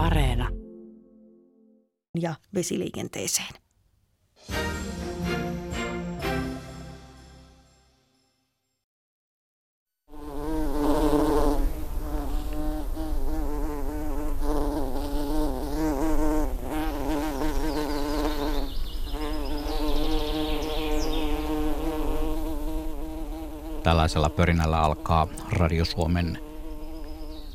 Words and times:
Areena. 0.00 0.48
Ja 2.20 2.34
vesiliikenteeseen. 2.54 3.48
Tällaisella 23.82 24.30
pörinällä 24.30 24.80
alkaa 24.80 25.28
Radio 25.52 25.84
Suomen 25.84 26.38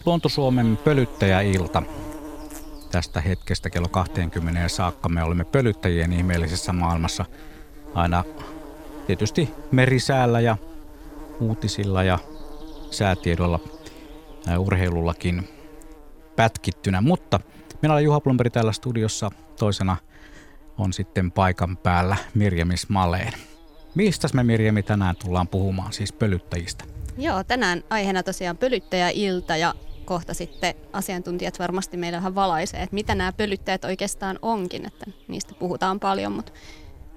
Luontosuomen 0.05 0.77
pölyttäjäilta. 0.83 1.83
Tästä 2.95 3.21
hetkestä 3.21 3.69
kello 3.69 3.87
20 3.87 4.67
saakka 4.67 5.09
me 5.09 5.23
olemme 5.23 5.43
pölyttäjien 5.43 6.13
ihmeellisessä 6.13 6.73
maailmassa 6.73 7.25
aina 7.93 8.23
tietysti 9.07 9.49
merisäällä 9.71 10.39
ja 10.39 10.57
uutisilla 11.39 12.03
ja 12.03 12.19
säätiedolla 12.91 13.59
ja 14.47 14.59
urheilullakin 14.59 15.49
pätkittynä. 16.35 17.01
Mutta 17.01 17.39
minä 17.81 17.93
olen 17.93 18.03
Juha 18.03 18.19
Plumberi 18.19 18.49
täällä 18.49 18.71
studiossa. 18.71 19.31
Toisena 19.59 19.97
on 20.77 20.93
sitten 20.93 21.31
paikan 21.31 21.77
päällä 21.77 22.17
Mirjamis 22.33 22.89
Maleen. 22.89 23.33
Mistä 23.95 24.27
me 24.33 24.43
Mirjami 24.43 24.83
tänään 24.83 25.15
tullaan 25.15 25.47
puhumaan, 25.47 25.93
siis 25.93 26.13
pölyttäjistä? 26.13 26.83
Joo, 27.17 27.43
tänään 27.43 27.83
aiheena 27.89 28.23
tosiaan 28.23 28.57
pölyttäjäilta 28.57 29.57
ja 29.57 29.73
kohta 30.05 30.33
sitten 30.33 30.75
asiantuntijat 30.93 31.59
varmasti 31.59 31.97
meillä 31.97 32.15
vähän 32.17 32.35
valaisee, 32.35 32.83
että 32.83 32.93
mitä 32.93 33.15
nämä 33.15 33.33
pölyttäjät 33.33 33.85
oikeastaan 33.85 34.39
onkin, 34.41 34.85
että 34.85 35.05
niistä 35.27 35.53
puhutaan 35.53 35.99
paljon, 35.99 36.31
mutta 36.31 36.51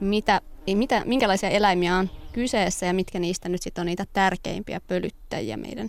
mitä, 0.01 0.41
mitä, 0.75 1.03
minkälaisia 1.05 1.51
eläimiä 1.51 1.97
on 1.97 2.11
kyseessä 2.33 2.87
ja 2.87 2.95
mitkä 2.95 3.19
niistä 3.19 3.49
nyt 3.49 3.63
sitten 3.63 3.83
on 3.83 3.87
niitä 3.87 4.05
tärkeimpiä 4.13 4.81
pölyttäjiä 4.87 5.57
meidän 5.57 5.89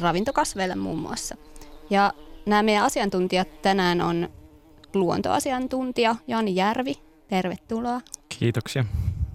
ravintokasveille 0.00 0.74
muun 0.74 0.98
muassa. 0.98 1.36
Ja 1.90 2.12
nämä 2.46 2.62
meidän 2.62 2.84
asiantuntijat 2.84 3.62
tänään 3.62 4.00
on 4.00 4.28
luontoasiantuntija 4.94 6.16
Jani 6.26 6.54
Järvi, 6.54 6.94
tervetuloa. 7.28 8.00
Kiitoksia. 8.38 8.84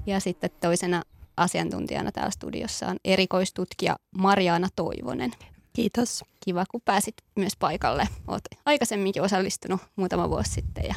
Ja 0.06 0.20
sitten 0.20 0.50
toisena 0.62 1.04
asiantuntijana 1.38 2.12
täällä 2.12 2.32
studiossa 2.32 2.88
on 2.88 2.98
erikoistutkija 3.06 3.95
Mariana 4.17 4.67
Toivonen. 4.76 5.32
Kiitos. 5.73 6.23
Kiva, 6.45 6.66
kun 6.72 6.81
pääsit 6.86 7.16
myös 7.36 7.55
paikalle. 7.59 8.08
Olet 8.27 8.44
aikaisemminkin 8.66 9.22
osallistunut 9.22 9.81
muutama 9.95 10.30
vuosi 10.30 10.52
sitten 10.52 10.83
ja 10.88 10.95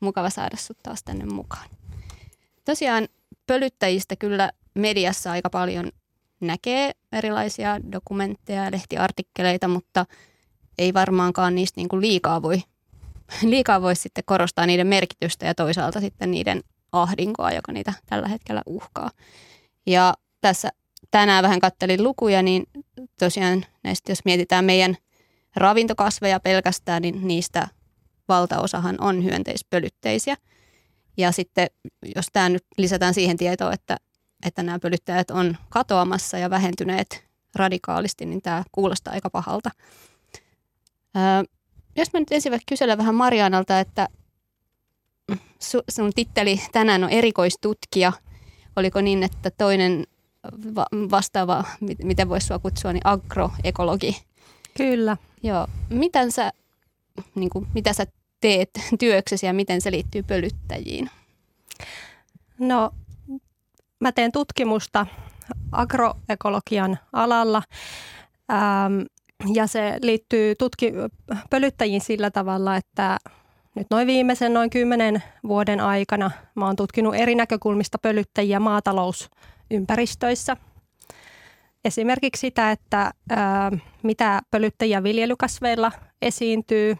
mukava 0.00 0.30
saada 0.30 0.56
sinut 0.56 0.78
taas 0.82 1.02
tänne 1.02 1.24
mukaan. 1.24 1.68
Tosiaan 2.64 3.08
pölyttäjistä 3.46 4.16
kyllä 4.16 4.50
mediassa 4.74 5.32
aika 5.32 5.50
paljon 5.50 5.90
näkee 6.40 6.92
erilaisia 7.12 7.80
dokumentteja 7.92 8.64
ja 8.64 8.70
lehtiartikkeleita, 8.70 9.68
mutta 9.68 10.06
ei 10.78 10.94
varmaankaan 10.94 11.54
niistä 11.54 11.80
niin 11.80 11.88
kuin 11.88 12.02
liikaa, 12.02 12.42
voi, 12.42 12.62
liikaa 13.42 13.82
voi 13.82 13.96
sitten 13.96 14.24
korostaa 14.26 14.66
niiden 14.66 14.86
merkitystä 14.86 15.46
ja 15.46 15.54
toisaalta 15.54 16.00
sitten 16.00 16.30
niiden 16.30 16.62
ahdinkoa, 16.92 17.52
joka 17.52 17.72
niitä 17.72 17.92
tällä 18.06 18.28
hetkellä 18.28 18.62
uhkaa. 18.66 19.10
Ja 19.86 20.14
tässä 20.40 20.68
tänään 21.10 21.42
vähän 21.42 21.60
kattelin 21.60 22.02
lukuja, 22.02 22.42
niin 22.42 22.64
tosiaan 23.18 23.64
näistä, 23.82 24.12
jos 24.12 24.24
mietitään 24.24 24.64
meidän 24.64 24.96
ravintokasveja 25.56 26.40
pelkästään, 26.40 27.02
niin 27.02 27.28
niistä 27.28 27.68
valtaosahan 28.28 28.96
on 29.00 29.24
hyönteispölytteisiä. 29.24 30.36
Ja 31.16 31.32
sitten 31.32 31.66
jos 32.16 32.26
tämä 32.32 32.48
nyt 32.48 32.64
lisätään 32.78 33.14
siihen 33.14 33.36
tietoon, 33.36 33.72
että, 33.72 33.96
että 34.46 34.62
nämä 34.62 34.78
pölyttäjät 34.78 35.30
on 35.30 35.56
katoamassa 35.68 36.38
ja 36.38 36.50
vähentyneet 36.50 37.24
radikaalisti, 37.54 38.26
niin 38.26 38.42
tämä 38.42 38.64
kuulostaa 38.72 39.12
aika 39.12 39.30
pahalta. 39.30 39.70
Öö, 41.16 41.42
jos 41.96 42.12
mä 42.12 42.20
nyt 42.20 42.32
ensin 42.32 42.60
kysellä 42.66 42.98
vähän 42.98 43.14
Marianalta, 43.14 43.80
että 43.80 44.08
sun 45.90 46.12
titteli 46.14 46.60
tänään 46.72 47.04
on 47.04 47.10
erikoistutkija. 47.10 48.12
Oliko 48.76 49.00
niin, 49.00 49.22
että 49.22 49.50
toinen 49.50 50.06
vastaava, 51.10 51.64
miten 52.02 52.28
voisi 52.28 52.46
sua 52.46 52.58
kutsua, 52.58 52.92
niin 52.92 53.06
agroekologi. 53.06 54.22
Kyllä. 54.76 55.16
Joo. 55.42 55.66
Miten 55.88 56.32
sä, 56.32 56.52
niin 57.34 57.50
kuin, 57.50 57.66
mitä 57.74 57.92
sä 57.92 58.06
teet 58.40 58.70
työksesi 58.98 59.46
ja 59.46 59.52
miten 59.52 59.80
se 59.80 59.90
liittyy 59.90 60.22
pölyttäjiin? 60.22 61.10
No, 62.58 62.90
mä 64.00 64.12
teen 64.12 64.32
tutkimusta 64.32 65.06
agroekologian 65.72 66.98
alalla 67.12 67.62
ähm, 68.52 69.00
ja 69.54 69.66
se 69.66 69.98
liittyy 70.02 70.54
tutki- 70.54 70.92
pölyttäjiin 71.50 72.00
sillä 72.00 72.30
tavalla, 72.30 72.76
että 72.76 73.18
nyt 73.74 73.86
noin 73.90 74.06
viimeisen 74.06 74.54
noin 74.54 74.70
kymmenen 74.70 75.22
vuoden 75.48 75.80
aikana 75.80 76.30
mä 76.54 76.66
oon 76.66 76.76
tutkinut 76.76 77.14
eri 77.14 77.34
näkökulmista 77.34 77.98
pölyttäjiä 77.98 78.60
maatalousympäristöissä. 79.70 80.56
Esimerkiksi 81.84 82.40
sitä, 82.40 82.70
että 82.70 83.10
ää, 83.30 83.70
mitä 84.02 84.40
pölyttäjiä 84.50 85.02
viljelykasveilla 85.02 85.92
esiintyy, 86.22 86.96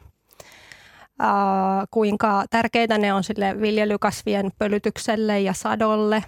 ää, 1.19 1.85
kuinka 1.91 2.45
tärkeitä 2.51 2.99
ne 2.99 3.15
on 3.15 3.25
sille 3.25 3.61
viljelykasvien 3.61 4.51
pölytykselle 4.59 5.41
ja 5.41 5.53
sadolle 5.53 6.25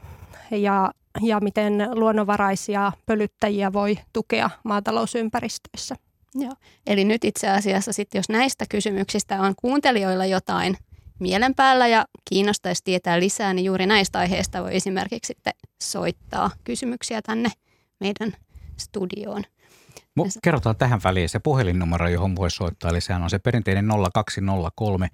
ja, 0.51 0.93
ja 1.23 1.41
miten 1.41 1.89
luonnonvaraisia 1.95 2.93
pölyttäjiä 3.07 3.73
voi 3.73 3.99
tukea 4.13 4.51
maatalousympäristöissä. 4.65 5.97
Joo. 6.35 6.53
Eli 6.87 7.05
nyt 7.05 7.25
itse 7.25 7.49
asiassa 7.49 7.93
sitten, 7.93 8.19
jos 8.19 8.29
näistä 8.29 8.65
kysymyksistä 8.69 9.41
on 9.41 9.55
kuuntelijoilla 9.57 10.27
jotain 10.27 10.77
mielen 11.23 11.55
päällä 11.55 11.87
ja 11.87 12.05
kiinnostaisi 12.31 12.85
tietää 12.85 13.21
lisää, 13.21 13.55
niin 13.55 13.65
juuri 13.65 13.87
näistä 13.87 14.19
aiheista 14.19 14.63
voi 14.63 14.77
esimerkiksi 14.77 15.27
sitten 15.27 15.53
soittaa 15.83 16.51
kysymyksiä 16.65 17.23
tänne 17.23 17.49
meidän 18.01 18.33
studioon. 18.77 19.45
Mu- 20.21 20.39
kerrotaan 20.43 20.77
tähän 20.77 21.01
väliin 21.05 21.29
se 21.29 21.39
puhelinnumero, 21.39 22.09
johon 22.09 22.37
voi 22.37 22.51
soittaa. 22.51 22.91
Eli 22.91 23.01
sehän 23.01 23.23
on 23.23 23.31
se 23.31 23.39
perinteinen 23.39 23.89
0203 24.15 25.09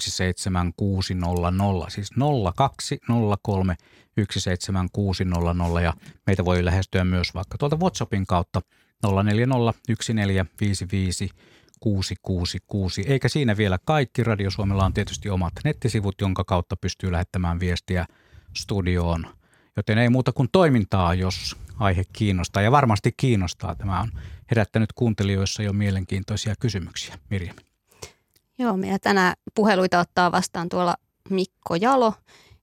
17600, 0.00 1.90
siis 1.90 2.10
0203 2.56 3.76
17600 4.30 5.80
ja 5.82 5.94
meitä 6.26 6.44
voi 6.44 6.64
lähestyä 6.64 7.04
myös 7.04 7.34
vaikka 7.34 7.58
tuolta 7.58 7.76
WhatsAppin 7.76 8.26
kautta 8.26 8.60
0666. 11.80 13.04
Eikä 13.06 13.28
siinä 13.28 13.56
vielä 13.56 13.78
kaikki. 13.84 14.24
Radio 14.24 14.50
Suomella 14.50 14.84
on 14.84 14.94
tietysti 14.94 15.30
omat 15.30 15.52
nettisivut, 15.64 16.20
jonka 16.20 16.44
kautta 16.44 16.76
pystyy 16.76 17.12
lähettämään 17.12 17.60
viestiä 17.60 18.06
studioon. 18.56 19.26
Joten 19.76 19.98
ei 19.98 20.08
muuta 20.08 20.32
kuin 20.32 20.48
toimintaa, 20.52 21.14
jos 21.14 21.56
aihe 21.78 22.04
kiinnostaa. 22.12 22.62
Ja 22.62 22.72
varmasti 22.72 23.12
kiinnostaa. 23.16 23.74
Tämä 23.74 24.00
on 24.00 24.10
herättänyt 24.50 24.92
kuuntelijoissa 24.92 25.62
jo 25.62 25.72
mielenkiintoisia 25.72 26.54
kysymyksiä. 26.60 27.18
Mirjam. 27.30 27.56
Joo, 28.58 28.76
meillä 28.76 28.98
tänään 28.98 29.34
puheluita 29.54 30.00
ottaa 30.00 30.32
vastaan 30.32 30.68
tuolla 30.68 30.94
Mikko 31.30 31.74
Jalo. 31.74 32.14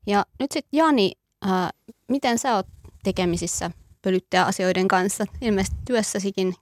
Ja 0.07 0.25
nyt 0.39 0.51
sitten 0.51 0.77
Jani, 0.77 1.11
ää, 1.41 1.69
miten 2.09 2.39
sä 2.39 2.55
oot 2.55 2.67
tekemisissä 3.03 3.71
pölyttäjäasioiden 4.01 4.87
kanssa. 4.87 5.25
Ilmeisesti 5.41 5.77
työssäsikin 5.85 6.55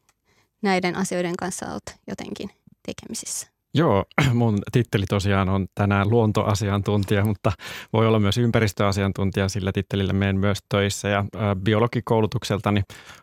näiden 0.63 0.96
asioiden 0.96 1.35
kanssa 1.38 1.66
olet 1.72 2.00
jotenkin 2.07 2.50
tekemisissä. 2.85 3.53
Joo, 3.75 4.06
mun 4.33 4.60
titteli 4.71 5.06
tosiaan 5.06 5.50
on 5.50 5.68
tänään 5.75 6.10
luontoasiantuntija, 6.10 7.25
mutta 7.25 7.51
voi 7.94 8.07
olla 8.07 8.19
myös 8.19 8.38
ympäristöasiantuntija, 8.38 9.50
sillä 9.50 9.71
tittelillä 9.71 10.13
menen 10.13 10.38
myös 10.38 10.57
töissä. 10.69 11.07
Ja 11.07 11.25
biologikoulutukseltani 11.63 12.81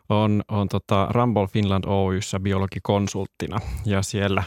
on, 0.09 0.43
on 0.49 0.69
tota 0.69 1.09
Rumble 1.11 1.47
Finland 1.47 1.85
Oyssä 1.87 2.41
biologikonsulttina 2.41 3.61
ja 3.87 4.03
siellä, 4.03 4.43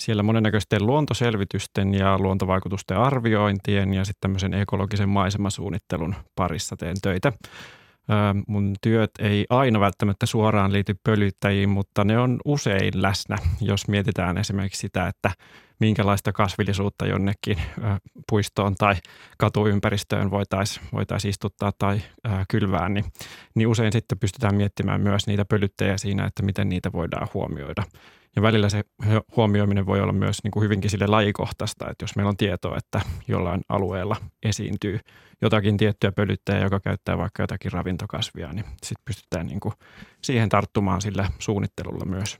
siellä 0.00 0.22
monennäköisten 0.22 0.86
luontoselvitysten 0.86 1.94
ja 1.94 2.18
luontovaikutusten 2.18 2.98
arviointien 2.98 3.94
ja 3.94 4.04
sitten 4.04 4.20
tämmöisen 4.20 4.54
ekologisen 4.54 5.08
maisemasuunnittelun 5.08 6.14
parissa 6.34 6.76
teen 6.76 6.96
töitä 7.02 7.32
mun 8.46 8.74
työt 8.82 9.10
ei 9.18 9.46
aina 9.50 9.80
välttämättä 9.80 10.26
suoraan 10.26 10.72
liity 10.72 10.96
pölyttäjiin, 11.04 11.68
mutta 11.68 12.04
ne 12.04 12.18
on 12.18 12.40
usein 12.44 13.02
läsnä, 13.02 13.36
jos 13.60 13.88
mietitään 13.88 14.38
esimerkiksi 14.38 14.80
sitä, 14.80 15.06
että 15.06 15.30
minkälaista 15.80 16.32
kasvillisuutta 16.32 17.06
jonnekin 17.06 17.58
puistoon 18.30 18.74
tai 18.74 18.94
katuympäristöön 19.38 20.30
voitaisiin 20.30 20.86
voitais 20.92 21.24
istuttaa 21.24 21.72
tai 21.78 22.00
kylvää, 22.50 22.88
niin, 22.88 23.04
niin 23.54 23.68
usein 23.68 23.92
sitten 23.92 24.18
pystytään 24.18 24.54
miettimään 24.54 25.00
myös 25.00 25.26
niitä 25.26 25.44
pölyttäjiä 25.44 25.98
siinä, 25.98 26.26
että 26.26 26.42
miten 26.42 26.68
niitä 26.68 26.92
voidaan 26.92 27.28
huomioida. 27.34 27.82
Ja 28.36 28.42
välillä 28.42 28.68
se 28.68 28.84
huomioiminen 29.36 29.86
voi 29.86 30.00
olla 30.00 30.12
myös 30.12 30.44
niin 30.44 30.50
kuin 30.50 30.64
hyvinkin 30.64 30.90
sille 30.90 31.06
lajikohtaista, 31.06 31.90
että 31.90 32.02
jos 32.02 32.16
meillä 32.16 32.28
on 32.28 32.36
tietoa, 32.36 32.76
että 32.76 33.00
jollain 33.28 33.60
alueella 33.68 34.16
esiintyy 34.42 35.00
jotakin 35.42 35.76
tiettyä 35.76 36.12
pölyttäjää, 36.12 36.62
joka 36.62 36.80
käyttää 36.80 37.18
vaikka 37.18 37.42
jotakin 37.42 37.72
ravintokasvia, 37.72 38.52
niin 38.52 38.64
sitten 38.64 39.04
pystytään 39.04 39.46
niin 39.46 39.60
kuin 39.60 39.74
siihen 40.22 40.48
tarttumaan 40.48 41.02
sillä 41.02 41.30
suunnittelulla 41.38 42.04
myös. 42.04 42.38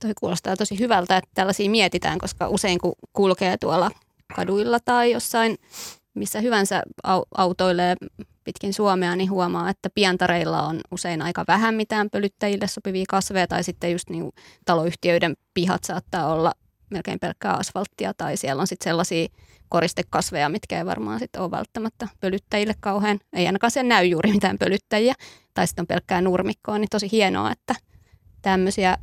Toi 0.00 0.12
kuulostaa 0.20 0.56
tosi 0.56 0.78
hyvältä, 0.78 1.16
että 1.16 1.30
tällaisia 1.34 1.70
mietitään, 1.70 2.18
koska 2.18 2.48
usein 2.48 2.78
kun 2.78 2.92
kulkee 3.12 3.56
tuolla 3.56 3.90
kaduilla 4.36 4.78
tai 4.84 5.12
jossain 5.12 5.56
missä 6.18 6.40
hyvänsä 6.40 6.82
autoilee 7.36 7.96
pitkin 8.44 8.74
Suomea, 8.74 9.16
niin 9.16 9.30
huomaa, 9.30 9.70
että 9.70 9.90
pientareilla 9.94 10.62
on 10.62 10.80
usein 10.90 11.22
aika 11.22 11.44
vähän 11.48 11.74
mitään 11.74 12.10
pölyttäjille 12.10 12.66
sopivia 12.66 13.04
kasveja, 13.08 13.46
tai 13.46 13.64
sitten 13.64 13.92
just 13.92 14.10
niin 14.10 14.32
taloyhtiöiden 14.64 15.36
pihat 15.54 15.84
saattaa 15.84 16.32
olla 16.32 16.52
melkein 16.90 17.18
pelkkää 17.18 17.54
asfalttia, 17.54 18.14
tai 18.14 18.36
siellä 18.36 18.60
on 18.60 18.66
sitten 18.66 18.84
sellaisia 18.84 19.28
koristekasveja, 19.68 20.48
mitkä 20.48 20.78
ei 20.78 20.86
varmaan 20.86 21.18
sitten 21.18 21.42
ole 21.42 21.50
välttämättä 21.50 22.08
pölyttäjille 22.20 22.74
kauhean, 22.80 23.18
ei 23.32 23.46
ainakaan 23.46 23.70
sen 23.70 23.88
näy 23.88 24.04
juuri 24.04 24.32
mitään 24.32 24.58
pölyttäjiä, 24.58 25.14
tai 25.54 25.66
sitten 25.66 25.82
on 25.82 25.86
pelkkää 25.86 26.20
nurmikkoa, 26.20 26.78
niin 26.78 26.88
tosi 26.90 27.08
hienoa, 27.12 27.52
että 27.52 27.74
tämmöisiä 28.42 28.98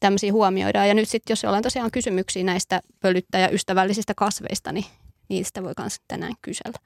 tämmöisiä 0.00 0.32
huomioidaan. 0.32 0.88
Ja 0.88 0.94
nyt 0.94 1.08
sitten, 1.08 1.32
jos 1.32 1.44
ollaan 1.44 1.62
tosiaan 1.62 1.90
kysymyksiä 1.90 2.44
näistä 2.44 2.80
pölyttäjäystävällisistä 3.00 4.14
kasveista, 4.16 4.72
niin 4.72 4.84
niistä 5.30 5.62
voi 5.62 5.72
myös 5.78 5.96
tänään 6.08 6.34
kysellä. 6.42 6.78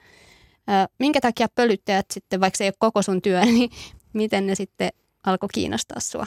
Minkä 0.99 1.20
takia 1.20 1.49
pölyttäjät 1.55 2.06
sitten, 2.11 2.41
vaikka 2.41 2.56
se 2.56 2.64
ei 2.64 2.69
ole 2.69 2.75
koko 2.79 3.02
sun 3.02 3.23
työ, 3.23 3.44
niin 3.44 3.70
miten 4.12 4.46
ne 4.46 4.55
sitten 4.55 4.91
alkoi 5.26 5.49
kiinnostaa 5.55 6.00
sua? 6.00 6.26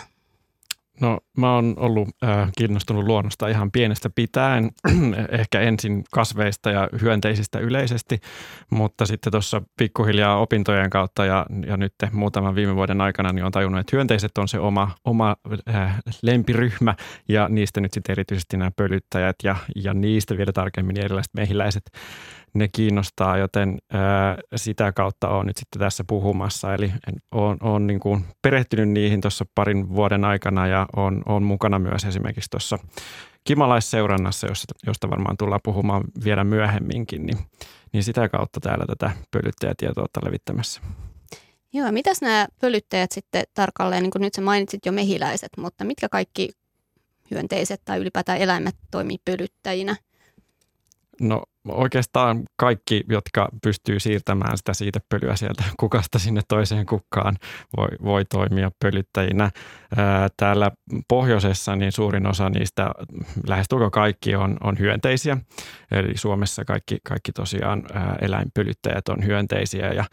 No 1.02 1.20
mä 1.38 1.56
oon 1.56 1.74
ollut 1.78 2.10
äh, 2.24 2.52
kiinnostunut 2.58 3.04
luonnosta 3.04 3.48
ihan 3.48 3.72
pienestä 3.72 4.10
pitäen, 4.16 4.72
ehkä 5.40 5.60
ensin 5.60 6.04
kasveista 6.12 6.72
ja 6.72 6.90
hyönteisistä 7.02 7.60
yleisesti, 7.60 8.20
mutta 8.70 9.06
sitten 9.06 9.32
tuossa 9.32 9.62
pikkuhiljaa 9.78 10.40
opintojen 10.40 10.90
kautta 10.90 11.26
ja, 11.26 11.46
ja 11.68 11.78
nyt 11.78 11.94
muutaman 12.12 12.56
viime 12.56 12.76
vuoden 12.76 13.02
aikana 13.02 13.34
niin 13.34 13.46
on 13.46 13.52
tajunnut, 13.52 13.82
että 13.82 13.96
hyönteiset 13.96 14.38
on 14.38 14.48
se 14.48 14.60
oma, 14.60 14.92
oma 15.06 15.36
äh, 15.70 16.00
lempiryhmä 16.22 16.96
ja 17.30 17.50
niistä 17.50 17.82
nyt 17.82 17.94
sitten 17.94 18.14
erityisesti 18.14 18.58
nämä 18.58 18.72
pölyttäjät 18.76 19.36
ja, 19.44 19.56
ja 19.76 19.94
niistä 19.94 20.38
vielä 20.38 20.52
tarkemmin 20.52 21.00
erilaiset 21.00 21.34
mehiläiset 21.34 21.92
ne 22.58 22.68
kiinnostaa, 22.68 23.38
joten 23.38 23.78
ää, 23.92 24.38
sitä 24.56 24.92
kautta 24.92 25.30
olen 25.30 25.48
nyt 25.48 25.58
sitten 25.58 25.80
tässä 25.80 26.04
puhumassa. 26.08 26.74
Eli 26.74 26.92
olen, 27.32 27.58
olen 27.62 27.88
niin 27.88 28.00
kuin 28.00 28.26
perehtynyt 28.42 28.90
niihin 28.90 29.22
tuossa 29.22 29.46
parin 29.56 29.90
vuoden 29.90 30.26
aikana 30.26 30.68
ja 30.68 30.86
olen, 30.96 31.22
olen 31.26 31.44
mukana 31.44 31.80
myös 31.80 32.06
esimerkiksi 32.06 32.50
tuossa 32.50 32.80
kimalaisseurannassa, 33.44 34.48
josta, 34.48 34.74
josta 34.88 35.10
varmaan 35.10 35.38
tullaan 35.38 35.62
puhumaan 35.64 36.04
vielä 36.24 36.44
myöhemminkin, 36.44 37.26
niin, 37.26 37.38
niin 37.94 38.04
sitä 38.04 38.30
kautta 38.30 38.60
täällä 38.60 38.86
tätä 38.86 39.12
pölyttäjätietoa 39.32 40.06
levittämässä. 40.26 40.82
Joo, 41.74 41.92
mitäs 41.92 42.22
nämä 42.22 42.48
pölyttäjät 42.62 43.12
sitten 43.12 43.44
tarkalleen, 43.54 44.04
niin 44.04 44.12
kuin 44.12 44.22
nyt 44.22 44.34
sä 44.34 44.42
mainitsit 44.42 44.86
jo 44.86 44.92
mehiläiset, 44.92 45.50
mutta 45.58 45.84
mitkä 45.84 46.10
kaikki 46.10 46.50
hyönteiset 47.32 47.82
tai 47.86 48.00
ylipäätään 48.00 48.38
eläimet 48.38 48.76
toimii 48.92 49.18
pölyttäjinä? 49.26 49.96
No 51.22 51.44
oikeastaan 51.68 52.44
kaikki, 52.56 53.04
jotka 53.10 53.50
pystyy 53.64 54.00
siirtämään 54.00 54.58
sitä 54.58 54.74
siitä 54.74 55.00
pölyä 55.10 55.36
sieltä 55.36 55.64
kukasta 55.80 56.20
sinne 56.20 56.42
toiseen 56.48 56.86
kukkaan, 56.86 57.36
voi, 57.78 57.88
voi 58.04 58.26
toimia 58.26 58.72
pölyttäjinä. 58.84 59.52
Täällä 60.38 60.72
pohjoisessa 61.08 61.76
niin 61.76 61.92
suurin 61.92 62.28
osa 62.28 62.50
niistä, 62.50 62.92
lähestulkoon 63.48 63.92
kaikki, 63.92 64.36
on, 64.36 64.58
on 64.64 64.80
hyönteisiä. 64.80 65.38
Eli 65.92 66.18
Suomessa 66.18 66.66
kaikki, 66.66 66.98
kaikki 67.08 67.32
tosiaan 67.32 67.84
eläinpölyttäjät 68.22 69.10
on 69.10 69.26
hyönteisiä 69.26 69.94
ja 69.94 70.06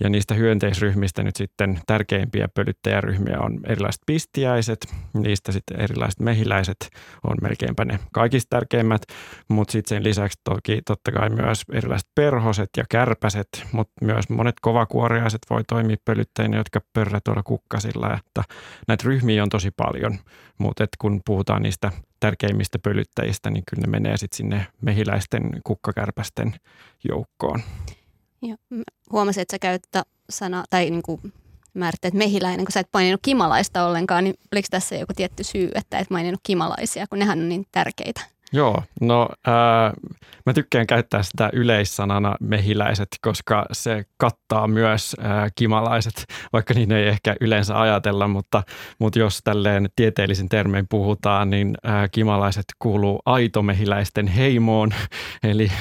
ja 0.00 0.08
niistä 0.08 0.34
hyönteisryhmistä 0.34 1.22
nyt 1.22 1.36
sitten 1.36 1.80
tärkeimpiä 1.86 2.48
pölyttäjäryhmiä 2.54 3.40
on 3.40 3.60
erilaiset 3.66 4.02
pistiäiset, 4.06 4.86
niistä 5.14 5.52
sitten 5.52 5.80
erilaiset 5.80 6.20
mehiläiset 6.20 6.76
on 7.24 7.36
melkeinpä 7.42 7.84
ne 7.84 7.98
kaikista 8.12 8.56
tärkeimmät, 8.56 9.02
mutta 9.48 9.72
sitten 9.72 9.88
sen 9.96 10.04
lisäksi 10.04 10.40
toki 10.44 10.82
totta 10.86 11.12
kai 11.12 11.30
myös 11.30 11.62
erilaiset 11.72 12.08
perhoset 12.14 12.70
ja 12.76 12.84
kärpäset, 12.88 13.48
mutta 13.72 13.92
myös 14.04 14.28
monet 14.28 14.54
kovakuoriaiset 14.60 15.40
voi 15.50 15.64
toimia 15.68 15.96
pölyttäjinä, 16.04 16.56
jotka 16.56 16.80
pörrät 16.92 17.24
tuolla 17.24 17.42
kukkasilla, 17.42 18.14
että 18.14 18.42
näitä 18.88 19.04
ryhmiä 19.06 19.42
on 19.42 19.48
tosi 19.48 19.70
paljon, 19.70 20.18
mutta 20.58 20.84
kun 20.98 21.20
puhutaan 21.26 21.62
niistä 21.62 21.92
tärkeimmistä 22.20 22.78
pölyttäjistä, 22.78 23.50
niin 23.50 23.64
kyllä 23.70 23.86
ne 23.86 23.90
menee 23.90 24.16
sitten 24.16 24.36
sinne 24.36 24.66
mehiläisten 24.80 25.50
kukkakärpästen 25.64 26.54
joukkoon. 27.08 27.60
Joo. 28.42 28.56
Huomasin, 29.12 29.42
että 29.42 29.54
sä 29.54 29.58
käytät 29.58 30.06
sana, 30.30 30.64
tai 30.70 30.90
niin 30.90 31.02
kuin 31.02 31.20
määritteet 31.74 32.14
mehiläinen, 32.14 32.64
kun 32.66 32.72
sä 32.72 32.80
et 32.80 32.88
maininnut 32.92 33.20
kimalaista 33.24 33.86
ollenkaan, 33.86 34.24
niin 34.24 34.34
oliko 34.52 34.68
tässä 34.70 34.94
joku 34.96 35.12
tietty 35.16 35.44
syy, 35.44 35.70
että 35.74 35.98
et 35.98 36.10
maininnut 36.10 36.40
kimalaisia, 36.42 37.06
kun 37.06 37.18
nehän 37.18 37.38
on 37.38 37.48
niin 37.48 37.66
tärkeitä? 37.72 38.20
Joo, 38.52 38.82
no 39.00 39.28
ää, 39.46 39.92
mä 40.46 40.52
tykkään 40.52 40.86
käyttää 40.86 41.22
sitä 41.22 41.50
yleissanana 41.52 42.36
mehiläiset, 42.40 43.08
koska 43.20 43.66
se 43.72 44.04
kattaa 44.16 44.68
myös 44.68 45.16
ää, 45.20 45.48
kimalaiset, 45.54 46.24
vaikka 46.52 46.74
niin 46.74 46.92
ei 46.92 47.08
ehkä 47.08 47.36
yleensä 47.40 47.80
ajatella, 47.80 48.28
mutta, 48.28 48.62
mutta 48.98 49.18
jos 49.18 49.40
tälleen 49.44 49.88
tieteellisen 49.96 50.48
termein 50.48 50.86
puhutaan, 50.88 51.50
niin 51.50 51.74
ää, 51.84 52.08
kimalaiset 52.08 52.64
kuuluu 52.78 53.22
aitomehiläisten 53.26 54.26
heimoon, 54.26 54.90
eli 55.50 55.72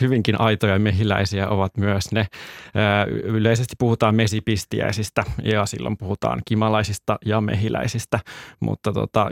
hyvinkin 0.00 0.40
aitoja 0.40 0.78
mehiläisiä 0.78 1.48
ovat 1.48 1.76
myös 1.76 2.12
ne. 2.12 2.26
Ää, 2.74 3.04
yleisesti 3.04 3.74
puhutaan 3.78 4.14
mesipistiäisistä 4.14 5.24
ja 5.42 5.66
silloin 5.66 5.96
puhutaan 5.96 6.42
kimalaisista 6.44 7.18
ja 7.24 7.40
mehiläisistä, 7.40 8.20
mutta 8.60 8.92
tota, 8.92 9.30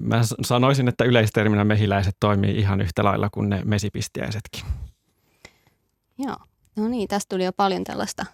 mä 0.00 0.20
sanoisin, 0.42 0.88
että 0.88 1.04
yleisterminä 1.04 1.64
mehiläisiä 1.64 1.89
mehiläiset 1.90 2.16
toimii 2.20 2.58
ihan 2.58 2.80
yhtä 2.80 3.04
lailla 3.04 3.30
kuin 3.30 3.48
ne 3.48 3.62
mesipistiäisetkin. 3.64 4.64
Joo, 6.18 6.36
no 6.76 6.88
niin, 6.88 7.08
tästä 7.08 7.34
tuli 7.34 7.44
jo 7.44 7.52
paljon 7.52 7.84
tällaista 7.84 8.26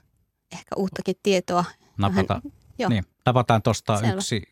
ehkä 0.52 0.76
uuttakin 0.76 1.14
tietoa. 1.22 1.64
Napata, 1.98 2.34
Vähän, 2.34 2.56
joo. 2.78 2.90
Niin, 2.90 3.04
napataan 3.26 3.62
tuosta 3.62 4.00
yksi 4.14 4.42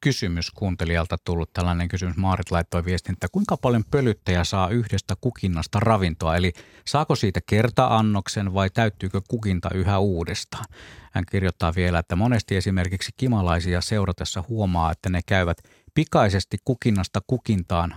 kysymys 0.00 0.50
kuuntelijalta 0.50 1.16
tullut 1.24 1.52
tällainen 1.52 1.88
kysymys. 1.88 2.16
Maarit 2.16 2.50
laittoi 2.50 2.84
viestin, 2.84 3.12
että 3.12 3.26
kuinka 3.32 3.56
paljon 3.56 3.84
pölyttäjä 3.90 4.44
saa 4.44 4.68
yhdestä 4.68 5.14
kukinnasta 5.20 5.80
ravintoa? 5.80 6.36
Eli 6.36 6.52
saako 6.86 7.14
siitä 7.14 7.40
kertaannoksen 7.46 8.54
vai 8.54 8.70
täyttyykö 8.70 9.20
kukinta 9.28 9.70
yhä 9.74 9.98
uudestaan? 9.98 10.64
Hän 11.12 11.24
kirjoittaa 11.30 11.72
vielä, 11.76 11.98
että 11.98 12.16
monesti 12.16 12.56
esimerkiksi 12.56 13.12
kimalaisia 13.16 13.80
seuratessa 13.80 14.44
huomaa, 14.48 14.92
että 14.92 15.08
ne 15.08 15.20
käyvät 15.26 15.58
pikaisesti 15.94 16.56
kukinnasta 16.64 17.20
kukintaan 17.26 17.94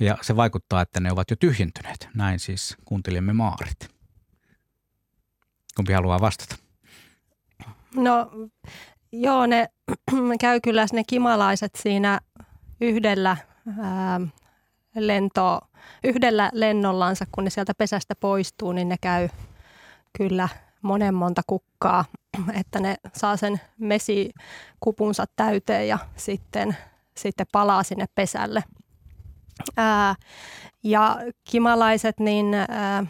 ja 0.00 0.18
se 0.22 0.36
vaikuttaa, 0.36 0.80
että 0.80 1.00
ne 1.00 1.12
ovat 1.12 1.30
jo 1.30 1.36
tyhjentyneet. 1.36 2.08
Näin 2.14 2.38
siis 2.38 2.76
kuuntelimme 2.84 3.32
Maarit. 3.32 3.88
Kumpi 5.76 5.92
haluaa 5.92 6.20
vastata? 6.20 6.56
No 7.94 8.30
joo, 9.12 9.46
ne 9.46 9.68
käy 10.40 10.60
kyllä 10.60 10.86
ne 10.92 11.02
kimalaiset 11.06 11.72
siinä 11.76 12.20
yhdellä 12.80 13.36
ää, 13.78 14.20
lento, 14.94 15.60
yhdellä 16.04 16.50
lennollansa, 16.52 17.24
kun 17.32 17.44
ne 17.44 17.50
sieltä 17.50 17.74
pesästä 17.78 18.14
poistuu, 18.14 18.72
niin 18.72 18.88
ne 18.88 18.96
käy 19.00 19.28
kyllä 20.18 20.48
monen 20.82 21.14
monta 21.14 21.42
kukkaa, 21.46 22.04
että 22.60 22.80
ne 22.80 22.96
saa 23.16 23.36
sen 23.36 23.60
mesikupunsa 23.78 25.24
täyteen 25.36 25.88
ja 25.88 25.98
sitten, 26.16 26.76
sitten 27.16 27.46
palaa 27.52 27.82
sinne 27.82 28.06
pesälle– 28.14 28.64
Ää, 29.76 30.14
ja 30.82 31.18
kimalaiset, 31.50 32.20
niin 32.20 32.54
ää, 32.54 33.06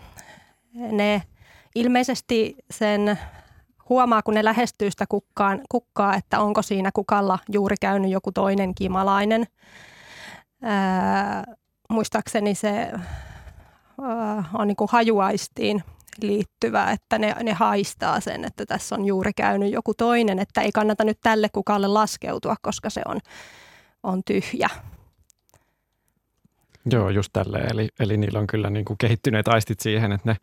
ne 0.74 1.22
ilmeisesti 1.74 2.56
sen 2.70 3.18
huomaa, 3.88 4.22
kun 4.22 4.34
ne 4.34 4.44
lähestyy 4.44 4.90
sitä 4.90 5.06
kukkaan, 5.08 5.60
kukkaa, 5.68 6.14
että 6.14 6.40
onko 6.40 6.62
siinä 6.62 6.90
kukalla 6.94 7.38
juuri 7.52 7.76
käynyt 7.80 8.10
joku 8.10 8.32
toinen 8.32 8.74
kimalainen. 8.74 9.46
Ää, 10.62 11.44
muistaakseni 11.90 12.54
se 12.54 12.90
ää, 14.02 14.44
on 14.54 14.68
niin 14.68 14.76
kuin 14.76 14.88
hajuaistiin 14.92 15.82
liittyvä, 16.22 16.90
että 16.90 17.18
ne, 17.18 17.34
ne 17.42 17.52
haistaa 17.52 18.20
sen, 18.20 18.44
että 18.44 18.66
tässä 18.66 18.94
on 18.94 19.04
juuri 19.04 19.32
käynyt 19.32 19.72
joku 19.72 19.94
toinen, 19.94 20.38
että 20.38 20.60
ei 20.60 20.72
kannata 20.72 21.04
nyt 21.04 21.18
tälle 21.22 21.48
kukalle 21.48 21.86
laskeutua, 21.86 22.56
koska 22.62 22.90
se 22.90 23.02
on, 23.06 23.20
on 24.02 24.22
tyhjä. 24.24 24.68
Joo, 26.92 27.10
just 27.10 27.30
tälleen. 27.32 27.72
Eli, 27.72 27.88
eli 28.00 28.16
niillä 28.16 28.38
on 28.38 28.46
kyllä 28.46 28.70
niin 28.70 28.84
kuin 28.84 28.98
kehittyneet 28.98 29.48
aistit 29.48 29.80
siihen, 29.80 30.12
että 30.12 30.30
ne 30.30 30.36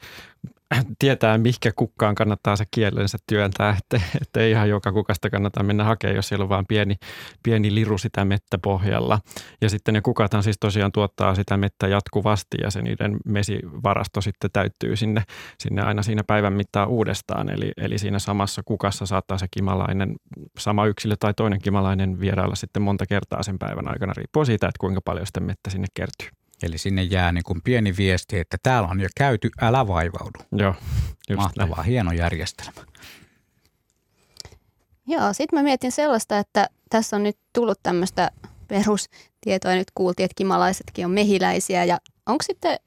tietää, 1.00 1.38
mihinkä 1.38 1.72
kukkaan 1.75 2.16
kannattaa 2.16 2.56
se 2.56 2.66
kielensä 2.72 3.18
työntää, 3.28 3.78
että, 3.80 4.08
että 4.22 4.40
ei 4.40 4.51
ihan 4.51 4.70
joka 4.70 4.92
kukasta 4.92 5.30
kannata 5.30 5.63
mennä 5.63 5.84
hakemaan, 5.84 6.16
jos 6.16 6.28
siellä 6.28 6.44
on 6.44 6.50
vain 6.50 6.66
pieni, 6.66 6.96
pieni 7.44 7.75
liru 7.75 7.98
sitä 7.98 8.25
mettäpohjalla. 8.25 9.20
Ja 9.62 9.70
sitten 9.70 9.94
ne 9.94 10.01
kukathan 10.01 10.44
siis 10.44 10.58
tosiaan 10.60 10.92
tuottaa 10.92 11.36
sitä 11.36 11.58
mettä 11.58 11.88
jatkuvasti 11.88 12.58
ja 12.62 12.72
se 12.72 12.82
niiden 12.82 13.18
mesivarasto 13.25 14.22
sitten 14.22 14.50
täyttyy 14.54 14.96
sinne, 14.96 15.24
sinne 15.60 15.82
aina 15.82 16.04
siinä 16.04 16.24
päivän 16.24 16.54
mittaan 16.54 16.88
uudestaan. 16.88 17.50
Eli, 17.50 17.72
eli 17.78 17.98
siinä 17.98 18.20
samassa 18.20 18.62
kukassa 18.66 19.06
saattaa 19.06 19.38
se 19.38 19.48
kimalainen, 19.51 20.16
sama 20.58 20.86
yksilö 20.86 21.16
tai 21.20 21.34
toinen 21.34 21.62
kimalainen 21.62 22.20
vierailla 22.20 22.56
sitten 22.56 22.82
monta 22.82 23.06
kertaa 23.06 23.44
sen 23.44 23.60
päivän 23.60 23.88
aikana, 23.88 24.13
riippuu 24.18 24.46
siitä, 24.46 24.68
että 24.68 24.80
kuinka 24.80 25.01
paljon 25.01 25.25
sitä 25.25 25.40
mettä 25.40 25.70
sinne 25.70 25.88
kertyy. 25.94 26.40
Eli 26.63 26.77
sinne 26.77 27.03
jää 27.03 27.32
niin 27.32 27.44
kuin 27.44 27.62
pieni 27.63 27.98
viesti, 27.98 28.39
että 28.39 28.58
täällä 28.63 28.89
on 28.89 29.01
jo 29.01 29.10
käyty, 29.15 29.50
älä 29.62 29.88
vaivaudu. 29.88 30.39
Joo, 30.51 30.74
just 31.30 31.41
Mahtavaa, 31.41 31.77
näin. 31.77 31.88
hieno 31.88 32.12
järjestelmä. 32.12 32.86
Joo, 35.08 35.34
sitten 35.34 35.60
mä 35.60 35.63
mietin 35.63 35.91
sellaista, 35.91 36.38
että 36.38 36.68
tässä 36.89 37.15
on 37.15 37.24
nyt 37.24 37.38
tullut 37.53 37.80
tämmöistä 37.84 38.32
perustietoa. 38.68 39.75
Nyt 39.75 39.91
kuultiin, 39.96 40.25
että 40.25 40.36
kimalaisetkin 40.36 41.06
on 41.06 41.12
mehiläisiä. 41.12 41.84
Ja 41.86 41.98
onko 42.25 42.44
sitten, 42.44 42.80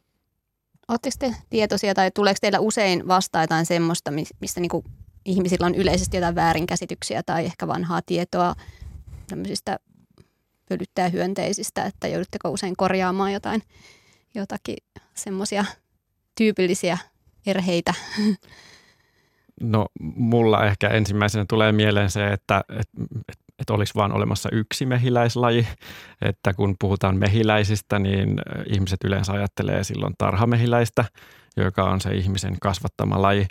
ootteko 0.89 1.17
te 1.19 1.35
tietoisia 1.51 1.95
tai 1.95 2.11
tuleeko 2.11 2.39
teillä 2.41 2.61
usein 2.61 3.09
vastaan 3.09 3.43
jotain 3.43 3.67
semmoista, 3.67 4.11
mistä 4.41 4.61
niinku 4.61 4.85
ihmisillä 5.25 5.67
on 5.67 5.75
yleisesti 5.75 6.17
jotain 6.17 6.35
väärinkäsityksiä 6.35 7.23
tai 7.23 7.45
ehkä 7.45 7.67
vanhaa 7.67 8.03
tietoa 8.07 8.55
tämmöisistä 9.29 9.79
pölyttäjähyönteisistä, 10.69 11.85
että 11.85 12.09
joudutteko 12.09 12.51
usein 12.51 12.77
korjaamaan 12.77 13.33
jotain, 13.33 13.63
jotakin 14.35 14.77
semmoisia 15.15 15.65
tyypillisiä 16.35 16.99
erheitä? 17.47 17.95
No 19.61 19.87
mulla 20.01 20.67
ehkä 20.67 20.89
ensimmäisenä 20.89 21.45
tulee 21.49 21.73
mieleen 21.73 22.11
se, 22.11 22.33
että, 22.33 22.65
että, 22.69 23.25
että 23.59 23.75
olisi 23.75 23.95
vaan 23.95 24.13
olemassa 24.13 24.49
yksi 24.53 24.87
mehiläislaji. 24.87 25.67
Että 26.23 26.55
kun 26.55 26.75
puhutaan 26.81 27.17
mehiläisistä, 27.17 27.99
niin 27.99 28.41
ihmiset 28.67 29.05
yleensä 29.05 29.33
ajattelee 29.33 29.85
silloin 29.85 30.15
tarhamehiläistä, 30.19 31.05
joka 31.57 31.85
on 31.85 32.01
se 32.01 32.15
ihmisen 32.15 32.57
kasvattama 32.61 33.23
laji. 33.23 33.47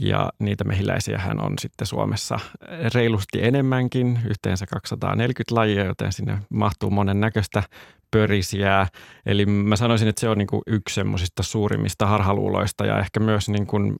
Ja 0.00 0.32
niitä 0.38 0.64
mehiläisiähän 0.64 1.44
on 1.44 1.54
sitten 1.58 1.86
Suomessa 1.86 2.40
reilusti 2.94 3.44
enemmänkin, 3.44 4.18
yhteensä 4.28 4.66
240 4.66 5.54
lajia, 5.54 5.84
joten 5.84 6.12
sinne 6.12 6.38
mahtuu 6.50 6.90
monen 6.90 7.20
näköistä 7.20 7.62
pörisiä. 8.10 8.86
Eli 9.26 9.46
mä 9.46 9.76
sanoisin, 9.76 10.08
että 10.08 10.20
se 10.20 10.28
on 10.28 10.38
niin 10.38 10.46
kuin 10.46 10.62
yksi 10.66 10.94
semmoisista 10.94 11.42
suurimmista 11.42 12.06
harhaluuloista 12.06 12.86
ja 12.86 12.98
ehkä 12.98 13.20
myös 13.20 13.48
niin 13.48 13.66
kuin 13.66 13.96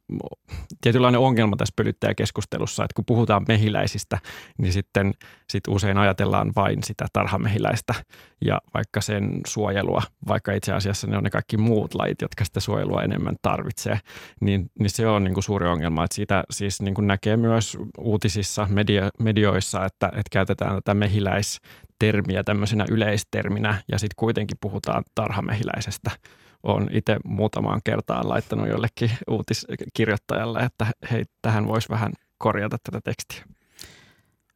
tietynlainen 0.80 1.20
ongelma 1.20 1.56
tässä 1.56 1.72
pölyttäjäkeskustelussa, 1.76 2.84
että 2.84 2.94
kun 2.94 3.04
puhutaan 3.04 3.44
mehiläisistä, 3.48 4.18
niin 4.58 4.72
sitten 4.72 5.14
sit 5.50 5.68
usein 5.68 5.98
ajatellaan 5.98 6.52
vain 6.56 6.78
sitä 6.84 7.06
tarhamehiläistä 7.12 7.94
ja 8.44 8.60
vaikka 8.74 9.00
sen 9.00 9.40
suojelua, 9.46 10.02
vaikka 10.28 10.52
itse 10.52 10.72
asiassa 10.72 11.06
ne 11.06 11.16
on 11.16 11.24
ne 11.24 11.30
kaikki 11.30 11.56
muut 11.56 11.94
lajit, 11.94 12.22
jotka 12.22 12.44
sitä 12.44 12.60
suojelua 12.60 13.02
enemmän 13.02 13.36
tarvitsee, 13.42 14.00
niin, 14.40 14.70
niin 14.78 14.90
se 14.90 15.06
on 15.06 15.24
niin 15.24 15.34
kuin 15.34 15.44
suuri 15.44 15.66
ongelma. 15.66 16.04
Että 16.04 16.14
siitä 16.14 16.44
siis 16.50 16.82
niin 16.82 16.94
kuin 16.94 17.06
näkee 17.06 17.36
myös 17.36 17.78
uutisissa, 17.98 18.66
media, 18.70 19.10
medioissa, 19.18 19.84
että, 19.84 20.06
että 20.06 20.30
käytetään 20.30 20.74
tätä 20.74 20.94
mehiläis 20.94 21.60
termiä 21.98 22.44
tämmöisenä 22.44 22.84
yleisterminä 22.90 23.82
ja 23.92 23.98
sitten 23.98 24.16
kuitenkin 24.16 24.56
puhutaan 24.60 25.04
tarhamehiläisestä. 25.14 26.10
Olen 26.62 26.88
itse 26.92 27.16
muutamaan 27.24 27.80
kertaan 27.84 28.28
laittanut 28.28 28.68
jollekin 28.68 29.10
uutiskirjoittajalle, 29.30 30.60
että 30.60 30.86
hei, 31.10 31.24
tähän 31.42 31.68
voisi 31.68 31.88
vähän 31.88 32.12
korjata 32.38 32.76
tätä 32.84 33.00
tekstiä. 33.04 33.44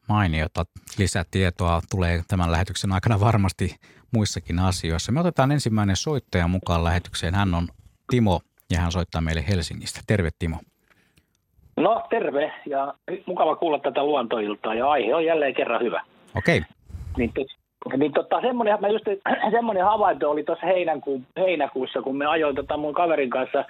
Mainiota. 0.08 0.64
Lisätietoa 0.98 1.80
tulee 1.90 2.22
tämän 2.28 2.52
lähetyksen 2.52 2.92
aikana 2.92 3.20
varmasti 3.20 3.76
muissakin 4.12 4.58
asioissa. 4.58 5.12
Me 5.12 5.20
otetaan 5.20 5.52
ensimmäinen 5.52 5.96
soittaja 5.96 6.48
mukaan 6.48 6.84
lähetykseen. 6.84 7.34
Hän 7.34 7.54
on 7.54 7.68
Timo 8.10 8.40
ja 8.70 8.80
hän 8.80 8.92
soittaa 8.92 9.20
meille 9.20 9.44
Helsingistä. 9.48 10.00
Terve 10.06 10.30
Timo. 10.38 10.56
No 11.76 12.06
terve 12.10 12.52
ja 12.66 12.94
mukava 13.26 13.56
kuulla 13.56 13.78
tätä 13.78 14.04
luontoiltaa 14.04 14.74
ja 14.74 14.90
aihe 14.90 15.14
on 15.14 15.24
jälleen 15.24 15.54
kerran 15.54 15.82
hyvä. 15.82 16.02
Okei. 16.34 16.62
Niin, 17.16 17.32
niin 17.96 18.12
tota, 18.12 18.40
semmoinen, 18.40 18.78
mä 18.80 18.88
just, 18.88 19.04
semmoinen 19.50 19.84
havainto 19.84 20.30
oli 20.30 20.42
tuossa 20.42 20.66
heinäku, 20.66 21.22
heinäkuussa, 21.36 22.02
kun 22.02 22.16
me 22.16 22.26
ajoin 22.26 22.56
tota 22.56 22.76
mun 22.76 22.94
kaverin 22.94 23.30
kanssa 23.30 23.64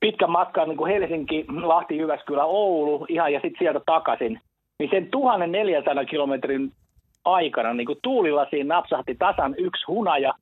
pitkän 0.00 0.30
matkan 0.30 0.68
niin 0.68 0.86
Helsinki, 0.86 1.44
Lahti, 1.62 1.98
Jyväskylä, 1.98 2.44
Oulu 2.44 3.06
ihan 3.08 3.32
ja 3.32 3.40
sitten 3.40 3.58
sieltä 3.58 3.80
takaisin. 3.86 4.40
Niin 4.78 4.90
sen 4.90 5.08
1400 5.10 6.04
kilometrin 6.04 6.72
aikana 7.24 7.74
niin 7.74 7.86
kuin 7.86 7.98
tuulilasiin 8.02 8.68
napsahti 8.68 9.14
tasan 9.14 9.54
yksi 9.58 9.84
hunaja, 9.88 10.34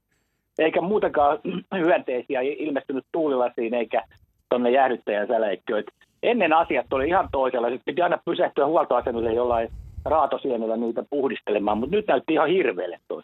eikä 0.59 0.81
muutenkaan 0.81 1.39
hyönteisiä 1.85 2.41
ilmestynyt 2.41 3.05
tuulilasiin 3.13 3.75
eikä 3.75 4.03
tuonne 4.49 4.71
jäähdyttäjän 4.71 5.27
säleikköön. 5.27 5.85
Ennen 6.23 6.53
asiat 6.53 6.93
oli 6.93 7.09
ihan 7.09 7.29
toisella. 7.33 7.69
Sitten 7.69 7.85
piti 7.85 8.03
aina 8.03 8.19
pysähtyä 8.25 8.67
huoltoasemille 8.67 9.33
jollain 9.33 9.69
raatosienillä 10.05 10.77
niitä 10.77 11.05
puhdistelemaan, 11.11 11.79
mutta 11.79 11.97
nyt 11.97 12.07
näytti 12.07 12.33
ihan 12.33 12.49
hirveälle 12.49 13.01
toi. 13.09 13.23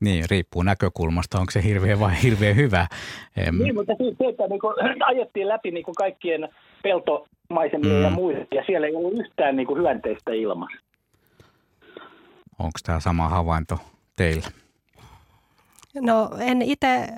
Niin, 0.00 0.24
riippuu 0.30 0.62
näkökulmasta, 0.62 1.38
onko 1.38 1.50
se 1.50 1.64
hirveä 1.64 2.00
vai 2.00 2.12
hirveän 2.22 2.56
hyvä. 2.56 2.86
Em... 3.36 3.58
Niin, 3.58 3.74
mutta 3.74 3.92
siis 3.98 4.14
se, 4.18 4.24
että 4.24 4.46
niin 4.46 4.60
kuin, 4.60 4.74
ajettiin 5.04 5.48
läpi 5.48 5.70
niin 5.70 5.84
kaikkien 5.96 6.48
peltomaisemia 6.82 7.92
mm. 7.92 8.02
ja 8.02 8.10
muita, 8.10 8.54
ja 8.54 8.62
siellä 8.66 8.86
ei 8.86 8.94
ollut 8.94 9.18
yhtään 9.18 9.56
niin 9.56 9.78
hyönteistä 9.78 10.32
ilmassa. 10.32 10.80
Onko 12.58 12.78
tämä 12.86 13.00
sama 13.00 13.28
havainto 13.28 13.78
teillä? 14.16 14.46
No 16.00 16.30
en 16.38 16.62
itse, 16.62 17.08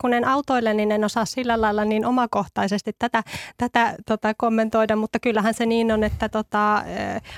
kun 0.00 0.12
en 0.12 0.24
autoille, 0.24 0.74
niin 0.74 0.92
en 0.92 1.04
osaa 1.04 1.24
sillä 1.24 1.60
lailla 1.60 1.84
niin 1.84 2.06
omakohtaisesti 2.06 2.92
tätä, 2.98 3.22
tätä 3.56 3.94
tota, 4.06 4.34
kommentoida, 4.36 4.96
mutta 4.96 5.20
kyllähän 5.20 5.54
se 5.54 5.66
niin 5.66 5.92
on, 5.92 6.04
että 6.04 6.28
tota, 6.28 6.84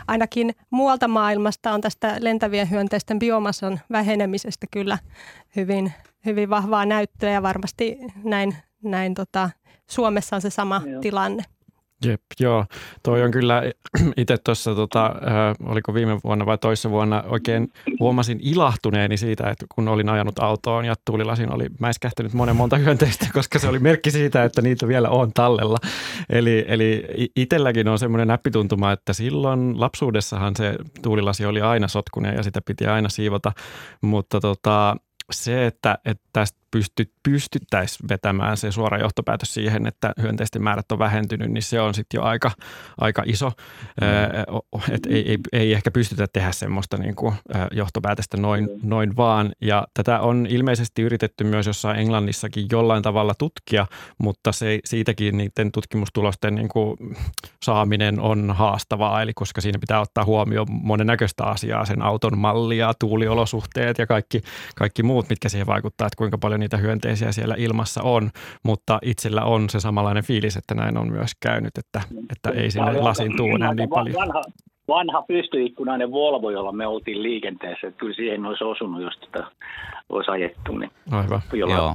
ainakin 0.07 0.55
muualta 0.71 1.09
maailmasta 1.09 1.73
on 1.73 1.81
tästä 1.81 2.17
lentävien 2.21 2.71
hyönteisten 2.71 3.19
biomassan 3.19 3.81
vähenemisestä 3.91 4.67
kyllä 4.71 4.99
hyvin, 5.57 5.93
hyvin 6.27 6.51
vahvaa 6.51 6.87
näyttöä 6.87 7.31
ja 7.31 7.43
varmasti 7.43 7.99
näin, 8.25 8.57
näin 8.83 9.15
tota, 9.15 9.51
Suomessa 9.91 10.37
on 10.37 10.43
se 10.43 10.51
sama 10.51 10.83
Joo. 10.87 11.01
tilanne. 11.01 11.45
Jep, 12.05 12.21
joo. 12.41 12.65
Toi 13.03 13.23
on 13.23 13.31
kyllä 13.31 13.63
itse 14.17 14.37
tuossa, 14.45 14.75
tota, 14.75 15.07
äh, 15.07 15.69
oliko 15.71 15.95
viime 15.95 16.19
vuonna 16.25 16.47
vai 16.47 16.59
toissa 16.59 16.91
vuonna, 16.91 17.25
oikein 17.27 17.73
huomasin 18.01 18.41
ilahtuneeni 18.43 19.17
siitä, 19.17 19.51
että 19.51 19.67
kun 19.75 19.89
olin 19.89 20.09
ajanut 20.09 20.39
autoon 20.39 20.85
ja 20.85 20.95
tuulilasin 21.05 21.53
oli 21.53 21.67
mäiskähtänyt 21.81 22.33
monen 22.33 22.57
monta 22.57 22.77
hyönteistä, 22.77 23.27
koska 23.33 23.59
se 23.59 23.69
oli 23.69 23.79
merkki 23.79 24.11
siitä, 24.11 24.45
että 24.45 24.63
niitä 24.63 24.89
vielä 24.89 25.09
on 25.09 25.33
tallella. 25.33 25.77
Eli, 26.31 26.65
eli 26.69 27.05
itselläkin 27.37 27.89
on 27.89 27.99
semmoinen 27.99 28.29
näppituntuma, 28.29 28.93
että 28.93 29.13
silloin 29.13 29.81
lapsuudessahan 29.81 30.57
se 30.57 30.75
tuulilasi 31.03 31.47
oli 31.47 31.61
aina 31.61 31.89
sotkunen 31.89 32.35
ja 32.37 32.43
sitä 32.43 32.61
piti 32.67 32.87
aina 32.87 33.09
siivota, 33.09 33.53
mutta 34.01 34.41
tota, 34.41 34.97
se, 35.33 35.67
että, 35.67 35.99
että 36.05 36.25
tästä 36.33 36.67
pystyt, 36.71 37.13
pystyttäisiin 37.23 38.09
vetämään 38.09 38.57
se 38.57 38.73
suora 38.73 38.99
johtopäätös 38.99 39.55
siihen, 39.55 39.87
että 39.87 40.13
hyönteisten 40.23 40.63
määrät 40.63 40.93
on 40.93 40.99
vähentynyt, 40.99 41.51
niin 41.51 41.63
se 41.63 41.81
on 41.81 41.95
sitten 41.95 42.19
jo 42.19 42.23
aika, 42.23 42.51
aika 42.99 43.23
iso. 43.27 43.53
Mm. 44.01 44.85
Et 44.95 45.07
ei, 45.07 45.31
ei, 45.31 45.39
ei 45.53 45.73
ehkä 45.73 45.91
pystytä 45.91 46.27
tehdä 46.33 46.53
semmoista 46.53 46.97
niin 46.97 47.15
kuin 47.15 47.35
johtopäätöstä 47.73 48.37
noin, 48.37 48.65
mm. 48.65 48.89
noin 48.89 49.17
vaan. 49.17 49.53
Ja 49.61 49.87
tätä 49.95 50.21
on 50.21 50.47
ilmeisesti 50.51 51.03
yritetty 51.03 51.45
myös 51.45 51.67
jossain 51.67 51.99
Englannissakin 51.99 52.67
jollain 52.73 53.03
tavalla 53.03 53.35
tutkia, 53.39 53.87
mutta 54.19 54.53
se, 54.53 54.79
siitäkin 54.85 55.37
niiden 55.37 55.73
tutkimustulosten 55.73 56.55
niin 56.55 56.69
kuin 56.69 56.97
saaminen 57.63 58.21
on 58.21 58.55
haastavaa, 58.57 59.23
eli 59.23 59.33
koska 59.35 59.61
siinä 59.61 59.79
pitää 59.79 60.01
ottaa 60.01 60.25
huomioon 60.25 60.67
monennäköistä 60.71 61.45
asiaa, 61.45 61.85
sen 61.85 62.03
auton 62.03 62.39
mallia, 62.39 62.93
tuuliolosuhteet 63.01 63.99
ja 63.99 64.07
kaikki, 64.07 64.43
kaikki 64.77 65.03
muut, 65.03 65.16
mitkä 65.31 65.49
siihen 65.49 65.67
vaikuttaa, 65.67 66.07
että 66.07 66.19
kuinka 66.19 66.39
paljon 66.39 66.61
niitä 66.61 66.77
hyönteisiä 66.77 67.33
siellä 67.33 67.55
ilmassa 67.59 68.03
on, 68.03 68.31
mutta 68.63 68.99
itsellä 69.03 69.43
on 69.43 69.71
se 69.71 69.81
samanlainen 69.81 70.25
fiilis, 70.25 70.57
että 70.57 70.75
näin 70.75 70.99
on 70.99 71.13
myös 71.13 71.31
käynyt, 71.41 71.79
että, 71.79 72.01
että 72.33 72.51
ei 72.51 72.71
sinne 72.71 72.93
lasin 72.93 73.37
tuu 73.37 73.49
enää 73.55 73.75
niin 73.75 73.89
paljon. 73.89 74.15
Vanha, 74.17 74.43
vanha 74.89 75.23
pystyikkunainen 75.23 76.11
Volvo, 76.11 76.51
jolla 76.51 76.73
me 76.73 76.87
oltiin 76.87 77.23
liikenteessä, 77.23 77.87
että 77.87 77.99
kyllä 77.99 78.15
siihen 78.15 78.47
olisi 78.47 78.65
osunut, 78.65 79.03
jos 79.03 79.19
tätä 79.19 79.47
olisi 80.09 80.31
ajettu. 80.31 80.79
Niin 80.79 80.91
Aivan. 81.11 81.41
Joo. 81.53 81.95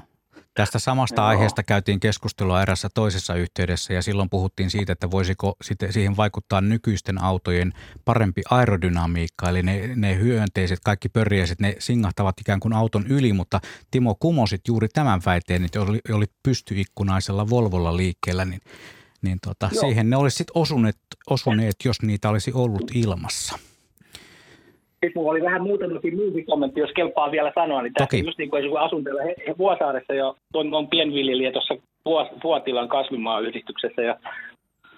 Tästä 0.53 0.79
samasta 0.79 1.21
Joo. 1.21 1.27
aiheesta 1.27 1.63
käytiin 1.63 1.99
keskustelua 1.99 2.61
erässä 2.61 2.89
toisessa 2.93 3.35
yhteydessä 3.35 3.93
ja 3.93 4.01
silloin 4.01 4.29
puhuttiin 4.29 4.69
siitä, 4.69 4.93
että 4.93 5.11
voisiko 5.11 5.55
siihen 5.89 6.17
vaikuttaa 6.17 6.61
nykyisten 6.61 7.23
autojen 7.23 7.73
parempi 8.05 8.41
aerodynamiikka, 8.49 9.49
eli 9.49 9.63
ne, 9.63 9.95
ne 9.95 10.15
hyönteiset, 10.15 10.79
kaikki 10.83 11.09
pörjäiset, 11.09 11.59
ne 11.59 11.75
singahtavat 11.79 12.39
ikään 12.39 12.59
kuin 12.59 12.73
auton 12.73 13.07
yli, 13.07 13.33
mutta 13.33 13.59
Timo 13.91 14.15
kumosit 14.15 14.61
juuri 14.67 14.87
tämän 14.87 15.21
väitteen, 15.25 15.65
että 15.65 15.81
oli, 15.81 15.99
oli 16.13 16.25
pystyikkunaisella 16.43 17.49
Volvolla 17.49 17.97
liikkeellä, 17.97 18.45
niin, 18.45 18.61
niin 19.21 19.37
tota, 19.41 19.69
Joo. 19.73 19.81
siihen 19.81 20.09
ne 20.09 20.15
olisi 20.15 20.37
sitten 20.37 20.57
osuneet, 20.57 20.97
osuneet, 21.29 21.75
jos 21.85 22.01
niitä 22.01 22.29
olisi 22.29 22.51
ollut 22.53 22.91
ilmassa. 22.93 23.59
Sitten 25.05 25.11
mulla 25.21 25.31
oli 25.31 25.41
vähän 25.41 25.61
muutamakin 25.61 26.15
muukin 26.15 26.45
kommentti, 26.45 26.79
jos 26.79 26.91
kelpaa 26.95 27.31
vielä 27.31 27.51
sanoa, 27.55 27.81
niin 27.81 27.93
Toki. 27.97 28.25
just 28.25 28.37
niin 28.37 28.49
kuin 28.49 28.69
kun 28.69 28.79
asun 28.79 29.03
täällä 29.03 29.23
He- 29.23 29.35
He- 29.47 29.55
Vuosaaressa 29.57 30.13
ja 30.13 30.33
on, 30.53 30.73
on 30.73 30.87
pienviljelijä 30.87 31.51
tuossa 31.51 31.75
Vuotilan 32.43 32.87
kasvimaayhdistyksessä 32.87 34.01
ja 34.01 34.15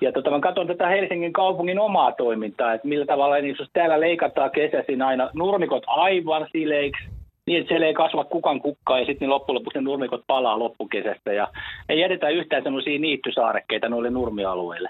ja 0.01 0.12
tota, 0.12 0.29
mä 0.29 0.39
katson 0.39 0.67
tätä 0.67 0.88
Helsingin 0.88 1.33
kaupungin 1.33 1.79
omaa 1.79 2.12
toimintaa, 2.12 2.74
että 2.74 2.88
millä 2.88 3.05
tavalla 3.05 3.36
niin 3.36 3.55
jos 3.60 3.69
täällä 3.74 4.00
leikataan 4.00 4.51
kesäisin 4.51 5.01
aina 5.01 5.29
nurmikot 5.33 5.83
aivan 5.88 6.48
sileiksi, 6.51 7.03
niin 7.48 7.60
että 7.60 7.67
siellä 7.67 7.88
ei 7.88 7.93
kasva 7.93 8.24
kukan 8.24 8.62
kukkaa 8.62 9.00
ja 9.00 9.05
sitten 9.05 9.29
loppujen 9.29 9.55
lopuksi 9.55 9.79
ne 9.79 9.83
nurmikot 9.83 10.22
palaa 10.27 10.60
loppukesästä 10.60 11.33
ja 11.33 11.48
ei 11.89 12.00
jätetä 12.00 12.29
yhtään 12.29 12.63
sellaisia 12.63 13.00
niittysaarekkeita 13.00 13.89
noille 13.89 14.10
nurmialueille. 14.10 14.89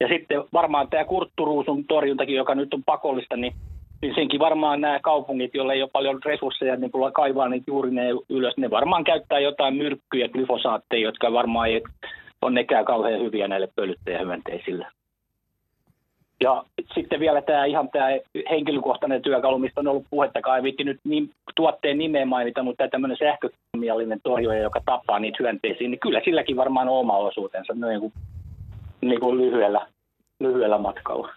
Ja 0.00 0.08
sitten 0.08 0.44
varmaan 0.52 0.88
tämä 0.88 1.04
kurtturuusun 1.04 1.84
torjuntakin, 1.84 2.36
joka 2.36 2.54
nyt 2.54 2.74
on 2.74 2.82
pakollista, 2.84 3.36
niin, 3.36 3.52
niin 4.02 4.14
senkin 4.14 4.40
varmaan 4.40 4.80
nämä 4.80 5.00
kaupungit, 5.00 5.54
joilla 5.54 5.72
ei 5.72 5.82
ole 5.82 5.90
paljon 5.92 6.20
resursseja 6.24 6.76
niin 6.76 6.90
kun 6.90 7.12
kaivaa 7.12 7.48
niitä 7.48 7.64
juuri 7.66 7.90
ne 7.90 8.02
ylös, 8.28 8.54
ne 8.56 8.70
varmaan 8.70 9.04
käyttää 9.04 9.38
jotain 9.38 9.74
myrkkyjä, 9.74 10.28
glyfosaatteja, 10.28 11.02
jotka 11.02 11.32
varmaan 11.32 11.68
ei 11.68 11.82
ole 12.42 12.52
nekään 12.52 12.84
kauhean 12.84 13.20
hyviä 13.20 13.48
näille 13.48 13.68
pölyttäjähyönteisille. 13.76 14.86
Ja 16.40 16.64
sitten 16.94 17.20
vielä 17.20 17.42
tämä 17.42 17.64
ihan 17.64 17.88
tämä 17.92 18.08
henkilökohtainen 18.50 19.22
työkalu, 19.22 19.58
mistä 19.58 19.80
on 19.80 19.88
ollut 19.88 20.06
puhetta, 20.10 20.56
ei 20.56 20.62
viitti 20.62 20.84
nyt 20.84 21.00
niin, 21.04 21.30
tuotteen 21.56 21.98
nimeä 21.98 22.26
mainita, 22.26 22.62
mutta 22.62 22.76
tämä 22.76 22.88
tämmöinen 22.88 23.16
sähkökemiallinen 23.16 24.20
torjuja, 24.22 24.62
joka 24.62 24.80
tappaa 24.84 25.18
niitä 25.18 25.36
hyönteisiä, 25.40 25.88
niin 25.88 26.00
kyllä 26.00 26.20
silläkin 26.24 26.56
varmaan 26.56 26.88
on 26.88 26.98
oma 26.98 27.16
osuutensa 27.16 27.74
niin 27.74 28.00
kuin, 28.00 28.12
niin 29.00 29.20
kuin 29.20 29.38
lyhyellä, 29.38 29.86
lyhyellä 30.40 30.78
matkalla. 30.78 31.28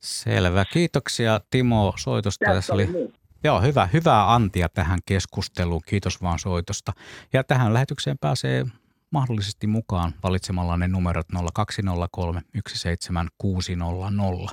Selvä. 0.00 0.64
Kiitoksia 0.64 1.40
Timo 1.50 1.94
soitosta. 1.96 2.44
Tässä 2.44 2.74
oli, 2.74 2.86
muu. 2.86 3.12
joo, 3.44 3.60
hyvä, 3.60 3.88
hyvää 3.92 4.34
antia 4.34 4.68
tähän 4.68 4.98
keskusteluun. 5.06 5.82
Kiitos 5.86 6.22
vaan 6.22 6.38
soitosta. 6.38 6.92
Ja 7.32 7.44
tähän 7.44 7.74
lähetykseen 7.74 8.18
pääsee 8.18 8.66
mahdollisesti 9.10 9.66
mukaan 9.66 10.14
valitsemalla 10.22 10.76
ne 10.76 10.88
numerot 10.88 11.26
0203 11.54 12.42
17600. 12.68 14.48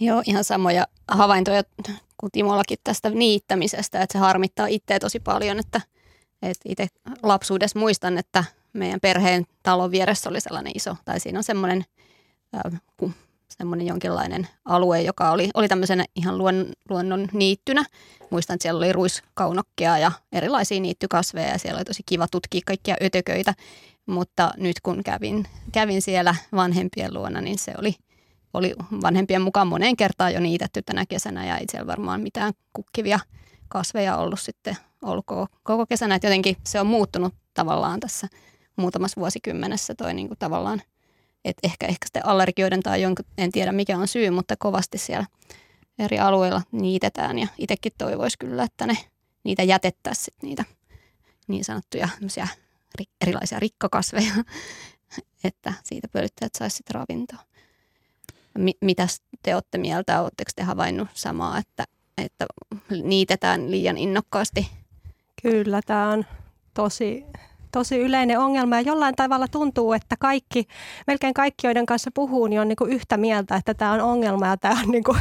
Joo, 0.00 0.22
ihan 0.26 0.44
samoja 0.44 0.86
havaintoja 1.08 1.62
kuin 2.16 2.30
Timollakin 2.32 2.78
tästä 2.84 3.10
niittämisestä, 3.10 4.02
että 4.02 4.12
se 4.12 4.18
harmittaa 4.18 4.66
itseä 4.66 4.98
tosi 4.98 5.20
paljon, 5.20 5.58
että, 5.58 5.80
että 6.42 6.68
itse 6.68 6.86
lapsuudessa 7.22 7.78
muistan, 7.78 8.18
että 8.18 8.44
meidän 8.72 9.00
perheen 9.00 9.44
talon 9.62 9.90
vieressä 9.90 10.30
oli 10.30 10.40
sellainen 10.40 10.72
iso, 10.74 10.96
tai 11.04 11.20
siinä 11.20 11.38
on 11.38 11.44
semmoinen, 11.44 11.84
äh, 12.54 12.80
ku- 12.96 13.12
semmoinen 13.50 13.86
jonkinlainen 13.86 14.48
alue, 14.64 15.02
joka 15.02 15.30
oli, 15.30 15.50
oli 15.54 15.68
tämmöisenä 15.68 16.04
ihan 16.16 16.38
luon, 16.38 16.66
luonnon 16.88 17.28
niittynä. 17.32 17.84
Muistan, 18.30 18.54
että 18.54 18.62
siellä 18.62 18.78
oli 18.78 18.92
ruiskaunokkia 18.92 19.98
ja 19.98 20.12
erilaisia 20.32 20.80
niittykasveja 20.80 21.48
ja 21.48 21.58
siellä 21.58 21.78
oli 21.78 21.84
tosi 21.84 22.02
kiva 22.06 22.26
tutkia 22.30 22.60
kaikkia 22.66 22.96
ötököitä, 23.02 23.54
mutta 24.06 24.50
nyt 24.56 24.80
kun 24.80 25.04
kävin, 25.04 25.46
kävin 25.72 26.02
siellä 26.02 26.34
vanhempien 26.52 27.14
luona, 27.14 27.40
niin 27.40 27.58
se 27.58 27.74
oli, 27.78 27.94
oli 28.54 28.74
vanhempien 29.02 29.42
mukaan 29.42 29.66
moneen 29.66 29.96
kertaan 29.96 30.34
jo 30.34 30.40
niitetty 30.40 30.82
tänä 30.82 31.06
kesänä 31.06 31.46
ja 31.46 31.58
ei 31.58 31.66
siellä 31.70 31.86
varmaan 31.86 32.20
mitään 32.20 32.52
kukkivia 32.72 33.20
kasveja 33.68 34.16
ollut 34.16 34.40
sitten 34.40 34.76
koko, 35.00 35.46
koko 35.62 35.86
kesänä. 35.86 36.14
Että 36.14 36.26
jotenkin 36.26 36.56
se 36.64 36.80
on 36.80 36.86
muuttunut 36.86 37.34
tavallaan 37.54 38.00
tässä 38.00 38.28
muutamassa 38.76 39.20
vuosikymmenessä 39.20 39.94
toi 39.94 40.14
niin 40.14 40.28
kuin 40.28 40.38
tavallaan, 40.38 40.82
että 41.48 41.66
ehkä, 41.66 41.86
ehkä 41.86 42.06
sitten 42.06 42.26
allergioiden 42.26 42.82
tai 42.82 43.02
jonkun, 43.02 43.24
en 43.38 43.52
tiedä 43.52 43.72
mikä 43.72 43.98
on 43.98 44.08
syy, 44.08 44.30
mutta 44.30 44.54
kovasti 44.58 44.98
siellä 44.98 45.26
eri 45.98 46.18
alueilla 46.18 46.62
niitetään 46.72 47.38
ja 47.38 47.46
itsekin 47.58 47.92
toivoisi 47.98 48.38
kyllä, 48.38 48.62
että 48.62 48.86
ne, 48.86 48.96
niitä 49.44 49.62
jätettäisiin 49.62 50.36
niitä 50.42 50.64
niin 51.48 51.64
sanottuja 51.64 52.08
erilaisia 53.20 53.60
rikkakasveja, 53.60 54.32
että 55.44 55.72
siitä 55.84 56.08
pölyttäjät 56.08 56.54
saisi 56.58 56.76
sitten 56.76 56.94
ravintoa. 56.94 57.38
Mi- 58.58 58.78
mitäs 58.80 59.22
te 59.42 59.54
olette 59.54 59.78
mieltä? 59.78 60.22
Oletteko 60.22 60.50
te 60.56 60.62
havainnut 60.62 61.08
samaa, 61.14 61.58
että, 61.58 61.84
että 62.18 62.46
niitetään 63.02 63.70
liian 63.70 63.98
innokkaasti? 63.98 64.70
Kyllä, 65.42 65.80
tämä 65.86 66.10
on 66.10 66.24
tosi, 66.74 67.24
tosi 67.72 67.98
yleinen 67.98 68.38
ongelma. 68.38 68.76
Ja 68.76 68.80
jollain 68.80 69.14
tavalla 69.14 69.48
tuntuu, 69.48 69.92
että 69.92 70.16
kaikki, 70.18 70.64
melkein 71.06 71.34
kaikki, 71.34 71.66
joiden 71.66 71.86
kanssa 71.86 72.10
puhuu, 72.14 72.46
niin 72.46 72.60
on 72.60 72.68
niin 72.68 72.76
kuin 72.76 72.92
yhtä 72.92 73.16
mieltä, 73.16 73.56
että 73.56 73.74
tämä 73.74 73.92
on 73.92 74.00
ongelma 74.00 74.46
ja 74.46 74.56
tämä 74.56 74.80
on 74.80 74.90
niin 74.90 75.04
kuin, 75.04 75.18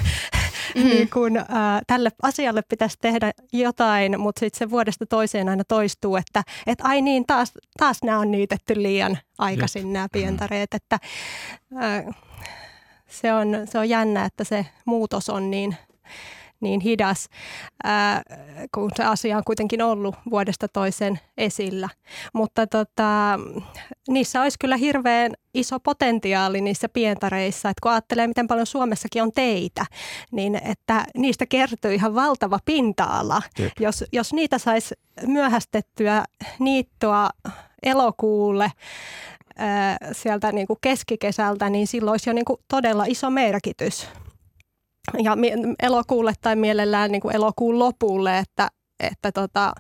mm. 0.76 0.84
niin 0.90 1.10
kuin, 1.10 1.38
ää, 1.38 1.82
tälle 1.88 2.10
asialle 2.24 2.62
pitäisi 2.70 2.98
tehdä 3.02 3.32
jotain, 3.54 4.20
mutta 4.20 4.40
sitten 4.40 4.60
se 4.60 4.70
vuodesta 4.70 5.06
toiseen 5.06 5.50
aina 5.50 5.64
toistuu, 5.64 6.16
että 6.16 6.44
et, 6.68 6.80
ai 6.84 7.02
niin, 7.02 7.26
taas, 7.26 7.54
taas 7.78 7.98
nämä 8.04 8.20
on 8.20 8.32
niitetty 8.32 8.84
liian 8.84 9.18
aikaisin 9.38 9.94
nämä 9.94 10.08
pientareet, 10.12 10.74
että 10.74 11.00
ää, 11.76 12.04
se, 13.08 13.34
on, 13.34 13.48
se 13.66 13.80
on 13.80 13.90
jännä, 13.90 14.26
että 14.26 14.44
se 14.44 14.66
muutos 14.86 15.30
on 15.30 15.52
niin 15.52 15.76
niin 16.60 16.82
hidas, 16.82 17.28
ää, 17.84 18.22
kun 18.76 18.92
se 18.96 19.04
asia 19.04 19.38
on 19.38 19.44
kuitenkin 19.46 19.82
ollut 19.82 20.16
vuodesta 20.30 20.68
toiseen 20.68 21.20
esillä. 21.38 21.90
Mutta 22.34 22.68
tota, 22.68 23.40
niissä 24.08 24.42
olisi 24.42 24.60
kyllä 24.60 24.78
hirveän 24.78 25.32
iso 25.54 25.80
potentiaali 25.80 26.62
niissä 26.62 26.90
pientareissa, 26.90 27.70
että 27.70 27.82
kun 27.82 27.92
ajattelee, 27.92 28.28
miten 28.28 28.48
paljon 28.48 28.66
Suomessakin 28.68 29.24
on 29.24 29.32
teitä, 29.32 29.86
niin 30.32 30.56
että 30.56 31.06
niistä 31.18 31.46
kertyy 31.46 31.94
ihan 31.94 32.16
valtava 32.16 32.60
pinta-ala. 32.66 33.42
Jep. 33.60 33.72
Jos, 33.80 34.04
jos 34.12 34.34
niitä 34.34 34.58
saisi 34.58 34.96
myöhästettyä 35.28 36.26
niittoa 36.60 37.30
elokuulle, 37.84 38.72
sieltä 40.12 40.52
niin 40.52 40.68
kuin 40.68 40.80
keskikesältä, 40.82 41.70
niin 41.70 41.88
silloin 41.88 42.14
olisi 42.14 42.30
jo 42.30 42.34
niin 42.34 42.46
kuin 42.46 42.60
todella 42.68 43.06
iso 43.08 43.30
merkitys 43.30 44.08
ja 45.24 45.38
elokuulle 45.82 46.34
tai 46.42 46.56
mielellään 46.56 47.12
niin 47.12 47.22
kuin 47.22 47.36
elokuun 47.36 47.80
lopulle, 47.80 48.38
että, 48.38 48.70
että 49.00 49.32
tota, 49.32 49.74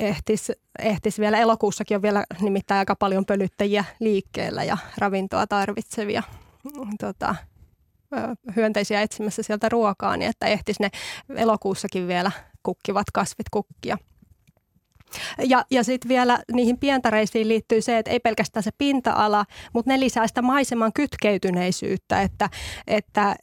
ehtis, 0.00 0.52
ehtis 0.78 1.18
vielä 1.18 1.38
elokuussakin 1.38 1.96
on 1.96 2.02
vielä 2.02 2.24
nimittäin 2.40 2.78
aika 2.78 2.96
paljon 2.96 3.26
pölyttäjiä 3.26 3.84
liikkeellä 4.00 4.64
ja 4.64 4.76
ravintoa 4.98 5.46
tarvitsevia 5.46 6.22
mm, 6.64 6.90
tota, 7.00 7.34
hyönteisiä 8.56 9.02
etsimässä 9.02 9.42
sieltä 9.42 9.68
ruokaa, 9.68 10.16
niin 10.16 10.30
että 10.30 10.46
ehtis 10.46 10.80
ne 10.80 10.90
elokuussakin 11.36 12.08
vielä 12.08 12.30
kukkivat 12.62 13.06
kasvit 13.12 13.46
kukkia. 13.50 13.98
Ja, 15.38 15.64
ja 15.70 15.84
sitten 15.84 16.08
vielä 16.08 16.38
niihin 16.52 16.78
pientareisiin 16.78 17.48
liittyy 17.48 17.80
se, 17.80 17.98
että 17.98 18.10
ei 18.10 18.20
pelkästään 18.20 18.62
se 18.62 18.70
pinta-ala, 18.78 19.44
mutta 19.72 19.90
ne 19.90 20.00
lisää 20.00 20.26
sitä 20.26 20.42
maiseman 20.42 20.92
kytkeytyneisyyttä, 20.92 22.22
että, 22.22 22.50
että 22.86 23.28
äh, 23.28 23.36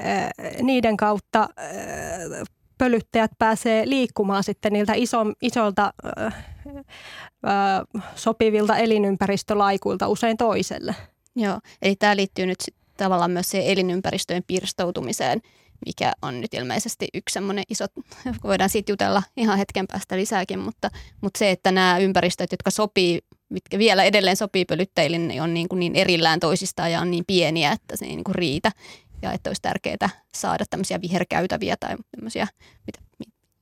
niiden 0.62 0.98
kautta 0.98 1.42
äh, 1.42 2.48
pölyttäjät 2.78 3.32
pääsee 3.40 3.90
liikkumaan 3.90 4.44
sitten 4.44 4.74
niiltä 4.74 4.94
iso, 4.96 5.18
isolta 5.42 5.94
äh, 6.18 6.26
äh, 6.26 8.04
sopivilta 8.16 8.78
elinympäristölaikuilta 8.78 10.08
usein 10.08 10.38
toiselle. 10.38 10.96
Joo, 11.36 11.60
eli 11.82 11.96
tämä 11.96 12.16
liittyy 12.16 12.46
nyt 12.46 12.60
tavallaan 12.98 13.32
myös 13.32 13.50
siihen 13.50 13.72
elinympäristöjen 13.72 14.44
pirstoutumiseen, 14.48 15.42
mikä 15.86 16.14
on 16.22 16.42
nyt 16.42 16.54
ilmeisesti 16.54 17.08
yksi 17.14 17.34
semmoinen 17.34 17.64
iso, 17.70 17.86
voidaan 18.44 18.70
siitä 18.70 18.92
jutella 18.92 19.24
ihan 19.38 19.58
hetken 19.58 19.88
päästä 19.88 20.18
lisääkin, 20.18 20.60
mutta, 20.60 20.90
mutta 21.22 21.38
se, 21.38 21.52
että 21.52 21.72
nämä 21.72 21.98
ympäristöt, 21.98 22.52
jotka 22.52 22.72
sopii, 22.72 23.22
mitkä 23.50 23.78
vielä 23.78 24.04
edelleen 24.04 24.38
sopii 24.38 24.66
pölyttäjille, 24.66 25.18
niin 25.18 25.42
on 25.42 25.54
niin, 25.54 25.70
kuin 25.70 25.80
niin 25.80 25.96
erillään 25.96 26.40
toisistaan 26.40 26.92
ja 26.92 27.02
on 27.02 27.12
niin 27.12 27.26
pieniä, 27.28 27.72
että 27.72 27.98
se 27.98 28.06
ei 28.06 28.16
niin 28.16 28.24
kuin 28.24 28.36
riitä. 28.36 28.72
Ja 29.22 29.32
että 29.32 29.50
olisi 29.50 29.62
tärkeää 29.62 30.10
saada 30.36 30.66
tämmöisiä 30.70 31.02
viherkäytäviä 31.02 31.78
tai 31.80 31.96
tämmöisiä, 32.16 32.48
mitä, 32.88 33.00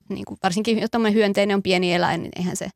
niin 0.08 0.24
kuin 0.24 0.38
varsinkin 0.42 0.78
jos 0.78 0.90
tämmöinen 0.90 1.14
hyönteinen 1.14 1.54
on 1.54 1.62
pieni 1.62 1.94
eläin, 1.94 2.22
niin 2.22 2.32
eihän 2.36 2.56
se 2.56 2.70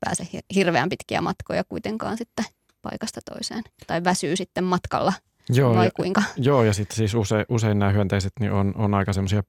pääse 0.00 0.28
hir- 0.34 0.54
hirveän 0.54 0.88
pitkiä 0.88 1.20
matkoja 1.20 1.64
kuitenkaan 1.64 2.18
sitten 2.18 2.44
paikasta 2.82 3.20
toiseen. 3.32 3.64
Tai 3.86 4.04
väsyy 4.04 4.36
sitten 4.36 4.64
matkalla 4.64 5.12
Joo, 5.50 5.74
vai 5.74 5.84
ja, 5.84 5.90
kuinka? 5.96 6.22
joo, 6.36 6.64
ja 6.64 6.72
sitten 6.72 6.96
siis 6.96 7.14
usein, 7.14 7.44
usein 7.48 7.78
nämä 7.78 7.92
hyönteiset 7.92 8.32
niin 8.40 8.52
on, 8.52 8.72
on 8.76 8.94
aika 8.94 9.12
semmoisia 9.12 9.42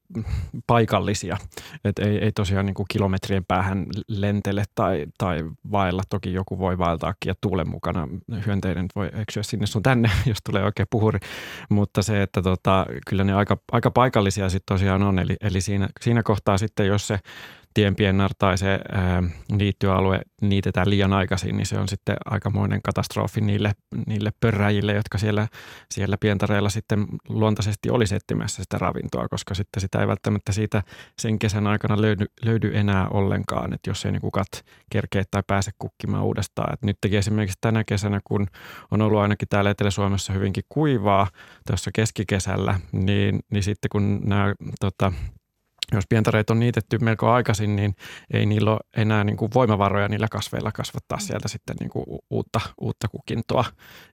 paikallisia. 0.68 1.38
et 1.84 2.00
ei, 2.00 2.18
ei 2.18 2.32
tosiaan 2.32 2.66
niin 2.66 2.74
kuin 2.74 2.86
kilometrien 2.90 3.46
päähän 3.46 3.86
lentele 4.08 4.64
tai, 4.76 5.06
tai 5.18 5.44
vaella. 5.72 6.02
Toki 6.10 6.34
joku 6.34 6.60
voi 6.60 6.78
vaeltaakin 6.78 7.30
ja 7.30 7.36
tuulen 7.42 7.70
mukana 7.70 8.08
hyönteinen 8.46 8.86
voi 8.96 9.10
eksyä 9.14 9.44
sinne 9.44 9.66
sun 9.66 9.84
tänne, 9.84 10.10
jos 10.26 10.38
tulee 10.44 10.64
oikein 10.64 10.88
puhuri. 10.90 11.20
Mutta 11.70 12.02
se, 12.02 12.22
että 12.22 12.42
tota, 12.42 12.86
kyllä 13.08 13.24
ne 13.24 13.34
aika, 13.34 13.58
aika 13.72 13.92
paikallisia 13.92 14.50
sitten 14.50 14.76
tosiaan 14.76 15.04
on. 15.04 15.20
Eli, 15.20 15.36
eli 15.42 15.62
siinä, 15.62 15.90
siinä 16.02 16.24
kohtaa 16.24 16.58
sitten, 16.58 16.88
jos 16.88 17.08
se 17.08 17.20
tienpiennar 17.78 18.32
tai 18.38 18.58
se 18.58 18.80
ää, 18.92 19.24
niittyalue 19.52 20.22
niitetään 20.42 20.90
liian 20.90 21.14
aikaisin, 21.14 21.58
niin 21.58 21.66
se 21.66 21.78
on 21.78 21.88
sitten 21.88 22.16
aikamoinen 22.26 22.82
katastrofi 22.82 23.42
niille, 23.42 23.72
niille 24.08 24.32
pörräjille, 24.40 24.94
jotka 24.94 25.18
siellä, 25.18 25.48
siellä 25.92 26.18
pientareilla 26.20 26.70
sitten 26.70 27.06
luontaisesti 27.30 27.90
olisi 27.90 28.16
etsimässä 28.16 28.64
sitä 28.64 28.78
ravintoa, 28.78 29.28
koska 29.28 29.54
sitten 29.54 29.82
sitä 29.82 30.00
ei 30.00 30.08
välttämättä 30.08 30.52
siitä 30.52 30.84
sen 31.20 31.40
kesän 31.40 31.68
aikana 31.68 32.02
löydy, 32.02 32.26
löydy 32.46 32.72
enää 32.78 33.08
ollenkaan, 33.08 33.74
että 33.74 33.90
jos 33.90 34.06
ei 34.06 34.12
niin 34.12 34.22
kukat 34.22 34.48
kerkeä 34.92 35.24
tai 35.32 35.44
pääse 35.48 35.72
kukkimaan 35.80 36.24
uudestaan. 36.24 36.74
Et 36.74 36.82
nyt 36.84 36.98
esimerkiksi 37.12 37.58
tänä 37.62 37.84
kesänä, 37.84 38.20
kun 38.24 38.48
on 38.92 39.02
ollut 39.02 39.20
ainakin 39.20 39.48
täällä 39.48 39.70
Etelä-Suomessa 39.70 40.34
hyvinkin 40.34 40.64
kuivaa 40.70 41.28
tuossa 41.68 41.92
keskikesällä, 41.94 42.80
niin, 42.92 43.40
niin 43.52 43.64
sitten 43.64 43.90
kun 43.90 44.22
nämä 44.24 44.54
tota, 44.80 45.14
jos 45.92 46.04
pientareet 46.10 46.50
on 46.50 46.60
niitetty 46.60 46.98
melko 46.98 47.32
aikaisin, 47.32 47.76
niin 47.76 47.96
ei 48.34 48.46
niillä 48.46 48.72
ole 48.72 48.80
enää 48.98 49.24
niin 49.24 49.38
kuin 49.38 49.52
voimavaroja 49.54 50.08
niillä 50.08 50.28
kasveilla 50.32 50.72
kasvattaa 50.72 51.20
sieltä 51.20 51.48
sitten 51.48 51.76
niin 51.80 51.90
kuin 51.90 52.06
uutta, 52.30 52.60
uutta 52.82 53.08
kukintoa. 53.08 53.66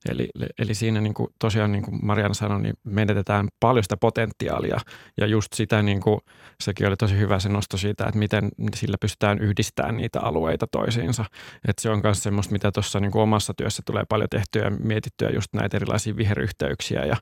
Eli, 0.08 0.28
eli 0.58 0.74
siinä 0.74 1.00
niin 1.00 1.14
kuin 1.14 1.28
tosiaan 1.38 1.72
niin 1.72 1.84
kuin 1.84 2.06
Mariana 2.06 2.34
sanoi, 2.34 2.62
niin 2.62 2.74
menetetään 2.84 3.48
paljon 3.60 3.82
sitä 3.82 3.96
potentiaalia 3.96 4.78
ja 5.20 5.26
just 5.26 5.52
sitä, 5.52 5.82
niin 5.82 6.00
kuin, 6.00 6.20
sekin 6.60 6.86
oli 6.86 6.96
tosi 6.96 7.18
hyvä 7.18 7.38
se 7.38 7.48
nosto 7.48 7.76
siitä, 7.76 8.04
että 8.04 8.18
miten 8.18 8.48
sillä 8.74 8.96
pystytään 9.00 9.38
yhdistämään 9.38 9.96
niitä 9.96 10.20
alueita 10.20 10.66
toisiinsa. 10.66 11.24
Että 11.68 11.82
se 11.82 11.90
on 11.90 12.00
myös 12.02 12.22
semmoista, 12.22 12.52
mitä 12.52 12.72
tuossa 12.72 13.00
niin 13.00 13.16
omassa 13.16 13.54
työssä 13.54 13.82
tulee 13.86 14.02
paljon 14.08 14.28
tehtyä 14.28 14.64
ja 14.64 14.70
mietittyä 14.70 15.30
just 15.30 15.48
näitä 15.54 15.76
erilaisia 15.76 16.16
viheryhteyksiä 16.16 17.04
ja, 17.04 17.16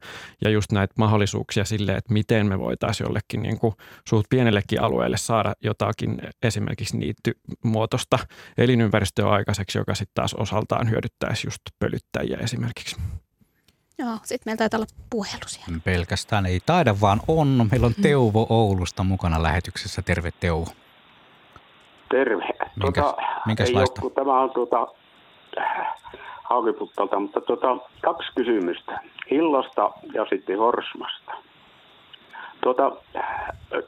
ja 0.44 0.50
just 0.50 0.72
näitä 0.72 0.94
mahdollisuuksia 0.98 1.64
sille, 1.64 1.92
että 1.92 2.12
miten 2.12 2.46
me 2.46 2.58
voitaisiin 2.58 3.04
jollekin 3.04 3.42
niin 3.42 3.58
kuin 3.58 3.74
suht 4.08 4.26
pienellekin 4.42 4.82
alueelle 4.82 5.16
saada 5.16 5.52
jotakin 5.60 6.18
esimerkiksi 6.42 6.96
niittymuotoista 6.96 8.18
elinympäristöä 8.58 9.28
aikaiseksi, 9.28 9.78
joka 9.78 9.94
sitten 9.94 10.14
taas 10.14 10.34
osaltaan 10.34 10.90
hyödyttäisi 10.90 11.46
just 11.46 11.60
pölyttäjiä 11.78 12.38
esimerkiksi. 12.40 12.96
Joo, 13.98 14.16
sitten 14.22 14.42
meillä 14.44 14.58
taitaa 14.58 14.78
olla 14.78 14.86
puhelu 15.10 15.46
siellä. 15.46 15.80
Pelkästään 15.84 16.46
ei 16.46 16.60
taida, 16.66 17.00
vaan 17.00 17.20
on. 17.28 17.68
Meillä 17.70 17.86
on 17.86 17.94
Teuvo 18.02 18.46
Oulusta 18.48 19.04
mukana 19.04 19.42
lähetyksessä. 19.42 20.02
Terve 20.02 20.30
Teuvo. 20.40 20.70
Terve. 22.10 22.44
Minkäs, 22.76 23.04
tuota, 23.04 23.16
minkäslaista? 23.46 24.00
Ei 24.00 24.04
ole, 24.04 24.12
tämä 24.14 24.40
on 24.40 24.50
tuota, 24.50 24.88
haukiputtalta, 26.42 27.20
mutta 27.20 27.40
tuota, 27.40 27.76
kaksi 28.02 28.32
kysymystä. 28.36 29.00
Hillosta 29.30 29.90
ja 30.14 30.26
sitten 30.30 30.58
Horsmasta. 30.58 31.32
Tuota, 32.62 32.92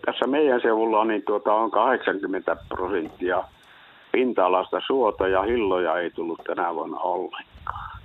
tässä 0.06 0.26
meidän 0.26 0.60
seudulla 0.60 1.04
niin 1.04 1.22
tuota, 1.22 1.52
on 1.52 1.70
80 1.70 2.56
prosenttia 2.68 3.44
pinta-alasta 4.12 4.80
suota 4.87 5.28
ja 5.28 5.42
hilloja 5.42 5.98
ei 5.98 6.10
tullut 6.10 6.40
tänä 6.46 6.74
vuonna 6.74 6.98
ollenkaan. 6.98 7.98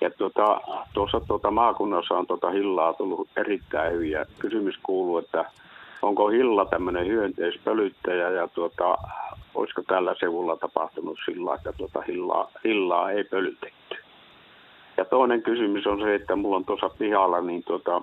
Ja 0.00 0.10
tuota, 0.10 0.60
tuossa 0.92 1.20
tuota 1.20 1.50
maakunnassa 1.50 2.14
on 2.14 2.26
tuota 2.26 2.50
hillaa 2.50 2.92
tullut 2.92 3.28
erittäin 3.36 3.92
hyvin. 3.92 4.10
Ja 4.10 4.26
kysymys 4.38 4.78
kuuluu, 4.82 5.18
että 5.18 5.44
onko 6.02 6.28
hilla 6.28 6.64
tämmöinen 6.64 7.06
hyönteispölyttäjä 7.06 8.30
ja 8.30 8.48
tuota, 8.48 8.98
olisiko 9.54 9.82
tällä 9.82 10.14
seudulla 10.20 10.56
tapahtunut 10.56 11.18
sillä, 11.24 11.54
että 11.54 11.72
tuota 11.72 12.02
hillaa, 12.08 12.50
hillaa 12.64 13.10
ei 13.10 13.24
pölytetty. 13.24 13.96
Ja 14.96 15.04
toinen 15.04 15.42
kysymys 15.42 15.86
on 15.86 16.00
se, 16.00 16.14
että 16.14 16.36
mulla 16.36 16.56
on 16.56 16.64
tuossa 16.64 16.90
pihalla 16.98 17.40
niin 17.40 17.62
tuota, 17.64 18.02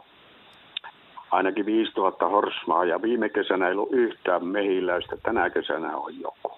ainakin 1.31 1.65
5000 1.65 2.27
horsmaa 2.27 2.85
ja 2.85 3.01
viime 3.01 3.29
kesänä 3.29 3.67
ei 3.67 3.73
ollut 3.73 3.93
yhtään 3.93 4.45
mehiläistä, 4.45 5.17
tänä 5.23 5.49
kesänä 5.49 5.97
on 5.97 6.19
joku. 6.19 6.57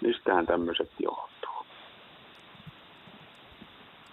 Mistähän 0.00 0.46
tämmöiset 0.46 0.90
johtuu? 0.98 1.66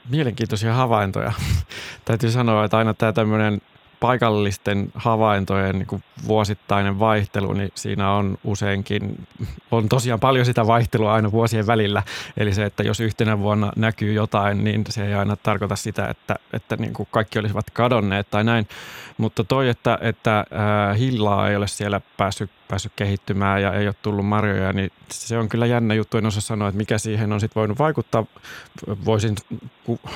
Mielenkiintoisia 0.09 0.73
havaintoja. 0.73 1.31
Täytyy 2.05 2.31
sanoa, 2.31 2.65
että 2.65 2.77
aina 2.77 2.93
tämä 2.93 3.13
tämmöinen 3.13 3.61
paikallisten 3.99 4.91
havaintojen 4.95 5.79
niin 5.79 6.03
vuosittainen 6.27 6.99
vaihtelu, 6.99 7.53
niin 7.53 7.71
siinä 7.75 8.11
on 8.11 8.37
useinkin, 8.43 9.27
on 9.71 9.89
tosiaan 9.89 10.19
paljon 10.19 10.45
sitä 10.45 10.67
vaihtelua 10.67 11.13
aina 11.13 11.31
vuosien 11.31 11.67
välillä. 11.67 12.03
Eli 12.37 12.53
se, 12.53 12.65
että 12.65 12.83
jos 12.83 12.99
yhtenä 12.99 13.39
vuonna 13.39 13.71
näkyy 13.75 14.13
jotain, 14.13 14.63
niin 14.63 14.83
se 14.89 15.07
ei 15.07 15.13
aina 15.13 15.35
tarkoita 15.35 15.75
sitä, 15.75 16.07
että, 16.07 16.35
että 16.53 16.75
niin 16.75 16.93
kuin 16.93 17.07
kaikki 17.11 17.39
olisivat 17.39 17.69
kadonneet 17.69 18.27
tai 18.29 18.43
näin. 18.43 18.67
Mutta 19.17 19.43
toi, 19.43 19.69
että, 19.69 19.97
että 20.01 20.39
äh, 20.39 20.97
hillaa 20.97 21.49
ei 21.49 21.55
ole 21.55 21.67
siellä 21.67 22.01
päässyt 22.17 22.51
päässyt 22.67 22.91
kehittymään 22.95 23.61
ja 23.61 23.73
ei 23.73 23.87
ole 23.87 23.95
tullut 24.01 24.25
marjoja, 24.25 24.73
niin 24.73 24.91
se 25.11 25.37
on 25.37 25.49
kyllä 25.49 25.65
jännä 25.65 25.93
juttu. 25.93 26.17
En 26.17 26.25
osaa 26.25 26.41
sanoa, 26.41 26.67
että 26.67 26.77
mikä 26.77 26.97
siihen 26.97 27.33
on 27.33 27.39
sitten 27.39 27.59
voinut 27.59 27.79
vaikuttaa. 27.79 28.25
Voisin 29.05 29.35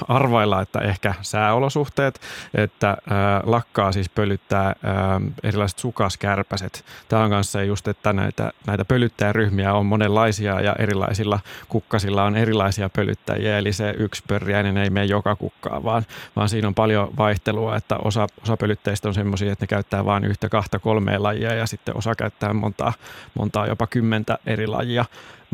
arvailla, 0.07 0.61
että 0.61 0.79
ehkä 0.79 1.13
sääolosuhteet, 1.21 2.21
että 2.53 2.87
ää, 2.87 3.41
lakkaa 3.45 3.91
siis 3.91 4.09
pölyttää 4.09 4.65
ää, 4.83 5.21
erilaiset 5.43 5.79
sukaskärpäset. 5.79 6.85
Tämä 7.09 7.23
on 7.23 7.29
kanssa 7.29 7.63
just, 7.63 7.87
että 7.87 8.13
näitä, 8.13 8.51
näitä 8.67 8.85
pölyttäjäryhmiä 8.85 9.73
on 9.73 9.85
monenlaisia 9.85 10.61
ja 10.61 10.75
erilaisilla 10.79 11.39
kukkasilla 11.69 12.23
on 12.23 12.35
erilaisia 12.35 12.89
pölyttäjiä. 12.89 13.57
Eli 13.57 13.73
se 13.73 13.93
yksi 13.97 14.23
pörjäinen 14.27 14.77
ei 14.77 14.89
mene 14.89 15.05
joka 15.05 15.35
kukkaan, 15.35 15.83
vaan, 15.83 16.05
vaan 16.35 16.49
siinä 16.49 16.67
on 16.67 16.75
paljon 16.75 17.11
vaihtelua, 17.17 17.75
että 17.75 17.97
osa, 17.97 18.27
osa 18.43 18.57
pölyttäjistä 18.57 19.07
on 19.07 19.13
semmoisia, 19.13 19.51
että 19.51 19.63
ne 19.63 19.67
käyttää 19.67 20.05
vain 20.05 20.23
yhtä, 20.25 20.49
kahta, 20.49 20.79
kolmea 20.79 21.23
lajia 21.23 21.53
ja 21.53 21.67
sitten 21.67 21.97
osa 21.97 22.15
käyttää 22.15 22.38
käyttää 22.39 22.53
montaa, 22.53 22.93
montaa 23.35 23.67
jopa 23.67 23.87
kymmentä 23.87 24.37
eri 24.45 24.67
lajia, 24.67 25.05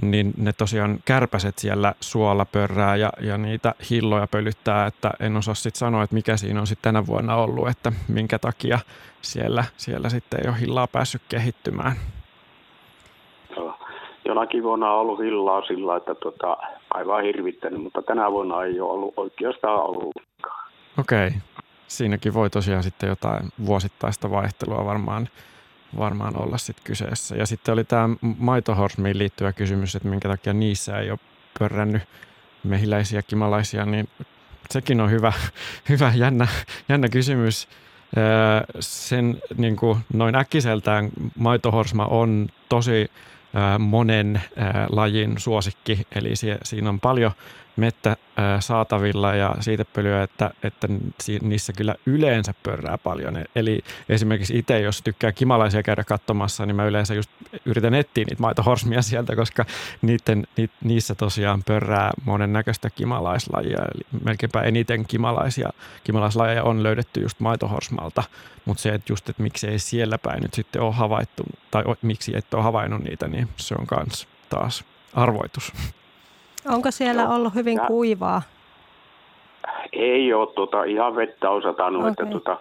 niin 0.02 0.34
ne 0.38 0.54
tosiaan 0.54 1.00
kärpäset 1.06 1.58
siellä 1.58 1.94
suolla 2.00 2.46
pörrää 2.46 2.96
ja, 2.96 3.10
ja 3.22 3.38
niitä 3.38 3.76
hilloja 3.90 4.28
pölyttää, 4.28 4.86
että 4.88 5.12
en 5.20 5.38
osaa 5.38 5.54
sitten 5.54 5.80
sanoa, 5.80 6.04
että 6.04 6.16
mikä 6.16 6.38
siinä 6.38 6.60
on 6.60 6.68
sitten 6.68 6.94
tänä 6.94 7.08
vuonna 7.08 7.36
ollut, 7.36 7.68
että 7.68 7.92
minkä 8.08 8.40
takia 8.40 8.80
siellä, 9.22 9.64
siellä 9.78 10.10
sitten 10.10 10.40
ei 10.44 10.50
ole 10.50 10.60
hillaa 10.60 10.88
päässyt 10.88 11.22
kehittymään. 11.30 11.96
Jonakin 14.28 14.64
vuonna 14.64 14.92
on 14.92 15.00
ollut 15.00 15.20
hillaa 15.20 15.62
sillä, 15.62 15.98
että 15.98 16.16
tota, 16.16 16.58
aivan 16.94 17.24
hirvittänyt, 17.24 17.82
mutta 17.82 18.02
tänä 18.02 18.32
vuonna 18.32 18.64
ei 18.64 18.80
ole 18.80 18.92
ollut 18.92 19.14
oikeastaan 19.18 19.82
ollutkaan. 19.82 20.72
Okei. 21.00 21.32
Siinäkin 21.88 22.34
voi 22.34 22.50
tosiaan 22.50 22.84
sitten 22.84 23.10
jotain 23.10 23.50
vuosittaista 23.66 24.32
vaihtelua 24.32 24.86
varmaan 24.86 25.28
varmaan 25.98 26.42
olla 26.42 26.58
sitten 26.58 26.84
kyseessä. 26.84 27.36
Ja 27.36 27.46
sitten 27.46 27.74
oli 27.74 27.84
tämä 27.84 28.10
maitohorsmiin 28.38 29.18
liittyvä 29.18 29.54
kysymys, 29.54 29.96
että 29.96 30.10
minkä 30.10 30.30
takia 30.30 30.54
niissä 30.54 31.00
ei 31.00 31.12
ole 31.12 31.20
pörrännyt 31.60 32.04
mehiläisiä, 32.64 33.22
kimalaisia, 33.22 33.86
niin 33.86 34.10
sekin 34.72 35.02
on 35.02 35.12
hyvä, 35.12 35.34
hyvä 35.90 36.12
jännä, 36.16 36.48
jännä 36.90 37.10
kysymys. 37.10 37.68
Sen 38.80 39.42
niin 39.58 39.76
kuin 39.76 40.00
noin 40.14 40.36
äkkiseltään 40.36 41.10
maitohorsma 41.38 42.06
on 42.06 42.48
tosi 42.70 43.12
monen 43.80 44.42
lajin 44.90 45.34
suosikki, 45.38 46.08
eli 46.16 46.34
siinä 46.64 46.90
on 46.90 47.00
paljon 47.00 47.32
mettä 47.76 48.18
saatavilla 48.60 49.36
ja 49.36 49.56
siitä 49.60 49.86
pölyä, 49.86 50.24
että, 50.24 50.52
että 50.64 50.88
niissä 51.42 51.74
kyllä 51.74 51.96
yleensä 52.06 52.54
pörrää 52.64 52.98
paljon. 52.98 53.44
Eli 53.56 53.82
esimerkiksi 54.10 54.58
itse, 54.58 54.80
jos 54.80 55.02
tykkää 55.02 55.32
kimalaisia 55.32 55.84
käydä 55.84 56.04
katsomassa, 56.04 56.66
niin 56.66 56.76
mä 56.76 56.86
yleensä 56.86 57.14
just 57.14 57.30
yritän 57.66 57.94
etsiä 57.94 58.26
niitä 58.30 58.42
maitohorsmia 58.42 59.02
sieltä, 59.02 59.36
koska 59.36 59.66
niiden, 60.02 60.48
ni, 60.58 60.70
niissä 60.84 61.16
tosiaan 61.16 61.64
pörrää 61.64 62.12
monennäköistä 62.26 62.90
kimalaislajia. 62.90 63.80
Eli 63.96 64.22
melkeinpä 64.24 64.62
eniten 64.62 65.06
kimalaisia, 65.08 65.70
kimalaislajeja 66.04 66.64
on 66.64 66.84
löydetty 66.84 67.22
just 67.22 67.40
maitohorsmalta, 67.40 68.24
mutta 68.66 68.84
se, 68.84 68.90
että 68.90 69.14
just, 69.14 69.30
että 69.30 69.44
miksi 69.44 69.68
ei 69.68 69.80
siellä 69.80 70.18
päin 70.18 70.42
nyt 70.42 70.54
sitten 70.54 70.82
ole 70.82 70.94
havaittu, 70.94 71.44
tai 71.72 71.84
miksi 72.02 72.38
et 72.38 72.54
ole 72.54 72.64
havainnut 72.64 73.04
niitä, 73.04 73.28
niin 73.28 73.50
se 73.56 73.76
on 73.80 73.88
kans 73.88 74.28
taas 74.50 74.84
arvoitus. 75.14 75.74
Onko 76.68 76.92
siellä 76.92 77.24
no, 77.26 77.36
ollut 77.36 77.56
hyvin 77.56 77.78
ja, 77.78 77.86
kuivaa? 77.88 78.42
Ei 79.94 80.34
ole 80.34 80.54
tuota, 80.54 80.84
ihan 80.84 81.16
vettä 81.16 81.50
on 81.50 81.62
satanut. 81.62 82.02
Okay. 82.02 82.12
Että, 82.12 82.26
tuota, 82.26 82.58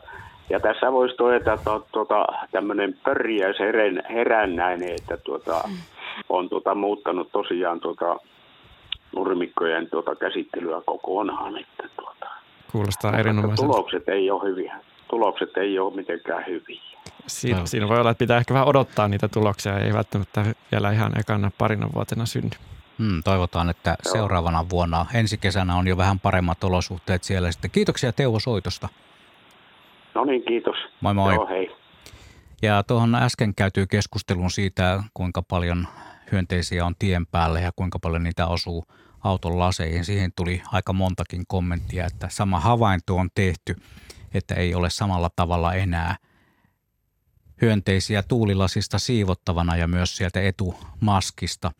ja 0.51 0.61
tässä 0.61 0.93
voisi 0.93 1.17
todeta, 1.17 1.53
että 1.53 1.71
tuota, 1.93 2.27
tämmöinen 2.53 2.99
pörjäis 3.05 3.57
herännäinen, 4.11 4.91
että 4.91 5.17
tuota, 5.17 5.61
mm. 5.67 5.77
on 6.29 6.49
tuota, 6.49 6.75
muuttanut 6.75 7.33
tosiaan 7.33 7.81
tuota, 7.81 8.17
nurmikkojen 9.17 9.91
tuota, 9.91 10.17
käsittelyä 10.17 10.83
kokonaan. 10.87 11.59
Että, 11.59 11.89
tuota, 11.97 12.27
Kuulostaa 12.73 13.19
erinomaiselta. 13.19 13.73
Tulokset 13.73 14.09
ei 14.09 14.31
ole 14.31 14.51
hyviä. 14.51 14.77
Tulokset 15.09 15.57
ei 15.57 15.79
ole 15.79 15.95
mitenkään 15.95 16.45
hyviä. 16.47 16.81
Siinä, 17.27 17.67
siinä 17.67 17.89
voi 17.89 18.01
olla, 18.01 18.11
että 18.11 18.19
pitää 18.19 18.39
ehkä 18.39 18.55
vähän 18.55 18.69
odottaa 18.69 19.09
niitä 19.09 19.29
tuloksia, 19.29 19.79
ei 19.79 19.93
välttämättä 19.93 20.45
vielä 20.73 20.93
ihan 20.93 21.21
ekana 21.21 21.51
parina 21.59 21.89
vuotena 21.95 22.27
synny. 22.27 22.51
Hmm, 22.99 23.23
toivotaan, 23.23 23.71
että 23.71 23.97
seuraavana 24.03 24.69
vuonna, 24.71 25.07
ensi 25.15 25.39
kesänä 25.39 25.77
on 25.77 25.87
jo 25.87 25.97
vähän 25.97 26.21
paremmat 26.21 26.65
olosuhteet 26.65 27.25
siellä 27.25 27.53
sitten. 27.53 27.71
Kiitoksia 27.71 28.13
Teuvo 28.13 28.41
soitosta. 28.41 28.89
No 30.15 30.25
niin, 30.25 30.43
kiitos. 30.43 30.77
Moi 31.01 31.15
moi. 31.15 31.35
Joo, 31.35 31.47
hei. 31.47 31.77
Ja 32.63 32.83
tuohon 32.83 33.15
äsken 33.15 33.55
käytyy 33.55 33.87
keskustelun 33.87 34.51
siitä, 34.51 35.03
kuinka 35.15 35.43
paljon 35.43 35.89
hyönteisiä 36.33 36.87
on 36.87 36.95
tien 36.99 37.27
päällä 37.27 37.61
ja 37.61 37.71
kuinka 37.77 37.99
paljon 37.99 38.23
niitä 38.23 38.47
osuu 38.47 38.85
auton 39.25 39.59
laseihin. 39.59 40.05
Siihen 40.05 40.33
tuli 40.37 40.63
aika 40.73 40.93
montakin 40.93 41.43
kommenttia, 41.49 42.07
että 42.07 42.29
sama 42.31 42.61
havainto 42.61 43.17
on 43.17 43.29
tehty, 43.35 43.77
että 44.35 44.55
ei 44.55 44.75
ole 44.75 44.91
samalla 44.91 45.31
tavalla 45.37 45.75
enää 45.75 46.17
hyönteisiä 47.65 48.23
tuulilasista 48.23 48.99
siivottavana 48.99 49.77
ja 49.77 49.89
myös 49.89 50.17
sieltä 50.17 50.41
etumaskista. 50.41 51.71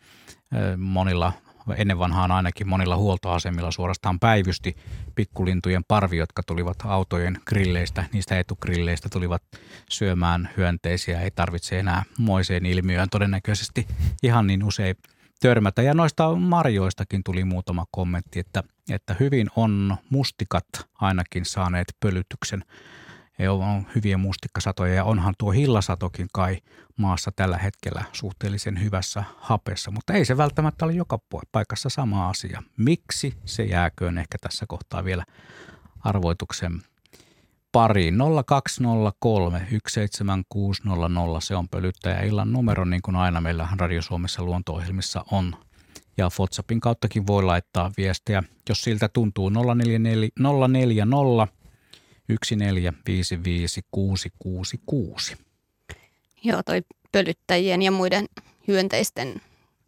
Monilla 0.77 1.33
ennen 1.77 1.99
vanhaan 1.99 2.31
ainakin 2.31 2.67
monilla 2.67 2.97
huoltoasemilla 2.97 3.71
suorastaan 3.71 4.19
päivysti 4.19 4.75
pikkulintujen 5.15 5.83
parvi, 5.87 6.17
jotka 6.17 6.43
tulivat 6.43 6.77
autojen 6.83 7.41
grilleistä, 7.45 8.03
niistä 8.13 8.39
etugrilleistä 8.39 9.09
tulivat 9.09 9.43
syömään 9.89 10.49
hyönteisiä. 10.57 11.21
Ei 11.21 11.31
tarvitse 11.31 11.79
enää 11.79 12.03
moiseen 12.19 12.65
ilmiöön 12.65 13.09
todennäköisesti 13.09 13.87
ihan 14.23 14.47
niin 14.47 14.63
usein 14.63 14.95
törmätä. 15.39 15.81
Ja 15.81 15.93
noista 15.93 16.35
marjoistakin 16.35 17.23
tuli 17.23 17.43
muutama 17.43 17.85
kommentti, 17.91 18.39
että, 18.39 18.63
että 18.89 19.15
hyvin 19.19 19.47
on 19.55 19.97
mustikat 20.09 20.65
ainakin 20.93 21.45
saaneet 21.45 21.87
pölytyksen 21.99 22.63
on 23.49 23.87
hyviä 23.95 24.17
mustikkasatoja 24.17 24.93
ja 24.93 25.03
onhan 25.03 25.33
tuo 25.37 25.51
hillasatokin 25.51 26.27
kai 26.33 26.57
maassa 26.97 27.31
tällä 27.35 27.57
hetkellä 27.57 28.03
suhteellisen 28.13 28.83
hyvässä 28.83 29.23
hapessa, 29.37 29.91
mutta 29.91 30.13
ei 30.13 30.25
se 30.25 30.37
välttämättä 30.37 30.85
ole 30.85 30.93
joka 30.93 31.19
paikassa 31.51 31.89
sama 31.89 32.29
asia. 32.29 32.63
Miksi 32.77 33.33
se 33.45 33.63
jääköön 33.63 34.17
ehkä 34.17 34.37
tässä 34.41 34.65
kohtaa 34.67 35.05
vielä 35.05 35.25
arvoituksen 35.99 36.81
pariin. 37.71 38.15
0203 38.45 39.67
17600, 39.87 41.39
se 41.39 41.55
on 41.55 41.69
pölyttäjä 41.69 42.21
illan 42.21 42.53
numero, 42.53 42.85
niin 42.85 43.01
kuin 43.01 43.15
aina 43.15 43.41
meillä 43.41 43.67
Radio 43.77 44.01
Suomessa 44.01 44.43
luonto-ohjelmissa 44.43 45.25
on. 45.31 45.55
Ja 46.17 46.29
WhatsAppin 46.39 46.79
kauttakin 46.79 47.27
voi 47.27 47.43
laittaa 47.43 47.91
viestejä, 47.97 48.43
jos 48.69 48.81
siltä 48.81 49.09
tuntuu 49.09 49.49
044, 49.49 50.29
040 50.67 51.64
1455666. 52.31 52.35
Joo, 56.43 56.61
toi 56.65 56.81
pölyttäjien 57.11 57.81
ja 57.81 57.91
muiden 57.91 58.25
hyönteisten 58.67 59.41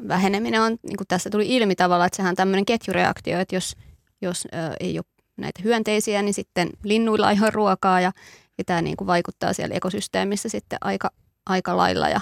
väheneminen 0.08 0.62
on, 0.62 0.78
niin 0.84 0.98
kuin 0.98 1.08
tässä 1.08 1.30
tuli 1.30 1.56
ilmi 1.56 1.76
tavalla, 1.76 2.06
että 2.06 2.18
sehän 2.18 2.30
on 2.30 2.36
tämmöinen 2.36 2.66
ketjureaktio, 2.66 3.40
että 3.40 3.56
jos, 3.56 3.76
jos 4.22 4.46
ö, 4.46 4.48
ei 4.80 5.00
ole 5.00 5.06
näitä 5.38 5.62
hyönteisiä, 5.64 6.22
niin 6.22 6.34
sitten 6.34 6.70
linnuilla 6.84 7.28
ole 7.28 7.50
ruokaa 7.50 8.02
ja, 8.02 8.12
ja 8.58 8.64
tämä 8.64 8.82
niin 8.82 8.98
kuin 8.98 9.08
vaikuttaa 9.08 9.54
siellä 9.54 9.76
ekosysteemissä 9.76 10.50
sitten 10.50 10.78
aika, 10.82 11.12
aika 11.46 11.78
lailla 11.78 12.10
ja, 12.10 12.22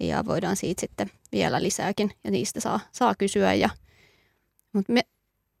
ja 0.00 0.24
voidaan 0.24 0.56
siitä 0.56 0.80
sitten 0.80 1.10
vielä 1.32 1.62
lisääkin 1.62 2.10
ja 2.24 2.30
niistä 2.30 2.60
saa, 2.60 2.80
saa 2.92 3.14
kysyä. 3.14 3.54
Ja, 3.54 3.68
mutta 4.72 4.92
me, 4.92 5.02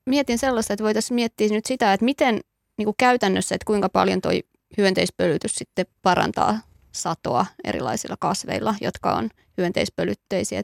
mietin 0.06 0.38
sellaista, 0.38 0.72
että 0.72 0.84
voitaisiin 0.84 1.14
miettiä 1.14 1.48
nyt 1.48 1.66
sitä, 1.66 1.92
että 1.92 2.04
miten 2.04 2.40
niin 2.78 2.86
kuin 2.86 2.94
käytännössä, 2.98 3.54
että 3.54 3.66
kuinka 3.66 3.88
paljon 3.88 4.20
toi 4.20 4.44
hyönteispölytys 4.78 5.54
sitten 5.54 5.86
parantaa 6.02 6.58
satoa 6.92 7.46
erilaisilla 7.64 8.16
kasveilla, 8.20 8.74
jotka 8.80 9.14
on 9.14 9.30
hyönteispölytteisiä. 9.58 10.62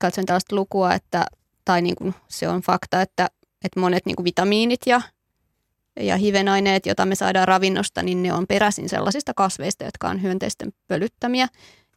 katsoin 0.00 0.26
tällaista 0.26 0.56
lukua, 0.56 0.94
että, 0.94 1.26
tai 1.64 1.82
niin 1.82 1.96
kuin 1.96 2.14
se 2.28 2.48
on 2.48 2.60
fakta, 2.60 3.02
että, 3.02 3.28
että 3.64 3.80
monet 3.80 4.06
niin 4.06 4.16
kuin 4.16 4.24
vitamiinit 4.24 4.80
ja, 4.86 5.00
ja 6.00 6.16
hivenaineet, 6.16 6.86
joita 6.86 7.06
me 7.06 7.14
saadaan 7.14 7.48
ravinnosta, 7.48 8.02
niin 8.02 8.22
ne 8.22 8.32
on 8.32 8.46
peräisin 8.46 8.88
sellaisista 8.88 9.34
kasveista, 9.34 9.84
jotka 9.84 10.08
on 10.08 10.22
hyönteisten 10.22 10.72
pölyttämiä. 10.88 11.48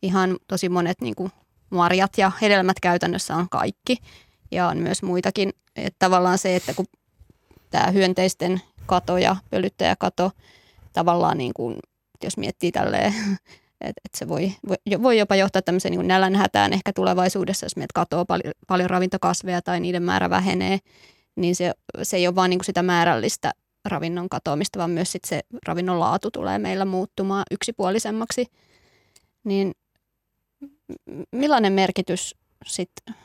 Ihan 0.02 0.38
tosi 0.48 0.70
monet 0.70 1.02
niin 1.02 1.16
kuin 1.16 1.32
marjat 1.70 2.18
ja 2.18 2.32
hedelmät 2.42 2.80
käytännössä 2.80 3.36
on 3.36 3.50
kaikki. 3.50 3.98
Ja 4.52 4.68
on 4.68 4.78
myös 4.78 5.04
muitakin. 5.04 5.54
Että 5.76 5.96
tavallaan 6.00 6.38
se, 6.38 6.56
että 6.56 6.74
kun 6.74 6.86
tämä 7.70 7.92
hyönteisten 7.92 8.62
kato 8.88 9.17
ja 9.17 9.36
pölyttäjäkato 9.50 10.32
tavallaan 10.93 11.38
niin 11.38 11.54
kuin, 11.54 11.76
jos 12.23 12.38
miettii 12.38 12.71
tälleen, 12.71 13.13
että 13.82 14.02
et 14.06 14.15
se 14.15 14.28
voi, 14.28 14.54
voi 15.02 15.17
jopa 15.17 15.36
johtaa 15.36 15.62
tämmöiseen 15.62 15.91
niin 15.91 16.08
nälänhätään 16.08 16.73
ehkä 16.73 16.93
tulevaisuudessa, 16.93 17.65
jos 17.65 17.76
meidät 17.76 17.91
katoaa 17.93 18.26
paljon, 18.26 18.54
paljon 18.67 18.89
ravintokasveja 18.89 19.62
tai 19.62 19.80
niiden 19.80 20.04
määrä 20.04 20.30
vähenee, 20.30 20.80
niin 21.36 21.56
se, 21.56 21.73
se 22.04 22.17
ei 22.17 22.28
ole 22.28 22.36
vaan 22.36 22.50
niin 22.50 22.60
kuin 22.60 22.65
sitä 22.65 22.84
määrällistä 22.84 23.52
ravinnon 23.86 24.30
katoamista, 24.30 24.80
vaan 24.80 24.91
myös 24.91 25.12
sit 25.12 25.26
se 25.26 25.41
ravinnon 25.65 26.00
laatu 26.00 26.32
tulee 26.32 26.60
meillä 26.60 26.86
muuttumaan 26.86 27.43
yksipuolisemmaksi. 27.52 28.45
Niin 29.43 29.71
millainen 31.32 31.73
merkitys 31.73 32.36
sitten, 32.65 33.15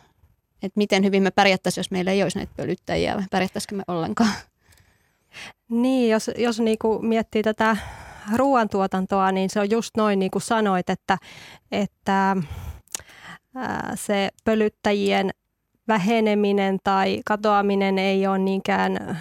että 0.62 0.78
miten 0.78 1.04
hyvin 1.04 1.22
me 1.22 1.30
pärjättäisiin, 1.30 1.80
jos 1.80 1.90
meillä 1.90 2.10
ei 2.10 2.22
olisi 2.22 2.38
näitä 2.38 2.52
pölyttäjiä, 2.56 3.22
pärjättäisikö 3.30 3.74
me 3.74 3.82
ollenkaan? 3.88 4.32
Niin, 5.70 6.10
jos, 6.10 6.30
jos 6.36 6.60
niin 6.60 6.78
kuin 6.78 7.06
miettii 7.06 7.42
tätä 7.42 7.76
ruoantuotantoa, 8.36 9.32
niin 9.32 9.50
se 9.50 9.60
on 9.60 9.70
just 9.70 9.96
noin 9.96 10.18
niin 10.18 10.30
kuin 10.30 10.42
sanoit, 10.42 10.90
että, 10.90 11.18
että 11.72 12.36
se 13.94 14.28
pölyttäjien 14.44 15.30
väheneminen 15.88 16.78
tai 16.84 17.20
katoaminen 17.24 17.98
ei 17.98 18.26
ole 18.26 18.38
niinkään 18.38 19.18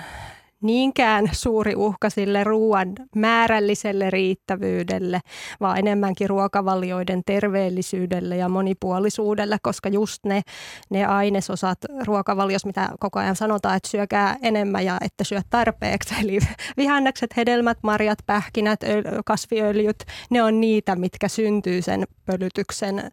niinkään 0.62 1.30
suuri 1.32 1.76
uhka 1.76 2.10
sille 2.10 2.44
ruoan 2.44 2.96
määrälliselle 3.16 4.10
riittävyydelle, 4.10 5.20
vaan 5.62 5.78
enemmänkin 5.78 6.30
ruokavalioiden 6.30 7.22
terveellisyydelle 7.26 8.38
ja 8.38 8.50
monipuolisuudelle, 8.50 9.58
koska 9.62 9.90
just 9.90 10.26
ne, 10.26 10.42
ne 10.90 11.06
ainesosat 11.06 11.78
ruokavaliossa, 12.06 12.68
mitä 12.68 12.90
koko 13.00 13.20
ajan 13.20 13.36
sanotaan, 13.36 13.78
että 13.78 13.90
syökää 13.90 14.38
enemmän 14.42 14.86
ja 14.86 14.98
että 15.02 15.24
syö 15.24 15.42
tarpeeksi, 15.50 16.16
eli 16.24 16.40
vihannekset, 16.78 17.38
hedelmät, 17.38 17.78
marjat, 17.84 18.20
pähkinät, 18.26 18.80
kasviöljyt, 19.26 20.04
ne 20.30 20.44
on 20.44 20.62
niitä, 20.62 20.96
mitkä 20.96 21.28
syntyy 21.28 21.82
sen 21.82 22.08
pölytyksen, 22.26 23.12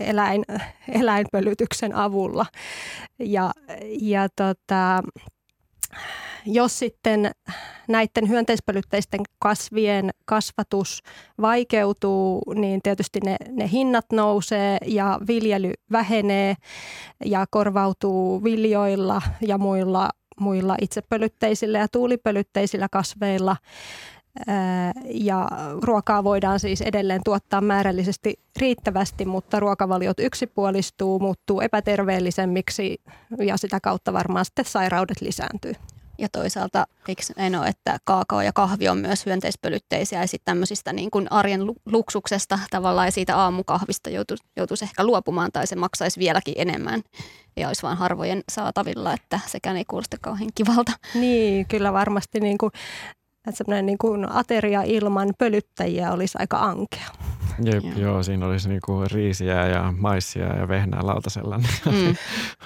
eläin, 0.00 0.44
eläinpölytyksen 0.88 1.94
avulla. 1.94 2.46
Ja, 3.18 3.50
ja 4.00 4.28
tota, 4.36 5.02
jos 6.46 6.78
sitten 6.78 7.30
näiden 7.88 8.28
hyönteispölytteisten 8.28 9.20
kasvien 9.38 10.10
kasvatus 10.24 11.02
vaikeutuu, 11.40 12.42
niin 12.54 12.82
tietysti 12.82 13.20
ne, 13.24 13.36
ne 13.50 13.70
hinnat 13.72 14.06
nousee 14.12 14.78
ja 14.86 15.20
viljely 15.28 15.72
vähenee 15.92 16.54
ja 17.24 17.46
korvautuu 17.50 18.44
viljoilla 18.44 19.22
ja 19.40 19.58
muilla, 19.58 20.10
muilla 20.40 20.76
itsepölytteisillä 20.80 21.78
ja 21.78 21.88
tuulipölytteisillä 21.88 22.88
kasveilla. 22.90 23.56
Ja 25.04 25.48
ruokaa 25.82 26.24
voidaan 26.24 26.60
siis 26.60 26.80
edelleen 26.80 27.20
tuottaa 27.24 27.60
määrällisesti 27.60 28.38
riittävästi, 28.58 29.24
mutta 29.24 29.60
ruokavaliot 29.60 30.20
yksipuolistuu, 30.20 31.18
muuttuu 31.18 31.60
epäterveellisemmiksi 31.60 33.00
ja 33.38 33.56
sitä 33.56 33.80
kautta 33.80 34.12
varmaan 34.12 34.44
sitten 34.44 34.64
sairaudet 34.64 35.20
lisääntyy. 35.20 35.74
Ja 36.22 36.28
toisaalta 36.32 36.86
eikö 37.08 37.22
en 37.36 37.54
ole, 37.54 37.68
että 37.68 37.98
kaakao 38.04 38.42
ja 38.42 38.52
kahvi 38.52 38.88
on 38.88 38.98
myös 38.98 39.26
hyönteispölytteisiä 39.26 40.20
ja 40.20 40.26
sitten 40.26 40.44
tämmöisistä 40.44 40.92
niin 40.92 41.10
kuin 41.10 41.32
arjen 41.32 41.60
luksuksesta 41.86 42.58
tavallaan 42.70 43.06
ja 43.06 43.12
siitä 43.12 43.36
aamukahvista 43.36 44.10
joutuisi, 44.10 44.44
joutuisi 44.56 44.84
ehkä 44.84 45.04
luopumaan 45.04 45.52
tai 45.52 45.66
se 45.66 45.76
maksaisi 45.76 46.20
vieläkin 46.20 46.54
enemmän 46.56 47.02
ja 47.56 47.68
olisi 47.68 47.82
vain 47.82 47.98
harvojen 47.98 48.42
saatavilla, 48.48 49.12
että 49.12 49.40
sekään 49.46 49.76
ei 49.76 49.84
kuulosta 49.84 50.16
kauhean 50.20 50.50
kivalta. 50.54 50.92
Niin, 51.14 51.66
kyllä 51.66 51.92
varmasti 51.92 52.40
niin 52.40 52.58
kuin 52.58 52.72
että 53.48 53.58
semmoinen 53.58 53.86
niin 53.86 53.98
kuin 53.98 54.32
ateria 54.32 54.82
ilman 54.82 55.28
pölyttäjiä 55.38 56.12
olisi 56.12 56.38
aika 56.40 56.58
ankea. 56.58 57.06
Jep, 57.64 57.84
joo. 57.84 57.92
joo, 57.96 58.22
siinä 58.22 58.46
olisi 58.46 58.68
niin 58.68 58.80
kuin 58.84 59.10
riisiä 59.10 59.66
ja 59.66 59.94
maissia 59.98 60.56
ja 60.56 60.68
vehnää 60.68 61.00
lautasella. 61.02 61.58
Niin 61.58 62.06
mm. 62.06 62.16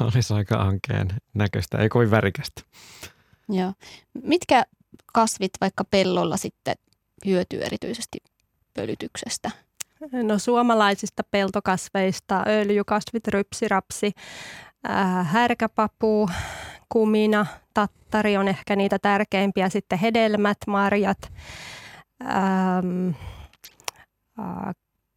olisi 0.07 0.35
aika 0.35 0.55
ankeen 0.57 1.09
näköistä, 1.35 1.79
ei 1.79 1.89
kovin 1.89 2.11
värikästä. 2.11 2.63
Joo. 3.49 3.73
Mitkä 4.23 4.67
kasvit 5.13 5.53
vaikka 5.61 5.85
pellolla 5.85 6.37
sitten 6.37 6.75
hyötyy 7.27 7.63
erityisesti 7.63 8.19
pölytyksestä? 8.75 9.51
No 10.23 10.39
suomalaisista 10.39 11.23
peltokasveista 11.31 12.45
öljykasvit, 12.47 13.29
rypsirapsi, 13.29 14.13
äh, 14.91 15.33
härkäpapu, 15.33 16.29
kumina, 16.89 17.47
tattari 17.75 18.37
on 18.37 18.49
ehkä 18.49 18.77
niitä 18.77 18.99
tärkeimpiä. 18.99 19.69
Sitten 19.69 19.99
hedelmät, 19.99 20.59
marjat, 20.67 21.19
ähm, 22.23 23.11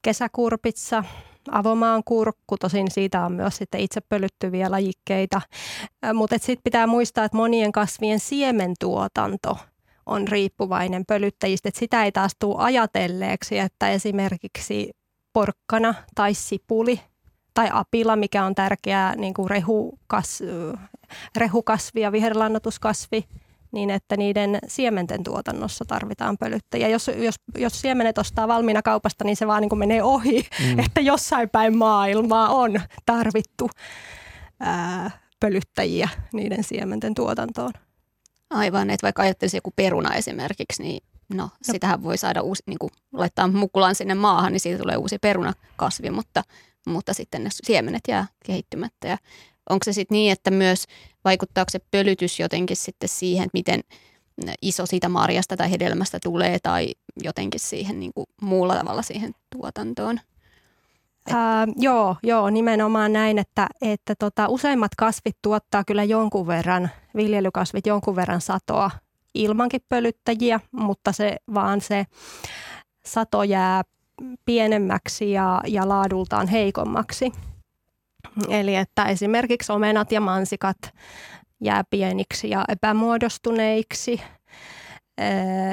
kesäkurpitsa, 0.02 1.04
avomaan 1.52 2.04
kurkku, 2.04 2.58
tosin 2.58 2.92
siitä 2.92 3.26
on 3.26 3.34
myös 3.34 3.58
sitten 3.58 3.82
itse 3.82 4.02
pölyttyviä 4.02 4.72
lajikkeita. 4.72 5.42
Mutta 6.14 6.38
sitten 6.38 6.64
pitää 6.64 6.88
muistaa, 6.88 7.26
että 7.26 7.38
monien 7.38 7.72
kasvien 7.72 8.20
siementuotanto 8.20 9.58
on 10.06 10.28
riippuvainen 10.28 11.06
pölyttäjistä. 11.06 11.70
Et 11.70 11.76
sitä 11.76 12.04
ei 12.04 12.12
taas 12.12 12.32
tule 12.40 12.56
ajatelleeksi, 12.58 13.60
että 13.60 13.90
esimerkiksi 13.90 14.92
porkkana 15.34 15.94
tai 16.16 16.34
sipuli 16.34 17.00
tai 17.54 17.70
apila, 17.74 18.16
mikä 18.16 18.46
on 18.46 18.56
tärkeä 18.56 19.14
niin 19.16 19.34
kuin 19.34 19.50
rehukas, 19.50 20.44
rehukasvi 21.38 22.02
ja 22.02 22.12
viherlannotuskasvi, 22.12 23.26
niin 23.71 23.89
että 23.89 24.17
niiden 24.17 24.60
siementen 24.67 25.23
tuotannossa 25.23 25.86
tarvitaan 25.86 26.38
pölyttäjiä. 26.38 26.88
Jos, 26.88 27.12
jos, 27.17 27.36
jos 27.58 27.82
siemenet 27.82 28.17
ostaa 28.17 28.47
valmiina 28.47 28.82
kaupasta, 28.82 29.23
niin 29.23 29.36
se 29.36 29.47
vaan 29.47 29.62
niin 29.62 29.69
kuin 29.69 29.79
menee 29.79 30.03
ohi, 30.03 30.47
mm. 30.60 30.79
että 30.86 31.01
jossain 31.01 31.49
päin 31.49 31.77
maailmaa 31.77 32.49
on 32.49 32.82
tarvittu 33.05 33.69
ää, 34.60 35.12
pölyttäjiä 35.39 36.10
niiden 36.34 36.63
siementen 36.63 37.15
tuotantoon. 37.15 37.73
Aivan, 38.49 38.89
että 38.89 39.05
vaikka 39.05 39.21
ajattelisi 39.21 39.58
joku 39.58 39.71
peruna 39.75 40.15
esimerkiksi, 40.15 40.84
niin 40.84 41.03
no, 41.34 41.43
no. 41.43 41.49
sitähän 41.62 42.03
voi 42.03 42.17
saada 42.17 42.41
uusi, 42.41 42.63
niin 42.65 42.79
kuin 42.79 42.91
laittaa 43.13 43.47
mukulaan 43.47 43.95
sinne 43.95 44.15
maahan, 44.15 44.51
niin 44.51 44.60
siitä 44.60 44.79
tulee 44.79 44.97
uusi 44.97 45.17
perunakasvi, 45.19 46.10
mutta, 46.10 46.43
mutta 46.88 47.13
sitten 47.13 47.43
ne 47.43 47.49
siemenet 47.63 48.03
jää 48.08 48.27
kehittymättä. 48.45 49.08
Ja 49.08 49.17
onko 49.69 49.84
se 49.84 49.93
sitten 49.93 50.15
niin, 50.15 50.32
että 50.32 50.51
myös 50.51 50.86
vaikuttaako 51.30 51.70
se 51.70 51.80
pölytys 51.92 52.39
jotenkin 52.39 52.78
sitten 52.78 53.10
siihen, 53.10 53.44
että 53.46 53.58
miten 53.58 53.82
iso 54.62 54.86
siitä 54.86 55.10
marjasta 55.10 55.58
tai 55.58 55.72
hedelmästä 55.72 56.20
tulee 56.24 56.60
tai 56.63 56.94
jotenkin 57.24 57.60
siihen 57.60 58.00
niin 58.00 58.12
kuin 58.15 58.26
muulla 58.42 58.76
tavalla 58.76 59.02
siihen 59.02 59.34
tuotantoon? 59.50 60.20
Ää, 61.34 61.68
joo, 61.76 62.15
joo, 62.24 62.50
nimenomaan 62.50 63.13
näin, 63.13 63.38
että, 63.39 63.68
että 63.82 64.15
tota, 64.20 64.48
useimmat 64.48 64.92
kasvit 64.98 65.38
tuottaa 65.42 65.84
kyllä 65.84 66.04
jonkun 66.04 66.48
verran, 66.48 66.89
viljelykasvit 67.15 67.88
jonkun 67.88 68.15
verran 68.15 68.42
satoa 68.42 68.92
ilmankin 69.34 69.82
pölyttäjiä, 69.89 70.60
mutta 70.72 71.12
se 71.12 71.38
vaan 71.54 71.82
se 71.82 72.06
sato 73.06 73.44
jää 73.44 73.84
pienemmäksi 74.46 75.32
ja, 75.32 75.62
ja 75.68 75.89
laadultaan 75.89 76.48
heikommaksi. 76.48 77.32
Eli 78.49 78.75
että 78.75 79.05
esimerkiksi 79.05 79.71
omenat 79.71 80.12
ja 80.12 80.21
mansikat 80.21 80.77
jää 81.62 81.84
pieniksi 81.89 82.49
ja 82.49 82.65
epämuodostuneiksi. 82.69 84.21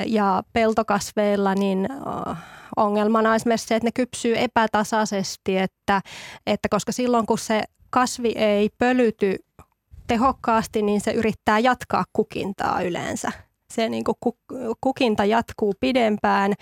Ja 0.06 0.42
peltokasveilla 0.52 1.54
niin 1.54 1.88
ongelmana 2.76 3.30
on 3.30 3.36
esimerkiksi 3.36 3.66
se, 3.66 3.74
että 3.74 3.86
ne 3.86 3.92
kypsyy 3.92 4.34
epätasaisesti, 4.38 5.58
että, 5.58 6.00
että 6.46 6.68
koska 6.68 6.92
silloin 6.92 7.26
kun 7.26 7.38
se 7.38 7.62
kasvi 7.90 8.32
ei 8.36 8.68
pölyty 8.78 9.36
tehokkaasti, 10.06 10.82
niin 10.82 11.00
se 11.00 11.12
yrittää 11.12 11.58
jatkaa 11.58 12.04
kukintaa 12.12 12.82
yleensä 12.82 13.32
se 13.72 13.88
niin 13.88 14.04
kuin 14.04 14.16
kukinta 14.80 15.24
jatkuu 15.24 15.74
pidempään. 15.80 16.52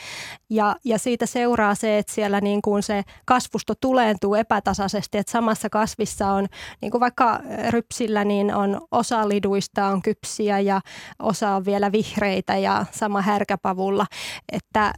Ja, 0.50 0.76
ja 0.84 0.98
siitä 0.98 1.26
seuraa 1.26 1.74
se, 1.74 1.98
että 1.98 2.12
siellä 2.12 2.40
niin 2.40 2.62
kuin 2.62 2.82
se 2.82 3.02
kasvusto 3.24 3.74
tuleentuu 3.80 4.34
epätasaisesti, 4.34 5.18
että 5.18 5.32
samassa 5.32 5.70
kasvissa 5.70 6.28
on, 6.28 6.46
niin 6.80 6.90
kuin 6.90 7.00
vaikka 7.00 7.40
rypsillä, 7.70 8.24
niin 8.24 8.54
on 8.54 8.80
osa 8.90 9.28
liduista 9.28 9.86
on 9.86 10.02
kypsiä 10.02 10.60
ja 10.60 10.80
osa 11.18 11.50
on 11.50 11.64
vielä 11.64 11.92
vihreitä 11.92 12.56
ja 12.56 12.86
sama 12.90 13.22
härkäpavulla, 13.22 14.06
että 14.52 14.92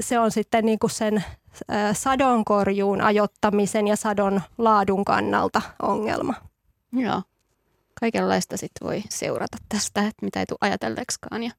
se 0.00 0.18
on 0.18 0.30
sitten 0.30 0.64
niin 0.64 0.78
kuin 0.78 0.90
sen 0.90 1.24
sadonkorjuun 1.92 3.00
ajottamisen 3.00 3.88
ja 3.88 3.96
sadon 3.96 4.42
laadun 4.58 5.04
kannalta 5.04 5.62
ongelma. 5.82 6.34
Joo 6.92 7.22
kaikenlaista 8.00 8.56
sit 8.56 8.72
voi 8.82 9.02
seurata 9.08 9.56
tästä, 9.68 10.00
että 10.00 10.24
mitä 10.24 10.40
ei 10.40 10.46
tule 10.46 10.58
ajatelleeksikaan. 10.60 11.42
Ja, 11.42 11.50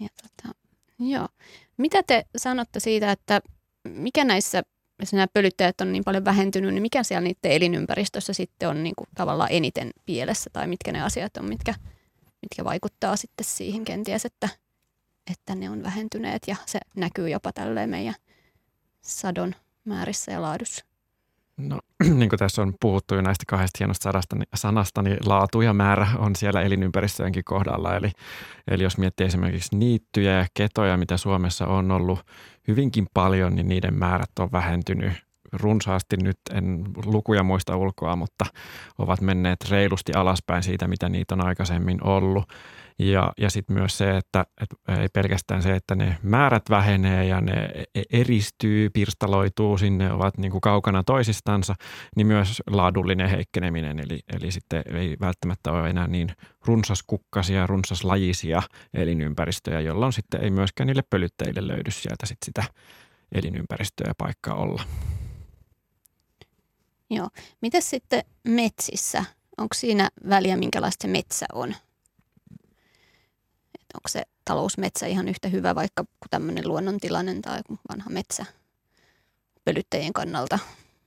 ja 0.00 0.08
tota, 0.22 0.54
joo. 0.98 1.28
Mitä 1.76 2.02
te 2.02 2.26
sanotte 2.36 2.80
siitä, 2.80 3.12
että 3.12 3.40
mikä 3.84 4.24
näissä, 4.24 4.62
jos 5.00 5.12
nämä 5.12 5.26
pölyttäjät 5.32 5.80
on 5.80 5.92
niin 5.92 6.04
paljon 6.04 6.24
vähentynyt, 6.24 6.74
niin 6.74 6.82
mikä 6.82 7.02
siellä 7.02 7.20
niiden 7.20 7.52
elinympäristössä 7.52 8.32
sitten 8.32 8.68
on 8.68 8.82
niin 8.82 8.94
kuin 8.96 9.08
tavallaan 9.14 9.52
eniten 9.52 9.90
pielessä 10.06 10.50
tai 10.52 10.66
mitkä 10.66 10.92
ne 10.92 11.02
asiat 11.02 11.36
on, 11.36 11.48
mitkä, 11.48 11.74
mitkä 12.42 12.64
vaikuttaa 12.64 13.16
sitten 13.16 13.44
siihen 13.44 13.84
kenties, 13.84 14.24
että, 14.24 14.48
että 15.30 15.54
ne 15.54 15.70
on 15.70 15.82
vähentyneet 15.82 16.42
ja 16.46 16.56
se 16.66 16.78
näkyy 16.96 17.28
jopa 17.28 17.52
tälleen 17.52 17.90
meidän 17.90 18.14
sadon 19.00 19.54
määrissä 19.84 20.32
ja 20.32 20.42
laadussa. 20.42 20.89
No, 21.68 21.80
niin 22.18 22.28
kuin 22.28 22.38
tässä 22.38 22.62
on 22.62 22.74
puhuttu 22.80 23.14
jo 23.14 23.22
näistä 23.22 23.44
kahdesta 23.48 23.76
hienosta 23.80 24.02
sanasta, 24.02 24.36
niin, 24.36 24.46
sanasta, 24.54 25.02
niin 25.02 25.16
laatu 25.26 25.60
ja 25.60 25.72
määrä 25.72 26.06
on 26.18 26.36
siellä 26.36 26.62
elinympäristöjenkin 26.62 27.44
kohdalla. 27.44 27.96
Eli, 27.96 28.10
eli 28.70 28.82
jos 28.82 28.98
miettii 28.98 29.26
esimerkiksi 29.26 29.76
niittyjä 29.76 30.32
ja 30.38 30.46
ketoja, 30.54 30.96
mitä 30.96 31.16
Suomessa 31.16 31.66
on 31.66 31.90
ollut 31.90 32.20
hyvinkin 32.68 33.06
paljon, 33.14 33.54
niin 33.54 33.68
niiden 33.68 33.94
määrät 33.94 34.30
on 34.38 34.52
vähentynyt 34.52 35.12
runsaasti 35.52 36.16
nyt, 36.16 36.38
en 36.54 36.84
lukuja 37.04 37.42
muista 37.42 37.76
ulkoa, 37.76 38.16
mutta 38.16 38.44
ovat 38.98 39.20
menneet 39.20 39.70
reilusti 39.70 40.12
alaspäin 40.12 40.62
siitä, 40.62 40.88
mitä 40.88 41.08
niitä 41.08 41.34
on 41.34 41.46
aikaisemmin 41.46 42.06
ollut. 42.06 42.44
Ja, 43.00 43.32
ja 43.38 43.50
sitten 43.50 43.76
myös 43.76 43.98
se, 43.98 44.16
että, 44.16 44.46
että 44.60 45.02
ei 45.02 45.08
pelkästään 45.08 45.62
se, 45.62 45.74
että 45.74 45.94
ne 45.94 46.18
määrät 46.22 46.70
vähenee 46.70 47.24
ja 47.24 47.40
ne 47.40 47.70
e, 47.94 48.02
eristyy, 48.12 48.90
pirstaloituu 48.90 49.78
sinne, 49.78 50.12
ovat 50.12 50.38
niin 50.38 50.52
kuin 50.52 50.60
kaukana 50.60 51.02
toisistansa, 51.02 51.74
niin 52.16 52.26
myös 52.26 52.62
laadullinen 52.70 53.30
heikkeneminen. 53.30 53.98
Eli, 53.98 54.20
eli 54.36 54.50
sitten 54.50 54.82
ei 54.94 55.16
välttämättä 55.20 55.72
ole 55.72 55.90
enää 55.90 56.06
niin 56.06 56.28
runsaskukkasia, 56.64 57.66
runsaslajisia 57.66 58.62
elinympäristöjä, 58.94 59.80
jolloin 59.80 60.12
sitten 60.12 60.40
ei 60.40 60.50
myöskään 60.50 60.86
niille 60.86 61.02
pölyttäjille 61.10 61.68
löydy 61.68 61.90
sieltä 61.90 62.26
sit 62.26 62.38
sitä 62.44 62.64
elinympäristöä 63.32 64.04
ja 64.08 64.14
paikkaa 64.18 64.54
olla. 64.54 64.82
Joo. 67.10 67.28
Miten 67.60 67.82
sitten 67.82 68.24
metsissä? 68.48 69.24
Onko 69.58 69.74
siinä 69.74 70.08
väliä, 70.28 70.56
minkälaista 70.56 71.02
se 71.02 71.08
metsä 71.08 71.46
on? 71.52 71.74
Onko 73.94 74.08
se 74.08 74.22
talousmetsä 74.44 75.06
ihan 75.06 75.28
yhtä 75.28 75.48
hyvä 75.48 75.74
vaikka 75.74 76.04
kuin 76.04 76.30
tämmöinen 76.30 76.68
luonnontilainen 76.68 77.42
tai 77.42 77.60
vanha 77.88 78.10
metsä 78.10 78.46
pölyttäjien 79.64 80.12
kannalta? 80.12 80.58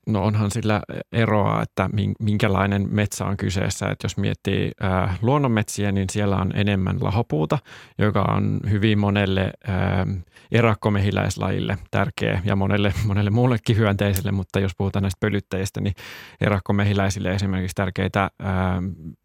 No 0.07 0.23
onhan 0.23 0.51
sillä 0.51 0.81
eroa, 1.11 1.61
että 1.61 1.89
minkälainen 2.19 2.87
metsä 2.91 3.25
on 3.25 3.37
kyseessä. 3.37 3.89
Että 3.89 4.05
jos 4.05 4.17
miettii 4.17 4.71
ää, 4.81 5.15
luonnonmetsiä, 5.21 5.91
niin 5.91 6.09
siellä 6.09 6.37
on 6.37 6.51
enemmän 6.55 6.97
lahopuuta, 7.01 7.57
joka 7.97 8.21
on 8.21 8.59
hyvin 8.69 8.99
monelle 8.99 9.53
ää, 9.67 10.07
erakkomehiläislajille 10.51 11.77
tärkeä 11.91 12.41
ja 12.45 12.55
monelle, 12.55 12.93
monelle 13.07 13.29
muullekin 13.29 13.77
hyönteiselle, 13.77 14.31
mutta 14.31 14.59
jos 14.59 14.71
puhutaan 14.77 15.03
näistä 15.03 15.19
pölyttäjistä, 15.19 15.81
niin 15.81 15.93
erakkomehiläisille 16.41 17.33
esimerkiksi 17.33 17.75
tärkeitä 17.75 18.31
ää, 18.39 18.81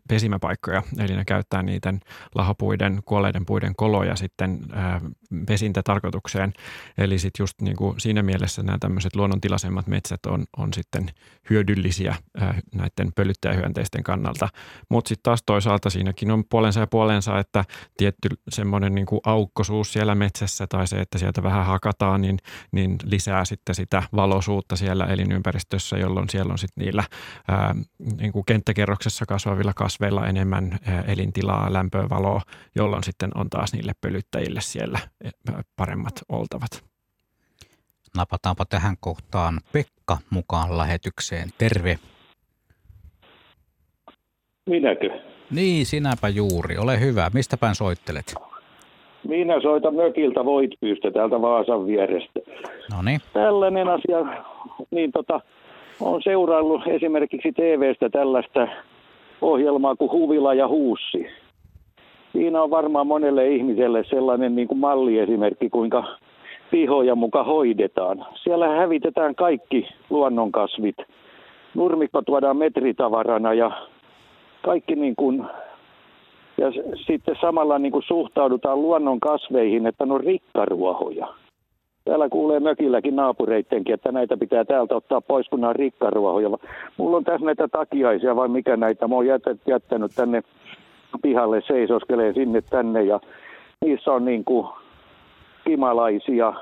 pesimäpaikkoja, 0.09 0.83
eli 0.99 1.17
ne 1.17 1.25
käyttää 1.25 1.62
niiden 1.62 2.01
lahopuiden, 2.35 3.01
kuolleiden 3.05 3.47
puiden 3.47 3.73
koloja 3.77 4.17
sitten 4.17 4.59
ää, 4.73 5.01
pesintätarkoitukseen. 5.47 6.53
Eli 6.99 7.19
sitten 7.19 7.43
just 7.43 7.61
niin 7.61 7.77
kuin 7.77 8.01
siinä 8.01 8.23
mielessä 8.23 8.62
nämä 8.62 8.79
tämmöiset 8.79 9.17
luonnontilaisemmat 9.17 9.87
metsät 9.87 10.27
on, 10.27 10.45
on 10.57 10.73
sitten 10.73 11.11
hyödyllisiä 11.51 12.17
ää, 12.41 12.61
näiden 12.75 13.12
pölyttäjähyönteisten 13.14 14.03
kannalta. 14.03 14.49
Mutta 14.88 15.09
sitten 15.09 15.23
taas 15.23 15.43
toisaalta 15.47 15.91
siinäkin 15.91 16.31
on 16.31 16.45
puolensa 16.51 16.81
ja 16.81 16.87
puolensa, 16.87 17.38
että 17.38 17.64
tietty 17.97 18.29
semmoinen 18.49 18.95
niin 18.95 19.07
kuin 19.07 19.21
aukkosuus 19.25 19.93
siellä 19.93 20.14
metsässä 20.14 20.67
tai 20.67 20.87
se, 20.87 21.01
että 21.01 21.19
sieltä 21.19 21.43
vähän 21.43 21.67
hakataan, 21.67 22.21
niin, 22.21 22.38
niin 22.73 22.97
lisää 23.05 23.45
sitten 23.45 23.75
sitä 23.75 24.03
valoisuutta 24.17 24.77
siellä 24.77 25.07
elinympäristössä, 25.07 25.97
jolloin 25.97 26.29
siellä 26.29 26.53
on 26.53 26.59
sitten 26.59 26.85
niillä 26.85 27.05
ää, 27.49 27.75
niin 28.19 28.33
kuin 28.33 28.45
kenttäkerroksessa 28.45 29.27
kasvavilla 29.27 29.73
kasveilla 29.75 30.27
enemmän 30.27 30.79
elintilaa, 31.07 31.73
lämpöä, 31.73 32.09
valoa, 32.09 32.43
jolloin 32.75 33.05
sitten 33.05 33.31
on 33.35 33.51
taas 33.51 33.73
niille 33.73 33.93
pölyttäjille 34.01 34.61
siellä 34.61 34.99
paremmat 35.77 36.15
oltavat. 36.29 36.85
Napataanpa 38.17 38.65
tähän 38.65 38.97
kohtaan 39.01 39.61
Pekka 39.73 40.19
mukaan 40.31 40.79
lähetykseen. 40.79 41.49
Terve. 41.59 41.99
Minäkö? 44.67 45.11
Niin, 45.51 45.87
sinäpä 45.87 46.29
juuri. 46.29 46.79
Ole 46.79 47.01
hyvä. 47.01 47.31
Mistä 47.35 47.57
päin 47.57 47.75
soittelet? 47.75 48.35
Minä 49.29 49.61
soitan 49.61 49.95
mökiltä 49.95 50.45
Voitpyystä 50.45 51.11
täältä 51.11 51.43
Vaasan 51.43 51.87
vierestä. 51.87 52.41
No 52.93 53.03
niin. 53.03 53.21
Tällainen 53.33 53.89
asia, 53.89 54.19
niin 54.91 55.12
tota, 55.12 55.41
on 56.01 56.23
seuraillut 56.23 56.83
esimerkiksi 56.87 57.53
TVstä 57.53 58.11
tällaista 58.11 58.69
ohjelmaa 59.41 59.97
kuin 59.97 60.11
Huvila 60.12 60.55
ja 60.55 60.69
Huussi. 60.69 61.27
Siinä 62.33 62.62
on 62.62 62.70
varmaan 62.70 63.07
monelle 63.07 63.49
ihmiselle 63.49 64.05
sellainen 64.05 64.57
niin 64.57 64.68
kuin 64.68 64.79
malliesimerkki, 64.79 65.70
kuinka 65.70 66.05
pihoja 66.70 67.14
muka 67.14 67.45
hoidetaan. 67.45 68.26
Siellä 68.43 68.68
hävitetään 68.68 69.35
kaikki 69.35 69.89
luonnonkasvit. 70.11 70.97
Nurmikko 71.74 72.22
tuodaan 72.22 72.57
metritavarana 72.57 73.55
ja 73.55 73.70
kaikki 74.62 74.97
niin 74.97 75.16
kuin, 75.16 75.47
ja 76.59 76.72
sitten 77.07 77.37
samalla 77.41 77.79
niin 77.79 77.93
kuin 77.93 78.03
suhtaudutaan 78.03 78.83
luonnon 78.83 79.20
kasveihin, 79.20 79.87
että 79.87 80.07
ne 80.07 80.14
on 80.14 80.20
rikkaruohoja. 80.20 81.29
Täällä 82.05 82.29
kuulee 82.29 82.61
mökilläkin 82.61 83.16
naapureittenkin, 83.16 83.95
että 83.95 84.12
näitä 84.12 84.37
pitää 84.37 84.64
täältä 84.64 84.97
ottaa 84.97 85.20
pois, 85.20 85.49
kun 85.49 85.61
nämä 85.61 85.68
on 85.68 85.76
rikkaruohoja. 85.76 86.49
Mulla 86.97 87.16
on 87.16 87.24
tässä 87.24 87.47
näitä 87.47 87.68
takiaisia 87.68 88.37
vai 88.37 88.49
mikä 88.49 88.76
näitä. 88.76 89.09
Mä 89.09 89.14
oon 89.14 89.26
jättänyt 89.66 90.12
tänne 90.16 90.43
pihalle 91.23 91.63
seisoskelee 91.67 92.33
sinne 92.33 92.61
tänne 92.61 93.03
ja 93.03 93.21
niissä 93.85 94.13
on 94.13 94.25
niin 94.25 94.45
kuin 94.45 94.67
kimalaisia. 95.65 96.55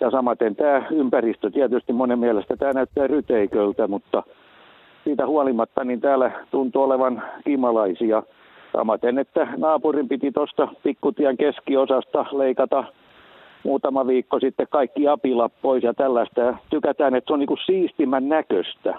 Ja 0.00 0.10
samaten 0.10 0.56
tämä 0.56 0.86
ympäristö 0.90 1.50
tietysti 1.50 1.92
monen 1.92 2.18
mielestä 2.18 2.56
tämä 2.56 2.72
näyttää 2.72 3.06
ryteiköltä, 3.06 3.88
mutta 3.88 4.22
siitä 5.04 5.26
huolimatta 5.26 5.84
niin 5.84 6.00
täällä 6.00 6.30
tuntuu 6.50 6.82
olevan 6.82 7.22
kimalaisia. 7.44 8.22
Samaten, 8.72 9.18
että 9.18 9.48
naapurin 9.56 10.08
piti 10.08 10.32
tuosta 10.32 10.68
pikkutien 10.82 11.36
keskiosasta 11.36 12.26
leikata 12.32 12.84
muutama 13.64 14.06
viikko 14.06 14.40
sitten 14.40 14.66
kaikki 14.70 15.08
apilat 15.08 15.52
pois 15.62 15.82
ja 15.82 15.94
tällaista. 15.94 16.40
Ja 16.40 16.54
tykätään, 16.70 17.14
että 17.14 17.28
se 17.28 17.32
on 17.32 17.38
niin 17.38 17.46
kuin 17.46 17.60
siistimän 17.66 18.28
näköistä, 18.28 18.94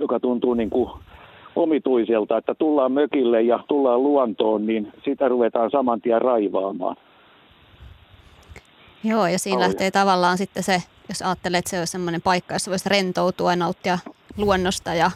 joka 0.00 0.20
tuntuu 0.20 0.54
niin 0.54 0.70
kuin 0.70 0.90
omituiselta, 1.58 2.36
että 2.36 2.54
tullaan 2.54 2.92
mökille 2.92 3.42
ja 3.42 3.60
tullaan 3.68 4.02
luontoon, 4.02 4.66
niin 4.66 4.92
sitä 5.04 5.28
ruvetaan 5.28 5.70
saman 5.70 6.00
tien 6.00 6.22
raivaamaan. 6.22 6.96
Joo, 9.04 9.26
ja 9.26 9.38
siinä 9.38 9.56
Aloja. 9.56 9.68
lähtee 9.68 9.90
tavallaan 9.90 10.38
sitten 10.38 10.62
se, 10.62 10.82
jos 11.08 11.22
ajattelee, 11.22 11.58
että 11.58 11.70
se 11.70 11.78
olisi 11.78 11.90
semmoinen 11.90 12.22
paikka, 12.22 12.54
jossa 12.54 12.70
voisi 12.70 12.88
rentoutua 12.88 13.52
ja 13.52 13.56
nauttia 13.56 13.98
luonnosta 14.36 14.94
ja, 14.94 15.10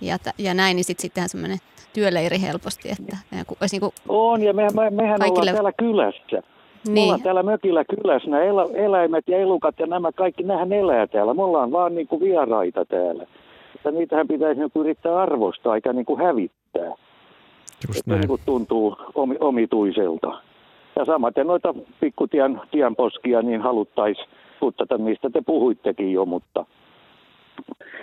ja, 0.00 0.16
ja 0.38 0.54
näin, 0.54 0.76
niin 0.76 0.84
sitten 0.84 1.02
sittenhän 1.02 1.28
semmoinen 1.28 1.58
työleiri 1.92 2.40
helposti. 2.40 2.88
Että 2.90 3.16
olisi 3.60 3.74
niin 3.74 3.80
kuin 3.80 3.92
on, 4.08 4.42
ja 4.42 4.52
me, 4.52 4.68
me, 4.74 4.90
mehän 4.90 5.18
kaikille... 5.18 5.40
ollaan 5.40 5.54
täällä 5.54 5.72
kylässä. 5.72 6.42
Niin. 6.86 6.94
Me 6.94 7.02
ollaan 7.02 7.22
täällä 7.22 7.42
mökillä 7.42 7.84
kylässä, 7.84 8.30
nämä 8.30 8.42
elä, 8.42 8.66
eläimet 8.74 9.28
ja 9.28 9.38
elukat 9.38 9.74
ja 9.78 9.86
nämä 9.86 10.12
kaikki, 10.12 10.42
nähän 10.42 10.72
elää 10.72 11.06
täällä. 11.06 11.34
Me 11.34 11.42
ollaan 11.42 11.72
vaan 11.72 11.94
niin 11.94 12.06
kuin 12.06 12.20
vieraita 12.20 12.84
täällä. 12.84 13.26
Että 13.82 13.90
niitähän 13.90 14.28
pitäisi 14.28 14.60
niin 14.60 14.70
yrittää 14.74 15.18
arvostaa 15.18 15.74
eikä 15.74 15.92
niin 15.92 16.04
kuin 16.04 16.20
hävittää. 16.20 16.92
Just 17.88 17.98
että 17.98 18.14
niin 18.14 18.28
kuin 18.28 18.40
tuntuu 18.46 18.96
omituiselta. 19.40 20.40
Ja 20.96 21.04
samaten 21.04 21.46
noita 21.46 21.74
pikkutien 22.00 22.60
tienposkia 22.70 23.42
niin 23.42 23.60
haluttaisiin 23.60 24.28
puttata, 24.60 24.98
mistä 24.98 25.30
te 25.30 25.42
puhuittekin 25.46 26.12
jo, 26.12 26.24
mutta 26.24 26.66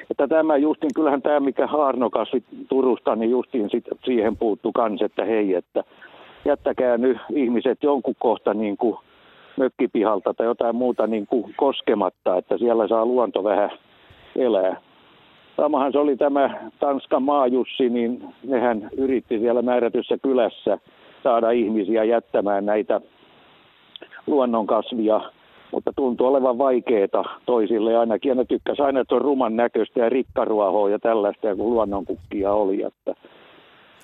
että 0.09 0.27
tämä 0.27 0.57
justin, 0.57 0.89
kyllähän 0.95 1.21
tämä 1.21 1.39
mikä 1.39 1.67
haarnokasvi 1.67 2.43
Turusta, 2.69 3.15
niin 3.15 3.31
justiin 3.31 3.69
sit, 3.69 3.85
siihen 4.05 4.37
puuttu 4.37 4.71
kans, 4.71 5.01
että 5.01 5.25
hei, 5.25 5.53
että 5.53 5.83
jättäkää 6.45 6.97
nyt 6.97 7.17
ihmiset 7.35 7.83
jonkun 7.83 8.15
kohta 8.19 8.53
niin 8.53 8.77
kuin 8.77 8.97
mökkipihalta 9.57 10.33
tai 10.33 10.45
jotain 10.45 10.75
muuta 10.75 11.07
niin 11.07 11.27
kuin 11.27 11.53
koskematta, 11.57 12.37
että 12.37 12.57
siellä 12.57 12.87
saa 12.87 13.05
luonto 13.05 13.43
vähän 13.43 13.71
elää. 14.35 14.81
Samahan 15.59 15.91
se 15.91 15.99
oli 15.99 16.17
tämä 16.17 16.49
Tanskan 16.79 17.23
maajussi, 17.23 17.89
niin 17.89 18.23
nehän 18.43 18.89
yritti 18.97 19.39
siellä 19.39 19.61
määrätyssä 19.61 20.17
kylässä 20.23 20.77
saada 21.23 21.51
ihmisiä 21.51 22.03
jättämään 22.03 22.65
näitä 22.65 23.01
luonnonkasvia, 24.27 25.21
mutta 25.71 25.91
tuntuu 25.95 26.27
olevan 26.27 26.57
vaikeaa 26.57 27.39
toisille 27.45 27.97
ainakin. 27.97 28.29
Ja 28.29 28.35
ne 28.35 28.45
tykkäsivät 28.45 28.85
aina, 28.85 28.99
että 28.99 29.15
on 29.15 29.21
ruman 29.21 29.55
näköistä 29.55 29.99
ja 29.99 30.09
rikkaruohoa 30.09 30.89
ja 30.89 30.99
tällaista, 30.99 31.47
ja 31.47 31.55
kun 31.55 31.69
luonnonkukkia 31.69 32.53
oli. 32.53 32.83
Että 32.83 33.13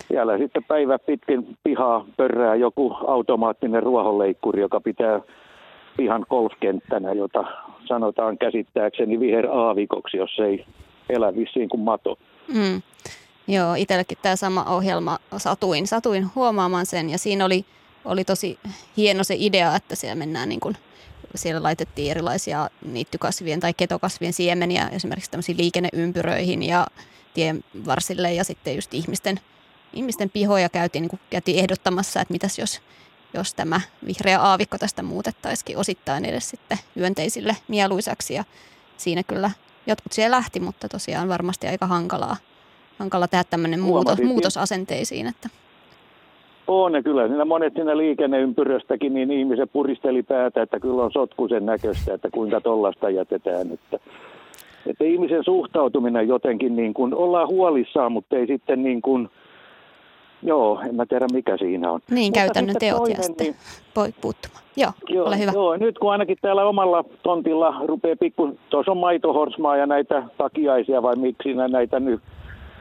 siellä 0.07 0.37
sitten 0.37 0.63
päivä 0.63 0.99
pitkin 0.99 1.57
pihaa 1.63 2.05
pörrää 2.17 2.55
joku 2.55 2.97
automaattinen 3.07 3.83
ruohonleikkuri, 3.83 4.61
joka 4.61 4.81
pitää 4.81 5.21
pihan 5.97 6.25
golfkenttänä, 6.29 7.13
jota 7.13 7.43
sanotaan 7.85 8.37
käsittääkseni 8.37 9.19
viher-aavikoksi, 9.19 10.17
jos 10.17 10.39
ei 10.39 10.65
elä 11.09 11.35
vissiin 11.35 11.69
kuin 11.69 11.81
mato. 11.81 12.19
Mm. 12.47 12.81
Joo, 13.47 13.75
itsellekin 13.75 14.17
tämä 14.21 14.35
sama 14.35 14.63
ohjelma 14.63 15.19
satuin, 15.37 15.87
satuin 15.87 16.27
huomaamaan 16.35 16.85
sen 16.85 17.09
ja 17.09 17.17
siinä 17.17 17.45
oli, 17.45 17.65
oli 18.05 18.23
tosi 18.23 18.59
hieno 18.97 19.23
se 19.23 19.35
idea, 19.37 19.75
että 19.75 19.95
siellä 19.95 20.15
mennään 20.15 20.49
niin 20.49 20.59
kuin, 20.59 20.77
siellä 21.35 21.63
laitettiin 21.63 22.11
erilaisia 22.11 22.69
niittykasvien 22.85 23.59
tai 23.59 23.73
ketokasvien 23.73 24.33
siemeniä 24.33 24.87
esimerkiksi 24.87 25.31
tämmöisiin 25.31 25.57
liikenneympyröihin 25.57 26.63
ja 26.63 26.87
tien 27.33 27.63
varsille 27.85 28.33
ja 28.33 28.43
sitten 28.43 28.75
just 28.75 28.93
ihmisten, 28.93 29.39
ihmisten 29.93 30.29
pihoja 30.29 30.69
käytiin, 30.69 31.01
niin 31.01 31.19
käytiin 31.29 31.59
ehdottamassa, 31.59 32.21
että 32.21 32.31
mitäs 32.31 32.59
jos, 32.59 32.81
jos 33.33 33.53
tämä 33.53 33.81
vihreä 34.05 34.41
aavikko 34.41 34.77
tästä 34.77 35.03
muutettaisiin 35.03 35.77
osittain 35.77 36.25
edes 36.25 36.49
sitten 36.49 36.77
myönteisille 36.95 37.55
mieluisaksi 37.67 38.33
ja 38.33 38.43
siinä 38.97 39.23
kyllä 39.23 39.51
jotkut 39.87 40.11
siellä 40.11 40.35
lähti, 40.35 40.59
mutta 40.59 40.89
tosiaan 40.89 41.29
varmasti 41.29 41.67
aika 41.67 41.87
hankalaa, 41.87 42.35
hankala 42.99 43.27
tehdä 43.27 43.43
tämmöinen 43.49 43.79
muutos, 43.79 44.21
muutos 44.21 44.57
asenteisiin. 44.57 45.27
Että. 45.27 45.49
On 46.67 46.93
ja 46.93 47.03
kyllä 47.03 47.27
siinä 47.27 47.45
monet 47.45 47.73
siinä 47.73 47.97
liikenneympyröstäkin 47.97 49.13
niin 49.13 49.31
ihmiset 49.31 49.71
puristeli 49.73 50.23
päätä, 50.23 50.61
että 50.61 50.79
kyllä 50.79 51.03
on 51.03 51.11
sotkusen 51.11 51.65
näköistä, 51.65 52.13
että 52.13 52.29
kuinka 52.31 52.61
tollasta 52.61 53.09
jätetään. 53.09 53.71
Että, 53.71 53.99
että 54.87 55.03
ihmisen 55.03 55.43
suhtautuminen 55.43 56.27
jotenkin 56.27 56.75
niin 56.75 56.93
kuin, 56.93 57.13
ollaan 57.13 57.47
huolissaan, 57.47 58.11
mutta 58.11 58.35
ei 58.35 58.47
sitten 58.47 58.83
niin 58.83 59.01
kuin, 59.01 59.29
Joo, 60.45 60.79
en 60.89 60.95
mä 60.95 61.05
tiedä 61.05 61.25
mikä 61.33 61.57
siinä 61.57 61.91
on. 61.91 61.99
Niin, 62.09 62.27
Mutta 62.27 62.39
käytännön 62.39 62.75
teot 62.79 62.97
toinen, 62.97 63.17
ja 63.17 63.23
sitten 63.23 63.47
niin, 63.47 63.55
voi 63.95 64.09
puuttumaan. 64.21 64.63
Joo, 64.77 64.91
joo, 65.09 65.27
ole 65.27 65.39
hyvä. 65.39 65.51
Joo, 65.51 65.77
nyt 65.77 65.99
kun 65.99 66.11
ainakin 66.11 66.37
täällä 66.41 66.65
omalla 66.65 67.03
tontilla 67.23 67.75
rupeaa 67.85 68.15
pikku, 68.19 68.57
tuossa 68.69 68.91
on 68.91 68.97
maitohorsmaa 68.97 69.77
ja 69.77 69.85
näitä 69.85 70.23
takiaisia 70.37 71.01
vai 71.01 71.15
miksi 71.15 71.53
näitä 71.53 71.99
nyt 71.99 72.21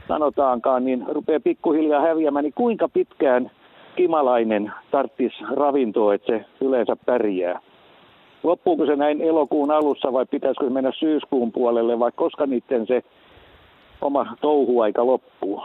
sanotaankaan, 0.09 0.85
niin 0.85 1.05
rupeaa 1.09 1.41
pikkuhiljaa 1.41 2.01
häviämään, 2.01 2.43
niin 2.43 2.53
kuinka 2.55 2.89
pitkään 2.89 3.51
kimalainen 3.97 4.73
tarttisi 4.91 5.37
ravintoa, 5.57 6.15
että 6.15 6.33
se 6.33 6.45
yleensä 6.61 6.97
pärjää? 7.07 7.61
Loppuuko 8.43 8.87
se 8.87 8.97
näin 8.97 9.21
elokuun 9.21 9.71
alussa 9.71 10.13
vai 10.13 10.27
pitäisikö 10.27 10.65
se 10.65 10.71
mennä 10.71 10.93
syyskuun 10.99 11.53
puolelle 11.53 11.99
vai 11.99 12.11
koska 12.15 12.47
niiden 12.47 12.87
se 12.87 13.03
oma 14.01 14.27
touhuaika 14.41 15.07
loppuu? 15.07 15.63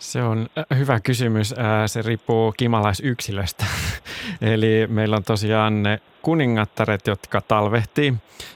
Se 0.00 0.22
on 0.22 0.48
äh, 0.58 0.78
hyvä 0.78 1.00
kysymys. 1.00 1.52
Äh, 1.52 1.66
se 1.86 2.02
riippuu 2.02 2.52
kimalaisyksilöstä. 2.52 3.64
Eli 4.52 4.86
meillä 4.86 5.16
on 5.16 5.24
tosiaan 5.24 5.82
ne 5.82 6.00
kuningattaret, 6.22 7.06
jotka 7.06 7.40
talvehtii 7.40 8.14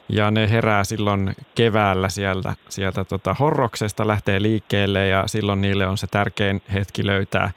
ja 0.08 0.30
ne 0.30 0.50
herää 0.50 0.84
silloin 0.84 1.36
keväällä 1.54 2.08
sieltä, 2.08 2.54
sieltä 2.68 3.04
tota 3.04 3.34
horroksesta, 3.34 4.06
lähtee 4.06 4.42
liikkeelle 4.42 5.08
ja 5.08 5.24
silloin 5.26 5.60
niille 5.60 5.86
on 5.86 5.98
se 5.98 6.06
tärkein 6.06 6.62
hetki 6.72 7.06
löytää 7.06 7.50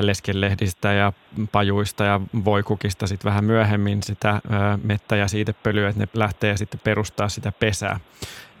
leskenlehdistä 0.00 0.92
ja 0.92 1.12
pajuista 1.52 2.04
ja 2.04 2.20
voikukista 2.44 3.06
sitten 3.06 3.28
vähän 3.28 3.44
myöhemmin 3.44 4.02
sitä 4.02 4.40
mettä 4.82 5.16
ja 5.16 5.28
siitepölyä, 5.28 5.88
että 5.88 6.00
ne 6.00 6.08
lähtee 6.14 6.56
sitten 6.56 6.80
perustaa 6.84 7.28
sitä 7.28 7.52
pesää. 7.52 8.00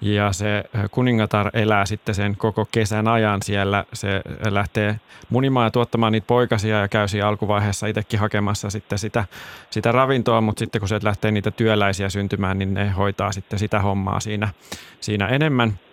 Ja 0.00 0.32
se 0.32 0.64
kuningatar 0.90 1.50
elää 1.52 1.86
sitten 1.86 2.14
sen 2.14 2.36
koko 2.36 2.68
kesän 2.70 3.08
ajan 3.08 3.42
siellä. 3.42 3.84
Se 3.92 4.22
lähtee 4.50 5.00
munimaan 5.30 5.66
ja 5.66 5.70
tuottamaan 5.70 6.12
niitä 6.12 6.26
poikasia 6.26 6.80
ja 6.80 6.88
käy 6.88 7.08
siinä 7.08 7.28
alkuvaiheessa 7.28 7.86
itsekin 7.86 8.20
hakemassa 8.20 8.70
sitten 8.70 8.98
sitä, 8.98 9.24
sitä 9.70 9.92
ravintoa, 9.92 10.40
mutta 10.40 10.58
sitten 10.58 10.80
kun 10.80 10.88
se 10.88 11.00
lähtee 11.02 11.30
niitä 11.30 11.50
työläisiä 11.50 12.08
syntymään, 12.08 12.58
niin 12.58 12.74
ne 12.74 12.90
hoitaa 12.90 13.32
sitten 13.32 13.58
sitä 13.58 13.80
hommaa 13.80 14.20
siinä, 14.20 14.48
siinä 15.00 15.26
enemmän– 15.26 15.72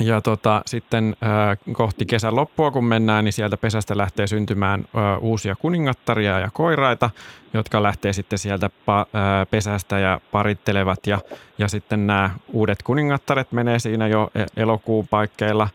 ja 0.00 0.20
tota, 0.20 0.62
sitten 0.66 1.16
äh, 1.22 1.58
kohti 1.72 2.06
kesän 2.06 2.36
loppua, 2.36 2.70
kun 2.70 2.84
mennään, 2.84 3.24
niin 3.24 3.32
sieltä 3.32 3.56
pesästä 3.56 3.96
lähtee 3.96 4.26
syntymään 4.26 4.80
äh, 4.80 5.22
uusia 5.22 5.56
kuningattaria 5.56 6.38
ja 6.38 6.50
koiraita, 6.52 7.10
jotka 7.54 7.82
lähtee 7.82 8.12
sitten 8.12 8.38
sieltä 8.38 8.70
pa, 8.86 9.00
äh, 9.00 9.46
pesästä 9.50 9.98
ja 9.98 10.20
parittelevat. 10.32 11.06
Ja, 11.06 11.18
ja 11.58 11.68
sitten 11.68 12.06
nämä 12.06 12.30
uudet 12.52 12.82
kuningattaret 12.82 13.52
menee 13.52 13.78
siinä 13.78 14.08
jo 14.08 14.30
e, 14.34 14.44
elokuun 14.56 15.08
paikkeilla 15.08 15.68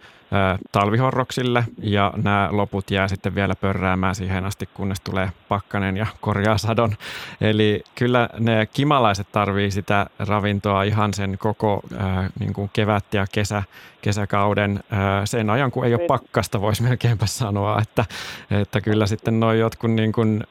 talvihorroksille 0.72 1.64
ja 1.82 2.14
nämä 2.16 2.50
loput 2.52 2.92
jää 2.92 3.08
sitten 3.08 3.36
vielä 3.36 3.56
pörräämään 3.56 4.16
siihen 4.16 4.46
asti, 4.46 4.70
kunnes 4.74 5.02
tulee 5.02 5.32
pakkanen 5.50 5.98
ja 5.98 6.08
korjaa 6.22 6.58
sadon. 6.58 6.96
Eli 7.42 7.84
kyllä 7.96 8.30
ne 8.40 8.66
kimalaiset 8.66 9.32
tarvii 9.32 9.72
sitä 9.72 10.06
ravintoa 10.20 10.84
ihan 10.84 11.14
sen 11.14 11.38
koko 11.38 11.82
äh, 11.94 12.30
niin 12.40 12.54
kuin 12.54 12.70
kevät 12.74 13.14
ja 13.14 13.26
kesä, 13.32 13.64
kesäkauden. 14.02 14.84
Äh, 14.94 15.00
sen 15.26 15.50
ajan, 15.50 15.72
kun 15.72 15.86
ei 15.86 15.94
ole 15.94 16.08
pakkasta, 16.08 16.62
voisi 16.62 16.84
melkeinpä 16.84 17.26
sanoa, 17.26 17.82
että, 17.82 18.06
että 18.52 18.82
kyllä 18.82 19.08
sitten 19.08 19.40
noin 19.40 19.60
jotkut 19.60 19.92
niin 19.92 20.12
kuin, 20.12 20.44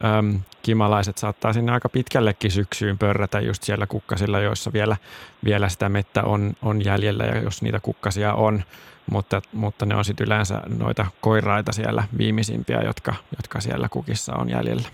kimalaiset 0.62 1.18
saattaa 1.18 1.52
sinne 1.52 1.72
aika 1.72 1.88
pitkällekin 1.88 2.50
syksyyn 2.50 2.98
pörrätä 2.98 3.40
just 3.40 3.62
siellä 3.62 3.86
kukkasilla, 3.86 4.40
joissa 4.40 4.72
vielä, 4.72 4.96
vielä 5.44 5.68
sitä 5.68 5.88
mettä 5.88 6.22
on, 6.22 6.52
on 6.62 6.84
jäljellä 6.84 7.24
ja 7.24 7.38
jos 7.38 7.62
niitä 7.62 7.80
kukkasia 7.80 8.34
on, 8.34 8.62
mutta, 9.10 9.40
mutta 9.52 9.86
ne 9.86 9.96
on 9.96 10.04
sitten 10.04 10.26
yleensä 10.26 10.60
noita 10.78 11.06
koiraita 11.20 11.72
siellä 11.72 12.04
viimeisimpiä, 12.18 12.80
jotka, 12.84 13.14
jotka 13.36 13.60
siellä 13.60 13.88
kukissa 13.90 14.36
on 14.36 14.50
jäljellä. 14.50 14.88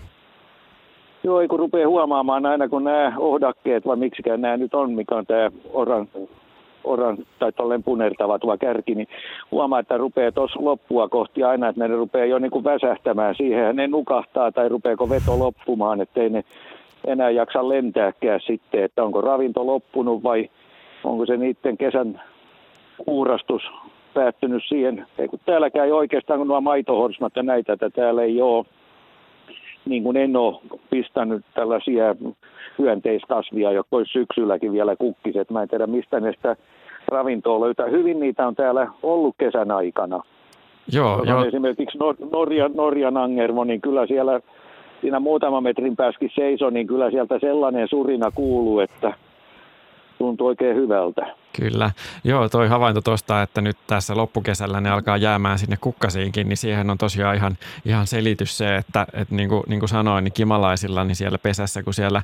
Joo, 1.23 1.47
kun 1.49 1.59
rupeaa 1.59 1.87
huomaamaan 1.87 2.45
aina, 2.45 2.69
kun 2.69 2.83
nämä 2.83 3.13
ohdakkeet, 3.17 3.85
vai 3.85 3.95
miksikään 3.95 4.41
nämä 4.41 4.57
nyt 4.57 4.73
on, 4.73 4.91
mikä 4.91 5.15
on 5.15 5.25
tämä 5.25 5.51
oran, 5.73 6.07
oran 6.83 7.17
tai 7.39 7.51
tolleen 7.51 7.83
punertava 7.83 8.39
tuo 8.39 8.57
kärki, 8.57 8.95
niin 8.95 9.07
huomaa, 9.51 9.79
että 9.79 9.97
rupeaa 9.97 10.31
tuossa 10.31 10.59
loppua 10.63 11.09
kohti 11.09 11.43
aina, 11.43 11.69
että 11.69 11.87
ne 11.87 11.95
rupeaa 11.95 12.25
jo 12.25 12.39
niin 12.39 12.51
kuin 12.51 12.63
väsähtämään 12.63 13.35
siihen, 13.35 13.75
ne 13.75 13.87
nukahtaa 13.87 14.51
tai 14.51 14.69
rupeako 14.69 15.09
veto 15.09 15.39
loppumaan, 15.39 16.01
ettei 16.01 16.29
ne 16.29 16.43
enää 17.07 17.29
jaksa 17.29 17.69
lentääkään 17.69 18.39
sitten, 18.45 18.83
että 18.83 19.03
onko 19.03 19.21
ravinto 19.21 19.65
loppunut 19.67 20.23
vai 20.23 20.49
onko 21.03 21.25
se 21.25 21.37
niiden 21.37 21.77
kesän 21.77 22.21
uurastus 23.07 23.63
päättynyt 24.13 24.63
siihen. 24.67 25.05
Ei, 25.17 25.27
kun 25.27 25.39
täälläkään 25.45 25.85
ei 25.85 25.91
oikeastaan, 25.91 26.39
kun 26.39 26.47
nuo 26.47 26.61
maitohorsmat 26.61 27.35
ja 27.35 27.43
näitä, 27.43 27.73
että 27.73 27.89
täällä 27.89 28.23
ei 28.23 28.41
ole, 28.41 28.65
niin 29.85 30.03
kuin 30.03 30.17
en 30.17 30.35
ole 30.35 30.59
pistänyt 30.89 31.45
tällaisia 31.53 32.15
hyönteiskasvia, 32.79 33.71
jotka 33.71 33.95
olisi 33.97 34.11
syksylläkin 34.11 34.71
vielä 34.71 34.95
kukkiset. 34.95 35.49
Mä 35.49 35.61
en 35.61 35.69
tiedä, 35.69 35.87
mistä 35.87 36.19
ne 36.19 36.31
sitä 36.31 36.55
ravintoa 37.07 37.61
löytää. 37.61 37.85
Hyvin 37.85 38.19
niitä 38.19 38.47
on 38.47 38.55
täällä 38.55 38.87
ollut 39.03 39.35
kesän 39.37 39.71
aikana. 39.71 40.21
Joo, 40.93 41.23
jo. 41.23 41.45
Esimerkiksi 41.45 41.97
Nor- 41.97 42.27
Norjan, 42.31 42.71
Norjan 42.75 43.17
Angermo, 43.17 43.63
niin 43.63 43.81
kyllä 43.81 44.07
siellä 44.07 44.39
siinä 45.01 45.19
muutaman 45.19 45.63
metrin 45.63 45.95
pääskin 45.95 46.31
seiso, 46.35 46.69
niin 46.69 46.87
kyllä 46.87 47.11
sieltä 47.11 47.39
sellainen 47.39 47.87
surina 47.87 48.31
kuuluu, 48.31 48.79
että 48.79 49.13
tuntuu 50.17 50.47
oikein 50.47 50.75
hyvältä. 50.75 51.42
Kyllä. 51.59 51.91
Joo, 52.23 52.49
toi 52.49 52.67
havainto 52.67 53.01
tuosta, 53.01 53.41
että 53.41 53.61
nyt 53.61 53.77
tässä 53.87 54.15
loppukesällä 54.15 54.81
ne 54.81 54.89
alkaa 54.89 55.17
jäämään 55.17 55.59
sinne 55.59 55.77
kukkasiinkin, 55.81 56.49
niin 56.49 56.57
siihen 56.57 56.89
on 56.89 56.97
tosiaan 56.97 57.35
ihan, 57.35 57.57
ihan 57.85 58.07
selitys 58.07 58.57
se, 58.57 58.75
että, 58.75 59.07
että 59.13 59.35
niin, 59.35 59.49
kuin, 59.49 59.63
niin 59.67 59.79
kuin 59.79 59.89
sanoin, 59.89 60.23
niin 60.23 60.33
kimalaisilla 60.33 61.03
niin 61.03 61.15
siellä 61.15 61.37
pesässä, 61.37 61.83
kun 61.83 61.93
siellä 61.93 62.21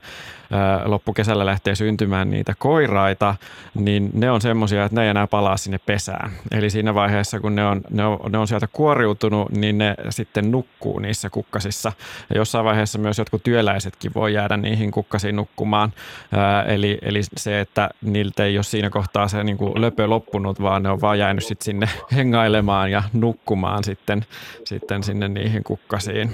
ää, 0.51 0.81
loppukesällä 0.85 1.45
lähtee 1.45 1.75
syntymään 1.75 2.29
niitä 2.29 2.53
koiraita, 2.57 3.35
niin 3.73 4.09
ne 4.13 4.31
on 4.31 4.41
semmoisia, 4.41 4.85
että 4.85 4.95
ne 4.95 5.03
ei 5.03 5.09
enää 5.09 5.27
palaa 5.27 5.57
sinne 5.57 5.79
pesään. 5.85 6.31
Eli 6.51 6.69
siinä 6.69 6.93
vaiheessa, 6.93 7.39
kun 7.39 7.55
ne 7.55 7.65
on, 7.65 7.81
ne 7.89 8.05
on, 8.05 8.31
ne 8.31 8.37
on 8.37 8.47
sieltä 8.47 8.67
kuoriutunut, 8.73 9.51
niin 9.51 9.77
ne 9.77 9.95
sitten 10.09 10.51
nukkuu 10.51 10.99
niissä 10.99 11.29
kukkasissa. 11.29 11.91
Ja 12.29 12.35
jossain 12.35 12.65
vaiheessa 12.65 12.99
myös 12.99 13.17
jotkut 13.17 13.43
työläisetkin 13.43 14.11
voi 14.15 14.33
jäädä 14.33 14.57
niihin 14.57 14.91
kukkasiin 14.91 15.35
nukkumaan. 15.35 15.93
Ää, 16.31 16.63
eli, 16.63 16.97
eli 17.01 17.21
se, 17.37 17.59
että 17.59 17.89
niiltä 18.01 18.45
ei 18.45 18.57
ole 18.57 18.63
siinä 18.63 18.89
kohtaa 18.89 19.18
kohtaa 19.19 19.39
se 19.39 19.43
niin 19.43 19.57
kuin 19.57 19.81
löpö 19.81 20.07
loppunut, 20.07 20.61
vaan 20.61 20.83
ne 20.83 20.89
on 20.89 21.01
vaan 21.01 21.19
jäänyt 21.19 21.43
sit 21.43 21.61
sinne 21.61 21.87
hengailemaan 22.15 22.91
ja 22.91 23.03
nukkumaan 23.13 23.83
sitten, 23.83 24.21
sitten 24.63 25.03
sinne 25.03 25.27
niihin 25.27 25.63
kukkasiin. 25.63 26.29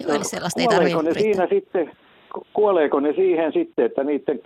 Joo, 0.00 0.14
eli 0.14 0.24
sellaista 0.24 0.60
ei 0.60 0.68
tarvitse 0.68 1.02
ne 1.02 1.14
siinä 1.14 1.46
sitten, 1.50 1.92
kuoleeko 2.52 3.00
ne 3.00 3.12
siihen 3.12 3.52
sitten, 3.52 3.84
että 3.86 4.04
niiden 4.04 4.40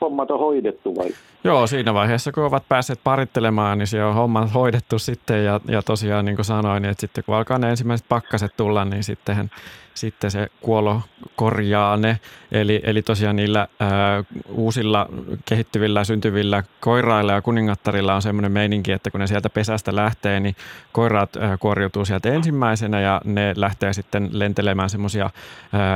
hommat 0.00 0.30
on 0.30 0.38
hoidettu 0.38 0.96
vai? 0.96 1.08
Joo, 1.44 1.66
siinä 1.66 1.94
vaiheessa 1.94 2.32
kun 2.32 2.44
ovat 2.44 2.68
päässeet 2.68 3.00
parittelemaan, 3.04 3.78
niin 3.78 3.86
se 3.86 4.04
on 4.04 4.14
homma 4.14 4.46
hoidettu 4.46 4.98
sitten 4.98 5.44
ja, 5.44 5.60
ja 5.68 5.82
tosiaan 5.82 6.24
niin 6.24 6.36
kuin 6.36 6.44
sanoin, 6.44 6.84
että 6.84 7.00
sitten 7.00 7.24
kun 7.24 7.34
alkaa 7.34 7.58
ne 7.58 7.70
ensimmäiset 7.70 8.06
pakkaset 8.08 8.56
tulla, 8.56 8.84
niin 8.84 9.04
sitten 9.04 9.50
sitten 9.98 10.30
se 10.30 10.48
kuolo 10.60 11.02
korjaa 11.36 11.96
ne. 11.96 12.20
Eli, 12.52 12.80
eli 12.84 13.02
tosiaan 13.02 13.36
niillä 13.36 13.68
ää, 13.80 14.24
uusilla 14.48 15.08
kehittyvillä 15.44 16.04
syntyvillä 16.04 16.62
koirailla 16.80 17.32
ja 17.32 17.42
kuningattarilla 17.42 18.14
on 18.14 18.22
semmoinen 18.22 18.52
meininki, 18.52 18.92
että 18.92 19.10
kun 19.10 19.20
ne 19.20 19.26
sieltä 19.26 19.50
pesästä 19.50 19.96
lähtee, 19.96 20.40
niin 20.40 20.56
koiraat 20.92 21.36
ää, 21.36 21.56
kuoriutuu 21.56 22.04
sieltä 22.04 22.28
ensimmäisenä 22.28 23.00
ja 23.00 23.20
ne 23.24 23.52
lähtee 23.56 23.92
sitten 23.92 24.28
lentelemään 24.32 24.90
semmoisia 24.90 25.30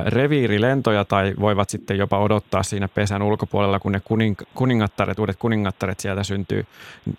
reviirilentoja 0.06 1.04
tai 1.04 1.34
voivat 1.40 1.70
sitten 1.70 1.98
jopa 1.98 2.18
odottaa 2.18 2.62
siinä 2.62 2.88
pesän 2.88 3.22
ulkopuolella, 3.22 3.80
kun 3.80 3.92
ne 3.92 4.00
kuning, 4.00 4.36
kuningattaret, 4.54 5.18
uudet 5.18 5.36
kuningattaret 5.38 6.00
sieltä 6.00 6.22
syntyy 6.24 6.66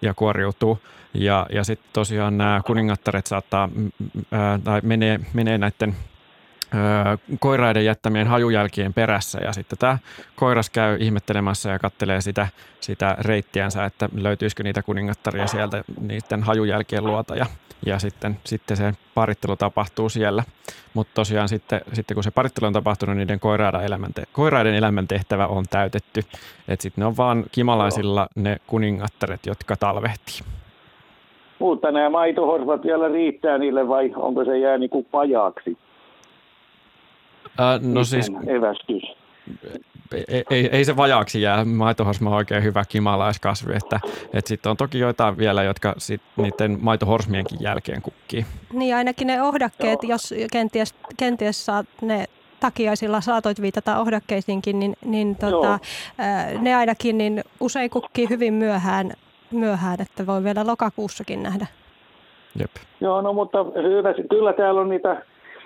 ja 0.02 0.14
kuoriutuu. 0.14 0.80
Ja, 1.14 1.46
ja 1.50 1.64
sitten 1.64 1.90
tosiaan 1.94 2.38
nämä 2.38 2.62
kuningattaret 2.66 3.28
saattaa, 3.28 3.70
ää, 4.32 4.60
tai 4.64 4.82
menee, 4.84 5.20
menee 5.34 5.58
näiden 5.58 5.96
koiraiden 7.40 7.86
jättämien 7.86 8.28
hajujälkien 8.28 8.94
perässä 8.94 9.40
ja 9.44 9.54
sitten 9.54 9.78
tämä 9.78 9.98
koiras 10.36 10.70
käy 10.70 10.98
ihmettelemässä 11.00 11.70
ja 11.70 11.80
kattelee 11.80 12.22
sitä, 12.22 12.48
sitä 12.80 13.18
reittiänsä, 13.20 13.86
että 13.86 14.10
löytyisikö 14.16 14.64
niitä 14.64 14.84
kuningattaria 14.84 15.48
sieltä 15.48 15.84
niiden 16.02 16.44
hajujälkien 16.44 17.06
luota 17.06 17.36
ja, 17.36 17.46
ja 17.86 18.00
sitten, 18.00 18.38
sitten 18.44 18.78
se 18.78 18.94
parittelu 19.16 19.56
tapahtuu 19.56 20.10
siellä. 20.10 20.44
Mutta 20.94 21.12
tosiaan 21.14 21.50
sitten, 21.50 21.82
sitten 21.94 22.16
kun 22.16 22.24
se 22.24 22.32
parittelu 22.32 22.68
on 22.68 22.74
tapahtunut, 22.74 23.18
niiden 23.18 23.40
koiraiden, 23.40 23.82
elämänte- 23.82 24.28
koiraiden 24.34 24.76
elämäntehtävä 24.76 25.48
on 25.48 25.66
täytetty. 25.70 26.20
Että 26.68 26.84
sitten 26.84 27.02
ne 27.02 27.06
on 27.06 27.18
vaan 27.18 27.44
kimalaisilla 27.52 28.28
ne 28.36 28.58
kuningattaret, 28.68 29.46
jotka 29.46 29.76
talvehtii. 29.76 30.40
Mutta 31.60 31.92
nämä 31.92 32.10
maitohorsvat 32.10 32.84
vielä 32.84 33.08
riittää 33.08 33.58
niille 33.58 33.88
vai 33.88 34.14
onko 34.16 34.46
se 34.46 34.58
jää 34.58 34.78
niin 34.78 34.90
kuin 34.90 35.06
pajaaksi? 35.12 35.78
Äh, 37.60 37.82
no 37.82 38.04
siis... 38.04 38.32
Evästys. 38.48 39.04
Ei, 40.28 40.44
ei, 40.50 40.70
ei, 40.72 40.86
se 40.86 40.98
vajaaksi 40.98 41.42
jää. 41.42 41.66
Maitohorsma 41.66 42.30
on 42.30 42.36
oikein 42.36 42.64
hyvä 42.64 42.84
kimalaiskasvi. 42.90 43.74
Että, 43.76 44.00
että 44.34 44.50
sitten 44.50 44.70
on 44.70 44.78
toki 44.78 45.00
joitain 45.00 45.38
vielä, 45.38 45.64
jotka 45.64 45.94
sit 45.98 46.22
niiden 46.38 46.78
maitohorsmienkin 46.82 47.58
jälkeen 47.62 48.02
kukkii. 48.02 48.46
Niin 48.74 48.96
ainakin 48.96 49.28
ne 49.28 49.42
ohdakkeet, 49.42 50.04
Joo. 50.04 50.10
jos 50.10 50.34
kenties, 50.52 50.96
kenties 51.18 51.66
saat 51.66 51.86
ne 52.02 52.26
takiaisilla 52.60 53.22
saatoit 53.22 53.62
viitata 53.62 54.00
ohdakkeisiinkin, 54.00 54.80
niin, 54.80 54.96
niin 55.06 55.36
tota, 55.36 55.80
ne 56.60 56.76
ainakin 56.76 57.18
niin 57.18 57.44
usein 57.60 57.90
kukkii 57.90 58.30
hyvin 58.30 58.54
myöhään, 58.54 59.12
myöhään, 59.52 60.02
että 60.02 60.26
voi 60.26 60.44
vielä 60.44 60.68
lokakuussakin 60.68 61.44
nähdä. 61.44 61.68
Jep. 62.60 62.72
Joo, 63.02 63.22
no 63.22 63.34
mutta 63.34 63.64
hyvä. 63.64 64.14
Kyllä 64.30 64.54
täällä 64.54 64.82
on 64.82 64.90
niitä 64.90 65.22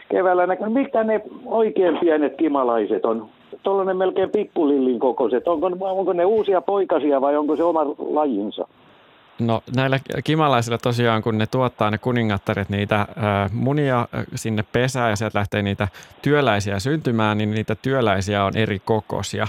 keväällä 0.09 0.47
näkyy. 0.47 0.69
Mitä 0.69 1.03
ne 1.03 1.21
oikein 1.45 1.97
pienet 1.97 2.35
kimalaiset 2.37 3.05
on? 3.05 3.25
Tuollainen 3.63 3.97
melkein 3.97 4.29
pippulillin 4.29 4.99
kokoiset. 4.99 5.47
Onko, 5.47 5.71
onko 5.79 6.13
ne 6.13 6.25
uusia 6.25 6.61
poikasia 6.61 7.21
vai 7.21 7.37
onko 7.37 7.55
se 7.55 7.63
oma 7.63 7.85
lajinsa? 7.99 8.67
No 9.39 9.63
näillä 9.75 9.99
kimalaisilla 10.23 10.77
tosiaan, 10.77 11.21
kun 11.21 11.37
ne 11.37 11.47
tuottaa 11.47 11.91
ne 11.91 11.97
kuningattaret 11.97 12.69
niitä 12.69 13.07
munia 13.51 14.07
sinne 14.35 14.63
pesään 14.63 15.09
ja 15.09 15.15
sieltä 15.15 15.39
lähtee 15.39 15.61
niitä 15.61 15.87
työläisiä 16.21 16.79
syntymään, 16.79 17.37
niin 17.37 17.51
niitä 17.51 17.75
työläisiä 17.75 18.43
on 18.43 18.57
eri 18.57 18.79
kokoisia. 18.79 19.47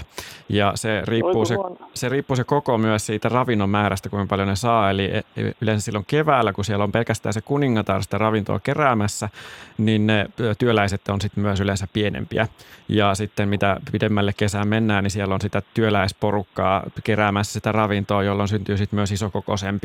Ja 0.49 0.71
se 0.75 1.01
riippuu 1.05 1.45
se, 1.45 1.55
se 1.93 2.09
riippuu 2.09 2.35
se 2.35 2.43
koko 2.43 2.77
myös 2.77 3.05
siitä 3.05 3.29
ravinnon 3.29 3.69
määrästä, 3.69 4.09
kuinka 4.09 4.29
paljon 4.29 4.47
ne 4.47 4.55
saa. 4.55 4.89
Eli 4.89 5.05
e, 5.05 5.17
e, 5.17 5.51
yleensä 5.61 5.85
silloin 5.85 6.05
keväällä, 6.07 6.53
kun 6.53 6.65
siellä 6.65 6.83
on 6.83 6.91
pelkästään 6.91 7.33
se 7.33 7.41
kuningatar 7.41 8.03
sitä 8.03 8.17
ravintoa 8.17 8.59
keräämässä, 8.59 9.29
niin 9.77 10.07
ne 10.07 10.25
työläiset 10.57 11.09
on 11.09 11.21
sitten 11.21 11.43
myös 11.43 11.59
yleensä 11.59 11.87
pienempiä. 11.93 12.47
Ja 12.89 13.15
sitten 13.15 13.49
mitä 13.49 13.79
pidemmälle 13.91 14.33
kesään 14.33 14.67
mennään, 14.67 15.03
niin 15.03 15.11
siellä 15.11 15.33
on 15.33 15.41
sitä 15.41 15.61
työläisporukkaa 15.73 16.83
keräämässä 17.03 17.53
sitä 17.53 17.71
ravintoa, 17.71 18.23
jolloin 18.23 18.49
syntyy 18.49 18.77
sitten 18.77 18.97
myös 18.97 19.11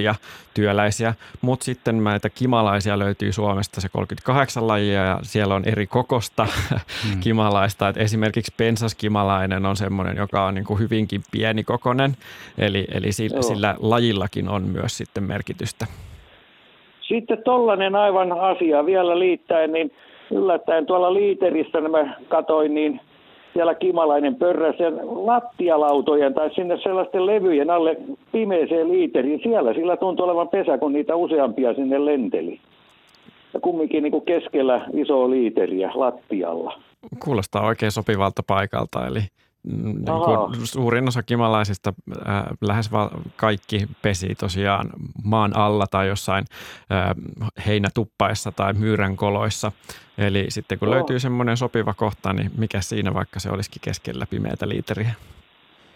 isokokoisempia 0.03 0.15
työläisiä. 0.55 1.15
Mutta 1.43 1.65
sitten 1.65 2.05
näitä 2.05 2.31
kimalaisia 2.31 2.99
löytyy 2.99 3.33
Suomesta 3.33 3.81
se 3.81 3.89
38 3.89 4.67
lajia 4.67 5.05
ja 5.05 5.19
siellä 5.23 5.55
on 5.55 5.63
eri 5.67 5.87
kokosta 5.87 6.47
mm. 6.75 7.21
kimalaista. 7.21 7.89
Et 7.89 7.97
esimerkiksi 7.97 8.55
pensaskimalainen 8.57 9.67
on 9.67 9.77
semmoinen, 9.77 10.17
joka 10.17 10.45
on 10.45 10.55
niin 10.55 10.65
kuin 10.65 10.79
hyvinkin 10.79 11.21
pienikokoinen, 11.33 12.17
eli, 12.59 12.85
eli 12.95 13.13
sillä, 13.13 13.43
sillä 13.43 13.75
lajillakin 13.79 14.49
on 14.49 14.63
myös 14.63 14.97
sitten 14.97 15.25
merkitystä. 15.25 15.87
Sitten 17.01 17.43
tollainen 17.45 17.95
aivan 17.95 18.33
asia 18.33 18.87
vielä 18.87 19.19
liittäen, 19.19 19.73
niin 19.73 19.93
yllättäen 20.31 20.87
tuolla 20.87 21.15
liiterissä 21.15 21.81
mä 21.81 22.17
katoin, 22.29 22.75
niin 22.75 23.01
siellä 23.55 23.75
kimalainen 23.75 24.35
pörräsen 24.35 24.95
lattialautojen 25.05 26.35
tai 26.35 26.55
sinne 26.55 26.79
sellaisten 26.83 27.27
levyjen 27.27 27.71
alle 27.71 27.97
pimeeseen 28.33 28.89
liiteriin. 28.89 29.41
Siellä 29.43 29.75
sillä 29.75 29.97
tuntui 29.97 30.25
olevan 30.25 30.49
pesä, 30.49 30.79
kun 30.79 30.93
niitä 30.93 31.17
useampia 31.17 31.75
sinne 31.75 32.05
lenteli. 32.05 32.61
Ja 33.55 33.61
kumminkin 33.61 34.03
niin 34.03 34.11
kuin 34.11 34.25
keskellä 34.25 34.87
isoa 34.93 35.31
liiteriä 35.31 35.91
lattialla. 35.95 36.81
Kuulostaa 37.25 37.67
oikein 37.67 37.93
sopivalta 37.93 38.43
paikalta, 38.47 39.07
eli 39.07 39.21
niin 39.65 40.05
kuin 40.05 40.67
suurin 40.67 41.09
osa 41.09 41.23
kimalaisista 41.23 41.93
äh, 42.29 42.45
lähes 42.61 42.93
va- 42.93 43.11
kaikki 43.37 43.87
pesi 44.03 44.35
tosiaan 44.35 44.91
maan 45.25 45.57
alla 45.57 45.87
tai 45.91 46.09
jossain 46.09 46.45
äh, 46.93 47.15
heinätuppaissa 47.67 48.53
tai 48.53 48.73
myyränkoloissa. 48.73 49.73
Eli 50.19 50.47
sitten 50.49 50.79
kun 50.79 50.89
Joo. 50.89 50.95
löytyy 50.95 51.19
semmoinen 51.19 51.57
sopiva 51.57 51.95
kohta, 51.95 52.33
niin 52.33 52.51
mikä 52.59 52.81
siinä 52.81 53.15
vaikka 53.15 53.41
se 53.41 53.51
olisikin 53.51 53.83
keskellä 53.85 54.27
pimeätä 54.31 54.69
liiteriä? 54.69 55.11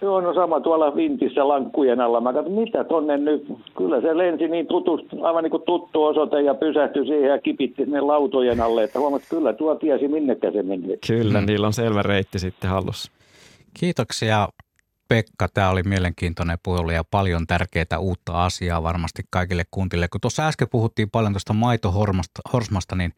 Joo, 0.02 0.20
no 0.20 0.34
sama 0.34 0.60
tuolla 0.60 0.96
vintissä 0.96 1.48
lankkujen 1.48 2.00
alla. 2.00 2.20
Mä 2.20 2.32
katson, 2.32 2.52
mitä 2.52 2.84
tonne 2.84 3.16
nyt. 3.16 3.46
Kyllä 3.76 4.00
se 4.00 4.16
lensi 4.16 4.48
niin 4.48 4.66
tutusti, 4.66 5.16
aivan 5.22 5.42
niin 5.44 5.50
kuin 5.50 5.62
tuttu 5.62 6.04
osoite 6.04 6.42
ja 6.42 6.54
pysähtyi 6.54 7.06
siihen 7.06 7.30
ja 7.30 7.38
kipitti 7.38 7.84
sinne 7.84 8.00
lautojen 8.00 8.60
alle. 8.60 8.84
Että 8.84 8.98
huomaat, 8.98 9.22
kyllä 9.30 9.52
tuo 9.52 9.74
tiesi 9.74 10.08
minnekä 10.08 10.50
se 10.50 10.62
meni. 10.62 10.98
Kyllä, 11.06 11.40
mm. 11.40 11.46
niillä 11.46 11.66
on 11.66 11.72
selvä 11.72 12.02
reitti 12.02 12.38
sitten 12.38 12.70
hallussa. 12.70 13.12
Kiitoksia 13.78 14.48
Pekka. 15.08 15.48
Tämä 15.48 15.70
oli 15.70 15.82
mielenkiintoinen 15.82 16.58
puhelu 16.62 16.90
ja 16.90 17.04
paljon 17.04 17.46
tärkeää 17.46 17.98
uutta 17.98 18.44
asiaa 18.44 18.82
varmasti 18.82 19.22
kaikille 19.30 19.64
kuntille. 19.70 20.08
Kun 20.08 20.20
tuossa 20.20 20.46
äsken 20.46 20.68
puhuttiin 20.68 21.10
paljon 21.10 21.32
tuosta 21.32 21.52
maitohorsmasta, 21.52 22.96
niin 22.96 23.12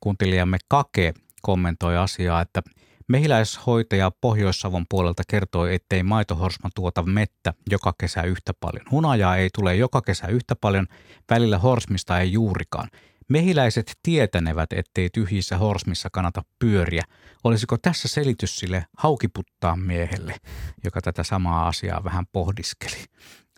kuuntelijamme 0.00 0.58
Kake 0.68 1.14
kommentoi 1.42 1.96
asiaa, 1.96 2.40
että 2.40 2.62
mehiläishoitaja 3.08 4.12
Pohjois-Savon 4.20 4.86
puolelta 4.90 5.22
kertoi, 5.28 5.74
ettei 5.74 6.02
maitohorsma 6.02 6.70
tuota 6.74 7.02
mettä 7.02 7.54
joka 7.70 7.94
kesä 7.98 8.22
yhtä 8.22 8.52
paljon. 8.60 8.86
Hunajaa 8.90 9.36
ei 9.36 9.48
tule 9.54 9.76
joka 9.76 10.02
kesä 10.02 10.26
yhtä 10.26 10.56
paljon, 10.56 10.86
välillä 11.30 11.58
horsmista 11.58 12.20
ei 12.20 12.32
juurikaan. 12.32 12.88
Mehiläiset 13.32 13.98
tietänevät, 14.02 14.72
ettei 14.72 15.10
tyhjissä 15.10 15.58
horsmissa 15.58 16.08
kannata 16.12 16.42
pyöriä. 16.58 17.04
Olisiko 17.44 17.76
tässä 17.78 18.08
selitys 18.08 18.56
sille 18.58 18.86
haukiputtaa 18.98 19.76
miehelle, 19.76 20.36
joka 20.84 21.00
tätä 21.00 21.22
samaa 21.22 21.68
asiaa 21.68 22.04
vähän 22.04 22.26
pohdiskeli? 22.32 23.04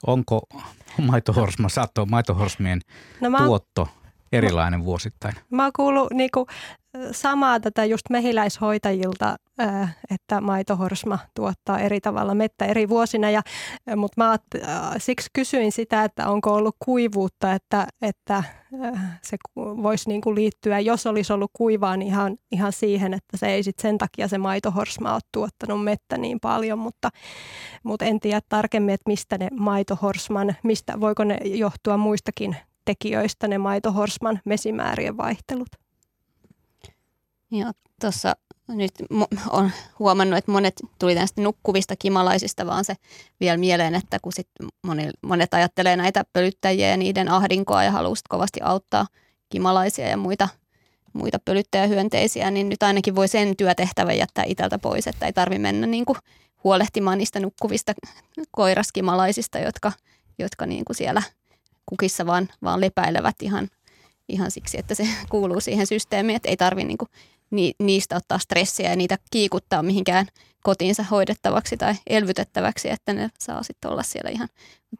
Onko 0.06 0.42
maitohorsma, 1.02 1.68
saatto 1.68 2.06
maitohorsmien 2.06 2.80
no 3.20 3.30
mä, 3.30 3.38
tuotto 3.38 3.88
erilainen 4.32 4.80
mä, 4.80 4.84
vuosittain? 4.84 5.34
Mä 5.50 5.62
oon 5.62 5.72
kuullut 5.76 6.12
niinku, 6.12 6.46
samaa 7.12 7.60
tätä 7.60 7.84
just 7.84 8.10
mehiläishoitajilta, 8.10 9.36
että 10.10 10.40
maitohorsma 10.40 11.18
tuottaa 11.34 11.78
eri 11.78 12.00
tavalla 12.00 12.34
mettä 12.34 12.64
eri 12.64 12.88
vuosina. 12.88 13.30
Ja, 13.30 13.42
mutta 13.96 14.24
mä 14.24 14.38
siksi 14.98 15.30
kysyin 15.32 15.72
sitä, 15.72 16.04
että 16.04 16.28
onko 16.28 16.54
ollut 16.54 16.76
kuivuutta, 16.84 17.52
että, 17.52 17.86
että 18.02 18.42
se 19.22 19.36
voisi 19.56 20.08
niin 20.08 20.20
kuin 20.20 20.34
liittyä, 20.34 20.80
jos 20.80 21.06
olisi 21.06 21.32
ollut 21.32 21.50
kuivaa, 21.52 21.96
niin 21.96 22.08
ihan, 22.08 22.36
ihan 22.52 22.72
siihen, 22.72 23.14
että 23.14 23.36
se 23.36 23.46
ei 23.46 23.62
sit 23.62 23.78
sen 23.78 23.98
takia 23.98 24.28
se 24.28 24.38
maitohorsma 24.38 25.14
ole 25.14 25.20
tuottanut 25.32 25.84
mettä 25.84 26.18
niin 26.18 26.40
paljon, 26.40 26.78
mutta, 26.78 27.10
mutta 27.82 28.04
en 28.04 28.20
tiedä 28.20 28.40
tarkemmin, 28.48 28.94
että 28.94 29.10
mistä 29.10 29.38
ne 29.38 29.48
maitohorsman, 29.60 30.56
mistä, 30.62 31.00
voiko 31.00 31.24
ne 31.24 31.38
johtua 31.44 31.96
muistakin 31.96 32.56
tekijöistä 32.84 33.48
ne 33.48 33.58
maitohorsman 33.58 34.40
mesimäärien 34.44 35.16
vaihtelut. 35.16 35.68
Joo, 37.50 37.72
tuossa 38.00 38.36
nyt 38.68 38.92
on 39.50 39.70
huomannut, 39.98 40.38
että 40.38 40.52
monet 40.52 40.74
tuli 40.98 41.14
näistä 41.14 41.40
nukkuvista 41.40 41.96
kimalaisista, 41.98 42.66
vaan 42.66 42.84
se 42.84 42.94
vielä 43.40 43.56
mieleen, 43.56 43.94
että 43.94 44.18
kun 44.22 44.32
sit 44.32 44.48
moni, 44.82 45.10
monet 45.22 45.54
ajattelee 45.54 45.96
näitä 45.96 46.24
pölyttäjiä 46.32 46.88
ja 46.88 46.96
niiden 46.96 47.28
ahdinkoa 47.28 47.84
ja 47.84 47.90
haluaa 47.90 48.14
kovasti 48.28 48.60
auttaa 48.62 49.06
kimalaisia 49.48 50.08
ja 50.08 50.16
muita, 50.16 50.48
muita 51.12 51.38
pölyttäjähyönteisiä, 51.44 52.50
niin 52.50 52.68
nyt 52.68 52.82
ainakin 52.82 53.14
voi 53.14 53.28
sen 53.28 53.56
työtehtävän 53.56 54.18
jättää 54.18 54.44
itseltä 54.46 54.78
pois, 54.78 55.06
että 55.06 55.26
ei 55.26 55.32
tarvi 55.32 55.58
mennä 55.58 55.86
niin 55.86 56.04
kuin 56.04 56.18
huolehtimaan 56.64 57.18
niistä 57.18 57.40
nukkuvista 57.40 57.92
koiraskimalaisista, 58.50 59.58
jotka, 59.58 59.92
jotka 60.38 60.66
niin 60.66 60.84
kuin 60.84 60.96
siellä 60.96 61.22
kukissa 61.86 62.26
vaan, 62.26 62.48
vaan 62.62 62.80
lepäilevät 62.80 63.36
ihan, 63.42 63.68
ihan 64.28 64.50
siksi, 64.50 64.78
että 64.78 64.94
se 64.94 65.08
kuuluu 65.30 65.60
siihen 65.60 65.86
systeemiin, 65.86 66.36
että 66.36 66.48
ei 66.48 66.56
tarvitse 66.56 66.86
niin 66.86 66.98
ni, 67.50 67.72
niistä 67.78 68.16
ottaa 68.16 68.38
stressiä 68.38 68.90
ja 68.90 68.96
niitä 68.96 69.18
kiikuttaa 69.30 69.82
mihinkään 69.82 70.26
kotiinsa 70.62 71.02
hoidettavaksi 71.02 71.76
tai 71.76 71.94
elvytettäväksi, 72.06 72.90
että 72.90 73.12
ne 73.12 73.30
saa 73.38 73.62
sitten 73.62 73.90
olla 73.90 74.02
siellä 74.02 74.30
ihan. 74.30 74.48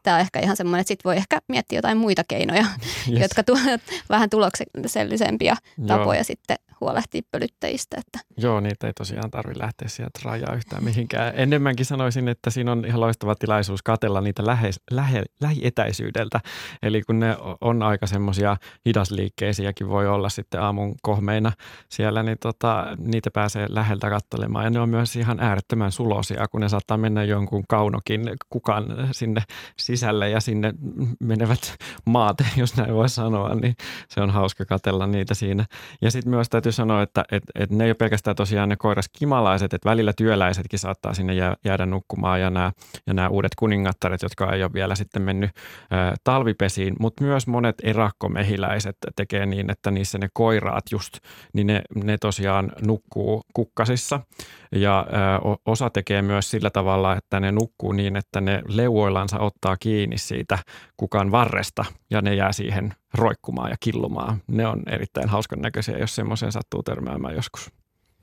Tämä 0.03 0.15
on 0.15 0.21
ehkä 0.21 0.39
ihan 0.39 0.57
semmoinen, 0.57 0.81
että 0.81 0.87
sitten 0.87 1.09
voi 1.09 1.17
ehkä 1.17 1.39
miettiä 1.47 1.77
jotain 1.77 1.97
muita 1.97 2.23
keinoja, 2.27 2.65
yes. 3.11 3.21
jotka 3.21 3.43
tuovat 3.43 3.81
vähän 4.09 4.29
tuloksellisempia 4.29 5.55
tapoja 5.87 6.17
Joo. 6.17 6.23
sitten 6.23 6.57
huolehtia 6.81 7.21
pölyttäjistä. 7.31 7.97
Että. 7.99 8.19
Joo, 8.37 8.59
niitä 8.59 8.87
ei 8.87 8.93
tosiaan 8.93 9.31
tarvitse 9.31 9.63
lähteä 9.63 9.87
sieltä 9.87 10.19
rajaa 10.23 10.55
yhtään 10.55 10.83
mihinkään. 10.83 11.33
Enemmänkin 11.35 11.85
sanoisin, 11.85 12.27
että 12.27 12.49
siinä 12.49 12.71
on 12.71 12.85
ihan 12.85 13.01
loistava 13.01 13.35
tilaisuus 13.35 13.83
katella 13.83 14.21
niitä 14.21 14.45
lähe, 14.45 14.69
lähe, 14.91 15.23
lähietäisyydeltä. 15.41 16.39
Eli 16.83 17.01
kun 17.01 17.19
ne 17.19 17.37
on 17.61 17.83
aika 17.83 18.07
semmoisia 18.07 18.57
hidasliikkeisiäkin 18.85 19.89
voi 19.89 20.07
olla 20.07 20.29
sitten 20.29 20.61
aamun 20.61 20.95
kohmeina 21.01 21.51
siellä, 21.89 22.23
niin 22.23 22.37
tota, 22.39 22.85
niitä 22.97 23.31
pääsee 23.31 23.67
läheltä 23.69 24.09
katselemaan. 24.09 24.65
Ja 24.65 24.69
ne 24.69 24.79
on 24.79 24.89
myös 24.89 25.15
ihan 25.15 25.39
äärettömän 25.39 25.91
sulosia, 25.91 26.47
kun 26.47 26.61
ne 26.61 26.69
saattaa 26.69 26.97
mennä 26.97 27.23
jonkun 27.23 27.63
kaunokin 27.67 28.21
kukan 28.49 28.85
sinne 29.11 29.41
sisälle 29.85 30.29
ja 30.29 30.39
sinne 30.39 30.73
menevät 31.19 31.75
maat, 32.05 32.37
jos 32.57 32.77
näin 32.77 32.93
voi 32.93 33.09
sanoa, 33.09 33.55
niin 33.55 33.75
se 34.09 34.21
on 34.21 34.29
hauska 34.29 34.65
katella 34.65 35.07
niitä 35.07 35.33
siinä. 35.33 35.65
Ja 36.01 36.11
sitten 36.11 36.29
myös 36.29 36.49
täytyy 36.49 36.71
sanoa, 36.71 37.01
että 37.01 37.25
et, 37.31 37.43
et 37.55 37.69
ne 37.69 37.83
ei 37.83 37.89
ole 37.89 37.95
pelkästään 37.95 38.35
tosiaan 38.35 38.69
ne 38.69 38.75
koiraskimalaiset, 38.75 39.73
että 39.73 39.89
välillä 39.89 40.13
työläisetkin 40.17 40.79
saattaa 40.79 41.13
sinne 41.13 41.33
jäädä 41.65 41.85
nukkumaan 41.85 42.41
ja 42.41 42.49
nämä, 42.49 42.71
ja 43.07 43.13
nämä 43.13 43.29
uudet 43.29 43.51
kuningattaret, 43.55 44.21
jotka 44.21 44.53
ei 44.53 44.63
ole 44.63 44.73
vielä 44.73 44.95
sitten 44.95 45.21
mennyt 45.21 45.49
ä, 45.49 46.15
talvipesiin, 46.23 46.95
mutta 46.99 47.23
myös 47.23 47.47
monet 47.47 47.75
erakkomehiläiset 47.83 48.97
tekee 49.15 49.45
niin, 49.45 49.71
että 49.71 49.91
niissä 49.91 50.17
ne 50.17 50.29
koiraat 50.33 50.83
just, 50.91 51.17
niin 51.53 51.67
ne, 51.67 51.81
ne 52.03 52.17
tosiaan 52.17 52.71
nukkuu 52.85 53.43
kukkasissa 53.53 54.19
ja 54.71 54.99
ä, 54.99 55.57
osa 55.65 55.89
tekee 55.89 56.21
myös 56.21 56.51
sillä 56.51 56.69
tavalla, 56.69 57.15
että 57.15 57.39
ne 57.39 57.51
nukkuu 57.51 57.91
niin, 57.91 58.15
että 58.15 58.41
ne 58.41 58.61
leuoillansa 58.67 59.39
ottaa 59.39 59.74
kiinni 59.79 60.17
siitä 60.17 60.59
kukan 60.97 61.31
varresta 61.31 61.85
ja 62.09 62.21
ne 62.21 62.35
jää 62.35 62.51
siihen 62.51 62.93
roikkumaan 63.13 63.69
ja 63.69 63.75
killumaan. 63.79 64.41
Ne 64.47 64.67
on 64.67 64.83
erittäin 64.87 65.29
hauskan 65.29 65.61
näköisiä, 65.61 65.97
jos 65.97 66.15
semmoisen 66.15 66.51
sattuu 66.51 66.83
törmäämään 66.83 67.35
joskus. 67.35 67.71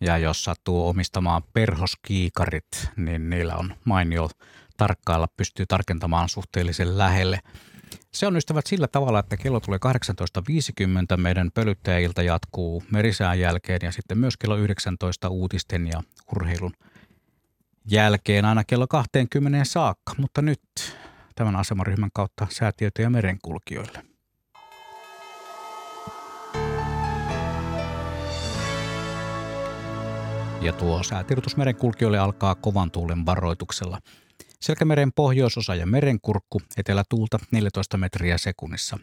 Ja 0.00 0.18
jos 0.18 0.44
sattuu 0.44 0.88
omistamaan 0.88 1.42
perhoskiikarit, 1.53 2.90
niin 2.96 3.30
niillä 3.30 3.57
on 3.57 3.74
mainio 3.84 4.28
tarkkailla, 4.76 5.28
pystyy 5.36 5.66
tarkentamaan 5.66 6.28
suhteellisen 6.28 6.98
lähelle. 6.98 7.40
Se 8.12 8.26
on 8.26 8.36
ystävät 8.36 8.66
sillä 8.66 8.88
tavalla, 8.88 9.18
että 9.18 9.36
kello 9.36 9.61
tulee 9.61 9.78
18.50, 11.12 11.16
meidän 11.16 11.50
pölyttäjäilta 11.55 12.22
jatkuu 12.22 12.82
merisään 12.90 13.40
jälkeen 13.40 13.80
ja 13.82 13.92
sitten 13.92 14.18
myös 14.18 14.36
kello 14.36 14.57
19 14.57 15.28
uutisten 15.28 15.86
ja 15.86 16.03
urheilun 16.36 16.72
jälkeen 17.90 18.44
aina 18.44 18.64
kello 18.64 18.86
20 18.86 19.64
saakka. 19.64 20.14
Mutta 20.18 20.42
nyt 20.42 20.62
tämän 21.34 21.56
asemaryhmän 21.56 22.10
kautta 22.14 22.46
säätiöitä 22.50 23.02
ja 23.02 23.10
merenkulkijoille. 23.10 24.04
Ja 30.60 30.72
tuo 30.72 31.02
säätiedotus 31.02 31.56
merenkulkijoille 31.56 32.18
alkaa 32.18 32.54
kovan 32.54 32.90
tuulen 32.90 33.26
varoituksella. 33.26 33.98
Selkämeren 34.60 35.12
pohjoisosa 35.12 35.74
ja 35.74 35.86
merenkurkku, 35.86 36.62
etelätuulta 36.76 37.38
14 37.50 37.96
metriä 37.96 38.38
sekunnissa. 38.38 38.98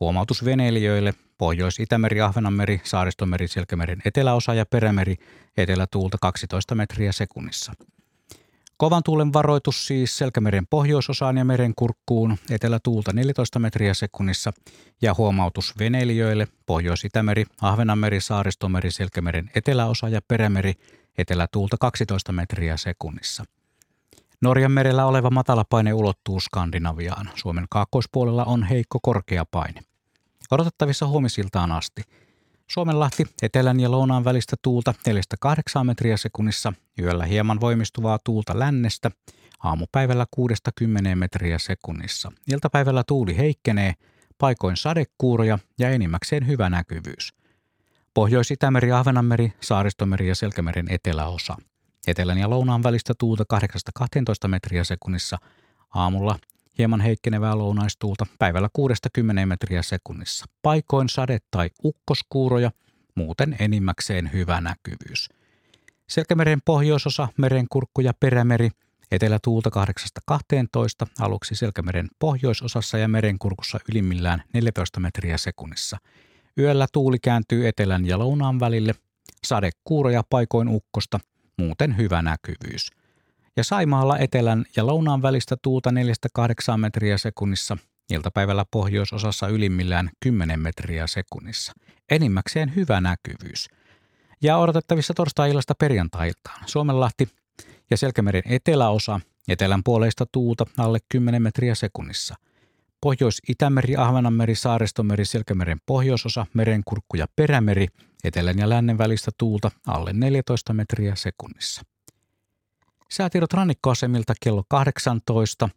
Huomautus 0.00 0.44
veneilijöille, 0.44 1.14
Pohjois-Itämeri, 1.38 2.20
Ahvenanmeri, 2.20 2.80
Saaristomeri, 2.84 3.48
Selkämeren 3.48 4.02
eteläosa 4.04 4.54
ja 4.54 4.66
perämeri, 4.66 5.16
etelätuulta 5.56 6.18
12 6.20 6.74
metriä 6.74 7.12
sekunnissa. 7.12 7.72
Kovan 8.76 9.02
tuulen 9.02 9.32
varoitus 9.32 9.86
siis 9.86 10.18
Selkämeren 10.18 10.66
pohjoisosaan 10.70 11.36
ja 11.36 11.44
merenkurkkuun, 11.44 12.36
etelätuulta 12.50 13.12
14 13.12 13.58
metriä 13.58 13.94
sekunnissa 13.94 14.52
ja 15.02 15.14
huomautus 15.18 15.74
veneilijöille 15.78 16.48
Pohjois-Itämeri, 16.66 17.44
Ahvenanmeri, 17.60 18.20
Saaristomeri, 18.20 18.90
Selkämeren 18.90 19.50
eteläosa 19.54 20.08
ja 20.08 20.20
perämeri, 20.28 20.74
etelätuulta 21.18 21.76
12 21.80 22.32
metriä 22.32 22.76
sekunnissa. 22.76 23.44
Norjan 24.40 24.72
merellä 24.72 25.06
oleva 25.06 25.30
matalapaine 25.30 25.92
ulottuu 25.92 26.40
Skandinaviaan. 26.40 27.30
Suomen 27.34 27.66
kaakkoispuolella 27.70 28.44
on 28.44 28.62
heikko 28.62 28.98
korkea 29.02 29.44
paine. 29.44 29.80
Odotettavissa 30.50 31.06
huomisiltaan 31.06 31.72
asti. 31.72 32.02
Suomenlahti 32.70 33.24
etelän 33.42 33.80
ja 33.80 33.90
lounaan 33.90 34.24
välistä 34.24 34.56
tuulta 34.62 34.94
4-8 35.80 35.84
metriä 35.84 36.16
sekunnissa, 36.16 36.72
yöllä 37.02 37.24
hieman 37.24 37.60
voimistuvaa 37.60 38.18
tuulta 38.24 38.58
lännestä, 38.58 39.10
aamupäivällä 39.62 40.26
6-10 40.80 41.14
metriä 41.14 41.58
sekunnissa. 41.58 42.32
Iltapäivällä 42.52 43.04
tuuli 43.06 43.36
heikkenee, 43.36 43.94
paikoin 44.38 44.76
sadekuuroja 44.76 45.58
ja 45.78 45.90
enimmäkseen 45.90 46.46
hyvä 46.46 46.70
näkyvyys. 46.70 47.34
Pohjois-Itämeri, 48.14 48.92
Ahvenanmeri, 48.92 49.52
Saaristomeri 49.60 50.28
ja 50.28 50.34
Selkämeren 50.34 50.86
eteläosa. 50.90 51.56
Etelän 52.06 52.38
ja 52.38 52.50
lounaan 52.50 52.82
välistä 52.82 53.14
tuulta 53.18 53.44
8-12 54.44 54.48
metriä 54.48 54.84
sekunnissa, 54.84 55.38
aamulla 55.94 56.38
hieman 56.78 57.00
heikkenevää 57.00 57.58
lounaistuulta 57.58 58.26
päivällä 58.38 58.68
6-10 59.42 59.46
metriä 59.46 59.82
sekunnissa. 59.82 60.46
Paikoin 60.62 61.08
sade- 61.08 61.38
tai 61.50 61.70
ukkoskuuroja, 61.84 62.70
muuten 63.14 63.56
enimmäkseen 63.58 64.32
hyvä 64.32 64.60
näkyvyys. 64.60 65.28
Selkämeren 66.08 66.60
pohjoisosa, 66.64 67.28
merenkurkku 67.38 68.00
ja 68.00 68.12
perämeri, 68.20 68.70
etelätuulta 69.10 69.70
8-12, 69.70 71.06
aluksi 71.20 71.54
Selkämeren 71.54 72.08
pohjoisosassa 72.18 72.98
ja 72.98 73.08
merenkurkussa 73.08 73.78
ylimmillään 73.90 74.42
14 74.52 75.00
metriä 75.00 75.38
sekunnissa. 75.38 75.96
Yöllä 76.58 76.86
tuuli 76.92 77.18
kääntyy 77.18 77.68
etelän 77.68 78.06
ja 78.06 78.18
lounaan 78.18 78.60
välille, 78.60 78.94
sadekuuroja 79.44 80.22
paikoin 80.30 80.68
ukkosta, 80.68 81.20
muuten 81.58 81.96
hyvä 81.96 82.22
näkyvyys– 82.22 82.90
ja 83.56 83.64
Saimaalla 83.64 84.18
etelän 84.18 84.64
ja 84.76 84.86
lounaan 84.86 85.22
välistä 85.22 85.56
tuulta 85.62 85.90
4-8 85.90 86.76
metriä 86.76 87.18
sekunnissa, 87.18 87.76
iltapäivällä 88.10 88.64
pohjoisosassa 88.70 89.48
ylimmillään 89.48 90.10
10 90.20 90.60
metriä 90.60 91.06
sekunnissa. 91.06 91.72
Enimmäkseen 92.10 92.76
hyvä 92.76 93.00
näkyvyys. 93.00 93.68
Ja 94.42 94.56
odotettavissa 94.56 95.14
torstai-illasta 95.14 95.74
perjantai-iltaan. 95.78 96.62
Suomenlahti 96.66 97.28
ja 97.90 97.96
Selkämeren 97.96 98.42
eteläosa, 98.46 99.20
etelän 99.48 99.84
puoleista 99.84 100.26
tuulta 100.32 100.66
alle 100.78 100.98
10 101.08 101.42
metriä 101.42 101.74
sekunnissa. 101.74 102.34
Pohjois-Itämeri, 103.00 103.96
Ahvenanmeri, 103.96 104.54
Saaristomeri, 104.54 105.24
Selkämeren 105.24 105.78
pohjoisosa, 105.86 106.46
merenkurkku 106.54 107.16
ja 107.16 107.26
perämeri, 107.36 107.86
etelän 108.24 108.58
ja 108.58 108.68
lännen 108.68 108.98
välistä 108.98 109.30
tuulta 109.38 109.70
alle 109.86 110.12
14 110.12 110.72
metriä 110.72 111.14
sekunnissa. 111.14 111.82
Säätiedot 113.14 113.52
rannikkoasemilta 113.52 114.34
kello 114.40 114.64
18. 114.68 115.68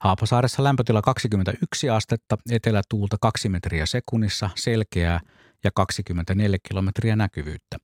Haapasaaressa 0.00 0.64
lämpötila 0.64 1.02
21 1.02 1.90
astetta, 1.90 2.38
etelätuulta 2.50 3.16
2 3.20 3.48
metriä 3.48 3.86
sekunnissa, 3.86 4.50
selkeää 4.54 5.20
ja 5.64 5.70
24 5.74 6.58
kilometriä 6.68 7.16
näkyvyyttä. 7.16 7.76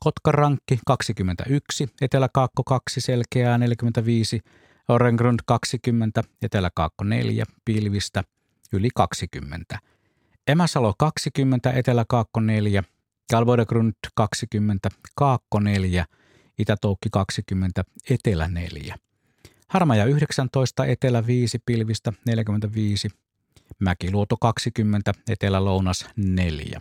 Kotkarankki 0.00 0.78
21, 0.86 1.88
Etelä-Kaakko 2.00 2.62
2, 2.64 3.00
selkeää 3.00 3.58
45, 3.58 4.40
Orengrund 4.88 5.40
20, 5.46 6.22
Etelä-Kaakko 6.42 7.04
4, 7.04 7.44
pilvistä 7.64 8.24
yli 8.72 8.88
20. 8.94 9.78
Emäsalo 10.46 10.94
20, 10.98 11.72
Etelä-Kaakko 11.72 12.40
4, 12.40 12.82
Kalvoidegrund 13.30 13.94
20, 14.14 14.88
Kaakko 15.14 15.60
4, 15.60 16.04
Itätoukki 16.58 17.08
20, 17.12 17.84
Etelä 18.10 18.48
4. 18.48 18.96
Harmaja 19.68 20.04
19, 20.04 20.84
Etelä 20.84 21.26
5, 21.26 21.58
pilvistä 21.66 22.12
45, 22.26 23.08
Mäkiluoto 23.78 24.36
20, 24.36 25.12
Etelä-Lounas 25.28 26.08
4. 26.16 26.80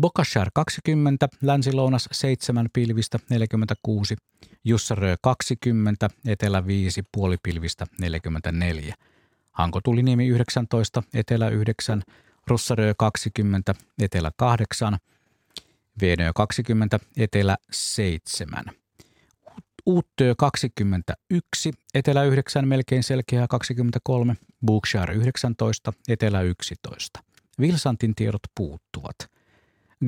Bokashar 0.00 0.50
20, 0.54 1.28
Länsi-Lounas 1.42 2.08
7, 2.12 2.68
pilvistä 2.72 3.18
46, 3.30 4.16
Jussarö 4.64 5.16
20, 5.22 6.10
Etelä 6.26 6.66
5, 6.66 7.02
puolipilvistä 7.12 7.86
44. 8.00 8.94
Hanko 9.52 9.80
Tuliniemi 9.80 10.26
19, 10.26 11.02
Etelä 11.14 11.48
9, 11.48 12.02
Russarö 12.46 12.94
20, 12.98 13.74
Etelä 14.02 14.30
8, 14.36 14.96
Veenö 16.00 16.32
20, 16.34 17.00
Etelä 17.16 17.56
7. 17.72 18.64
Uuttöö 19.86 20.34
21, 20.38 21.72
Etelä 21.94 22.24
9, 22.24 22.68
melkein 22.68 23.02
selkeää 23.02 23.46
23, 23.48 24.34
Bookshire 24.66 25.14
19, 25.14 25.92
Etelä 26.08 26.40
11. 26.40 27.20
Vilsantin 27.60 28.14
tiedot 28.14 28.42
puuttuvat. 28.54 29.16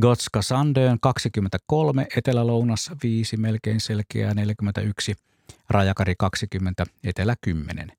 Gotska 0.00 0.42
Sandöön 0.42 0.98
23, 1.00 2.06
Etelä-Lounas 2.16 2.90
5, 3.02 3.36
melkein 3.36 3.80
selkeää 3.80 4.34
41, 4.34 5.14
Rajakari 5.70 6.14
20, 6.18 6.86
Etelä 7.04 7.34
10. 7.40 7.92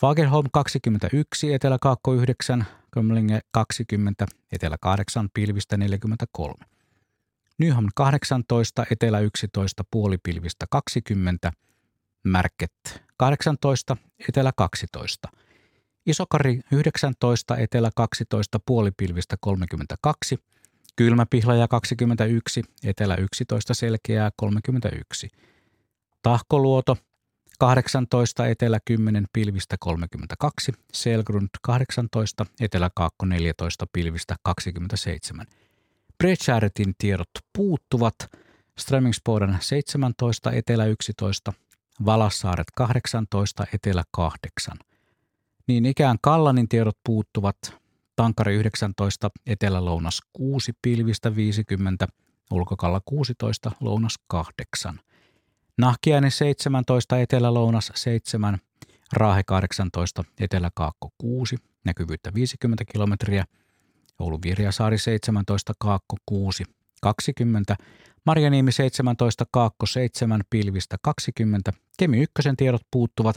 Fagerholm 0.00 0.46
21, 0.52 1.54
Etelä-Kaakko 1.54 2.14
9, 2.14 2.66
Kömlinge 2.90 3.40
20, 3.50 4.26
Etelä 4.52 4.76
8, 4.80 5.28
Pilvistä 5.34 5.76
43. 5.76 6.71
Nyham 7.58 7.86
18, 7.94 8.86
Etelä 8.90 9.20
11, 9.20 9.84
puolipilvistä 9.90 10.66
20, 10.70 11.52
Märket 12.24 13.02
18, 13.16 13.96
Etelä 14.28 14.52
12. 14.56 15.28
Isokari 16.06 16.60
19, 16.72 17.56
Etelä 17.56 17.90
12, 17.96 18.60
puolipilvistä 18.66 19.36
32, 19.40 20.38
Kylmäpihlaja 20.96 21.68
21, 21.68 22.62
Etelä 22.84 23.16
11, 23.16 23.74
Selkeää 23.74 24.30
31. 24.36 25.28
Tahkoluoto 26.22 26.96
18, 27.58 28.46
Etelä 28.46 28.78
10, 28.84 29.26
pilvistä 29.32 29.76
32, 29.80 30.72
Selgrund 30.92 31.48
18, 31.62 32.46
Etelä 32.60 32.90
Kaakko 32.94 33.26
14, 33.26 33.86
pilvistä 33.92 34.36
27. 34.42 35.46
Brechartin 36.22 36.94
tiedot 36.98 37.30
puuttuvat. 37.52 38.14
Strömingspoden 38.78 39.56
17, 39.60 40.52
Etelä 40.52 40.84
11, 40.84 41.52
Valassaaret 42.04 42.66
18, 42.76 43.66
Etelä 43.74 44.02
8. 44.10 44.76
Niin 45.66 45.86
ikään 45.86 46.18
Kallanin 46.20 46.68
tiedot 46.68 46.98
puuttuvat. 47.04 47.56
Tankari 48.16 48.54
19, 48.54 49.30
Etelä-Lounas 49.46 50.20
6, 50.32 50.72
Pilvistä 50.82 51.36
50, 51.36 52.08
Ulkokalla 52.50 53.00
16, 53.04 53.72
Lounas 53.80 54.14
8. 54.26 55.00
Nahkiainen 55.78 56.30
17, 56.30 57.18
Etelä-Lounas 57.20 57.92
7, 57.94 58.58
Raahe 59.12 59.42
18, 59.42 60.24
Etelä-Kaakko 60.40 61.10
6, 61.18 61.56
näkyvyyttä 61.84 62.34
50 62.34 62.84
kilometriä– 62.92 63.44
Oulu 64.22 64.38
Virjasaari 64.44 64.98
17, 64.98 65.72
Kaakko 65.78 66.16
6, 66.26 66.64
20, 67.02 67.76
Marjaniemi 68.26 68.72
17, 68.72 69.46
Kaakko 69.50 69.86
7, 69.86 70.40
Pilvistä 70.50 70.96
20, 71.02 71.72
Kemi 71.98 72.22
1 72.22 72.32
tiedot 72.56 72.82
puuttuvat 72.90 73.36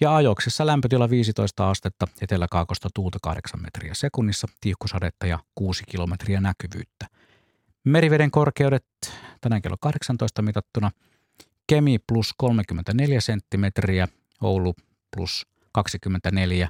ja 0.00 0.16
ajoksessa 0.16 0.66
lämpötila 0.66 1.10
15 1.10 1.70
astetta, 1.70 2.06
eteläkaakosta 2.20 2.88
tuulta 2.94 3.18
8 3.22 3.62
metriä 3.62 3.94
sekunnissa, 3.94 4.48
tiihkusadetta 4.60 5.26
ja 5.26 5.38
6 5.54 5.84
kilometriä 5.88 6.40
näkyvyyttä. 6.40 7.06
Meriveden 7.84 8.30
korkeudet 8.30 8.86
tänään 9.40 9.62
kello 9.62 9.76
18 9.80 10.42
mitattuna 10.42 10.90
Kemi 11.66 11.98
plus 12.06 12.34
34 12.36 13.20
senttimetriä, 13.20 14.08
Oulu 14.40 14.74
plus 15.16 15.46
24 15.72 16.68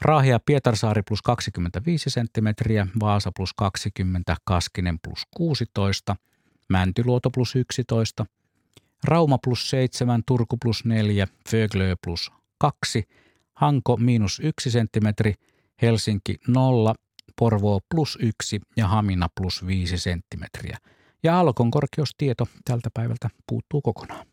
Raahia 0.00 0.40
Pietarsaari 0.46 1.02
plus 1.02 1.22
25 1.22 2.10
senttimetriä, 2.10 2.86
Vaasa 3.00 3.32
plus 3.36 3.54
20, 3.54 4.36
Kaskinen 4.44 4.98
plus 5.02 5.26
16, 5.36 6.16
Mäntyluoto 6.68 7.30
plus 7.30 7.56
11, 7.56 8.26
Rauma 9.04 9.38
plus 9.38 9.70
7, 9.70 10.22
Turku 10.26 10.56
plus 10.62 10.84
4, 10.84 11.26
Föglö 11.48 11.96
plus 12.04 12.32
2, 12.58 13.04
Hanko 13.54 13.96
miinus 13.96 14.40
1 14.44 14.70
senttimetri, 14.70 15.34
Helsinki 15.82 16.36
0, 16.48 16.94
Porvoo 17.36 17.80
plus 17.88 18.18
1 18.20 18.60
ja 18.76 18.88
Hamina 18.88 19.28
plus 19.40 19.66
5 19.66 19.98
senttimetriä. 19.98 20.78
Ja 21.22 21.40
Alkon 21.40 21.70
korkeustieto 21.70 22.48
tältä 22.64 22.90
päivältä 22.94 23.30
puuttuu 23.46 23.82
kokonaan. 23.82 24.29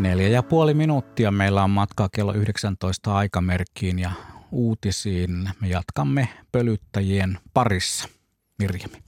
Neljä 0.00 0.28
ja 0.28 0.42
puoli 0.42 0.74
minuuttia 0.74 1.30
meillä 1.30 1.64
on 1.64 1.70
matkaa 1.70 2.08
kello 2.12 2.34
19 2.34 3.16
aikamerkkiin 3.16 3.98
ja 3.98 4.10
uutisiin. 4.52 5.50
Me 5.60 5.68
jatkamme 5.68 6.28
pölyttäjien 6.52 7.38
parissa. 7.54 8.08
Mirjami. 8.58 9.02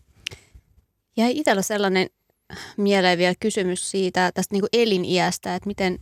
Jäi 1.17 1.39
itsellä 1.39 1.63
sellainen 1.63 2.07
mieleen 2.77 3.19
vielä 3.19 3.35
kysymys 3.41 3.91
siitä 3.91 4.31
tästä 4.35 4.55
niin 4.55 4.65
eliniästä, 4.73 5.55
että 5.55 5.67
miten, 5.67 5.99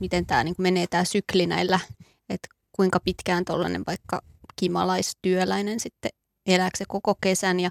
miten 0.00 0.26
tämä 0.26 0.44
niin 0.44 0.54
menee 0.58 0.86
tämä 0.86 1.04
sykli 1.04 1.46
näillä, 1.46 1.80
että 2.28 2.48
kuinka 2.72 3.00
pitkään 3.00 3.44
tuollainen 3.44 3.82
vaikka 3.86 4.22
kimalaistyöläinen 4.56 5.80
sitten 5.80 6.10
elääkö 6.46 6.76
se 6.78 6.84
koko 6.88 7.14
kesän 7.20 7.60
ja 7.60 7.70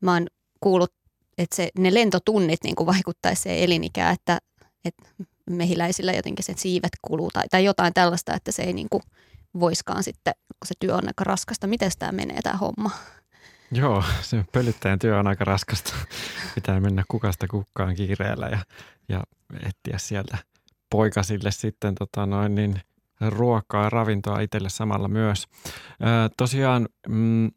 mä 0.00 0.12
oon 0.12 0.26
kuullut, 0.60 0.92
että 1.38 1.56
se, 1.56 1.68
ne 1.78 1.94
lentotunnit 1.94 2.64
niin 2.64 2.74
kuin 2.74 2.86
vaikuttaisi 2.86 3.42
se 3.42 3.64
elinikään, 3.64 4.14
että, 4.14 4.38
että 4.84 5.24
mehiläisillä 5.50 6.12
jotenkin 6.12 6.44
se 6.44 6.54
siivet 6.56 6.92
kuluu 7.02 7.30
tai, 7.30 7.44
tai 7.50 7.64
jotain 7.64 7.94
tällaista, 7.94 8.34
että 8.34 8.52
se 8.52 8.62
ei 8.62 8.72
niin 8.72 8.88
kuin 8.90 9.02
voiskaan 9.60 10.02
sitten, 10.02 10.34
kun 10.48 10.66
se 10.66 10.74
työ 10.80 10.94
on 10.94 11.06
aika 11.06 11.24
raskasta. 11.24 11.66
Miten 11.66 11.90
tämä 11.98 12.12
menee 12.12 12.42
tämä 12.42 12.56
homma? 12.56 12.90
Joo, 13.72 14.04
se 14.22 14.44
pölyttäjän 14.52 14.98
työ 14.98 15.18
on 15.18 15.26
aika 15.26 15.44
raskasta. 15.44 15.94
Pitää 16.54 16.80
mennä 16.80 17.04
kukasta 17.08 17.48
kukkaan 17.48 17.94
kiireellä 17.94 18.48
ja, 18.48 18.58
ja 19.08 19.22
etsiä 19.54 19.98
sieltä 19.98 20.38
poikasille 20.90 21.50
sitten 21.50 21.94
tota 21.94 22.26
noin, 22.26 22.54
niin 22.54 22.80
ruokaa 23.20 23.84
ja 23.84 23.90
ravintoa 23.90 24.40
itselle 24.40 24.68
samalla 24.68 25.08
myös. 25.08 25.46
Ää, 26.00 26.30
tosiaan 26.36 26.88
mm, 27.08 27.50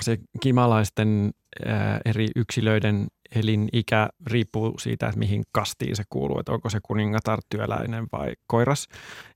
se 0.00 0.18
kimalaisten 0.40 1.32
ää, 1.66 2.00
eri 2.04 2.28
yksilöiden 2.36 3.06
elinikä 3.36 4.08
riippuu 4.26 4.78
siitä, 4.78 5.06
että 5.06 5.18
mihin 5.18 5.42
kastiin 5.52 5.96
se 5.96 6.02
kuuluu, 6.10 6.38
että 6.38 6.52
onko 6.52 6.70
se 6.70 6.78
kuningatar, 6.82 7.38
työläinen 7.48 8.06
vai 8.12 8.32
koiras. 8.46 8.88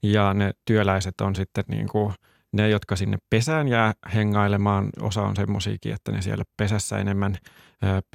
Ja 0.02 0.34
ne 0.34 0.50
työläiset 0.64 1.20
on 1.20 1.36
sitten 1.36 1.64
niin 1.68 1.88
kuin– 1.88 2.14
ne, 2.52 2.68
jotka 2.68 2.96
sinne 2.96 3.18
pesään 3.30 3.68
jää 3.68 3.92
hengailemaan, 4.14 4.90
osa 5.00 5.22
on 5.22 5.36
semmoisiakin, 5.36 5.92
että 5.92 6.12
ne 6.12 6.22
siellä 6.22 6.44
pesässä 6.56 6.98
enemmän 6.98 7.36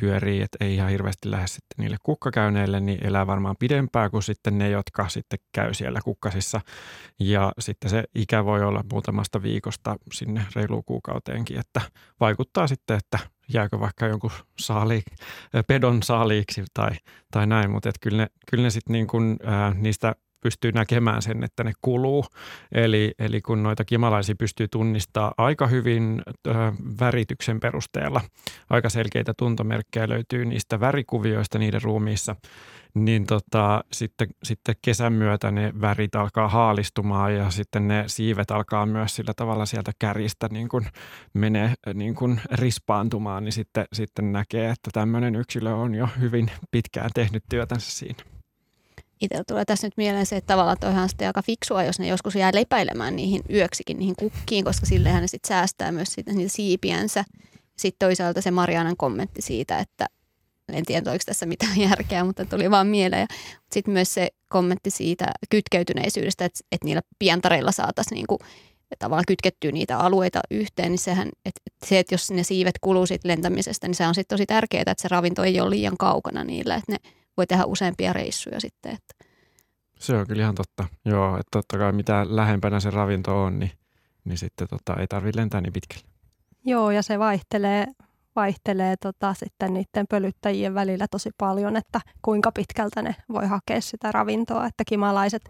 pyörii, 0.01 0.41
että 0.41 0.57
ei 0.61 0.75
ihan 0.75 0.89
hirveästi 0.89 1.31
lähde 1.31 1.47
sitten 1.47 1.75
niille 1.77 1.97
kukkakäyneille, 2.03 2.79
niin 2.79 3.07
elää 3.07 3.27
varmaan 3.27 3.55
pidempään 3.59 4.11
kuin 4.11 4.23
sitten 4.23 4.57
ne, 4.57 4.69
jotka 4.69 5.09
sitten 5.09 5.39
käy 5.53 5.73
siellä 5.73 5.99
kukkasissa. 6.03 6.61
Ja 7.19 7.51
sitten 7.59 7.89
se 7.89 8.03
ikä 8.15 8.45
voi 8.45 8.63
olla 8.63 8.83
muutamasta 8.91 9.41
viikosta 9.41 9.95
sinne 10.11 10.45
reiluun 10.55 10.83
kuukauteenkin, 10.85 11.59
että 11.59 11.81
vaikuttaa 12.19 12.67
sitten, 12.67 12.97
että 12.97 13.19
jääkö 13.53 13.79
vaikka 13.79 14.07
jonkun 14.07 14.31
saali, 14.59 15.03
pedon 15.67 16.03
saaliiksi 16.03 16.63
tai, 16.73 16.89
tai 17.31 17.47
näin, 17.47 17.71
mutta 17.71 17.91
kyllä 18.01 18.17
ne, 18.17 18.27
kyllä 18.49 18.63
ne 18.63 18.69
sitten 18.69 18.93
niin 18.93 19.07
kuin, 19.07 19.37
ää, 19.43 19.73
niistä 19.73 20.15
pystyy 20.41 20.71
näkemään 20.71 21.21
sen, 21.21 21.43
että 21.43 21.63
ne 21.63 21.71
kuluu. 21.81 22.25
Eli, 22.71 23.13
eli 23.19 23.41
kun 23.41 23.63
noita 23.63 23.85
kimalaisia 23.85 24.35
pystyy 24.35 24.67
tunnistaa 24.67 25.33
aika 25.37 25.67
hyvin 25.67 26.21
ö, 26.47 26.51
värityksen 26.99 27.59
perusteella, 27.59 28.21
aika 28.69 28.89
selkeitä 28.89 29.33
tuntomerkkejä 29.37 30.09
löytyy 30.09 30.45
niistä 30.45 30.79
värikuvioista 30.79 31.59
niiden 31.59 31.81
ruumiissa, 31.81 32.35
niin 32.93 33.25
tota, 33.25 33.83
sitten, 33.91 34.27
sitten 34.43 34.75
kesän 34.81 35.13
myötä 35.13 35.51
ne 35.51 35.73
värit 35.81 36.15
alkaa 36.15 36.49
haalistumaan 36.49 37.35
ja 37.35 37.49
sitten 37.49 37.87
ne 37.87 38.03
siivet 38.07 38.51
alkaa 38.51 38.85
myös 38.85 39.15
sillä 39.15 39.33
tavalla 39.35 39.65
sieltä 39.65 39.91
kärjistä 39.99 40.47
niin 40.51 40.69
kuin 40.69 40.87
menee 41.33 41.73
niin 41.93 42.15
kuin 42.15 42.41
rispaantumaan, 42.51 43.43
niin 43.43 43.53
sitten, 43.53 43.85
sitten 43.93 44.31
näkee, 44.31 44.69
että 44.69 44.89
tämmöinen 44.93 45.35
yksilö 45.35 45.73
on 45.73 45.95
jo 45.95 46.07
hyvin 46.19 46.51
pitkään 46.71 47.09
tehnyt 47.13 47.43
työtänsä 47.49 47.91
siinä 47.91 48.34
itsellä 49.21 49.43
tulee 49.47 49.65
tässä 49.65 49.87
nyt 49.87 49.97
mieleen 49.97 50.25
se, 50.25 50.35
että 50.35 50.53
tavallaan 50.53 50.77
toihan 50.79 51.09
sitten 51.09 51.27
aika 51.27 51.41
fiksua, 51.41 51.83
jos 51.83 51.99
ne 51.99 52.07
joskus 52.07 52.35
jää 52.35 52.51
lepäilemään 52.53 53.15
niihin 53.15 53.41
yöksikin, 53.49 53.99
niihin 53.99 54.15
kukkiin, 54.15 54.65
koska 54.65 54.85
sillehän 54.85 55.21
ne 55.21 55.27
sitten 55.27 55.47
säästää 55.47 55.91
myös 55.91 56.07
siitä, 56.13 56.33
niitä 56.33 56.53
siipiänsä. 56.53 57.25
Sitten 57.77 58.07
toisaalta 58.07 58.41
se 58.41 58.51
Marianan 58.51 58.97
kommentti 58.97 59.41
siitä, 59.41 59.79
että 59.79 60.05
en 60.73 60.85
tiedä, 60.85 61.11
oliko 61.11 61.23
tässä 61.25 61.45
mitään 61.45 61.79
järkeä, 61.89 62.23
mutta 62.23 62.45
tuli 62.45 62.71
vaan 62.71 62.87
mieleen. 62.87 63.27
Sitten 63.71 63.93
myös 63.93 64.13
se 64.13 64.29
kommentti 64.49 64.89
siitä 64.89 65.25
kytkeytyneisyydestä, 65.49 66.45
että, 66.45 66.59
että 66.71 66.85
niillä 66.85 67.01
pientareilla 67.19 67.71
saataisiin 67.71 68.15
niin 68.15 68.27
kuin, 68.27 68.39
tavallaan 68.99 69.25
kytkettyä 69.27 69.71
niitä 69.71 69.97
alueita 69.97 70.41
yhteen, 70.51 70.91
niin 70.91 70.99
sehän, 70.99 71.29
että 71.45 71.61
se, 71.85 71.99
että 71.99 72.13
jos 72.13 72.31
ne 72.31 72.43
siivet 72.43 72.79
kuluu 72.81 73.05
lentämisestä, 73.23 73.87
niin 73.87 73.95
se 73.95 74.07
on 74.07 74.15
sitten 74.15 74.37
tosi 74.37 74.45
tärkeää, 74.45 74.81
että 74.81 75.01
se 75.01 75.07
ravinto 75.07 75.43
ei 75.43 75.59
ole 75.59 75.69
liian 75.69 75.97
kaukana 75.97 76.43
niillä, 76.43 76.75
että 76.75 76.91
ne 76.91 76.97
voi 77.37 77.47
tehdä 77.47 77.65
useampia 77.65 78.13
reissuja 78.13 78.59
sitten. 78.59 78.91
Että. 78.91 79.25
Se 79.99 80.17
on 80.17 80.27
kyllä 80.27 80.41
ihan 80.41 80.55
totta. 80.55 80.87
Joo, 81.05 81.37
että 81.37 81.49
totta 81.51 81.77
kai 81.77 81.91
mitä 81.91 82.25
lähempänä 82.29 82.79
se 82.79 82.91
ravinto 82.91 83.43
on, 83.43 83.59
niin, 83.59 83.71
niin 84.25 84.37
sitten 84.37 84.67
tota, 84.67 84.95
ei 84.99 85.07
tarvitse 85.07 85.41
lentää 85.41 85.61
niin 85.61 85.73
pitkälle. 85.73 86.07
Joo, 86.65 86.91
ja 86.91 87.03
se 87.03 87.19
vaihtelee, 87.19 87.87
vaihtelee 88.35 88.95
tota, 89.01 89.33
sitten 89.33 89.73
niiden 89.73 90.05
pölyttäjien 90.09 90.73
välillä 90.73 91.05
tosi 91.11 91.29
paljon, 91.37 91.75
että 91.75 91.99
kuinka 92.21 92.51
pitkältä 92.51 93.01
ne 93.01 93.15
voi 93.33 93.47
hakea 93.47 93.81
sitä 93.81 94.11
ravintoa. 94.11 94.65
Että 94.65 94.83
kimalaiset, 94.87 95.41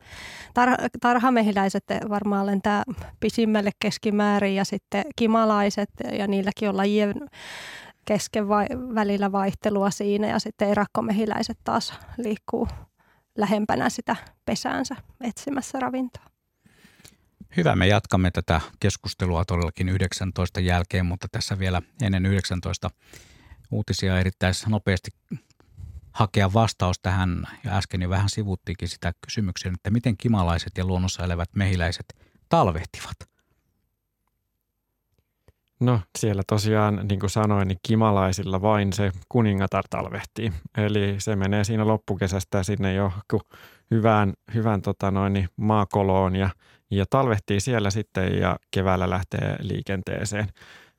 tar- 0.59 0.89
tarhamehiläiset 1.01 1.83
varmaan 2.09 2.45
lentää 2.45 2.83
pisimmälle 3.19 3.71
keskimäärin 3.79 4.55
ja 4.55 4.65
sitten 4.65 5.05
kimalaiset 5.15 5.89
ja 6.17 6.27
niilläkin 6.27 6.69
on 6.69 6.77
lajien 6.77 7.13
kesken 8.05 8.47
vai, 8.47 8.67
välillä 8.95 9.31
vaihtelua 9.31 9.91
siinä 9.91 10.27
ja 10.27 10.39
sitten 10.39 10.69
erakkomehiläiset 10.69 11.57
taas 11.63 11.93
liikkuu 12.17 12.67
lähempänä 13.37 13.89
sitä 13.89 14.15
pesäänsä 14.45 14.95
etsimässä 15.21 15.79
ravintoa. 15.79 16.25
Hyvä, 17.57 17.75
me 17.75 17.87
jatkamme 17.87 18.31
tätä 18.31 18.61
keskustelua 18.79 19.45
todellakin 19.45 19.89
19 19.89 20.59
jälkeen, 20.59 21.05
mutta 21.05 21.27
tässä 21.31 21.59
vielä 21.59 21.81
ennen 22.01 22.25
19 22.25 22.89
uutisia 23.71 24.19
erittäin 24.19 24.53
nopeasti 24.67 25.11
hakea 26.11 26.53
vastaus 26.53 26.99
tähän, 26.99 27.47
ja 27.63 27.77
äsken 27.77 28.01
jo 28.01 28.09
vähän 28.09 28.29
sivuttiinkin 28.29 28.89
sitä 28.89 29.13
kysymyksen, 29.25 29.73
että 29.73 29.89
miten 29.89 30.17
kimalaiset 30.17 30.71
ja 30.77 30.85
luonnossa 30.85 31.23
elävät 31.23 31.49
mehiläiset 31.55 32.05
talvehtivat– 32.49 33.15
No 35.79 35.99
siellä 36.17 36.41
tosiaan, 36.47 37.07
niin 37.09 37.19
kuin 37.19 37.29
sanoin, 37.29 37.67
niin 37.67 37.77
kimalaisilla 37.87 38.61
vain 38.61 38.93
se 38.93 39.11
kuningatar 39.29 39.83
talvehtii. 39.89 40.51
Eli 40.77 41.15
se 41.17 41.35
menee 41.35 41.63
siinä 41.63 41.87
loppukesästä 41.87 42.63
sinne 42.63 42.93
jo 42.93 43.11
hyvään, 43.91 44.33
hyvään 44.53 44.81
tota 44.81 45.11
noin, 45.11 45.33
niin 45.33 45.49
maakoloon 45.57 46.35
ja, 46.35 46.49
ja 46.91 47.05
talvehtii 47.09 47.59
siellä 47.59 47.89
sitten 47.89 48.39
ja 48.39 48.55
keväällä 48.71 49.09
lähtee 49.09 49.55
liikenteeseen. 49.59 50.47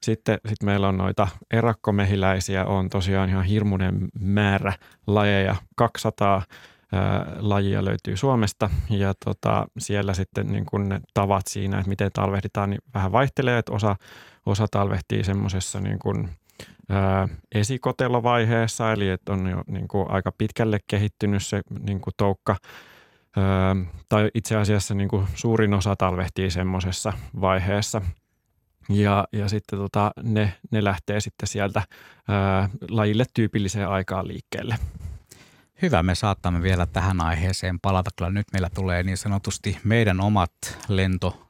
Sitten 0.03 0.39
sit 0.49 0.63
meillä 0.63 0.89
on 0.89 0.97
noita 0.97 1.29
erakkomehiläisiä, 1.51 2.65
on 2.65 2.89
tosiaan 2.89 3.29
ihan 3.29 3.45
hirmuinen 3.45 4.09
määrä 4.21 4.73
lajeja, 5.07 5.57
200 5.77 6.43
ää, 6.93 7.27
lajia 7.39 7.85
löytyy 7.85 8.17
Suomesta 8.17 8.71
ja 8.91 9.15
tota, 9.25 9.67
siellä 9.79 10.15
sitten 10.15 10.47
niin 10.47 10.67
kun 10.67 10.89
ne 10.89 11.01
tavat 11.15 11.47
siinä, 11.47 11.79
että 11.79 11.89
miten 11.89 12.11
talvehditaan, 12.13 12.71
niin 12.71 12.81
vähän 12.95 13.13
vaihtelee, 13.13 13.59
että 13.59 13.73
osa 13.73 13.97
Osa 14.47 14.67
talvehtii 14.71 15.25
semmoisessa 15.25 15.81
niin 15.81 15.99
kuin, 15.99 16.29
ää, 16.89 17.29
esikotelovaiheessa, 17.55 18.93
eli 18.93 19.09
että 19.09 19.33
on 19.33 19.47
jo 19.47 19.65
niin 19.67 19.89
kuin 19.89 20.11
aika 20.11 20.33
pitkälle 20.33 20.79
kehittynyt 20.87 21.47
se 21.47 21.61
niin 21.87 22.01
kuin 22.01 22.15
toukka, 22.17 22.57
ää, 23.37 23.77
tai 24.09 24.31
itse 24.35 24.57
asiassa 24.57 24.95
niin 24.95 25.09
kuin 25.09 25.27
suurin 25.35 25.75
osa 25.75 25.97
talvehtii 25.97 26.51
semmoisessa 26.51 27.13
vaiheessa. 27.41 28.03
Ja, 28.89 29.29
ja 29.33 29.49
sitten 29.49 29.79
tota, 29.79 30.11
ne, 30.23 30.53
ne 30.71 30.85
lähtee 30.85 31.21
sitten 31.21 31.47
sieltä 31.49 31.83
ää, 32.29 32.69
lajille 32.91 33.25
tyypilliseen 33.35 33.89
aikaan 33.89 34.29
liikkeelle. 34.29 34.79
Hyvä, 35.83 36.03
me 36.03 36.15
saattamme 36.15 36.63
vielä 36.63 36.87
tähän 36.87 37.21
aiheeseen 37.21 37.81
palata. 37.81 38.11
Kyllä 38.17 38.31
nyt 38.31 38.47
meillä 38.53 38.71
tulee 38.75 39.03
niin 39.03 39.17
sanotusti 39.17 39.79
meidän 39.85 40.21
omat 40.21 40.53
lento 40.89 41.46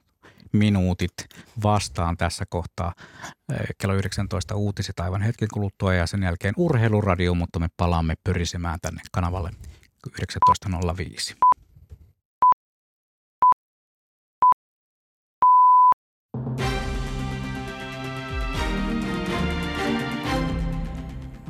minuutit 0.53 1.15
vastaan 1.63 2.17
tässä 2.17 2.47
kohtaa. 2.47 2.93
Kello 3.79 3.95
19 3.95 4.55
uutiset 4.55 5.01
aivan 5.01 5.23
hetken 5.23 5.49
kuluttua 5.53 5.95
ja 5.95 6.07
sen 6.07 6.23
jälkeen 6.23 6.55
urheiluradio, 6.57 7.35
mutta 7.35 7.59
me 7.59 7.69
palaamme 7.77 8.15
pyrisemään 8.25 8.79
tänne 8.83 9.03
kanavalle 9.13 9.51
19.05. 10.23 11.37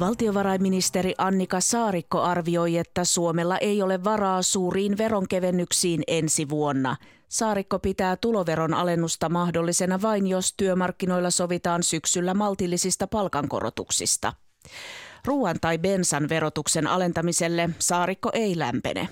Valtiovarainministeri 0.01 1.15
Annika 1.19 1.61
Saarikko 1.61 2.23
arvioi, 2.23 2.77
että 2.77 3.05
Suomella 3.05 3.59
ei 3.59 3.83
ole 3.83 4.05
varaa 4.05 4.43
suuriin 4.43 4.99
veronkevennyksiin 4.99 6.03
ensi 6.07 6.49
vuonna– 6.49 6.97
Saarikko 7.29 7.79
pitää 7.79 8.17
tuloveron 8.17 8.75
alennusta 8.75 9.29
mahdollisena 9.29 10.03
vain, 10.03 10.27
jos 10.27 10.55
työmarkkinoilla 10.57 11.31
sovitaan 11.31 11.83
syksyllä 11.83 12.35
maltillisista 12.35 13.07
palkankorotuksista. 13.07 14.33
Ruoan 15.25 15.57
tai 15.61 15.79
bensan 15.79 16.29
verotuksen 16.29 16.87
alentamiselle 16.87 17.71
Saarikko 17.79 18.31
ei 18.33 18.59
lämpene. 18.59 19.09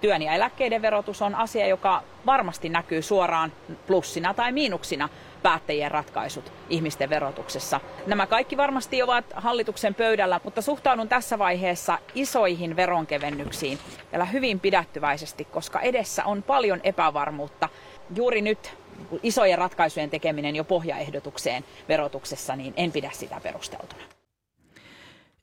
Työn 0.00 0.22
ja 0.22 0.32
eläkkeiden 0.32 0.82
verotus 0.82 1.22
on 1.22 1.34
asia, 1.34 1.66
joka 1.66 2.02
varmasti 2.26 2.68
näkyy 2.68 3.02
suoraan 3.02 3.52
plussina 3.86 4.34
tai 4.34 4.52
miinuksina 4.52 5.08
päättäjien 5.44 5.90
ratkaisut 5.90 6.52
ihmisten 6.70 7.10
verotuksessa. 7.10 7.80
Nämä 8.06 8.26
kaikki 8.26 8.56
varmasti 8.56 9.02
ovat 9.02 9.24
hallituksen 9.34 9.94
pöydällä, 9.94 10.40
mutta 10.44 10.62
suhtaudun 10.62 11.08
tässä 11.08 11.38
vaiheessa 11.38 11.98
isoihin 12.14 12.76
veronkevennyksiin 12.76 13.78
vielä 14.12 14.24
hyvin 14.24 14.60
pidättyväisesti, 14.60 15.44
koska 15.44 15.80
edessä 15.80 16.24
on 16.24 16.42
paljon 16.42 16.80
epävarmuutta. 16.84 17.68
Juuri 18.16 18.42
nyt 18.42 18.76
isojen 19.22 19.58
ratkaisujen 19.58 20.10
tekeminen 20.10 20.56
jo 20.56 20.64
pohjaehdotukseen 20.64 21.64
verotuksessa, 21.88 22.56
niin 22.56 22.74
en 22.76 22.92
pidä 22.92 23.10
sitä 23.12 23.40
perusteltuna. 23.42 24.13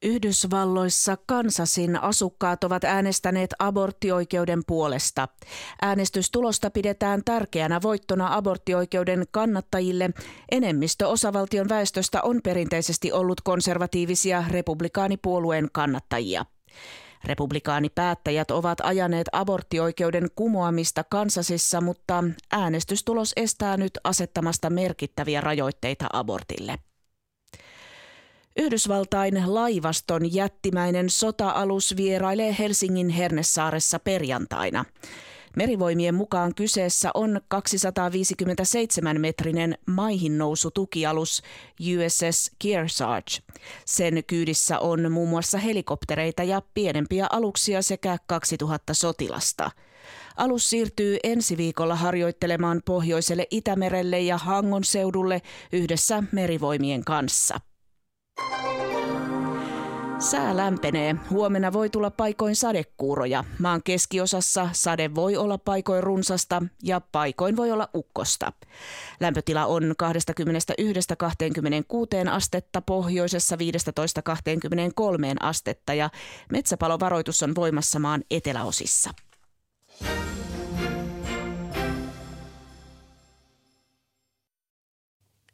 Yhdysvalloissa 0.03 1.17
Kansasin 1.25 2.01
asukkaat 2.01 2.63
ovat 2.63 2.83
äänestäneet 2.83 3.53
aborttioikeuden 3.59 4.61
puolesta. 4.67 5.27
Äänestystulosta 5.81 6.69
pidetään 6.69 7.21
tärkeänä 7.25 7.81
voittona 7.81 8.35
aborttioikeuden 8.35 9.25
kannattajille. 9.31 10.09
Enemmistö 10.51 11.07
osavaltion 11.07 11.69
väestöstä 11.69 12.21
on 12.21 12.39
perinteisesti 12.43 13.11
ollut 13.11 13.41
konservatiivisia 13.41 14.43
republikaanipuolueen 14.49 15.69
kannattajia. 15.71 16.45
Republikaanipäättäjät 17.23 18.51
ovat 18.51 18.77
ajaneet 18.83 19.27
aborttioikeuden 19.31 20.27
kumoamista 20.35 21.03
Kansasissa, 21.03 21.81
mutta 21.81 22.23
äänestystulos 22.51 23.33
estää 23.35 23.77
nyt 23.77 23.91
asettamasta 24.03 24.69
merkittäviä 24.69 25.41
rajoitteita 25.41 26.07
abortille. 26.13 26.90
Yhdysvaltain 28.57 29.43
laivaston 29.45 30.33
jättimäinen 30.33 31.09
sota-alus 31.09 31.97
vierailee 31.97 32.55
Helsingin 32.59 33.09
Hernesaaressa 33.09 33.99
perjantaina. 33.99 34.85
Merivoimien 35.55 36.15
mukaan 36.15 36.55
kyseessä 36.55 37.11
on 37.13 37.41
257-metrinen 37.55 39.73
maihin 39.85 40.37
nousu 40.37 40.71
tukialus 40.71 41.41
USS 41.81 42.51
Kearsarge. 42.59 43.31
Sen 43.85 44.23
kyydissä 44.27 44.79
on 44.79 45.11
muun 45.11 45.29
muassa 45.29 45.57
helikoptereita 45.57 46.43
ja 46.43 46.61
pienempiä 46.73 47.27
aluksia 47.29 47.81
sekä 47.81 48.17
2000 48.27 48.93
sotilasta. 48.93 49.71
Alus 50.37 50.69
siirtyy 50.69 51.17
ensi 51.23 51.57
viikolla 51.57 51.95
harjoittelemaan 51.95 52.81
pohjoiselle 52.85 53.47
Itämerelle 53.51 54.19
ja 54.19 54.37
Hangon 54.37 54.83
seudulle 54.83 55.41
yhdessä 55.71 56.23
merivoimien 56.31 57.03
kanssa. 57.03 57.59
Sää 60.21 60.57
lämpenee. 60.57 61.15
Huomenna 61.29 61.73
voi 61.73 61.89
tulla 61.89 62.11
paikoin 62.11 62.55
sadekuuroja. 62.55 63.43
Maan 63.59 63.83
keskiosassa 63.83 64.69
sade 64.71 65.15
voi 65.15 65.37
olla 65.37 65.57
paikoin 65.57 66.03
runsasta 66.03 66.63
ja 66.83 67.01
paikoin 67.11 67.57
voi 67.57 67.71
olla 67.71 67.89
ukkosta. 67.95 68.53
Lämpötila 69.19 69.65
on 69.65 69.83
21-26 69.83 69.85
astetta, 72.31 72.81
pohjoisessa 72.81 73.55
15-23 73.55 73.59
astetta 75.39 75.93
ja 75.93 76.09
metsäpalovaroitus 76.51 77.43
on 77.43 77.55
voimassa 77.55 77.99
maan 77.99 78.23
eteläosissa. 78.31 79.09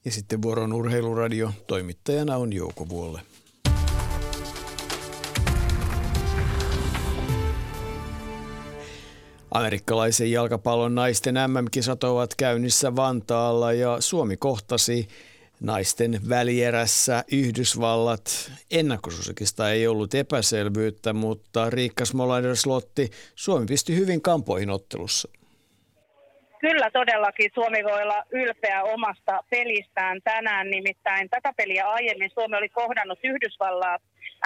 Ja 0.08 0.12
sitten 0.12 0.42
vuoron 0.42 0.74
urheiluradio. 0.74 1.52
Toimittajana 1.68 2.38
on 2.38 2.54
Jouko 2.54 2.90
Vuolle. 2.90 3.22
Amerikkalaisen 9.52 10.32
jalkapallon 10.32 10.96
naisten 10.96 11.36
MM-kisat 11.36 12.04
ovat 12.04 12.36
käynnissä 12.36 12.96
Vantaalla 12.96 13.74
ja 13.74 13.98
Suomi 14.00 14.38
kohtasi 14.38 15.08
naisten 15.60 16.22
välierässä 16.30 17.24
Yhdysvallat. 17.32 18.52
Ennakkosuosikista 18.72 19.72
ei 19.72 19.88
ollut 19.88 20.14
epäselvyyttä, 20.14 21.14
mutta 21.14 21.70
Riikka 21.70 22.06
Smolander-Slotti 22.06 23.12
Suomi 23.36 23.66
pisti 23.66 23.96
hyvin 23.96 24.22
kampoihin 24.22 24.70
ottelussa. 24.70 25.30
Kyllä 26.60 26.90
todellakin 26.94 27.52
Suomi 27.54 27.84
voi 27.84 28.02
olla 28.04 28.24
ylpeä 28.32 28.84
omasta 28.84 29.44
pelistään 29.50 30.22
tänään, 30.24 30.70
nimittäin 30.70 31.30
tätä 31.30 31.54
peliä 31.58 31.86
aiemmin 31.86 32.30
Suomi 32.34 32.58
oli 32.58 32.70
kohdannut 32.70 33.20
Yhdysvallat 33.24 34.02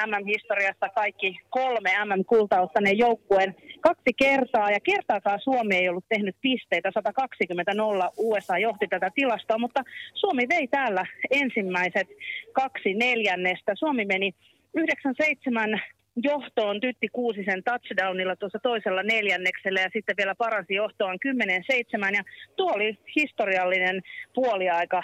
MM-historiassa 0.07 0.89
kaikki 0.89 1.39
kolme 1.49 1.89
MM-kultaustaneen 2.05 2.97
joukkueen 2.97 3.55
kaksi 3.81 4.13
kertaa. 4.17 4.71
Ja 4.71 4.79
kertaakaan 4.79 5.39
Suomi 5.39 5.75
ei 5.75 5.89
ollut 5.89 6.05
tehnyt 6.09 6.35
pisteitä, 6.41 6.89
120-0 6.89 8.11
USA 8.17 8.57
johti 8.57 8.87
tätä 8.87 9.09
tilastoa, 9.15 9.57
mutta 9.57 9.83
Suomi 10.13 10.43
vei 10.49 10.67
täällä 10.67 11.05
ensimmäiset 11.31 12.07
kaksi 12.53 12.93
neljännestä. 12.93 13.75
Suomi 13.75 14.05
meni 14.05 14.33
97 14.73 15.81
johtoon 16.15 16.79
Tytti 16.79 17.07
Kuusisen 17.11 17.63
touchdownilla 17.63 18.35
tuossa 18.35 18.59
toisella 18.63 19.03
neljänneksellä 19.03 19.79
ja 19.81 19.89
sitten 19.93 20.17
vielä 20.17 20.35
paransi 20.35 20.73
johtoon 20.73 21.17
10-7 21.27 22.15
ja 22.15 22.23
tuo 22.55 22.71
oli 22.73 22.97
historiallinen 23.15 24.01
puoliaika 24.33 25.03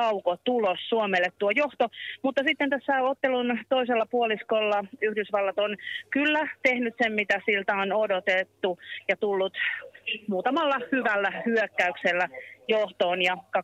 tauko 0.00 0.36
tulos 0.44 0.78
Suomelle 0.88 1.28
tuo 1.38 1.50
johto. 1.50 1.88
Mutta 2.22 2.42
sitten 2.46 2.70
tässä 2.70 3.02
ottelun 3.02 3.58
toisella 3.68 4.06
puoliskolla 4.10 4.84
Yhdysvallat 5.02 5.58
on 5.58 5.76
kyllä 6.10 6.48
tehnyt 6.62 6.94
sen, 7.02 7.12
mitä 7.12 7.40
siltä 7.46 7.74
on 7.74 7.92
odotettu 7.92 8.78
ja 9.08 9.16
tullut 9.16 9.52
muutamalla 10.28 10.76
hyvällä 10.92 11.42
hyökkäyksellä 11.46 12.28
johtoon 12.68 13.22
ja 13.22 13.36
28-10 13.58 13.62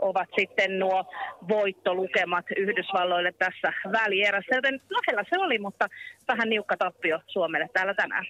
ovat 0.00 0.28
sitten 0.38 0.78
nuo 0.78 1.04
voittolukemat 1.48 2.44
Yhdysvalloille 2.56 3.32
tässä 3.32 3.72
välierässä, 3.92 4.54
joten 4.54 4.80
lähellä 4.90 5.24
se 5.30 5.38
oli, 5.38 5.58
mutta 5.58 5.88
vähän 6.28 6.48
niukka 6.48 6.76
tappio 6.76 7.20
Suomelle 7.26 7.68
täällä 7.72 7.94
tänään. 7.94 8.26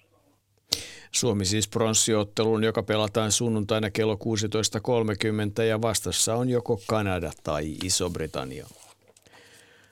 Suomi 1.12 1.44
siis 1.44 1.68
pronssiotteluun, 1.68 2.64
joka 2.64 2.82
pelataan 2.82 3.32
sunnuntaina 3.32 3.90
kello 3.90 4.14
16.30 5.58 5.62
ja 5.62 5.82
vastassa 5.82 6.34
on 6.34 6.50
joko 6.50 6.80
Kanada 6.86 7.30
tai 7.42 7.76
Iso-Britannia. 7.84 8.66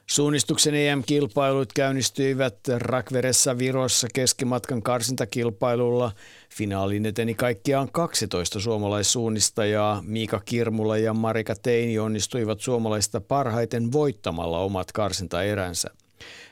Suunnistuksen 0.07 0.75
EM-kilpailut 0.75 1.73
käynnistyivät 1.73 2.57
Rakveressa 2.79 3.59
Virossa 3.59 4.09
keskimatkan 4.15 4.83
karsintakilpailulla. 4.83 6.13
Finaaliin 6.51 7.07
eteni 7.07 7.35
kaikkiaan 7.35 7.89
12 7.93 8.61
suomalaissuunnistajaa. 8.61 10.03
Miika 10.07 10.41
Kirmula 10.45 10.99
ja 10.99 11.15
Marika 11.15 11.55
Teini 11.55 11.99
onnistuivat 11.99 12.61
suomalaista 12.61 13.21
parhaiten 13.21 13.93
voittamalla 13.93 14.59
omat 14.59 14.93
karsintaeränsä. 14.93 15.91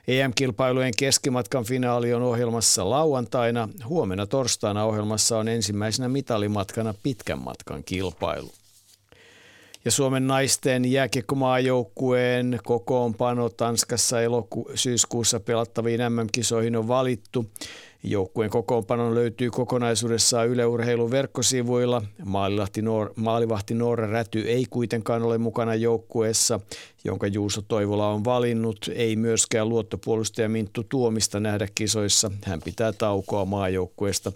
EM-kilpailujen 0.09 0.93
keskimatkan 0.99 1.65
finaali 1.65 2.15
on 2.15 2.23
ohjelmassa 2.23 2.91
lauantaina. 2.91 3.69
Huomenna 3.85 4.27
torstaina 4.27 4.85
ohjelmassa 4.85 5.39
on 5.39 5.49
ensimmäisenä 5.49 6.09
mitalimatkana 6.09 6.95
pitkän 7.03 7.39
matkan 7.39 7.85
kilpailu. 7.85 8.53
Ja 9.85 9.91
Suomen 9.91 10.27
naisten 10.27 10.93
jääkiekkomaajoukkueen 10.93 12.61
kokoonpano 12.65 13.49
Tanskassa 13.49 14.21
eloku- 14.21 14.71
syyskuussa 14.75 15.41
pelattaviin 15.41 16.01
MM-kisoihin 16.01 16.77
on 16.77 16.89
valittu. 16.89 17.47
Joukkueen 18.07 18.51
kokoonpano 18.51 19.15
löytyy 19.15 19.51
kokonaisuudessaan 19.51 20.49
Yle 20.49 20.67
Urheilun 20.67 21.11
verkkosivuilla. 21.11 22.03
Maalivahti 23.17 23.75
Noora 23.75 24.07
Räty 24.11 24.41
ei 24.41 24.67
kuitenkaan 24.71 25.23
ole 25.23 25.39
mukana 25.39 25.75
joukkueessa, 25.75 26.61
jonka 27.05 27.27
Juuso 27.27 27.63
Toivola 27.63 28.09
on 28.09 28.25
valinnut. 28.25 28.91
Ei 28.95 29.17
myöskään 29.17 29.69
luottopuolustaja 29.69 30.49
Minttu 30.49 30.85
Tuomista 30.89 31.41
nähdä 31.41 31.69
kisoissa. 31.75 32.31
Hän 32.45 32.61
pitää 32.65 32.93
taukoa 32.93 33.45
maajoukkueesta. 33.45 34.33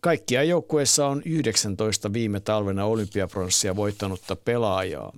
Kaikkia 0.00 0.42
joukkueessa 0.42 1.06
on 1.06 1.22
19 1.24 2.12
viime 2.12 2.40
talvena 2.40 2.84
olympiapronssia 2.84 3.76
voittanutta 3.76 4.36
pelaajaa. 4.36 5.12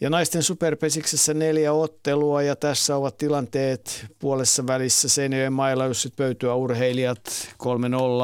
Ja 0.00 0.10
naisten 0.10 0.42
superpesiksessä 0.42 1.34
neljä 1.34 1.72
ottelua 1.72 2.42
ja 2.42 2.56
tässä 2.56 2.96
ovat 2.96 3.16
tilanteet 3.16 4.06
puolessa 4.18 4.66
välissä 4.66 5.08
Seinäjoen 5.08 5.52
mailajussit 5.52 6.16
pöytyä 6.16 6.54
urheilijat 6.54 7.48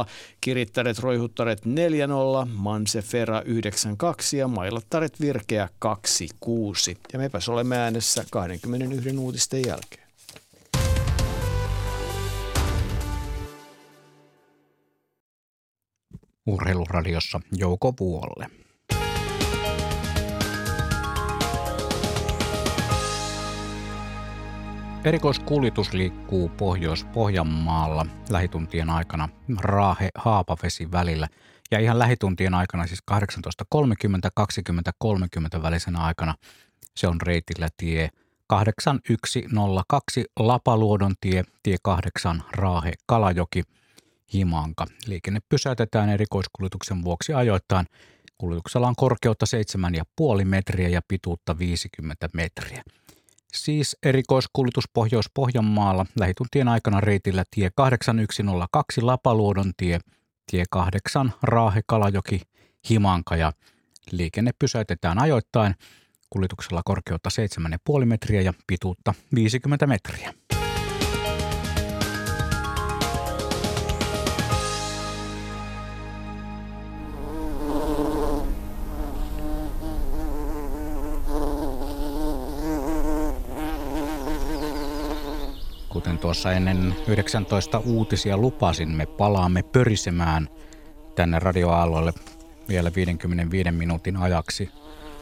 3-0, 0.05 0.09
kirittäret 0.41 0.99
roihuttaret 0.99 1.61
4-0, 1.67 1.69
Manse 2.53 3.03
Fera 3.03 3.41
9-2 3.41 3.45
ja 4.37 4.49
mailattaret 4.49 5.21
virkeä 5.21 5.69
2-6. 5.85 5.89
Ja 7.13 7.19
mepäs 7.19 7.49
olemme 7.49 7.77
äänessä 7.77 8.25
21 8.31 9.19
uutisten 9.19 9.63
jälkeen. 9.67 10.05
Urheiluradiossa 16.47 17.41
Jouko 17.57 17.95
Vuolle. 18.01 18.64
Erikoiskuljetus 25.05 25.93
liikkuu 25.93 26.49
Pohjois-Pohjanmaalla 26.49 28.07
lähituntien 28.31 28.91
aikana 28.91 29.29
Raahe-Haapavesi 29.61 30.93
välillä 30.93 31.29
ja 31.71 31.79
ihan 31.79 31.99
lähituntien 31.99 32.55
aikana 32.55 32.87
siis 32.87 33.01
18.30-20.30 33.11 35.63
välisenä 35.63 35.99
aikana 35.99 36.35
se 36.97 37.09
on 37.09 37.21
reitillä 37.21 37.69
tie 37.77 38.09
8102 38.47 40.25
Lapaluodon 40.39 41.15
tie, 41.21 41.45
tie 41.63 41.77
8 41.83 42.43
Raahe 42.53 42.93
Kalajoki 43.07 43.63
Himanka. 44.33 44.87
Liikenne 45.07 45.41
pysäytetään 45.49 46.09
erikoiskuljetuksen 46.09 47.05
vuoksi 47.05 47.35
ajoittain 47.35 47.87
Kuljetuksella 48.39 48.89
on 48.89 48.97
korkeutta 48.97 49.47
7,5 50.39 50.45
metriä 50.45 50.89
ja 50.89 51.01
pituutta 51.09 51.59
50 51.59 52.29
metriä. 52.35 52.83
Siis 53.55 53.97
erikoiskuljetus 54.03 54.85
Pohjois-Pohjanmaalla 54.95 56.07
lähituntien 56.21 56.69
aikana 56.69 57.01
reitillä 57.01 57.45
tie 57.51 57.71
8102 57.75 59.01
Lapaluodon 59.01 59.73
tie, 59.77 59.99
tie 60.51 60.65
8 60.71 61.33
Raahe 61.43 61.81
Kalajoki 61.87 62.41
Himanka 62.91 63.37
ja 63.37 63.53
liikenne 64.11 64.51
pysäytetään 64.59 65.19
ajoittain. 65.19 65.75
Kuljetuksella 66.31 66.83
korkeutta 66.85 67.31
7,5 68.01 68.05
metriä 68.05 68.41
ja 68.41 68.55
pituutta 68.67 69.15
50 69.35 69.87
metriä. 69.87 70.35
Kuten 85.95 86.19
tuossa 86.19 86.53
ennen 86.53 86.95
19 87.09 87.79
uutisia 87.79 88.37
lupasin, 88.37 88.89
me 88.89 89.07
palaamme 89.07 89.63
pörisemään 89.63 90.49
tänne 91.15 91.39
radioaaloille 91.39 92.13
vielä 92.69 92.91
55 92.97 93.71
minuutin 93.71 94.17
ajaksi 94.17 94.71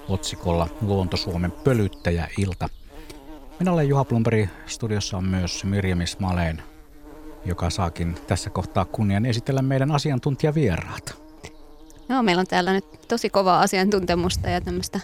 otsikolla 0.09 0.69
Luonto 0.81 1.17
Suomen 1.17 1.53
pölyttäjä-ilta. 1.53 2.69
Minä 3.59 3.73
olen 3.73 3.89
Juha 3.89 4.05
Plumperi, 4.05 4.49
studiossa 4.67 5.17
on 5.17 5.25
myös 5.25 5.65
Mirjam 5.65 6.01
Ismaleen, 6.01 6.63
joka 7.45 7.71
saakin 7.71 8.17
tässä 8.27 8.51
kohtaa 8.51 8.85
kunnian 8.85 9.27
esitellä 9.27 9.63
meidän 9.63 9.93
asiantuntijavieraat. 9.93 11.23
Joo, 12.09 12.23
meillä 12.23 12.41
on 12.41 12.47
täällä 12.47 12.73
nyt 12.73 12.85
tosi 13.09 13.31
kovaa 13.31 13.61
asiantuntemusta 13.61 14.51
ja 14.51 14.61
tämmöistä 14.61 15.01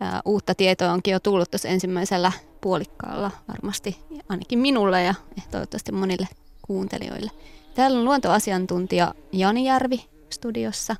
ää, 0.00 0.20
uutta 0.24 0.54
tietoa 0.54 0.92
onkin 0.92 1.12
jo 1.12 1.20
tullut 1.20 1.50
tuossa 1.50 1.68
ensimmäisellä 1.68 2.32
puolikkaalla 2.60 3.30
varmasti, 3.48 3.98
ainakin 4.28 4.58
minulle 4.58 5.02
ja 5.02 5.14
toivottavasti 5.50 5.92
monille 5.92 6.28
kuuntelijoille. 6.62 7.30
Täällä 7.74 7.98
on 7.98 8.04
luontoasiantuntija 8.04 9.14
Jani 9.32 9.64
Järvi 9.64 10.04
studiossa 10.30 10.96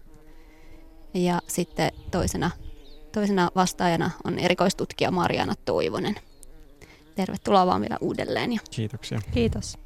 ja 1.14 1.40
sitten 1.46 1.92
toisena, 2.10 2.50
toisena 3.12 3.50
vastaajana 3.56 4.10
on 4.24 4.38
erikoistutkija 4.38 5.10
Mariana 5.10 5.54
Toivonen. 5.64 6.14
Tervetuloa 7.14 7.66
vaan 7.66 7.80
vielä 7.80 7.98
uudelleen. 8.00 8.52
Ja, 8.52 8.60
Kiitoksia. 8.70 9.20
Kiitos. 9.32 9.78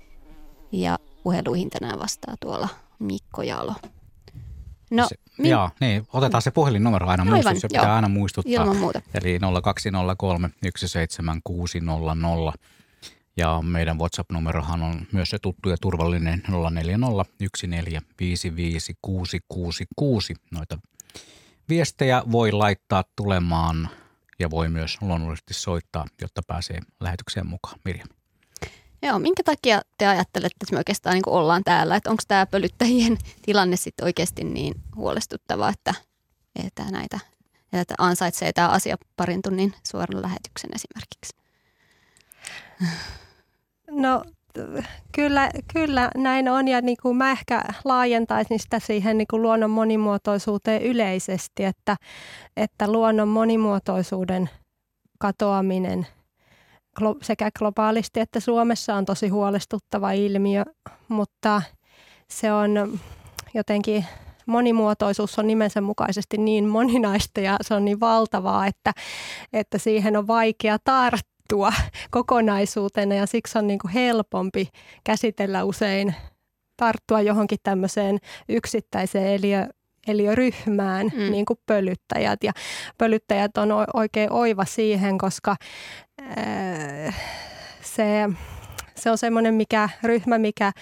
Ja 0.72 0.98
puheluihin 1.22 1.70
tänään 1.70 1.98
vastaa 1.98 2.34
tuolla 2.40 2.68
Mikko 2.98 3.42
Jalo. 3.42 3.74
No, 4.90 5.08
se, 5.08 5.14
min... 5.38 5.50
Joo, 5.50 5.70
niin, 5.80 6.06
otetaan 6.12 6.42
se 6.42 6.50
puhelinnumero 6.50 7.06
aina 7.06 7.24
muistus, 7.24 7.60
se 7.60 7.68
pitää 7.68 7.84
joo. 7.84 7.94
aina 7.94 8.08
muistuttaa. 8.08 8.62
Ilman 8.62 8.76
muuta. 8.76 9.02
Eli 9.14 9.38
0203 9.62 10.50
17600. 10.76 12.52
Ja 13.36 13.62
meidän 13.62 13.98
WhatsApp-numerohan 13.98 14.82
on 14.82 15.06
myös 15.12 15.30
se 15.30 15.38
tuttu 15.38 15.68
ja 15.68 15.76
turvallinen 15.80 16.42
440 16.48 17.06
Noita 20.50 20.78
viestejä 21.68 22.22
voi 22.32 22.52
laittaa 22.52 23.04
tulemaan 23.16 23.88
ja 24.38 24.50
voi 24.50 24.68
myös 24.68 24.98
luonnollisesti 25.00 25.54
soittaa, 25.54 26.06
jotta 26.20 26.42
pääsee 26.46 26.80
lähetykseen 27.00 27.46
mukaan. 27.46 27.78
Mirjam. 27.84 28.08
Joo, 29.02 29.18
minkä 29.18 29.42
takia 29.42 29.82
te 29.98 30.06
ajattelette, 30.06 30.56
että 30.62 30.74
me 30.74 30.78
oikeastaan 30.78 31.14
niin 31.14 31.28
ollaan 31.28 31.64
täällä? 31.64 31.96
Että 31.96 32.10
onko 32.10 32.22
tämä 32.28 32.46
pölyttäjien 32.46 33.18
tilanne 33.46 33.76
sitten 33.76 34.04
oikeasti 34.04 34.44
niin 34.44 34.74
huolestuttava, 34.96 35.68
että, 35.68 35.94
että 36.66 36.84
näitä 36.90 37.18
että 37.72 37.94
ansaitsee 37.98 38.52
tämä 38.52 38.68
asia 38.68 38.96
parin 39.16 39.42
tunnin 39.42 39.74
suoran 39.88 40.22
lähetyksen 40.22 40.70
esimerkiksi? 40.74 41.36
No 43.90 44.24
kyllä, 45.12 45.50
kyllä 45.72 46.10
näin 46.16 46.48
on 46.48 46.68
ja 46.68 46.80
niin 46.80 46.96
kuin 47.02 47.16
mä 47.16 47.30
ehkä 47.30 47.64
laajentaisin 47.84 48.60
sitä 48.60 48.78
siihen 48.78 49.18
niin 49.18 49.28
kuin 49.30 49.42
luonnon 49.42 49.70
monimuotoisuuteen 49.70 50.82
yleisesti, 50.82 51.64
että, 51.64 51.96
että 52.56 52.92
luonnon 52.92 53.28
monimuotoisuuden 53.28 54.50
katoaminen– 55.18 56.06
sekä 57.22 57.50
globaalisti 57.58 58.20
että 58.20 58.40
Suomessa 58.40 58.94
on 58.94 59.04
tosi 59.04 59.28
huolestuttava 59.28 60.12
ilmiö, 60.12 60.64
mutta 61.08 61.62
se 62.28 62.52
on 62.52 62.98
jotenkin 63.54 64.04
monimuotoisuus 64.46 65.38
on 65.38 65.46
nimensä 65.46 65.80
mukaisesti 65.80 66.38
niin 66.38 66.68
moninaista 66.68 67.40
ja 67.40 67.56
se 67.60 67.74
on 67.74 67.84
niin 67.84 68.00
valtavaa, 68.00 68.66
että, 68.66 68.92
että 69.52 69.78
siihen 69.78 70.16
on 70.16 70.26
vaikea 70.26 70.78
tarttua 70.84 71.72
kokonaisuutena 72.10 73.14
ja 73.14 73.26
siksi 73.26 73.58
on 73.58 73.66
niin 73.66 73.78
kuin 73.78 73.92
helpompi 73.92 74.68
käsitellä 75.04 75.64
usein 75.64 76.14
tarttua 76.76 77.20
johonkin 77.20 77.58
tämmöiseen 77.62 78.18
yksittäiseen 78.48 79.26
eliö, 79.26 79.68
eliöryhmään, 80.06 81.06
mm. 81.16 81.30
niin 81.30 81.46
kuin 81.46 81.58
pölyttäjät. 81.66 82.44
Ja 82.44 82.52
pölyttäjät 82.98 83.56
on 83.58 83.68
oikein 83.94 84.32
oiva 84.32 84.64
siihen, 84.64 85.18
koska 85.18 85.56
se, 87.80 88.28
se 88.94 89.10
on 89.10 89.18
semmoinen 89.18 89.54
mikä, 89.54 89.88
ryhmä, 90.02 90.38
mikä 90.38 90.72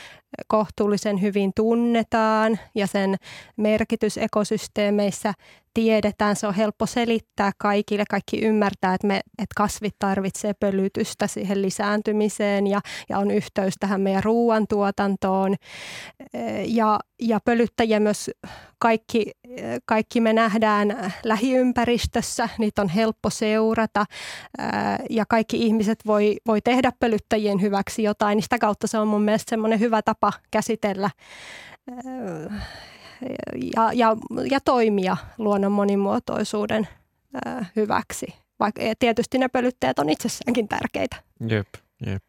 kohtuullisen 0.47 1.23
hyvin 1.23 1.53
tunnetaan 1.57 2.59
ja 2.75 2.87
sen 2.87 3.17
merkitys 3.57 4.19
ekosysteemeissä 4.19 5.35
tiedetään. 5.75 6.37
Se 6.37 6.47
on 6.47 6.55
helppo 6.55 6.87
selittää 6.87 7.53
kaikille. 7.59 8.05
Kaikki 8.11 8.41
ymmärtää, 8.41 8.95
että, 8.95 9.07
me, 9.07 9.17
että 9.17 9.55
kasvit 9.57 9.95
tarvitsee 9.99 10.55
pölytystä 10.55 11.27
siihen 11.27 11.63
lisääntymiseen 11.63 12.67
ja, 12.67 12.81
ja 13.09 13.19
on 13.19 13.31
yhteys 13.31 13.75
tähän 13.81 14.01
meidän 14.01 14.25
ruoantuotantoon. 14.25 15.55
Ja, 16.67 16.99
ja 17.21 17.41
pölyttäjiä 17.45 18.01
myös 18.01 18.31
kaikki, 18.79 19.31
kaikki 19.85 20.21
me 20.21 20.33
nähdään 20.33 21.13
lähiympäristössä, 21.25 22.49
niitä 22.59 22.83
on 22.83 22.89
helppo 22.89 23.31
seurata 23.31 24.05
ja 25.11 25.25
kaikki 25.29 25.63
ihmiset 25.67 25.99
voi, 26.07 26.37
voi 26.47 26.61
tehdä 26.61 26.93
pölyttäjien 27.01 27.63
hyväksi 27.63 28.03
jotain. 28.03 28.37
Niin 28.37 28.43
sitä 28.43 28.59
kautta 28.59 28.87
se 28.87 28.99
on 28.99 29.09
mun 29.09 29.23
mielestä 29.23 29.51
semmoinen 29.51 29.81
hyvä 29.81 30.03
tapa 30.03 30.28
käsitellä 30.51 31.11
ja, 33.75 33.93
ja, 33.93 34.17
ja 34.51 34.61
toimia 34.61 35.17
luonnon 35.39 35.73
monimuotoisuuden 35.73 36.89
hyväksi. 37.77 38.27
Vaikka 38.61 38.83
tietysti 38.99 39.39
ne 39.39 39.49
pölyttäjät 39.49 39.99
on 39.99 40.09
itsessäänkin 40.09 40.69
tärkeitä. 40.69 41.17
Jep, 41.49 41.69
jep. 42.07 42.23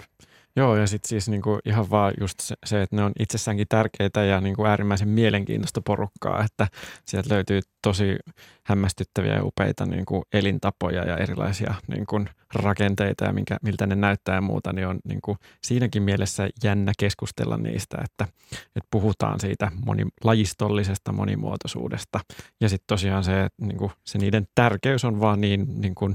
Joo, 0.56 0.76
ja 0.76 0.88
sitten 0.88 1.10
siis 1.10 1.30
niinku 1.30 1.60
ihan 1.66 1.90
vaan 1.90 2.14
just 2.20 2.40
se, 2.40 2.56
se, 2.66 2.82
että 2.82 2.96
ne 2.96 3.04
on 3.04 3.12
itsessäänkin 3.20 3.68
tärkeitä 3.70 4.24
ja 4.24 4.42
niinku 4.42 4.66
äärimmäisen 4.66 5.08
mielenkiintoista 5.08 5.82
porukkaa, 5.82 6.44
että 6.44 6.68
sieltä 7.06 7.34
löytyy 7.34 7.62
tosi 7.82 8.18
hämmästyttäviä 8.66 9.34
ja 9.34 9.44
upeita 9.44 9.86
niinku 9.86 10.24
elintapoja 10.34 11.06
ja 11.06 11.18
erilaisia 11.18 11.74
niinku 11.88 12.26
rakenteita 12.56 13.26
ja 13.26 13.34
minkä, 13.34 13.58
miltä 13.64 13.88
ne 13.88 13.96
näyttää 13.96 14.36
ja 14.36 14.42
muuta, 14.42 14.74
niin 14.74 14.88
on 14.88 15.00
niinku 15.04 15.38
siinäkin 15.64 16.04
mielessä 16.04 16.50
jännä 16.64 16.92
keskustella 17.00 17.58
niistä, 17.58 17.98
että, 18.04 18.34
että 18.52 18.88
puhutaan 18.92 19.40
siitä 19.40 19.72
moni, 19.86 20.04
lajistollisesta 20.24 21.12
monimuotoisuudesta. 21.12 22.20
Ja 22.62 22.70
sitten 22.70 22.88
tosiaan 22.88 23.24
se, 23.24 23.44
että 23.44 23.66
niinku, 23.66 23.92
se 24.04 24.18
niiden 24.18 24.48
tärkeys 24.56 25.06
on 25.06 25.20
vaan 25.20 25.42
niin, 25.42 25.82
niin 25.82 25.96
kuin, 25.96 26.14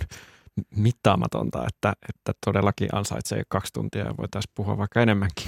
mittaamatonta, 0.76 1.64
että, 1.68 1.92
että 2.09 2.32
todellakin 2.46 2.88
ansaitsee 2.92 3.42
kaksi 3.48 3.72
tuntia 3.72 4.05
ja 4.05 4.16
voitaisiin 4.18 4.52
puhua 4.55 4.78
vaikka 4.78 5.00
enemmänkin. 5.00 5.46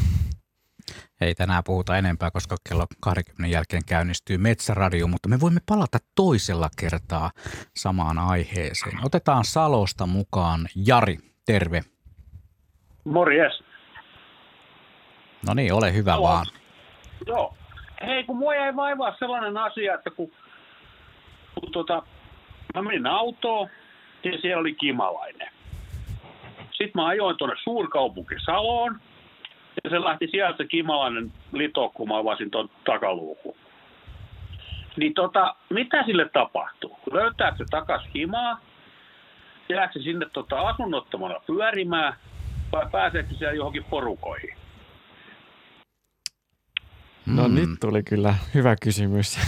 Ei 1.20 1.34
tänään 1.34 1.62
puhuta 1.66 1.98
enempää, 1.98 2.30
koska 2.30 2.57
kello 2.68 2.86
20 3.00 3.52
jälkeen 3.54 3.82
käynnistyy 3.88 4.38
Metsäradio, 4.38 5.07
mutta 5.07 5.28
me 5.28 5.40
voimme 5.40 5.61
palata 5.68 5.98
toisella 6.14 6.68
kertaa 6.78 7.30
samaan 7.76 8.18
aiheeseen. 8.18 8.98
Otetaan 9.04 9.44
Salosta 9.44 10.07
mukaan 10.07 10.61
Jari, 10.86 11.18
terve. 11.46 11.82
Morjes. 13.04 13.62
No 15.46 15.54
niin, 15.54 15.72
ole 15.72 15.94
hyvä 15.94 16.12
Halo. 16.12 16.22
vaan. 16.22 16.46
Joo. 17.26 17.57
Hei, 18.07 18.24
kun 18.24 18.36
mua 18.36 18.54
jäi 18.54 18.76
vaivaa 18.76 19.16
sellainen 19.18 19.56
asia, 19.56 19.94
että 19.94 20.10
kun, 20.10 20.32
kun 21.55 21.72
tota, 21.72 22.02
mä 22.74 22.82
menin 22.82 23.06
autoon, 23.06 23.68
ja 24.32 24.39
siellä 24.39 24.61
oli 24.61 24.74
kimalainen. 24.74 25.48
Sitten 26.70 26.93
mä 26.94 27.07
ajoin 27.07 27.36
tuonne 27.36 27.57
suurkaupunki 27.65 28.35
Saloon, 28.44 29.01
ja 29.85 29.90
se 29.90 30.01
lähti 30.01 30.28
sieltä 30.31 30.65
kimalainen 30.65 31.32
lito, 31.53 31.89
kun 31.89 32.09
mä 32.09 32.19
avasin 32.19 32.51
tuon 32.51 32.70
takaluukun. 32.85 33.57
Niin 34.97 35.15
tota, 35.15 35.55
mitä 35.70 36.03
sille 36.03 36.28
tapahtuu? 36.28 36.98
Löytääkö 37.12 37.57
se 37.57 37.65
takas 37.70 38.03
himaa? 38.15 38.61
Jääkö 39.69 39.93
se 39.93 40.03
sinne 40.03 40.27
tota 40.32 40.61
asunnottomana 40.61 41.40
pyörimään? 41.47 42.15
Vai 42.73 42.86
pääseekö 42.93 43.28
se 43.28 43.39
siellä 43.39 43.55
johonkin 43.55 43.85
porukoihin? 43.85 44.56
No 47.27 47.48
mm. 47.48 47.55
nyt 47.55 47.70
tuli 47.81 48.03
kyllä 48.03 48.35
hyvä 48.55 48.77
kysymys. 48.82 49.39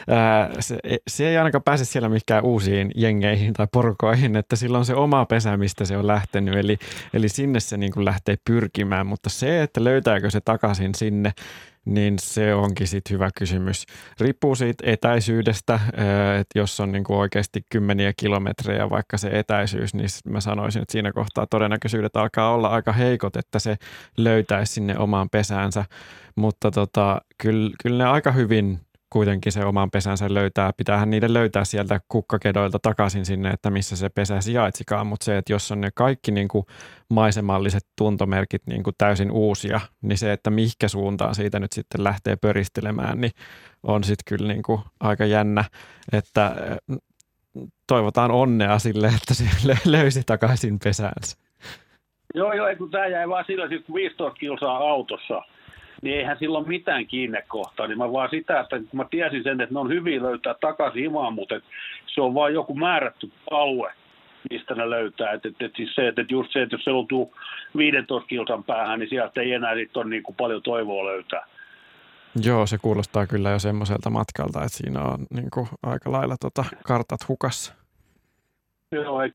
se, 0.60 0.78
se 1.08 1.28
ei 1.28 1.36
ainakaan 1.36 1.62
pääse 1.62 1.84
siellä 1.84 2.08
mikään 2.08 2.44
uusiin 2.44 2.90
jengeihin 2.94 3.52
tai 3.52 3.66
porukoihin, 3.72 4.36
että 4.36 4.56
sillä 4.56 4.78
on 4.78 4.84
se 4.84 4.94
oma 4.94 5.26
pesä, 5.26 5.56
mistä 5.56 5.84
se 5.84 5.96
on 5.96 6.06
lähtenyt. 6.06 6.54
Eli, 6.54 6.78
eli 7.14 7.28
sinne 7.28 7.60
se 7.60 7.76
niin 7.76 7.92
kuin 7.92 8.04
lähtee 8.04 8.36
pyrkimään, 8.44 9.06
mutta 9.06 9.30
se, 9.30 9.62
että 9.62 9.84
löytääkö 9.84 10.30
se 10.30 10.40
takaisin 10.40 10.94
sinne, 10.94 11.32
niin 11.84 12.18
se 12.18 12.54
onkin 12.54 12.88
sitten 12.88 13.14
hyvä 13.14 13.30
kysymys. 13.38 13.86
Riippuu 14.20 14.54
siitä 14.54 14.84
etäisyydestä, 14.86 15.80
että 16.40 16.58
jos 16.58 16.80
on 16.80 16.92
niinku 16.92 17.18
oikeasti 17.18 17.64
kymmeniä 17.70 18.12
kilometrejä 18.16 18.90
vaikka 18.90 19.18
se 19.18 19.28
etäisyys, 19.32 19.94
niin 19.94 20.08
mä 20.28 20.40
sanoisin, 20.40 20.82
että 20.82 20.92
siinä 20.92 21.12
kohtaa 21.12 21.46
todennäköisyydet 21.46 22.16
alkaa 22.16 22.54
olla 22.54 22.68
aika 22.68 22.92
heikot, 22.92 23.36
että 23.36 23.58
se 23.58 23.76
löytäisi 24.16 24.72
sinne 24.72 24.98
omaan 24.98 25.30
pesäänsä. 25.30 25.84
Mutta 26.36 26.70
tota, 26.70 27.20
kyllä, 27.38 27.70
kyllä 27.82 28.04
ne 28.04 28.10
aika 28.10 28.32
hyvin 28.32 28.80
kuitenkin 29.14 29.52
se 29.52 29.64
oman 29.64 29.90
pesänsä 29.90 30.34
löytää. 30.34 30.72
Pitäähän 30.76 31.10
niiden 31.10 31.34
löytää 31.34 31.64
sieltä 31.64 32.00
kukkakedoilta 32.08 32.78
takaisin 32.78 33.24
sinne, 33.24 33.50
että 33.50 33.70
missä 33.70 33.96
se 33.96 34.08
pesä 34.08 34.40
sijaitsikaan, 34.40 35.06
mutta 35.06 35.24
se, 35.24 35.38
että 35.38 35.52
jos 35.52 35.72
on 35.72 35.80
ne 35.80 35.90
kaikki 35.94 36.32
niin 36.32 36.48
kuin 36.48 36.64
maisemalliset 37.10 37.86
tuntomerkit 37.98 38.62
niin 38.66 38.82
kuin 38.82 38.94
täysin 38.98 39.30
uusia, 39.30 39.80
niin 40.02 40.18
se, 40.18 40.32
että 40.32 40.50
mihinkä 40.50 40.88
suuntaan 40.88 41.34
siitä 41.34 41.60
nyt 41.60 41.72
sitten 41.72 42.04
lähtee 42.04 42.36
pöristelemään, 42.36 43.20
niin 43.20 43.30
on 43.82 44.04
sitten 44.04 44.38
kyllä 44.38 44.52
niin 44.52 44.62
kuin 44.62 44.80
aika 45.00 45.24
jännä, 45.24 45.64
että 46.12 46.56
mm, 46.86 46.98
toivotaan 47.86 48.30
onnea 48.30 48.78
sille, 48.78 49.06
että 49.06 49.34
se 49.34 49.44
löysi 49.84 50.22
takaisin 50.26 50.78
pesäänsä. 50.84 51.36
Joo, 52.34 52.52
joo, 52.52 52.76
kun 52.78 52.90
tämä 52.90 53.06
jäi 53.06 53.28
vaan 53.28 53.44
sillä, 53.46 53.68
kun 53.86 53.94
15 53.94 54.38
kilsaa 54.38 54.76
autossa– 54.76 55.42
niin 56.04 56.18
eihän 56.18 56.38
silloin 56.38 56.68
mitään 56.68 57.06
kiinnekohtaa. 57.06 57.86
Niin 57.86 57.98
mä 57.98 58.12
vaan 58.12 58.30
sitä, 58.30 58.60
että 58.60 58.76
kun 58.76 58.88
mä 58.92 59.04
tiesin 59.10 59.42
sen, 59.42 59.60
että 59.60 59.74
ne 59.74 59.80
on 59.80 59.88
hyvin 59.88 60.22
löytää 60.22 60.54
takaisin 60.60 61.04
imaan, 61.04 61.34
mutta 61.34 61.60
se 62.06 62.20
on 62.20 62.34
vaan 62.34 62.54
joku 62.54 62.74
määrätty 62.74 63.32
alue, 63.50 63.92
mistä 64.50 64.74
ne 64.74 64.90
löytää. 64.90 65.32
Et, 65.32 65.46
et, 65.46 65.62
et 65.62 65.72
siis 65.76 65.94
se, 65.94 66.08
että 66.08 66.24
just 66.28 66.52
se, 66.52 66.62
että 66.62 66.74
jos 66.74 66.84
se 66.84 66.92
lutuu 66.92 67.34
15 67.76 68.28
kilsan 68.28 68.64
päähän, 68.64 68.98
niin 68.98 69.08
sieltä 69.08 69.40
ei 69.40 69.52
enää 69.52 69.74
sit 69.74 69.96
ole 69.96 70.04
niin 70.04 70.22
kuin 70.22 70.36
paljon 70.36 70.62
toivoa 70.62 71.04
löytää. 71.04 71.46
Joo, 72.44 72.66
se 72.66 72.78
kuulostaa 72.78 73.26
kyllä 73.26 73.50
jo 73.50 73.58
semmoiselta 73.58 74.10
matkalta, 74.10 74.64
että 74.64 74.76
siinä 74.76 75.00
on 75.00 75.26
niin 75.34 75.50
kuin 75.50 75.68
aika 75.82 76.12
lailla 76.12 76.36
tota 76.40 76.64
kartat 76.84 77.28
hukassa. 77.28 77.74
Joo, 78.92 79.22
ei, 79.22 79.30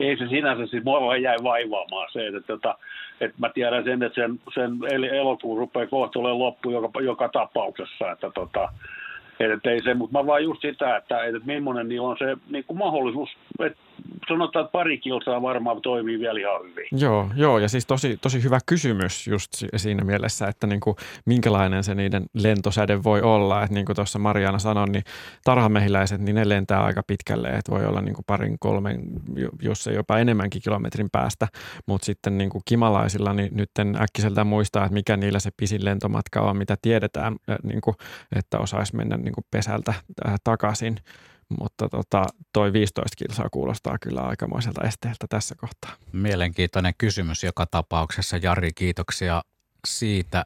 ei 0.00 0.16
se 0.16 0.28
sinänsä, 0.28 0.66
siis 0.66 0.84
mua 0.84 1.00
vaan 1.00 1.22
jäi 1.22 1.36
vaivaamaan 1.42 2.08
se, 2.12 2.26
että, 2.26 2.38
että, 2.38 2.52
tota, 2.52 2.78
että 3.20 3.36
mä 3.38 3.48
tiedän 3.48 3.84
sen, 3.84 4.02
että 4.02 4.20
sen, 4.20 4.40
sen 4.54 4.78
elokuun 5.04 5.58
rupeaa 5.58 5.86
kohta 5.86 6.18
olemaan 6.18 6.38
loppu 6.38 6.70
joka, 6.70 7.00
joka 7.00 7.28
tapauksessa, 7.28 8.10
että 8.10 8.30
tota, 8.34 8.68
että 9.40 9.70
ei 9.70 9.82
se, 9.82 9.94
mutta 9.94 10.18
mä 10.18 10.26
vaan 10.26 10.44
just 10.44 10.60
sitä, 10.60 10.96
että, 10.96 11.24
että 11.24 11.40
millainen 11.44 11.88
niin 11.88 12.00
on 12.00 12.16
se 12.18 12.36
niin 12.50 12.64
kuin 12.64 12.78
mahdollisuus, 12.78 13.30
että 13.64 13.78
sanotaan, 14.28 14.64
että 14.64 14.72
pari 14.72 14.98
kilsaa 14.98 15.42
varmaan 15.42 15.82
toimii 15.82 16.18
vielä 16.18 16.40
ihan 16.40 16.62
hyvin. 16.62 16.86
Joo, 16.92 17.30
joo 17.36 17.58
ja 17.58 17.68
siis 17.68 17.86
tosi, 17.86 18.16
tosi 18.16 18.42
hyvä 18.42 18.58
kysymys 18.66 19.26
just 19.26 19.52
siinä 19.76 20.04
mielessä, 20.04 20.48
että 20.48 20.66
niin 20.66 20.80
kuin, 20.80 20.96
minkälainen 21.26 21.84
se 21.84 21.94
niiden 21.94 22.26
lentosäde 22.34 23.02
voi 23.02 23.22
olla. 23.22 23.62
Että 23.62 23.74
niin 23.74 23.86
kuin 23.86 23.96
tuossa 23.96 24.18
Mariana 24.18 24.58
sanoi, 24.58 24.88
niin 24.88 25.04
tarhamehiläiset, 25.44 26.20
niin 26.20 26.34
ne 26.34 26.48
lentää 26.48 26.84
aika 26.84 27.02
pitkälle, 27.06 27.48
että 27.48 27.72
voi 27.72 27.86
olla 27.86 28.00
niin 28.00 28.14
kuin 28.14 28.24
parin, 28.26 28.56
kolmen, 28.58 29.00
jos 29.62 29.86
ei 29.86 29.94
jopa 29.94 30.18
enemmänkin 30.18 30.62
kilometrin 30.62 31.10
päästä. 31.12 31.48
Mutta 31.86 32.06
sitten 32.06 32.38
niin 32.38 32.50
kuin 32.50 32.62
kimalaisilla, 32.64 33.32
niin 33.32 33.56
nyt 33.56 33.70
äkkiseltä 34.00 34.44
muistaa, 34.44 34.84
että 34.84 34.94
mikä 34.94 35.16
niillä 35.16 35.38
se 35.38 35.50
pisin 35.56 35.84
lentomatka 35.84 36.40
on, 36.40 36.56
mitä 36.56 36.76
tiedetään, 36.82 37.36
niin 37.62 37.80
kuin, 37.80 37.96
että 38.36 38.58
osaisi 38.58 38.96
mennä 38.96 39.16
niin 39.16 39.34
kuin 39.34 39.44
pesältä 39.50 39.94
takaisin 40.44 40.96
mutta 41.58 41.88
tota, 41.88 42.24
toi 42.52 42.72
15 42.72 43.16
kilsaa 43.16 43.48
kuulostaa 43.50 43.98
kyllä 43.98 44.20
aikamoiselta 44.20 44.82
esteeltä 44.82 45.26
tässä 45.28 45.54
kohtaa. 45.54 45.92
Mielenkiintoinen 46.12 46.94
kysymys 46.98 47.44
joka 47.44 47.66
tapauksessa. 47.66 48.36
Jari, 48.36 48.72
kiitoksia 48.72 49.42
siitä. 49.86 50.44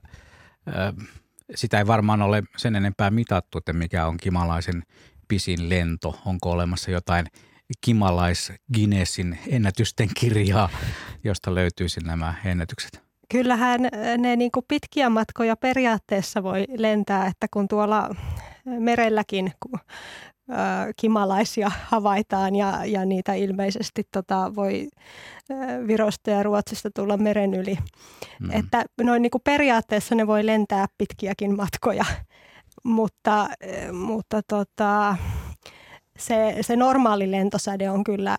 Sitä 1.55 1.79
ei 1.79 1.87
varmaan 1.87 2.23
ole 2.23 2.43
sen 2.57 2.77
enempää 2.77 3.11
mitattu, 3.11 3.59
että 3.59 3.73
mikä 3.73 4.07
on 4.07 4.17
kimalaisen 4.17 4.83
pisin 5.29 5.69
lento. 5.69 6.21
Onko 6.27 6.51
olemassa 6.51 6.91
jotain 6.91 7.27
kimalais 7.81 8.53
Guinnessin 8.75 9.39
ennätysten 9.47 10.09
kirjaa, 10.15 10.69
josta 11.25 11.55
löytyisi 11.55 12.01
nämä 12.01 12.35
ennätykset? 12.45 13.05
Kyllähän 13.29 13.81
ne 14.19 14.37
niin 14.37 14.53
kuin 14.53 14.65
pitkiä 14.69 15.11
matkoja 15.11 15.57
periaatteessa 15.57 16.43
voi 16.43 16.65
lentää, 16.77 17.27
että 17.27 17.47
kun 17.51 17.69
tuolla 17.69 18.15
merelläkin 18.65 19.53
kimalaisia 20.97 21.71
havaitaan 21.85 22.57
ja, 22.57 22.85
ja 22.85 23.05
niitä 23.05 23.35
ilmeisesti 23.35 24.03
tota, 24.13 24.53
voi 24.55 24.89
Virosta 25.87 26.31
ja 26.31 26.43
Ruotsista 26.43 26.91
tulla 26.95 27.17
meren 27.17 27.55
yli. 27.55 27.79
Mm. 28.41 28.51
Että 28.51 28.85
noin 29.03 29.23
niin 29.23 29.31
kuin 29.31 29.43
periaatteessa 29.45 30.15
ne 30.15 30.27
voi 30.27 30.47
lentää 30.47 30.87
pitkiäkin 30.99 31.57
matkoja, 31.57 32.05
mutta, 32.85 33.49
mutta 33.93 34.41
tota, 34.49 35.17
se, 36.19 36.57
se 36.61 36.77
normaali 36.77 37.31
lentosäde 37.31 37.91
on 37.91 38.05
kyllä, 38.05 38.37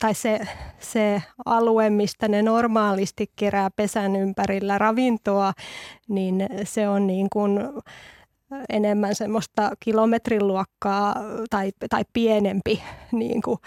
tai 0.00 0.14
se, 0.14 0.40
se 0.78 1.22
alue, 1.46 1.90
mistä 1.90 2.28
ne 2.28 2.42
normaalisti 2.42 3.30
kerää 3.36 3.70
pesän 3.76 4.16
ympärillä 4.16 4.78
ravintoa, 4.78 5.52
niin 6.08 6.46
se 6.64 6.88
on 6.88 7.06
niin 7.06 7.26
kuin 7.32 7.60
enemmän 8.68 9.14
semmoista 9.14 9.70
kilometriluokkaa 9.80 11.14
tai, 11.50 11.70
tai 11.90 12.02
pienempi, 12.12 12.82
niin 13.12 13.42
kuin, 13.42 13.58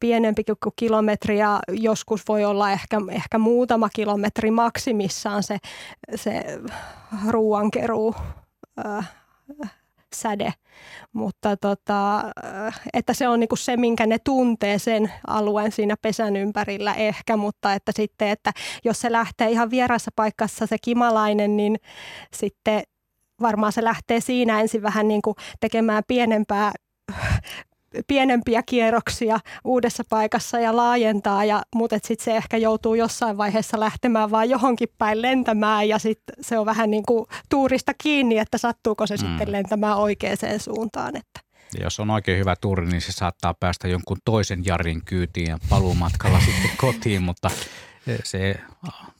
pienempi 0.00 0.44
kuin 0.44 0.72
kilometri. 0.76 1.38
Ja 1.38 1.60
joskus 1.68 2.22
voi 2.28 2.44
olla 2.44 2.70
ehkä, 2.70 3.00
ehkä 3.10 3.38
muutama 3.38 3.88
kilometri 3.94 4.50
maksimissaan 4.50 5.42
se, 5.42 5.58
se 6.16 6.44
ruoankeruu 7.28 8.14
säde, 10.14 10.54
mutta 11.12 11.56
tota, 11.56 12.24
että 12.92 13.14
se 13.14 13.28
on 13.28 13.40
niinku 13.40 13.56
se, 13.56 13.76
minkä 13.76 14.06
ne 14.06 14.18
tuntee 14.24 14.78
sen 14.78 15.12
alueen 15.26 15.72
siinä 15.72 15.94
pesän 16.02 16.36
ympärillä 16.36 16.94
ehkä, 16.94 17.36
mutta 17.36 17.74
että 17.74 17.92
sitten, 17.96 18.28
että 18.28 18.52
jos 18.84 19.00
se 19.00 19.12
lähtee 19.12 19.50
ihan 19.50 19.70
vierassa 19.70 20.10
paikassa 20.16 20.66
se 20.66 20.76
kimalainen, 20.82 21.56
niin 21.56 21.76
sitten 22.34 22.82
varmaan 23.40 23.72
se 23.72 23.84
lähtee 23.84 24.20
siinä 24.20 24.60
ensin 24.60 24.82
vähän 24.82 25.08
niin 25.08 25.22
kuin 25.22 25.34
tekemään 25.60 26.02
pienempää 26.08 26.72
pienempiä 28.06 28.62
kierroksia 28.62 29.38
uudessa 29.64 30.02
paikassa 30.08 30.60
ja 30.60 30.76
laajentaa, 30.76 31.44
ja, 31.44 31.62
mutta 31.74 31.98
sitten 32.02 32.24
se 32.24 32.36
ehkä 32.36 32.56
joutuu 32.56 32.94
jossain 32.94 33.36
vaiheessa 33.36 33.80
lähtemään 33.80 34.30
vaan 34.30 34.50
johonkin 34.50 34.88
päin 34.98 35.22
lentämään 35.22 35.88
ja 35.88 35.98
sitten 35.98 36.36
se 36.40 36.58
on 36.58 36.66
vähän 36.66 36.90
niin 36.90 37.02
kuin 37.06 37.26
tuurista 37.48 37.92
kiinni, 38.02 38.38
että 38.38 38.58
sattuuko 38.58 39.06
se 39.06 39.14
mm. 39.14 39.18
sitten 39.18 39.52
lentämään 39.52 39.96
oikeaan 39.96 40.36
suuntaan. 40.58 41.16
Että. 41.16 41.40
Ja 41.78 41.84
jos 41.84 42.00
on 42.00 42.10
oikein 42.10 42.38
hyvä 42.38 42.56
tuuri, 42.60 42.86
niin 42.86 43.00
se 43.00 43.12
saattaa 43.12 43.54
päästä 43.54 43.88
jonkun 43.88 44.16
toisen 44.24 44.64
Jarin 44.64 45.04
kyytiin 45.04 45.46
ja 45.48 45.58
paluumatkalla 45.68 46.40
sitten 46.46 46.70
kotiin, 46.76 47.22
mutta 47.22 47.50
se 48.24 48.60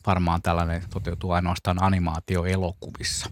varmaan 0.06 0.42
tällainen 0.42 0.82
toteutuu 0.92 1.30
ainoastaan 1.30 1.82
animaatioelokuvissa. 1.82 3.30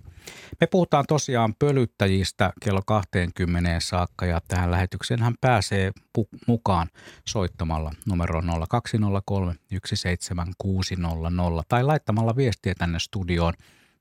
Me 0.61 0.66
puhutaan 0.66 1.05
tosiaan 1.09 1.55
pölyttäjistä 1.59 2.53
kello 2.65 2.82
20 2.86 3.81
saakka 3.81 4.27
ja 4.27 4.40
tähän 4.48 4.70
lähetykseen 4.70 5.23
hän 5.23 5.35
pääsee 5.40 5.90
pu- 6.19 6.39
mukaan 6.47 6.89
soittamalla 7.28 7.93
numero 8.07 8.43
0203 8.69 9.55
17600 9.85 11.62
tai 11.69 11.85
laittamalla 11.85 12.36
viestiä 12.36 12.74
tänne 12.78 12.98
studioon 12.98 13.53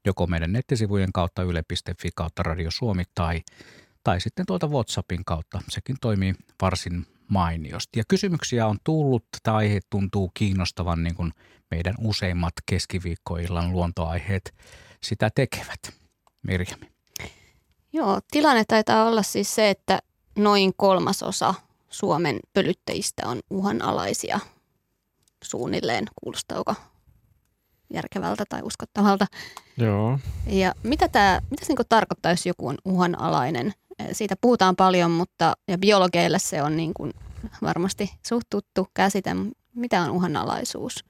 joko 0.05 0.27
meidän 0.27 0.53
nettisivujen 0.53 1.11
kautta 1.13 1.43
yle.fi 1.43 2.09
kautta 2.15 2.43
Radio 2.43 2.71
Suomi 2.71 3.03
tai, 3.15 3.41
tai 4.03 4.21
sitten 4.21 4.45
tuolta 4.45 4.67
WhatsAppin 4.67 5.25
kautta. 5.25 5.61
Sekin 5.69 5.95
toimii 6.01 6.35
varsin 6.61 7.05
mainiosti. 7.27 7.99
Ja 7.99 8.03
kysymyksiä 8.07 8.67
on 8.67 8.77
tullut. 8.83 9.25
Tämä 9.43 9.57
aihe 9.57 9.79
tuntuu 9.89 10.31
kiinnostavan 10.33 11.03
niin 11.03 11.15
kuin 11.15 11.31
meidän 11.71 11.95
useimmat 11.99 12.53
keskiviikkoillan 12.65 13.71
luontoaiheet 13.71 14.53
sitä 15.03 15.29
tekevät. 15.35 16.04
Mirjami. 16.47 16.91
Joo, 17.93 18.19
tilanne 18.31 18.63
taitaa 18.67 19.05
olla 19.05 19.23
siis 19.23 19.55
se, 19.55 19.69
että 19.69 19.99
noin 20.37 20.73
kolmasosa 20.77 21.53
Suomen 21.89 22.39
pölyttäjistä 22.53 23.27
on 23.27 23.39
uhanalaisia 23.49 24.39
suunnilleen. 25.43 26.05
Kuulostaako 26.23 26.75
järkevältä 27.93 28.43
tai 28.49 28.61
uskottavalta? 28.63 29.25
Joo. 29.77 30.19
Ja 30.47 30.73
mitä 30.83 31.07
tämä 31.07 31.41
mitä 31.49 31.65
se 31.65 31.73
niin 31.73 31.87
tarkoittaa, 31.89 32.31
jos 32.31 32.45
joku 32.45 32.67
on 32.67 32.77
uhanalainen? 32.85 33.73
Siitä 34.11 34.35
puhutaan 34.41 34.75
paljon, 34.75 35.11
mutta 35.11 35.53
ja 35.67 35.77
biologeille 35.77 36.39
se 36.39 36.61
on 36.61 36.77
niin 36.77 36.93
kuin 36.93 37.13
varmasti 37.61 38.13
suht 38.27 38.47
tuttu 38.49 38.87
käsite. 38.93 39.35
Mitä 39.75 40.01
on 40.01 40.09
uhanalaisuus? 40.09 41.05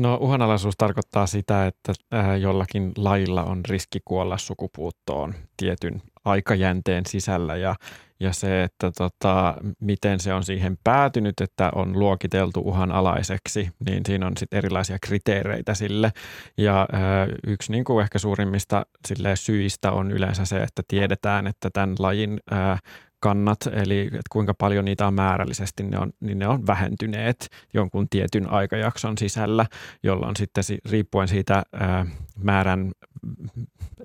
No 0.00 0.18
uhanalaisuus 0.20 0.74
tarkoittaa 0.78 1.26
sitä, 1.26 1.66
että 1.66 1.92
jollakin 2.40 2.92
lajilla 2.96 3.44
on 3.44 3.60
riski 3.68 4.00
kuolla 4.04 4.38
sukupuuttoon 4.38 5.34
tietyn 5.56 6.02
aikajänteen 6.24 7.06
sisällä 7.06 7.56
ja, 7.56 7.74
ja 8.20 8.32
se, 8.32 8.62
että 8.62 8.90
tota, 8.98 9.54
miten 9.80 10.20
se 10.20 10.34
on 10.34 10.44
siihen 10.44 10.78
päätynyt, 10.84 11.40
että 11.40 11.70
on 11.74 11.98
luokiteltu 11.98 12.60
uhanalaiseksi, 12.60 13.70
niin 13.88 14.02
siinä 14.06 14.26
on 14.26 14.32
sitten 14.36 14.58
erilaisia 14.58 14.98
kriteereitä 14.98 15.74
sille. 15.74 16.12
Ja 16.58 16.86
ää, 16.92 17.26
yksi 17.46 17.72
niin 17.72 17.84
kuin 17.84 18.02
ehkä 18.02 18.18
suurimmista 18.18 18.86
sille 19.08 19.36
syistä 19.36 19.92
on 19.92 20.10
yleensä 20.10 20.44
se, 20.44 20.62
että 20.62 20.82
tiedetään, 20.88 21.46
että 21.46 21.70
tämän 21.70 21.94
lajin 21.98 22.40
ää, 22.50 22.78
kannat, 23.24 23.58
eli 23.72 24.00
että 24.00 24.30
kuinka 24.30 24.54
paljon 24.54 24.84
niitä 24.84 25.06
on 25.06 25.14
määrällisesti, 25.14 25.82
ne 25.82 25.98
on, 25.98 26.12
niin 26.20 26.38
ne 26.38 26.48
on 26.48 26.66
vähentyneet 26.66 27.48
jonkun 27.74 28.08
tietyn 28.08 28.50
aikajakson 28.50 29.18
sisällä, 29.18 29.66
jolloin 30.02 30.36
sitten 30.36 30.64
riippuen 30.90 31.28
siitä 31.28 31.62
ää, 31.72 32.06
määrän 32.42 32.92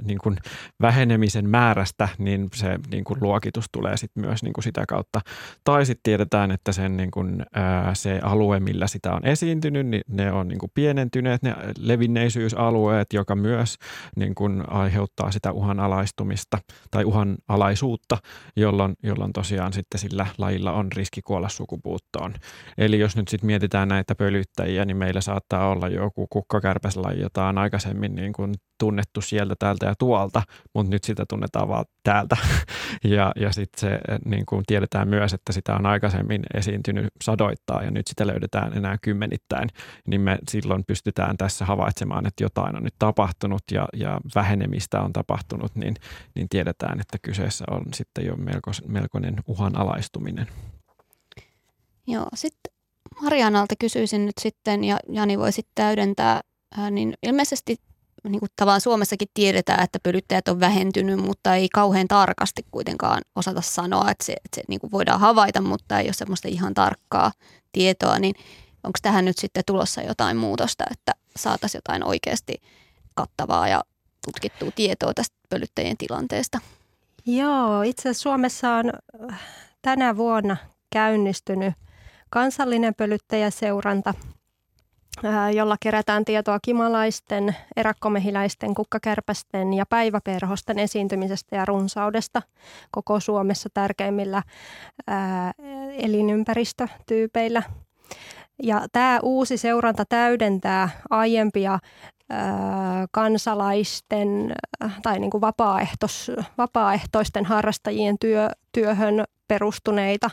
niin 0.03 0.17
kuin 0.17 0.37
vähenemisen 0.81 1.49
määrästä, 1.49 2.09
niin 2.17 2.49
se 2.55 2.79
niin 2.91 3.03
kuin 3.03 3.17
luokitus 3.21 3.65
tulee 3.71 3.97
sitten 3.97 4.25
myös 4.25 4.43
niin 4.43 4.53
kuin 4.53 4.63
sitä 4.63 4.83
kautta. 4.87 5.21
Tai 5.63 5.85
sitten 5.85 6.03
tiedetään, 6.03 6.51
että 6.51 6.71
sen 6.71 6.97
niin 6.97 7.11
kuin, 7.11 7.45
ää, 7.53 7.95
se 7.95 8.19
alue, 8.23 8.59
millä 8.59 8.87
sitä 8.87 9.13
on 9.13 9.25
esiintynyt, 9.25 9.87
niin 9.87 10.01
ne 10.07 10.31
on 10.31 10.47
niin 10.47 10.59
kuin 10.59 10.71
pienentyneet, 10.73 11.43
ne 11.43 11.55
levinneisyysalueet, 11.77 13.13
joka 13.13 13.35
myös 13.35 13.77
niin 14.15 14.35
kuin 14.35 14.63
aiheuttaa 14.69 15.31
sitä 15.31 15.51
uhanalaistumista 15.51 16.57
tai 16.91 17.05
uhanalaisuutta, 17.05 18.17
jolloin, 18.55 18.95
jolloin 19.10 19.34
tosiaan 19.34 19.73
sitten 19.73 19.99
sillä 19.99 20.27
lajilla 20.38 20.72
on 20.72 20.91
riski 20.91 21.22
kuolla 21.22 21.49
sukupuuttoon. 21.49 22.34
Eli 22.77 22.99
jos 22.99 23.15
nyt 23.15 23.27
sitten 23.27 23.48
mietitään 23.48 23.88
näitä 23.88 24.15
pölyttäjiä, 24.15 24.86
niin 24.86 24.98
meillä 24.98 25.22
saattaa 25.22 25.69
olla 25.69 25.88
joku 25.88 26.27
kukkakärpäslaji, 26.30 27.22
jota 27.22 27.45
on 27.45 27.57
aikaisemmin 27.57 28.15
niin 28.15 28.34
kuin 28.34 28.53
tunnettu 28.80 29.22
sieltä, 29.22 29.56
täältä 29.60 29.86
ja 29.86 29.94
tuolta, 29.99 30.41
mutta 30.73 30.91
nyt 30.91 31.03
sitä 31.03 31.26
tunnetaan 31.30 31.68
vaan 31.68 31.86
täältä. 32.03 32.38
ja 33.03 33.31
ja 33.36 33.52
sitten 33.52 33.80
se 33.80 33.99
niin 34.26 34.45
kuin 34.45 34.64
tiedetään 34.68 35.07
myös, 35.07 35.34
että 35.34 35.53
sitä 35.53 35.76
on 35.76 35.86
aikaisemmin 35.86 36.41
esiintynyt 36.53 37.07
sadoittaa 37.23 37.84
ja 37.84 37.91
nyt 37.91 38.07
sitä 38.07 38.27
löydetään 38.27 38.77
enää 38.77 38.98
kymmenittäin, 39.02 39.69
niin 40.07 40.22
me 40.22 40.38
silloin 40.49 40.84
pystytään 40.88 41.38
tässä 41.38 41.65
havaitsemaan, 41.65 42.26
että 42.26 42.44
jotain 42.44 42.76
on 42.76 42.84
nyt 42.84 42.95
tapahtunut 42.99 43.64
ja, 43.72 43.88
ja 43.94 44.19
vähenemistä 44.36 45.02
on 45.02 45.14
tapahtunut, 45.14 45.76
niin, 45.76 45.95
niin 46.36 46.49
tiedetään, 46.49 46.99
että 46.99 47.18
kyseessä 47.22 47.65
on 47.72 47.84
sitten 47.94 48.26
jo 48.26 48.36
melko, 48.36 48.72
melkoinen 48.99 49.35
uhanalaistuminen. 49.47 50.47
Joo, 52.07 52.27
sitten 52.34 52.73
Marianalta 53.21 53.76
kysyisin 53.80 54.26
nyt 54.26 54.38
sitten, 54.41 54.84
ja 54.84 54.97
Jani 55.09 55.39
voi 55.39 55.51
sitten 55.51 55.71
täydentää, 55.76 56.41
niin 56.91 57.13
ilmeisesti 57.23 57.76
niin 58.30 58.39
kuin 58.39 58.49
tavallaan 58.55 58.81
Suomessakin 58.81 59.27
tiedetään, 59.34 59.84
että 59.84 59.99
pölyttäjät 60.03 60.47
on 60.47 60.59
vähentynyt, 60.59 61.19
mutta 61.19 61.55
ei 61.55 61.69
kauhean 61.69 62.07
tarkasti 62.07 62.65
kuitenkaan 62.71 63.21
osata 63.35 63.61
sanoa, 63.61 64.11
että 64.11 64.26
se, 64.26 64.34
että 64.34 64.55
se 64.55 64.61
niin 64.67 64.80
kuin 64.80 64.91
voidaan 64.91 65.19
havaita, 65.19 65.61
mutta 65.61 65.99
ei 65.99 66.07
ole 66.07 66.13
semmoista 66.13 66.47
ihan 66.47 66.73
tarkkaa 66.73 67.31
tietoa, 67.71 68.19
niin 68.19 68.35
onko 68.84 68.99
tähän 69.01 69.26
nyt 69.26 69.38
sitten 69.38 69.63
tulossa 69.67 70.01
jotain 70.01 70.38
muutosta, 70.38 70.84
että 70.91 71.11
saataisiin 71.35 71.77
jotain 71.80 72.03
oikeasti 72.03 72.61
kattavaa 73.15 73.67
ja 73.67 73.84
tutkittua 74.26 74.71
tietoa 74.71 75.13
tästä 75.13 75.35
pölyttäjien 75.49 75.97
tilanteesta? 75.97 76.59
Joo, 77.25 77.81
itse 77.81 78.09
asiassa 78.09 78.21
Suomessa 78.21 78.71
on 78.71 78.91
äh, 79.31 79.39
tänä 79.81 80.17
vuonna 80.17 80.57
käynnistynyt 80.93 81.73
kansallinen 82.29 82.95
pölyttäjäseuranta– 82.95 84.13
jolla 85.53 85.75
kerätään 85.79 86.25
tietoa 86.25 86.59
kimalaisten, 86.61 87.55
erakkomehiläisten, 87.75 88.75
kukkakärpästen 88.75 89.73
ja 89.73 89.85
päiväperhosten 89.85 90.79
esiintymisestä 90.79 91.55
ja 91.55 91.65
runsaudesta 91.65 92.41
koko 92.91 93.19
Suomessa 93.19 93.69
tärkeimmillä 93.73 94.43
ää, 95.07 95.51
elinympäristötyypeillä. 95.93 97.63
Ja 98.63 98.87
tämä 98.91 99.19
uusi 99.23 99.57
seuranta 99.57 100.05
täydentää 100.05 100.89
aiempia 101.09 101.79
kansalaisten 103.11 104.53
tai 105.03 105.19
niin 105.19 105.31
kuin 105.31 105.41
vapaaehtois, 105.41 106.31
vapaaehtoisten 106.57 107.45
harrastajien 107.45 108.15
työ, 108.19 108.49
työhön 108.72 109.23
perustuneita 109.47 110.30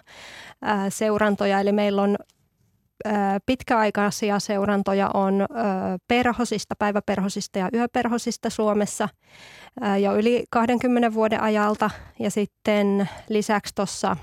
seurantoja. 0.89 1.61
Eli 1.61 1.73
meillä 1.73 2.03
on 2.03 2.17
pitkäaikaisia 3.47 4.39
seurantoja 4.39 5.11
on 5.15 5.47
perhosista, 6.09 6.75
päiväperhosista 6.79 7.59
ja 7.59 7.69
yöperhosista 7.75 8.51
Suomessa 8.51 9.09
jo 10.03 10.17
yli 10.17 10.45
20 10.51 11.15
vuoden 11.15 11.43
ajalta. 11.43 11.91
Ja 12.19 12.31
sitten 12.31 13.09
lisäksi 13.29 13.75
tuossa 13.75 14.17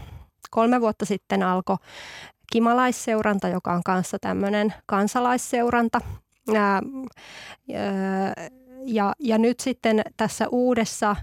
kolme 0.50 0.82
vuotta 0.82 1.06
sitten 1.06 1.44
alkoi 1.44 1.78
kimalaisseuranta, 2.52 3.48
joka 3.48 3.74
on 3.74 3.84
kanssa 3.84 4.18
tämmöinen 4.22 4.74
kansalaisseuranta. 4.86 6.02
Ja, 6.48 6.82
ja, 8.86 9.14
ja 9.20 9.38
nyt 9.38 9.60
sitten 9.60 10.02
tässä 10.18 10.48
uudessa 10.50 11.16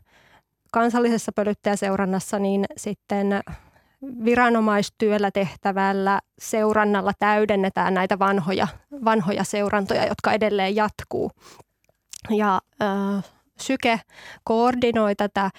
kansallisessa 0.72 1.32
pölyttäjäseurannassa 1.32 2.38
niin 2.38 2.64
sitten 2.76 3.40
viranomaistyöllä 4.24 5.30
tehtävällä 5.30 6.20
seurannalla 6.38 7.12
täydennetään 7.18 7.94
näitä 7.94 8.18
vanhoja, 8.18 8.68
vanhoja 9.04 9.44
seurantoja, 9.44 10.06
jotka 10.06 10.32
edelleen 10.32 10.76
jatkuu. 10.76 11.30
Ja 12.30 12.60
äh, 12.82 13.24
Syke 13.60 14.00
koordinoi 14.44 15.14
tätä 15.14 15.50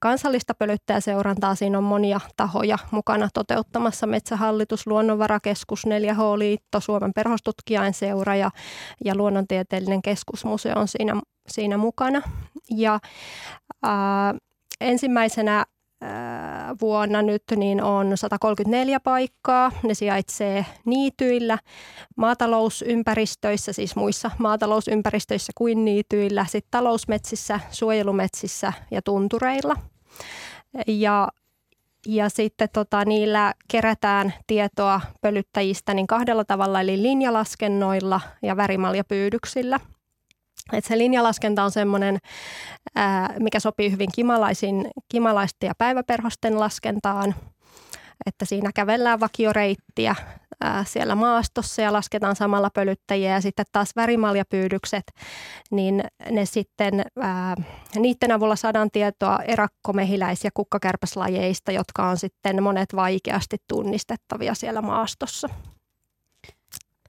kansallista 0.00 0.54
pölyttäjäseurantaa. 0.54 1.54
Siinä 1.54 1.78
on 1.78 1.84
monia 1.84 2.20
tahoja 2.36 2.78
mukana 2.90 3.28
toteuttamassa. 3.34 4.06
Metsähallitus, 4.06 4.86
Luonnonvarakeskus, 4.86 5.86
4H-liitto, 5.86 6.80
Suomen 6.80 7.12
perhostutkijain 7.14 7.94
seura 7.94 8.36
ja, 8.36 8.50
ja 9.04 9.14
Luonnontieteellinen 9.14 10.02
keskusmuseo 10.02 10.78
on 10.78 10.88
siinä, 10.88 11.20
siinä 11.48 11.76
mukana. 11.76 12.22
Ja 12.70 13.00
ää, 13.82 14.34
ensimmäisenä 14.80 15.64
vuonna 16.80 17.22
nyt 17.22 17.42
niin 17.56 17.82
on 17.82 18.16
134 18.16 19.00
paikkaa. 19.00 19.72
Ne 19.82 19.94
sijaitsee 19.94 20.66
niityillä, 20.84 21.58
maatalousympäristöissä, 22.16 23.72
siis 23.72 23.96
muissa 23.96 24.30
maatalousympäristöissä 24.38 25.52
kuin 25.54 25.84
niityillä, 25.84 26.46
sitten 26.48 26.70
talousmetsissä, 26.70 27.60
suojelumetsissä 27.70 28.72
ja 28.90 29.02
tuntureilla. 29.02 29.76
Ja 30.86 31.28
ja 32.08 32.28
sitten 32.28 32.68
tota, 32.72 33.04
niillä 33.04 33.54
kerätään 33.68 34.34
tietoa 34.46 35.00
pölyttäjistä 35.20 35.94
niin 35.94 36.06
kahdella 36.06 36.44
tavalla, 36.44 36.80
eli 36.80 37.02
linjalaskennoilla 37.02 38.20
ja 38.42 38.56
värimaljapyydyksillä– 38.56 39.80
et 40.72 40.84
se 40.84 40.98
linjalaskenta 40.98 41.64
on 41.64 41.70
semmoinen, 41.70 42.18
mikä 43.40 43.60
sopii 43.60 43.90
hyvin 43.90 44.08
kimalaisin, 44.14 44.88
kimalaisten 45.08 45.66
ja 45.66 45.74
päiväperhosten 45.78 46.60
laskentaan, 46.60 47.34
että 48.26 48.44
siinä 48.44 48.70
kävellään 48.74 49.20
vakioreittiä 49.20 50.14
ää, 50.60 50.84
siellä 50.84 51.14
maastossa 51.14 51.82
ja 51.82 51.92
lasketaan 51.92 52.36
samalla 52.36 52.70
pölyttäjiä 52.74 53.32
ja 53.32 53.40
sitten 53.40 53.66
taas 53.72 53.90
värimaljapyydykset, 53.96 55.04
niin 55.70 56.04
ne 56.30 56.44
sitten, 56.44 57.02
ää, 57.20 57.54
niiden 57.94 58.32
avulla 58.32 58.56
saadaan 58.56 58.90
tietoa 58.90 59.38
erakkomehiläis- 59.38 60.44
ja 60.44 60.50
kukkakärpäslajeista, 60.54 61.72
jotka 61.72 62.08
on 62.08 62.16
sitten 62.16 62.62
monet 62.62 62.96
vaikeasti 62.96 63.56
tunnistettavia 63.68 64.54
siellä 64.54 64.82
maastossa. 64.82 65.48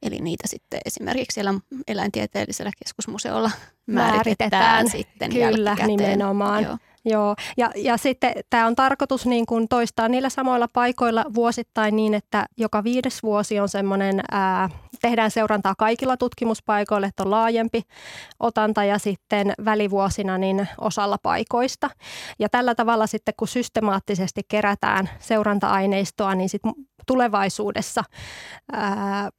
Eli 0.01 0.19
niitä 0.19 0.47
sitten 0.47 0.79
esimerkiksi 0.85 1.33
siellä 1.33 1.53
eläintieteellisellä 1.87 2.71
keskusmuseolla 2.83 3.51
määritetään, 3.85 4.51
määritetään 4.51 4.89
sitten 4.89 5.31
Kyllä, 5.31 5.77
nimenomaan. 5.85 6.63
Joo. 6.63 6.77
Joo, 7.09 7.35
ja, 7.57 7.71
ja 7.75 7.97
sitten 7.97 8.33
tämä 8.49 8.67
on 8.67 8.75
tarkoitus 8.75 9.25
niin 9.25 9.45
kuin 9.45 9.67
toistaa 9.67 10.07
niillä 10.07 10.29
samoilla 10.29 10.67
paikoilla 10.73 11.25
vuosittain 11.35 11.95
niin, 11.95 12.13
että 12.13 12.45
joka 12.57 12.83
viides 12.83 13.23
vuosi 13.23 13.59
on 13.59 13.69
semmoinen, 13.69 14.21
tehdään 15.01 15.31
seurantaa 15.31 15.75
kaikilla 15.77 16.17
tutkimuspaikoilla, 16.17 17.07
että 17.07 17.23
on 17.23 17.31
laajempi 17.31 17.81
otanta 18.39 18.83
ja 18.83 18.97
sitten 18.97 19.53
välivuosina 19.65 20.37
niin 20.37 20.67
osalla 20.81 21.17
paikoista. 21.23 21.89
Ja 22.39 22.49
tällä 22.49 22.75
tavalla 22.75 23.07
sitten, 23.07 23.33
kun 23.37 23.47
systemaattisesti 23.47 24.41
kerätään 24.47 25.09
seuranta-aineistoa, 25.19 26.35
niin 26.35 26.49
sitten 26.49 26.73
tulevaisuudessa 27.07 28.03
ää, 28.71 29.29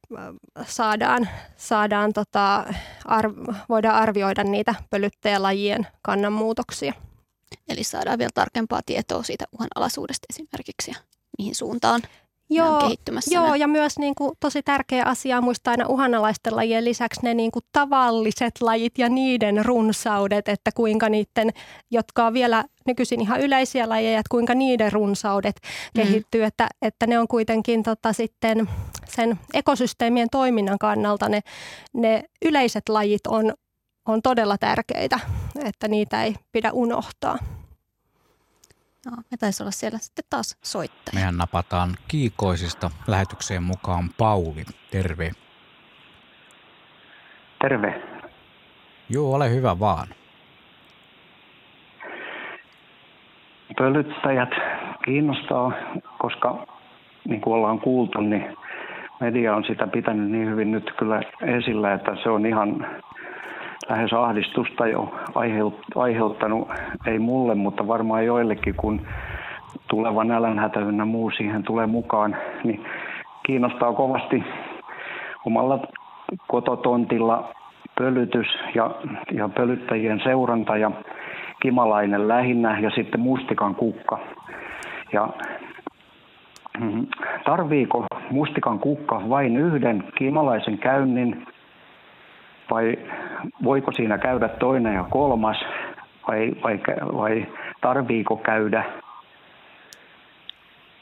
saadaan, 0.65 1.29
saadaan 1.57 2.13
tota, 2.13 2.65
ar, 3.05 3.29
voidaan 3.69 3.95
arvioida 3.95 4.43
niitä 4.43 4.75
pölyttäjälajien 4.89 5.87
kannanmuutoksia. 6.01 6.93
Eli 7.69 7.83
saadaan 7.83 8.19
vielä 8.19 8.31
tarkempaa 8.33 8.81
tietoa 8.85 9.23
siitä 9.23 9.45
uhanalaisuudesta 9.51 10.25
esimerkiksi 10.29 10.91
ja 10.91 10.97
mihin 11.37 11.55
suuntaan 11.55 12.01
joo, 12.49 12.73
on 12.73 12.81
kehittymässä. 12.81 13.35
Joo, 13.35 13.55
ja 13.55 13.67
myös 13.67 13.99
niin 13.99 14.15
kuin, 14.15 14.31
tosi 14.39 14.63
tärkeä 14.63 15.03
asia 15.05 15.41
muistaa 15.41 15.71
aina 15.71 15.87
uhanalaisten 15.87 16.55
lajien 16.55 16.85
lisäksi 16.85 17.19
ne 17.23 17.33
niin 17.33 17.51
kuin, 17.51 17.63
tavalliset 17.71 18.61
lajit 18.61 18.97
ja 18.97 19.09
niiden 19.09 19.65
runsaudet, 19.65 20.47
että 20.47 20.71
kuinka 20.75 21.09
niiden, 21.09 21.49
jotka 21.91 22.25
on 22.25 22.33
vielä 22.33 22.65
nykyisin 22.85 23.21
ihan 23.21 23.41
yleisiä 23.41 23.89
lajeja, 23.89 24.19
että 24.19 24.31
kuinka 24.31 24.55
niiden 24.55 24.91
runsaudet 24.91 25.55
mm. 25.63 26.01
kehittyy, 26.01 26.43
että, 26.43 26.67
että 26.81 27.07
ne 27.07 27.19
on 27.19 27.27
kuitenkin 27.27 27.83
tota, 27.83 28.13
sitten 28.13 28.69
sen 29.15 29.39
ekosysteemien 29.53 30.27
toiminnan 30.31 30.79
kannalta 30.79 31.29
ne, 31.29 31.41
ne 31.93 32.23
yleiset 32.45 32.89
lajit 32.89 33.27
on, 33.27 33.53
on 34.07 34.21
todella 34.21 34.57
tärkeitä, 34.57 35.19
että 35.63 35.87
niitä 35.87 36.23
ei 36.23 36.35
pidä 36.51 36.71
unohtaa. 36.71 37.37
No, 39.05 39.11
me 39.31 39.37
taisi 39.39 39.63
olla 39.63 39.71
siellä 39.71 39.99
sitten 39.99 40.25
taas 40.29 40.57
soittaja. 40.61 41.13
Mehän 41.13 41.37
napataan 41.37 41.89
kiikoisista 42.07 42.91
lähetykseen 43.07 43.63
mukaan 43.63 44.09
Pauli. 44.17 44.65
Terve. 44.91 45.31
Terve. 47.61 48.01
Joo, 49.09 49.33
ole 49.33 49.49
hyvä 49.49 49.79
vaan. 49.79 50.07
Pölyttäjät 53.77 54.49
kiinnostaa, 55.05 55.71
koska 56.19 56.67
niin 57.27 57.41
kuin 57.41 57.53
ollaan 57.53 57.79
kuultu, 57.79 58.21
niin 58.21 58.57
media 59.19 59.55
on 59.55 59.63
sitä 59.67 59.87
pitänyt 59.87 60.31
niin 60.31 60.49
hyvin 60.49 60.71
nyt 60.71 60.93
kyllä 60.99 61.21
esillä, 61.41 61.93
että 61.93 62.11
se 62.23 62.29
on 62.29 62.45
ihan 62.45 62.87
lähes 63.89 64.13
ahdistusta 64.13 64.87
jo 64.87 65.13
aiheuttanut, 65.95 66.69
ei 67.05 67.19
mulle, 67.19 67.55
mutta 67.55 67.87
varmaan 67.87 68.25
joillekin, 68.25 68.75
kun 68.75 69.01
tuleva 69.87 70.23
nälänhätä 70.23 70.79
ynnä 70.79 71.05
muu 71.05 71.31
siihen 71.31 71.63
tulee 71.63 71.85
mukaan, 71.87 72.35
niin 72.63 72.85
kiinnostaa 73.45 73.93
kovasti 73.93 74.43
omalla 75.45 75.79
kototontilla 76.47 77.53
pölytys 77.97 78.47
ja, 78.75 78.91
ja 79.31 79.49
pölyttäjien 79.49 80.21
seuranta 80.23 80.77
ja 80.77 80.91
kimalainen 81.61 82.27
lähinnä 82.27 82.79
ja 82.79 82.89
sitten 82.89 83.19
mustikan 83.19 83.75
kukka. 83.75 84.19
Ja 85.13 85.29
mm, 86.79 87.07
tarviiko 87.45 88.05
mustikan 88.31 88.79
kukka 88.79 89.21
vain 89.29 89.57
yhden 89.57 90.03
kimalaisen 90.17 90.77
käynnin 90.77 91.45
vai 92.71 92.97
voiko 93.63 93.91
siinä 93.91 94.17
käydä 94.17 94.47
toinen 94.47 94.93
ja 94.93 95.05
kolmas? 95.09 95.57
Vai, 96.27 96.51
vai, 96.63 96.79
vai 97.17 97.47
tarviiko 97.81 98.37
käydä, 98.37 98.83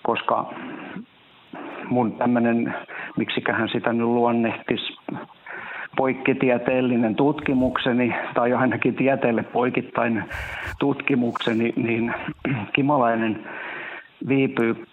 koska 0.04 0.54
mun 1.90 2.12
tämmöinen, 2.12 2.76
miksiköhän 3.18 3.70
sitä 3.70 3.94
nyt 3.94 4.08
luonnehtisi, 4.08 4.98
poikkitieteellinen 5.98 7.16
tutkimukseni, 7.16 8.16
tai 8.34 8.54
ainakin 8.54 8.96
tieteelle 8.96 9.44
poikittain 9.44 10.24
tutkimukseni, 10.80 11.74
niin 11.76 12.14
kimalainen 12.76 13.44
viipyy 14.28 14.88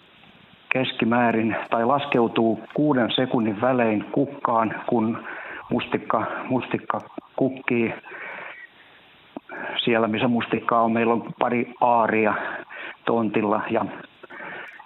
keskimäärin 0.69 1.57
tai 1.71 1.85
laskeutuu 1.85 2.61
kuuden 2.75 3.11
sekunnin 3.11 3.61
välein 3.61 4.05
kukkaan, 4.13 4.75
kun 4.87 5.19
mustikka, 5.71 6.27
mustikka 6.49 6.99
kukkii 7.37 7.95
siellä, 9.85 10.09
missä 10.09 10.29
mustikkaa 10.29 10.83
on. 10.83 10.93
Meillä 10.93 11.13
on 11.13 11.35
pari 11.39 11.73
aaria 11.81 12.35
tontilla 13.05 13.63
ja, 13.71 13.85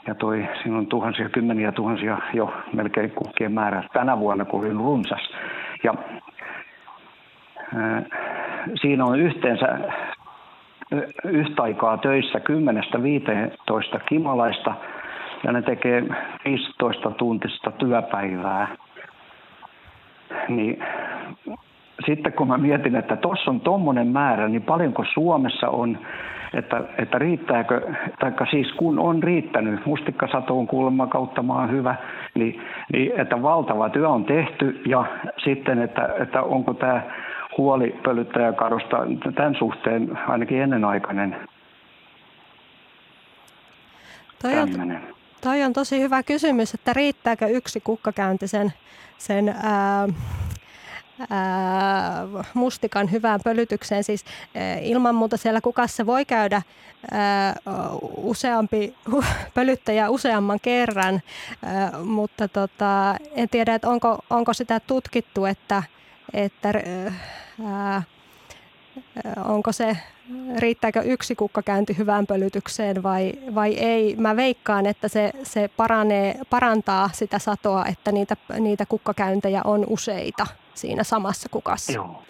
ja 0.07 0.15
toi, 0.15 0.49
siinä 0.63 0.79
on 0.79 0.87
tuhansia, 0.87 1.29
kymmeniä 1.29 1.73
tuhansia 1.73 2.19
jo 2.35 2.55
melkein 2.73 3.11
kukkien 3.11 3.53
määrä 3.53 3.83
tänä 3.93 4.19
vuonna, 4.19 4.45
kun 4.45 4.61
oli 4.61 4.73
runsas. 4.73 5.31
Ja 5.85 5.95
ää, 7.77 8.03
siinä 8.81 9.05
on 9.05 9.19
yhteensä 9.19 9.79
yhtä 11.25 11.63
aikaa 11.63 11.97
töissä 11.97 12.39
10-15 13.99 14.01
kimalaista 14.09 14.75
ja 15.45 15.53
ne 15.53 15.63
tekee 15.63 16.03
15 16.45 17.11
tuntista 17.11 17.71
työpäivää 17.71 18.69
niin 20.49 20.83
sitten 22.07 22.33
kun 22.33 22.49
mä 22.49 22.59
mietin, 22.59 22.97
että 22.97 23.17
tuossa 23.17 23.51
on 23.51 23.61
tuommoinen 23.61 24.07
määrä, 24.07 24.49
niin 24.49 24.63
paljonko 24.63 25.05
Suomessa 25.15 25.69
on, 25.69 25.99
että, 26.55 26.83
että 26.99 27.19
riittääkö, 27.19 27.81
tai 28.19 28.33
siis 28.51 28.73
kun 28.73 28.99
on 28.99 29.23
riittänyt, 29.23 29.87
mustikkasato 29.87 30.59
on 30.59 30.67
kuulemma 30.67 31.07
kautta 31.07 31.43
maan 31.43 31.71
hyvä, 31.71 31.95
niin, 32.35 32.63
niin 32.93 33.21
että 33.21 33.43
valtava 33.43 33.89
työ 33.89 34.09
on 34.09 34.25
tehty 34.25 34.81
ja 34.87 35.05
sitten, 35.45 35.79
että, 35.79 36.09
että 36.21 36.43
onko 36.43 36.75
tämä 36.75 37.03
huoli 37.59 38.01
pölyttäjäkadosta 38.05 38.99
tämän 39.35 39.55
suhteen 39.55 40.19
ainakin 40.29 40.63
ennenaikainen. 40.63 41.37
Toi 44.43 44.59
on, 44.59 44.99
toi 45.41 45.63
on 45.63 45.73
tosi 45.73 46.01
hyvä 46.01 46.23
kysymys, 46.23 46.75
että 46.75 46.93
riittääkö 46.93 47.47
yksi 47.47 47.81
kukkakäynti 47.81 48.49
sen 48.49 48.73
sen 49.19 49.49
ää, 49.49 50.09
ää, 51.31 52.27
mustikan 52.55 53.11
hyvään 53.11 53.41
pölytykseen. 53.45 54.05
Siis 54.05 54.25
ää, 54.55 54.79
ilman 54.79 55.15
muuta 55.15 55.37
siellä 55.37 55.61
kukassa 55.61 56.07
voi 56.07 56.25
käydä 56.25 56.63
ää, 57.11 57.55
useampi 58.17 58.95
pölyttäjä 59.55 60.11
useamman 60.11 60.61
kerran, 60.61 61.23
ää, 61.63 61.93
mutta 62.05 62.49
tota, 62.49 63.17
en 63.35 63.49
tiedä, 63.49 63.75
että 63.75 63.89
onko, 63.89 64.19
onko 64.31 64.53
sitä 64.53 64.81
tutkittu, 64.81 65.45
että, 65.45 65.83
että 66.33 66.73
ää, 67.67 68.03
onko 69.45 69.73
se 69.73 69.97
riittääkö 70.59 71.03
yksi 71.03 71.35
kukkakäynti 71.35 71.99
hyvään 71.99 72.27
pölytykseen 72.27 73.03
vai, 73.03 73.33
vai 73.55 73.75
ei. 73.75 74.17
Mä 74.17 74.37
veikkaan, 74.37 74.87
että 74.87 75.09
se, 75.09 75.33
se 75.43 75.69
paranee, 75.77 76.41
parantaa 76.51 77.11
sitä 77.13 77.39
satoa, 77.39 77.87
että 77.87 78.13
niitä, 78.13 78.37
niitä 78.61 78.87
kukkakäyntejä 78.87 79.63
on 79.65 79.85
useita 79.89 80.47
siinä 80.75 81.05
samassa 81.05 81.49
kukassa. 81.49 81.93
Joo. 81.93 82.23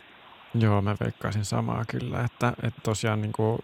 Joo, 0.54 0.82
mä 0.82 0.96
veikkaisin 1.00 1.44
samaa 1.44 1.84
kyllä, 1.88 2.24
että, 2.24 2.52
että 2.62 2.80
tosiaan 2.82 3.20
niin 3.20 3.32
kuin 3.32 3.58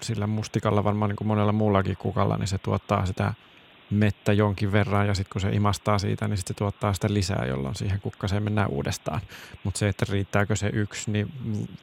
sillä 0.00 0.26
mustikalla 0.26 0.84
varmaan 0.84 1.08
niin 1.08 1.16
kuin 1.16 1.28
monella 1.28 1.52
muullakin 1.52 1.96
kukalla, 1.96 2.36
niin 2.36 2.48
se 2.48 2.58
tuottaa 2.58 3.06
sitä 3.06 3.34
mettä 3.90 4.32
jonkin 4.32 4.72
verran 4.72 5.06
ja 5.06 5.14
sitten 5.14 5.32
kun 5.32 5.40
se 5.40 5.50
imastaa 5.50 5.98
siitä, 5.98 6.28
niin 6.28 6.36
sitten 6.36 6.54
se 6.54 6.58
tuottaa 6.58 6.92
sitä 6.92 7.08
lisää, 7.10 7.46
jolloin 7.46 7.74
siihen 7.74 8.00
kukkaseen 8.00 8.42
mennään 8.42 8.70
uudestaan. 8.70 9.20
Mutta 9.64 9.78
se, 9.78 9.88
että 9.88 10.06
riittääkö 10.08 10.56
se 10.56 10.70
yksi, 10.72 11.10
niin 11.10 11.32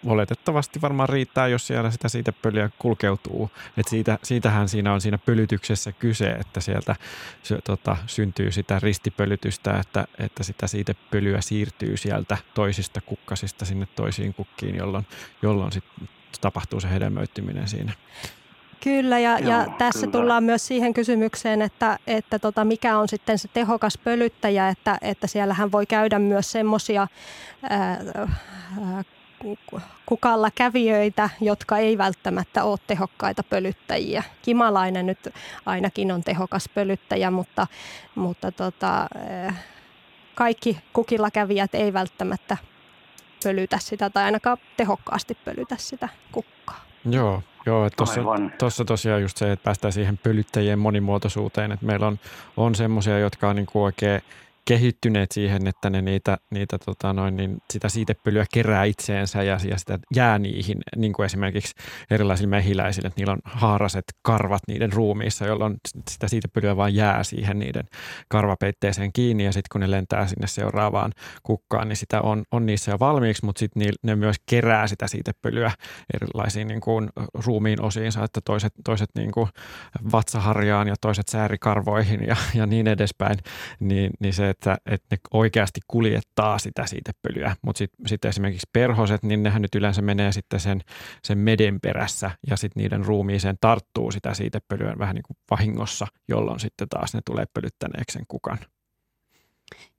oletettavasti 0.06 0.82
varmaan 0.82 1.10
riittää, 1.10 1.48
jos 1.48 1.68
siellä 1.68 1.92
sitä 1.92 2.10
siitä 2.10 2.32
pölyä 2.32 2.70
kulkeutuu. 2.80 3.52
Et 3.78 3.88
siitä, 3.88 4.20
siitähän 4.24 4.70
siinä 4.70 4.94
on 4.94 5.02
siinä 5.02 5.18
pölytyksessä 5.18 5.92
kyse, 5.92 6.30
että 6.30 6.60
sieltä 6.60 6.96
se, 7.44 7.58
tota, 7.64 7.98
syntyy 8.08 8.52
sitä 8.52 8.80
ristipölytystä, 8.80 9.80
että, 9.80 10.08
että 10.18 10.44
sitä 10.44 10.68
siitä 10.68 10.96
pölyä 11.12 11.42
siirtyy 11.42 11.98
sieltä 11.98 12.38
toisista 12.54 13.02
kukkasista 13.02 13.66
sinne 13.66 13.86
toisiin 13.86 14.34
kukkiin, 14.34 14.76
jolloin, 14.76 15.08
jolloin 15.42 15.72
sitten 15.72 16.10
tapahtuu 16.42 16.80
se 16.80 16.90
hedelmöittyminen 16.90 17.68
siinä. 17.68 17.94
Kyllä, 18.84 19.20
ja, 19.20 19.40
Joo, 19.40 19.50
ja 19.50 19.66
tässä 19.78 20.00
kyllä. 20.00 20.12
tullaan 20.12 20.44
myös 20.44 20.68
siihen 20.68 20.94
kysymykseen, 20.94 21.62
että, 21.62 22.00
että 22.08 22.40
tota, 22.40 22.66
mikä 22.66 22.98
on 22.98 23.08
sitten 23.08 23.40
se 23.40 23.48
tehokas 23.48 23.98
pölyttäjä, 23.98 24.70
että, 24.70 24.98
että 25.02 25.28
siellähän 25.28 25.72
voi 25.72 25.86
käydä 25.86 26.20
myös 26.20 26.52
semmoisia 26.52 27.08
kukalla 30.06 30.52
kävijöitä, 30.56 31.30
jotka 31.42 31.78
ei 31.78 31.98
välttämättä 31.98 32.64
ole 32.64 32.78
tehokkaita 32.88 33.44
pölyttäjiä. 33.44 34.24
Kimalainen 34.42 35.06
nyt 35.06 35.30
ainakin 35.66 36.12
on 36.12 36.24
tehokas 36.24 36.70
pölyttäjä, 36.74 37.32
mutta, 37.32 37.68
mutta 38.16 38.52
tota, 38.52 39.08
kaikki 40.36 40.78
kukilla 40.94 41.32
kävijät 41.32 41.76
ei 41.76 41.94
välttämättä 41.94 42.58
pölytä 43.44 43.78
sitä 43.80 44.10
tai 44.10 44.24
ainakaan 44.24 44.58
tehokkaasti 44.78 45.38
pölytä 45.46 45.76
sitä 45.80 46.10
kukkaa. 46.32 46.86
Joo, 47.06 47.44
Joo, 47.66 47.90
tuossa 48.58 48.86
tosiaan 48.86 49.22
just 49.22 49.38
se, 49.38 49.52
että 49.52 49.64
päästään 49.64 49.94
siihen 49.94 50.18
pölyttäjien 50.18 50.80
monimuotoisuuteen, 50.80 51.72
että 51.72 51.86
meillä 51.86 52.08
on, 52.08 52.20
on 52.58 52.76
semmoisia, 52.76 53.20
jotka 53.20 53.50
on 53.50 53.56
niin 53.56 53.66
kuin 53.66 53.84
oikein 53.84 54.22
kehittyneet 54.66 55.32
siihen, 55.32 55.68
että 55.68 55.90
ne 55.90 56.02
niitä, 56.02 56.38
niitä 56.50 56.78
tota 56.86 57.14
noin, 57.14 57.38
niin 57.38 57.58
sitä 57.74 57.90
siitepölyä 57.90 58.46
kerää 58.54 58.84
itseensä 58.84 59.44
ja, 59.44 59.58
ja 59.70 59.78
sitä 59.78 60.00
jää 60.16 60.40
niihin, 60.40 60.78
niin 60.96 61.14
kuin 61.14 61.26
esimerkiksi 61.26 61.76
erilaisille 62.12 62.50
mehiläisille, 62.50 63.08
että 63.08 63.20
niillä 63.20 63.34
on 63.34 63.42
haaraset 63.44 64.06
karvat 64.22 64.62
niiden 64.68 64.94
ruumiissa, 64.94 65.46
jolloin 65.46 65.78
sitä 66.10 66.28
siitepölyä 66.28 66.78
vaan 66.78 66.96
jää 66.96 67.24
siihen 67.24 67.60
niiden 67.60 67.84
karvapeitteeseen 68.28 69.14
kiinni 69.14 69.46
ja 69.46 69.52
sitten 69.52 69.70
kun 69.72 69.82
ne 69.82 69.92
lentää 69.92 70.28
sinne 70.28 70.48
seuraavaan 70.48 71.12
kukkaan, 71.44 71.88
niin 71.88 71.98
sitä 71.98 72.22
on, 72.22 72.44
on 72.52 72.66
niissä 72.66 72.92
jo 72.92 73.00
valmiiksi, 73.00 73.46
mutta 73.46 73.60
sitten 73.60 73.94
ne 74.04 74.16
myös 74.16 74.36
kerää 74.46 74.88
sitä 74.88 75.08
siitepölyä 75.08 75.72
erilaisiin 76.14 76.68
niin 76.68 76.82
kuin 76.82 77.10
ruumiin 77.46 77.82
osiinsa, 77.82 78.24
että 78.24 78.42
toiset, 78.46 78.74
toiset 78.86 79.10
niin 79.16 79.32
kuin 79.32 79.50
vatsaharjaan 80.12 80.88
ja 80.88 80.96
toiset 81.02 81.28
säärikarvoihin 81.28 82.28
ja, 82.28 82.36
ja 82.56 82.66
niin 82.66 82.88
edespäin, 82.88 83.38
niin, 83.80 84.12
niin 84.20 84.34
se, 84.34 84.51
että, 84.52 84.78
että 84.86 85.08
ne 85.12 85.18
oikeasti 85.34 85.82
kuljettaa 85.88 86.60
sitä 86.60 86.86
siitepölyä. 86.86 87.56
Mutta 87.62 87.78
sitten 87.78 88.08
sit 88.08 88.26
esimerkiksi 88.26 88.70
perhoset, 88.74 89.24
niin 89.24 89.44
nehän 89.44 89.62
nyt 89.62 89.76
yleensä 89.76 90.02
menee 90.02 90.32
sitten 90.32 90.60
sen, 90.60 90.82
sen 91.24 91.38
meden 91.38 91.80
perässä 91.82 92.32
ja 92.48 92.58
sitten 92.58 92.84
niiden 92.84 93.06
ruumiiseen 93.06 93.58
tarttuu 93.62 94.12
sitä 94.12 94.34
siitepölyä 94.34 94.96
vähän 95.00 95.16
niin 95.16 95.24
kuin 95.24 95.38
vahingossa, 95.52 96.08
jolloin 96.28 96.60
sitten 96.60 96.90
taas 96.90 97.14
ne 97.14 97.20
tulee 97.26 97.46
pölyttäneeksi 97.54 98.14
sen 98.14 98.26
kukan. 98.28 98.58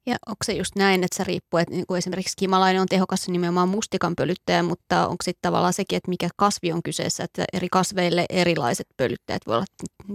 Ja 0.07 0.17
onko 0.27 0.37
se 0.45 0.53
just 0.53 0.77
näin, 0.77 1.05
että 1.05 1.17
se 1.17 1.25
riippuu, 1.25 1.59
että 1.59 1.75
niin 1.75 1.87
kuin 1.87 1.99
esimerkiksi 1.99 2.37
kimalainen 2.37 2.83
on 2.83 2.89
tehokas 2.89 3.29
nimenomaan 3.29 3.69
mustikan 3.69 4.17
pölyttäjä, 4.17 4.63
mutta 4.63 5.09
onko 5.09 5.23
sitten 5.25 5.43
tavallaan 5.43 5.73
sekin, 5.73 5.97
että 5.97 6.09
mikä 6.09 6.29
kasvi 6.37 6.73
on 6.73 6.83
kyseessä, 6.83 7.25
että 7.25 7.45
eri 7.53 7.69
kasveille 7.69 8.27
erilaiset 8.31 8.87
pölyttäjät 8.97 9.43
voi 9.47 9.55
olla 9.57 9.65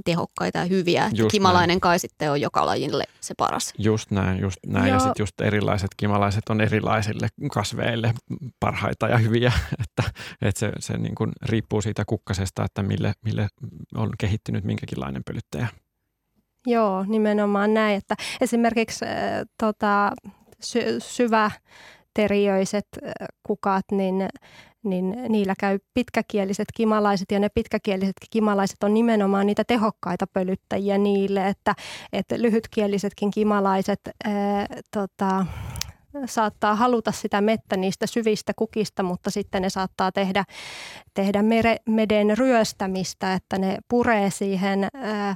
tehokkaita 0.05 0.59
ja 0.59 0.65
hyviä. 0.65 1.09
Just 1.13 1.31
kimalainen 1.31 1.67
näin. 1.67 1.81
kai 1.81 1.99
sitten 1.99 2.31
on 2.31 2.41
joka 2.41 2.65
lajille 2.65 3.03
se 3.19 3.33
paras. 3.37 3.73
Just 3.77 4.11
näin, 4.11 4.39
just 4.39 4.57
näin. 4.67 4.87
Joo. 4.87 4.95
Ja 4.95 4.99
sitten 4.99 5.23
just 5.23 5.41
erilaiset 5.41 5.91
kimalaiset 5.97 6.49
on 6.49 6.61
erilaisille 6.61 7.27
kasveille 7.51 8.13
parhaita 8.59 9.07
ja 9.07 9.17
hyviä, 9.17 9.51
että, 9.83 10.11
että 10.41 10.59
se, 10.59 10.71
se 10.79 10.97
niin 10.97 11.15
kuin 11.15 11.31
riippuu 11.41 11.81
siitä 11.81 12.03
kukkasesta, 12.07 12.65
että 12.65 12.83
mille, 12.83 13.13
mille 13.25 13.47
on 13.95 14.09
kehittynyt 14.17 14.63
minkäkinlainen 14.63 15.23
pölyttäjä. 15.23 15.67
Joo, 16.67 17.05
nimenomaan 17.07 17.73
näin, 17.73 17.97
että 17.97 18.15
esimerkiksi 18.41 19.05
äh, 19.05 19.11
tota, 19.59 20.11
sy- 20.61 20.99
syväteriöiset 20.99 22.87
äh, 23.05 23.11
kukat, 23.43 23.85
niin, 23.91 24.29
niin 24.83 25.15
niillä 25.29 25.53
käy 25.59 25.79
pitkäkieliset 25.93 26.67
kimalaiset 26.75 27.31
ja 27.31 27.39
ne 27.39 27.49
pitkäkieliset 27.49 28.15
kimalaiset 28.29 28.83
on 28.83 28.93
nimenomaan 28.93 29.45
niitä 29.47 29.63
tehokkaita 29.63 30.27
pölyttäjiä 30.27 30.97
niille, 30.97 31.47
että, 31.47 31.75
että 32.13 32.35
lyhytkielisetkin 32.41 33.31
kimalaiset 33.31 33.99
äh, 34.27 34.33
tota, 34.93 35.45
saattaa 36.25 36.75
haluta 36.75 37.11
sitä 37.11 37.41
mettä 37.41 37.77
niistä 37.77 38.07
syvistä 38.07 38.53
kukista, 38.55 39.03
mutta 39.03 39.31
sitten 39.31 39.61
ne 39.61 39.69
saattaa 39.69 40.11
tehdä, 40.11 40.43
tehdä 41.13 41.41
mere, 41.41 41.77
meden 41.85 42.37
ryöstämistä, 42.37 43.33
että 43.33 43.57
ne 43.57 43.77
puree 43.87 44.29
siihen 44.29 44.87
ää, 44.93 45.35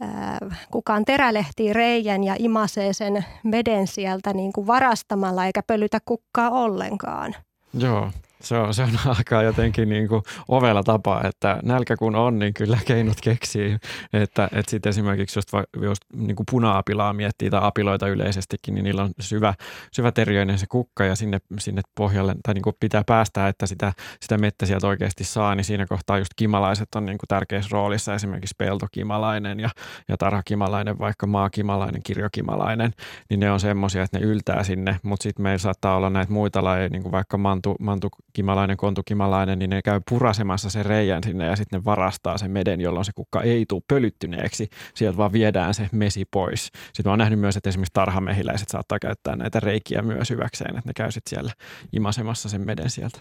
ää, 0.00 0.38
kukaan 0.70 1.04
terälehtii 1.04 1.72
reijän 1.72 2.24
ja 2.24 2.36
imasee 2.38 2.92
sen 2.92 3.24
veden 3.50 3.86
sieltä 3.86 4.32
niin 4.32 4.52
kuin 4.52 4.66
varastamalla 4.66 5.46
eikä 5.46 5.62
pölytä 5.62 5.98
kukkaa 6.04 6.50
ollenkaan. 6.50 7.34
Joo, 7.74 8.10
se 8.40 8.56
on, 8.56 8.74
se 8.74 8.82
on 8.82 8.90
aika 9.18 9.42
jotenkin 9.42 9.88
niin 9.88 10.08
kuin 10.08 10.22
ovella 10.48 10.82
tapa, 10.82 11.20
että 11.24 11.58
nälkä 11.62 11.96
kun 11.96 12.16
on, 12.16 12.38
niin 12.38 12.54
kyllä 12.54 12.78
keinot 12.84 13.20
keksii. 13.20 13.76
Että, 14.12 14.48
että 14.52 14.70
sitten 14.70 14.90
esimerkiksi 14.90 15.38
just, 15.38 15.48
just 15.82 16.02
niin 16.12 16.36
kuin 16.36 16.46
puna-apilaa 16.50 17.12
miettii 17.12 17.50
tai 17.50 17.60
apiloita 17.62 18.08
yleisestikin, 18.08 18.74
niin 18.74 18.84
niillä 18.84 19.02
on 19.02 19.10
syvä, 19.20 19.54
syvä 19.92 20.12
teriöinen 20.12 20.58
se 20.58 20.66
kukka 20.68 21.04
ja 21.04 21.16
sinne, 21.16 21.38
sinne 21.58 21.82
pohjalle, 21.94 22.34
tai 22.42 22.54
niin 22.54 22.62
kuin 22.62 22.76
pitää 22.80 23.02
päästä, 23.06 23.48
että 23.48 23.66
sitä, 23.66 23.92
sitä 24.20 24.38
mettä 24.38 24.66
sieltä 24.66 24.86
oikeasti 24.86 25.24
saa, 25.24 25.54
niin 25.54 25.64
siinä 25.64 25.86
kohtaa 25.86 26.18
just 26.18 26.32
kimalaiset 26.36 26.88
on 26.94 27.06
niin 27.06 27.18
kuin 27.18 27.28
tärkeässä 27.28 27.68
roolissa, 27.72 28.14
esimerkiksi 28.14 28.54
peltokimalainen 28.58 29.60
ja, 29.60 29.70
ja 30.08 30.16
tarhakimalainen, 30.16 30.98
vaikka 30.98 31.26
maakimalainen, 31.26 32.02
kirjokimalainen, 32.02 32.92
niin 33.30 33.40
ne 33.40 33.50
on 33.50 33.60
semmoisia, 33.60 34.02
että 34.02 34.18
ne 34.18 34.24
yltää 34.24 34.64
sinne, 34.64 35.00
mutta 35.02 35.22
sitten 35.22 35.42
meillä 35.42 35.58
saattaa 35.58 35.96
olla 35.96 36.10
näitä 36.10 36.32
muita 36.32 36.64
lajeja, 36.64 36.88
niin 36.88 37.02
kuin 37.02 37.12
vaikka 37.12 37.38
mantu, 37.38 37.76
mantu 37.80 38.08
kimalainen, 38.38 38.76
kontukimalainen, 38.76 39.58
niin 39.58 39.70
ne 39.70 39.82
käy 39.82 40.00
purasemassa 40.08 40.70
sen 40.70 40.86
reijän 40.86 41.22
sinne 41.24 41.46
ja 41.46 41.56
sitten 41.56 41.80
ne 41.80 41.84
varastaa 41.84 42.38
sen 42.38 42.50
meden, 42.50 42.80
jolloin 42.80 43.04
se 43.04 43.12
kukka 43.14 43.42
ei 43.42 43.66
tule 43.68 43.82
pölyttyneeksi. 43.88 44.68
Sieltä 44.94 45.16
vaan 45.16 45.32
viedään 45.32 45.74
se 45.74 45.88
mesi 45.92 46.24
pois. 46.30 46.64
Sitten 46.64 47.02
mä 47.04 47.10
oon 47.10 47.18
nähnyt 47.18 47.40
myös, 47.40 47.56
että 47.56 47.68
esimerkiksi 47.68 47.92
tarhamehiläiset 47.92 48.68
saattaa 48.68 48.98
käyttää 48.98 49.36
näitä 49.36 49.60
reikiä 49.60 50.02
myös 50.02 50.30
hyväkseen, 50.30 50.76
että 50.76 50.88
ne 50.88 50.92
käy 50.96 51.12
sitten 51.12 51.30
siellä 51.30 51.52
imasemassa 51.92 52.48
sen 52.48 52.66
meden 52.66 52.90
sieltä. 52.90 53.18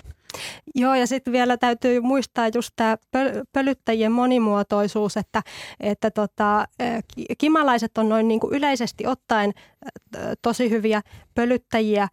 Joo, 0.76 0.96
ja 0.96 1.08
sitten 1.08 1.34
vielä 1.34 1.58
täytyy 1.58 2.02
muistaa 2.02 2.50
just 2.54 2.70
tämä 2.76 2.98
pölyttäjien 3.54 4.12
monimuotoisuus, 4.12 5.18
että, 5.18 5.42
että 5.80 6.12
tota, 6.12 6.66
kimalaiset 7.38 7.98
on 7.98 8.10
noin 8.10 8.28
niin 8.28 8.40
kuin 8.40 8.54
yleisesti 8.54 9.08
ottaen 9.08 9.52
tosi 10.42 10.70
hyviä 10.70 11.02
pölyttäjiä, 11.36 12.08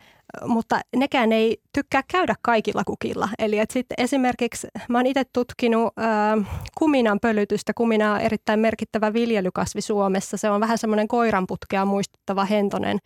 mutta 0.47 0.81
nekään 0.97 1.33
ei 1.33 1.61
tykkää 1.73 2.03
käydä 2.11 2.35
kaikilla 2.43 2.85
kukilla. 2.85 3.29
Eli 3.39 3.59
että 3.59 3.73
sitten 3.73 3.95
esimerkiksi 3.99 4.67
mä 4.89 4.99
oon 4.99 5.07
itse 5.07 5.23
tutkinut 5.33 5.93
äh, 5.99 6.47
kuminan 6.79 7.21
pölytystä. 7.21 7.75
Kumina 7.75 8.13
on 8.13 8.21
erittäin 8.21 8.61
merkittävä 8.61 9.13
viljelykasvi 9.13 9.81
Suomessa. 9.81 10.37
Se 10.37 10.51
on 10.51 10.61
vähän 10.61 10.79
semmoinen 10.79 11.09
koiranputkea 11.09 11.85
muistuttava 11.85 12.45
hentonen, 12.45 12.99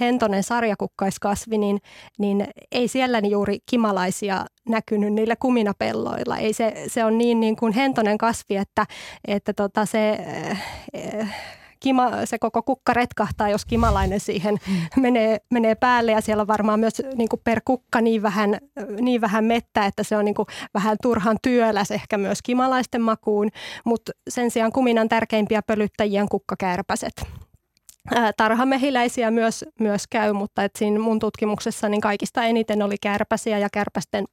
hentonen 0.00 0.42
sarjakukkaiskasvi, 0.42 1.58
niin, 1.58 1.78
niin 2.18 2.46
ei 2.72 2.88
siellä 2.88 3.18
juuri 3.18 3.58
kimalaisia 3.70 4.44
näkynyt 4.68 5.12
niillä 5.12 5.36
kuminapelloilla. 5.36 6.36
Ei 6.36 6.52
se, 6.52 6.84
se 6.86 7.04
on 7.04 7.18
niin, 7.18 7.40
niin 7.40 7.56
kuin 7.56 7.72
hentonen 7.72 8.18
kasvi, 8.18 8.56
että, 8.56 8.86
että 9.28 9.52
tota 9.52 9.86
se... 9.86 10.18
Äh, 10.50 11.59
kima, 11.80 12.10
se 12.24 12.38
koko 12.38 12.62
kukka 12.62 12.92
retkahtaa, 12.92 13.48
jos 13.48 13.64
kimalainen 13.64 14.20
siihen 14.20 14.58
mm. 14.68 14.74
menee, 15.02 15.38
menee 15.50 15.74
päälle 15.74 16.12
ja 16.12 16.20
siellä 16.20 16.40
on 16.40 16.46
varmaan 16.46 16.80
myös 16.80 17.02
niin 17.14 17.28
kuin 17.28 17.40
per 17.44 17.60
kukka 17.64 18.00
niin 18.00 18.22
vähän, 18.22 18.58
niin 19.00 19.20
vähän 19.20 19.44
mettä, 19.44 19.86
että 19.86 20.02
se 20.02 20.16
on 20.16 20.24
niin 20.24 20.34
kuin 20.34 20.46
vähän 20.74 20.96
turhan 21.02 21.36
työläs 21.42 21.90
ehkä 21.90 22.18
myös 22.18 22.42
kimalaisten 22.42 23.02
makuun, 23.02 23.48
mutta 23.84 24.12
sen 24.28 24.50
sijaan 24.50 24.72
kuminan 24.72 25.08
tärkeimpiä 25.08 25.62
pölyttäjiä 25.62 26.22
on 26.22 26.28
kukkakärpäset 26.28 27.12
tarhamehiläisiä 28.36 29.30
myös, 29.30 29.64
myös 29.80 30.06
käy, 30.10 30.32
mutta 30.32 30.64
et 30.64 30.76
siinä 30.78 30.98
mun 30.98 31.18
tutkimuksessa 31.18 31.88
niin 31.88 32.00
kaikista 32.00 32.44
eniten 32.44 32.82
oli 32.82 32.96
kärpäsiä 33.00 33.58
ja 33.58 33.68
kärpästen 33.72 34.24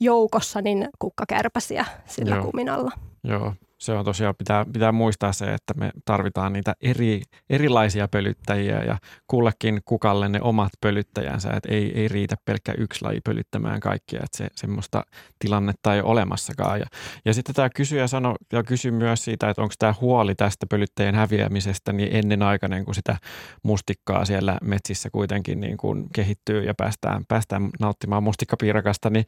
joukossa 0.00 0.62
niin 0.62 0.88
kukkakärpäsiä 0.98 1.84
sillä 2.06 2.34
Joo. 2.34 2.44
kuminalla. 2.44 2.90
Joo, 3.24 3.54
se 3.82 3.92
on 3.92 4.04
tosiaan, 4.04 4.34
pitää, 4.38 4.66
pitää 4.72 4.92
muistaa 4.92 5.32
se, 5.32 5.54
että 5.54 5.74
me 5.76 5.90
tarvitaan 6.04 6.52
niitä 6.52 6.74
eri, 6.80 7.22
erilaisia 7.50 8.08
pölyttäjiä 8.08 8.82
ja 8.82 8.98
kullekin 9.26 9.80
kukalle 9.84 10.28
ne 10.28 10.40
omat 10.42 10.72
pölyttäjänsä, 10.80 11.50
että 11.50 11.68
ei, 11.72 12.00
ei 12.00 12.08
riitä 12.08 12.36
pelkkä 12.44 12.74
yksi 12.78 13.04
laji 13.04 13.20
pölyttämään 13.24 13.80
kaikkia, 13.80 14.20
että 14.24 14.38
se, 14.38 14.48
semmoista 14.54 15.02
tilannetta 15.38 15.94
ei 15.94 16.00
ole 16.00 16.10
olemassakaan. 16.10 16.80
Ja, 16.80 16.86
ja 17.24 17.34
sitten 17.34 17.54
tämä 17.54 17.70
kysyjä 17.70 18.06
sanoi 18.06 18.34
ja 18.52 18.62
kysyi 18.62 18.90
myös 18.90 19.24
siitä, 19.24 19.50
että 19.50 19.62
onko 19.62 19.74
tämä 19.78 19.94
huoli 20.00 20.34
tästä 20.34 20.66
pölyttäjien 20.70 21.14
häviämisestä 21.14 21.92
niin 21.92 22.16
ennenaikainen, 22.16 22.84
kun 22.84 22.94
sitä 22.94 23.16
mustikkaa 23.62 24.24
siellä 24.24 24.58
metsissä 24.62 25.10
kuitenkin 25.10 25.60
niin 25.60 25.76
kuin 25.76 26.06
kehittyy 26.14 26.64
ja 26.64 26.74
päästään, 26.74 27.24
päästään 27.28 27.70
nauttimaan 27.80 28.22
mustikkapiirakasta, 28.22 29.10
niin, 29.10 29.24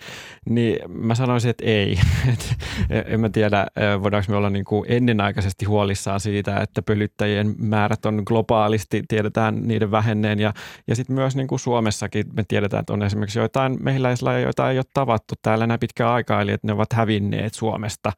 niin 0.48 0.78
mä 0.88 1.14
sanoisin, 1.14 1.50
että 1.50 1.64
ei. 1.64 1.98
En 3.06 3.20
mä 3.20 3.28
tiedä, 3.28 3.66
voidaanko 4.02 4.32
me 4.32 4.36
olla 4.36 4.43
olla 4.44 4.50
niin 4.50 4.64
kuin 4.64 4.84
ennenaikaisesti 4.88 5.64
huolissaan 5.64 6.20
siitä, 6.20 6.60
että 6.60 6.82
pölyttäjien 6.82 7.54
määrät 7.58 8.06
on 8.06 8.22
globaalisti, 8.26 9.02
tiedetään 9.08 9.60
niiden 9.62 9.90
vähenneen 9.90 10.40
ja, 10.40 10.52
ja 10.86 10.96
sitten 10.96 11.14
myös 11.14 11.36
niin 11.36 11.46
kuin 11.46 11.58
Suomessakin 11.58 12.24
me 12.36 12.44
tiedetään, 12.48 12.80
että 12.80 12.92
on 12.92 13.02
esimerkiksi 13.02 13.38
joitain 13.38 13.76
mehiläislajeja, 13.80 14.44
joita 14.44 14.70
ei 14.70 14.78
ole 14.78 14.84
tavattu 14.94 15.34
täällä 15.42 15.64
enää 15.64 15.78
pitkään 15.78 16.10
aikaa, 16.10 16.40
eli 16.40 16.52
että 16.52 16.66
ne 16.66 16.72
ovat 16.72 16.92
hävinneet 16.92 17.54
Suomesta. 17.54 18.12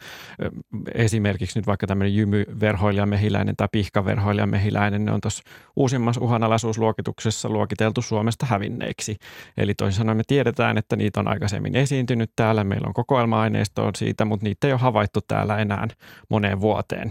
Esimerkiksi 0.95 1.59
nyt 1.59 1.67
vaikka 1.67 1.87
tämmöinen 1.87 2.15
jymyverhoilijamehiläinen 2.15 3.57
tai 3.57 3.69
pihkaverhoilijamehiläinen, 3.73 5.05
ne 5.05 5.13
on 5.13 5.21
tuossa 5.21 5.43
uusimmassa 5.77 6.21
uhanalaisuusluokituksessa 6.21 7.49
luokiteltu 7.49 8.03
Suomesta 8.03 8.47
hävinneeksi. 8.47 9.17
Eli 9.57 9.75
toisin 9.75 9.99
sanoen 9.99 10.17
me 10.17 10.23
tiedetään, 10.27 10.79
että 10.79 10.97
niitä 10.97 11.21
on 11.21 11.29
aikaisemmin 11.29 11.77
esiintynyt 11.77 12.31
täällä, 12.37 12.65
meillä 12.65 12.87
on 12.87 12.95
kokoelma-aineistoa 12.95 13.91
siitä, 13.97 14.25
mutta 14.25 14.45
niitä 14.45 14.67
ei 14.67 14.73
ole 14.73 14.81
havaittu 14.81 15.21
täällä 15.29 15.57
enää 15.57 15.89
moneen 16.29 16.61
vuoteen, 16.61 17.11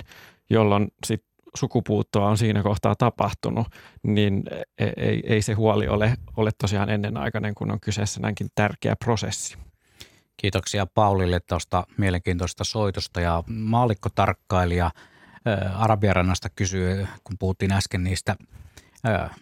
jolloin 0.50 0.88
sit 1.06 1.24
sukupuuttoa 1.56 2.30
on 2.30 2.38
siinä 2.38 2.64
kohtaa 2.64 2.96
tapahtunut, 2.96 3.68
niin 4.04 4.44
e, 4.78 4.86
ei, 4.98 5.24
ei 5.26 5.42
se 5.42 5.54
huoli 5.54 5.88
ole, 5.88 6.18
ole 6.38 6.52
tosiaan 6.58 6.90
ennenaikainen, 6.90 7.56
kun 7.56 7.72
on 7.72 7.80
kyseessä 7.80 8.20
näinkin 8.20 8.48
tärkeä 8.56 8.96
prosessi. 8.96 9.58
Kiitoksia 10.38 10.86
Paulille 10.86 11.40
tuosta 11.40 11.84
mielenkiintoista 11.98 12.64
soitosta 12.64 13.22
ja 13.22 13.44
maallikkotarkkailija 13.48 14.92
Arabiarannasta 15.76 16.50
kysyy, 16.56 17.08
kun 17.24 17.38
puhuttiin 17.40 17.72
äsken 17.72 18.04
niistä 18.04 18.36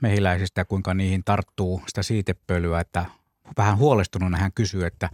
mehiläisistä 0.02 0.62
ja 0.62 0.66
kuinka 0.66 0.94
niihin 0.94 1.24
tarttuu 1.24 1.82
sitä 1.88 2.04
siitepölyä, 2.04 2.80
että 2.80 3.06
vähän 3.58 3.78
huolestunut 3.78 4.40
hän 4.40 4.52
kysyy, 4.56 4.86
että 4.86 5.10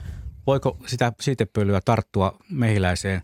voiko 0.48 0.78
sitä 0.88 1.14
siitepölyä 1.22 1.80
tarttua 1.86 2.38
mehiläiseen 2.52 3.22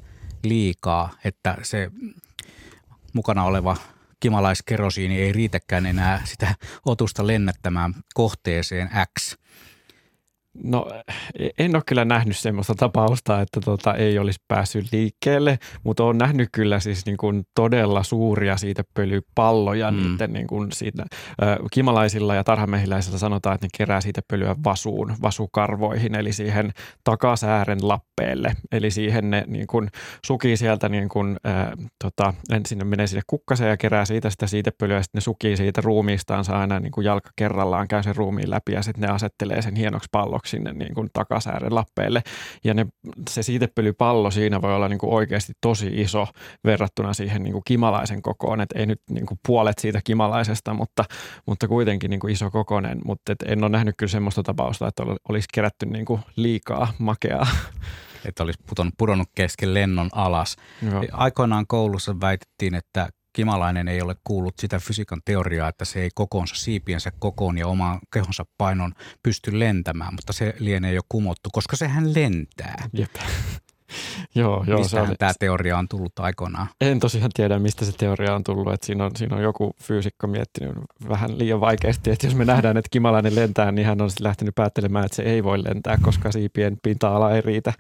liikaa, 0.48 1.16
että 1.24 1.58
se 1.62 1.92
mukana 3.14 3.44
oleva 3.44 3.78
kimalaiskerosiini 4.20 5.22
ei 5.22 5.32
riitäkään 5.32 5.86
enää 5.86 6.22
sitä 6.24 6.56
otusta 6.86 7.28
lennättämään 7.28 7.94
kohteeseen 8.14 8.90
X. 9.20 9.38
No 10.64 10.88
en 11.60 11.76
ole 11.76 11.84
kyllä 11.86 12.06
nähnyt 12.06 12.38
semmoista 12.38 12.76
tapausta, 12.76 13.42
että 13.42 13.60
tota, 13.66 13.94
ei 13.94 14.20
olisi 14.20 14.40
päässyt 14.48 14.86
liikkeelle, 14.92 15.60
mutta 15.84 16.04
olen 16.04 16.18
nähnyt 16.18 16.50
kyllä 16.52 16.80
siis 16.80 17.06
niin 17.06 17.18
kuin 17.18 17.44
todella 17.56 18.04
suuria 18.04 18.58
siitä 18.58 18.84
pölypalloja 18.94 19.92
mm. 19.92 19.98
niiden 19.98 20.34
niin 20.34 20.48
kuin 20.48 20.72
siitä, 20.72 21.06
ö, 21.42 21.46
kimalaisilla 21.72 22.36
ja 22.36 22.44
tarhamehiläisillä 22.44 23.18
sanotaan, 23.18 23.56
että 23.56 23.66
ne 23.66 23.70
kerää 23.78 24.02
siitä 24.02 24.22
pölyä 24.28 24.56
vasuun, 24.64 25.16
vasukarvoihin, 25.22 26.16
eli 26.16 26.34
siihen 26.34 26.72
takasäären 27.04 27.88
lappeelle. 27.88 28.56
Eli 28.72 28.92
siihen 28.92 29.30
ne 29.30 29.44
niin 29.48 29.68
kuin 29.68 29.90
sukii 30.26 30.58
sieltä 30.58 30.90
niin 30.90 31.10
kuin, 31.10 31.38
ö, 31.46 31.50
tota, 32.04 32.34
ensin 32.52 32.78
ne 32.78 32.86
menee 32.86 33.08
sinne 33.08 33.22
kukkaseen 33.28 33.70
ja 33.70 33.78
kerää 33.78 34.06
siitä 34.06 34.30
sitä 34.30 34.48
siitä 34.48 34.72
pölyä, 34.80 35.02
sitten 35.02 35.18
ne 35.20 35.22
sukii 35.22 35.58
siitä 35.58 35.82
ruumiistaansa 35.82 36.60
aina 36.60 36.80
niin 36.80 36.92
kuin 36.92 37.06
jalka 37.06 37.30
kerrallaan, 37.36 37.88
käy 37.88 38.04
sen 38.04 38.16
ruumiin 38.16 38.50
läpi 38.50 38.72
ja 38.72 38.82
sitten 38.82 39.02
ne 39.02 39.14
asettelee 39.14 39.62
sen 39.62 39.76
hienoksi 39.76 40.10
palloksi 40.12 40.45
sinne 40.46 40.74
niin 40.74 40.94
kuin 40.94 41.10
takasäären 41.14 41.76
lappeelle. 41.76 42.22
Ja 42.64 42.74
ne, 42.74 42.86
se 43.30 43.44
siitepölypallo 43.44 44.32
siinä 44.32 44.62
voi 44.62 44.76
olla 44.76 44.90
niin 44.90 45.00
kuin 45.00 45.14
oikeasti 45.14 45.54
tosi 45.62 46.02
iso 46.02 46.28
verrattuna 46.64 47.14
siihen 47.14 47.44
niin 47.44 47.54
kuin 47.54 47.64
kimalaisen 47.68 48.22
kokoon. 48.22 48.62
Et 48.62 48.70
ei 48.76 48.86
nyt 48.86 49.02
niin 49.10 49.26
kuin 49.26 49.40
puolet 49.48 49.80
siitä 49.80 50.02
kimalaisesta, 50.04 50.74
mutta, 50.74 51.04
mutta 51.46 51.68
kuitenkin 51.68 52.10
niin 52.10 52.20
kuin 52.20 52.34
iso 52.34 52.52
kokonen. 52.52 53.02
Mutta 53.06 53.36
en 53.46 53.64
ole 53.64 53.70
nähnyt 53.70 53.96
kyllä 53.98 54.12
semmoista 54.12 54.44
tapausta, 54.44 54.88
että 54.88 55.04
olisi 55.30 55.48
kerätty 55.54 55.86
niin 55.86 56.06
kuin 56.06 56.22
liikaa 56.36 56.94
makeaa 56.98 57.48
että 58.26 58.44
olisi 58.44 58.60
pudonnut, 58.70 58.94
pudonnut 58.98 59.30
kesken 59.36 59.74
lennon 59.74 60.10
alas. 60.12 60.56
Joo. 60.92 61.04
Aikoinaan 61.12 61.68
koulussa 61.68 62.20
väitettiin, 62.22 62.76
että 62.76 63.10
Kimalainen 63.36 63.88
ei 63.88 64.02
ole 64.02 64.16
kuullut 64.24 64.60
sitä 64.60 64.80
fysiikan 64.80 65.22
teoriaa, 65.26 65.70
että 65.70 65.86
se 65.86 66.02
ei 66.02 66.10
kokoonsa 66.16 66.56
siipiensä 66.56 67.12
kokoon 67.20 67.58
ja 67.58 67.68
oman 67.68 68.00
kehonsa 68.14 68.46
painon 68.58 68.94
pysty 69.24 69.60
lentämään, 69.60 70.14
mutta 70.14 70.34
se 70.34 70.54
lienee 70.60 70.94
jo 70.94 71.02
kumottu, 71.10 71.50
koska 71.54 71.76
sehän 71.76 72.14
lentää. 72.16 72.90
Jep. 72.94 73.16
Joo, 74.36 74.64
joo. 74.68 74.80
Mistähän 74.80 75.08
oli... 75.08 75.16
tämä 75.16 75.32
teoria 75.40 75.78
on 75.78 75.88
tullut 75.88 76.20
aikoinaan? 76.20 76.68
En 76.82 77.00
tosiaan 77.00 77.32
tiedä, 77.34 77.60
mistä 77.60 77.86
se 77.86 77.92
teoria 77.92 78.36
on 78.36 78.44
tullut. 78.44 78.74
Että 78.74 78.86
siinä, 78.86 79.06
on, 79.06 79.12
siinä 79.16 79.36
on 79.36 79.44
joku 79.44 79.76
fyysikko 79.84 80.28
miettinyt 80.28 80.76
vähän 81.10 81.38
liian 81.38 81.62
vaikeasti, 81.62 82.12
että 82.12 82.28
jos 82.28 82.36
me 82.36 82.46
nähdään, 82.46 82.78
että 82.78 82.90
kimalainen 82.92 83.36
lentää, 83.36 83.72
niin 83.72 83.88
hän 83.88 84.02
on 84.02 84.10
sitten 84.10 84.28
lähtenyt 84.28 84.56
päättelemään, 84.56 85.06
että 85.06 85.16
se 85.16 85.24
ei 85.24 85.44
voi 85.44 85.64
lentää, 85.64 85.98
koska 86.02 86.32
siipien 86.32 86.78
pinta-ala 86.84 87.32
ei 87.36 87.42
riitä 87.42 87.74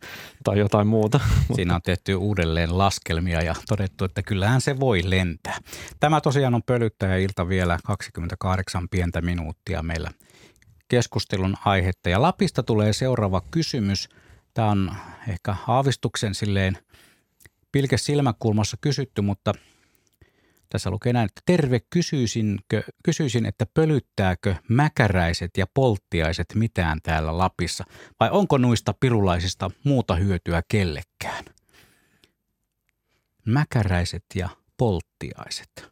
tai 0.43 0.59
jotain 0.59 0.87
muuta. 0.87 1.19
Siinä 1.55 1.75
on 1.75 1.81
tehty 1.81 2.13
uudelleen 2.13 2.77
laskelmia 2.77 3.41
ja 3.41 3.55
todettu, 3.67 4.05
että 4.05 4.23
kyllähän 4.23 4.61
se 4.61 4.79
voi 4.79 5.01
lentää. 5.05 5.57
Tämä 5.99 6.21
tosiaan 6.21 6.55
on 6.55 6.63
pölyttäjä-ilta 6.63 7.47
vielä 7.49 7.79
28 7.85 8.89
pientä 8.89 9.21
minuuttia 9.21 9.83
meillä 9.83 10.11
keskustelun 10.87 11.55
aihetta. 11.65 12.09
Ja 12.09 12.21
Lapista 12.21 12.63
tulee 12.63 12.93
seuraava 12.93 13.41
kysymys– 13.51 14.09
Tämä 14.55 14.71
on 14.71 14.95
ehkä 15.27 15.55
aavistuksen 15.67 16.35
silleen 16.35 16.77
pilke 17.71 17.97
silmäkulmassa 17.97 18.77
kysytty, 18.81 19.21
mutta 19.21 19.53
tässä 20.69 20.89
lukee 20.89 21.13
näin, 21.13 21.25
että 21.25 21.41
terve, 21.45 21.79
kysyisinkö, 21.89 22.83
kysyisin, 23.03 23.45
että 23.45 23.65
pölyttääkö 23.73 24.55
mäkäräiset 24.69 25.51
ja 25.57 25.65
polttiaiset 25.73 26.47
mitään 26.53 26.99
täällä 27.03 27.37
Lapissa 27.37 27.83
vai 28.19 28.29
onko 28.31 28.57
noista 28.57 28.93
pirulaisista 28.99 29.71
muuta 29.83 30.15
hyötyä 30.15 30.63
kellekään? 30.67 31.45
Mäkäräiset 33.45 34.25
ja 34.35 34.49
polttiaiset. 34.77 35.89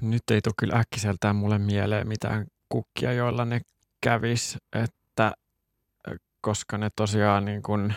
Nyt 0.00 0.22
ei 0.30 0.42
tule 0.42 0.54
kyllä 0.58 0.78
äkkiseltään 0.78 1.36
mulle 1.36 1.58
mieleen 1.58 2.08
mitään 2.08 2.46
kukkia, 2.68 3.12
joilla 3.12 3.44
ne 3.44 3.60
kävis, 4.00 4.58
että 4.72 4.95
koska 6.46 6.78
ne 6.78 6.90
tosiaan 6.96 7.44
niin 7.44 7.62
kuin 7.62 7.94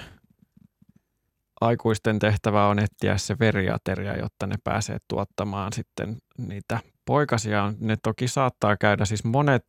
aikuisten 1.62 2.20
tehtävä 2.20 2.68
on 2.68 2.80
etsiä 2.80 3.18
se 3.18 3.40
veriateria, 3.40 4.18
jotta 4.18 4.48
ne 4.48 4.56
pääsee 4.64 4.98
tuottamaan 5.08 5.74
sitten 5.74 6.18
niitä 6.38 6.80
poikasia. 7.06 7.74
Ne 7.80 7.98
toki 8.04 8.28
saattaa 8.28 8.78
käydä, 8.78 9.06
siis 9.06 9.24
monet 9.24 9.64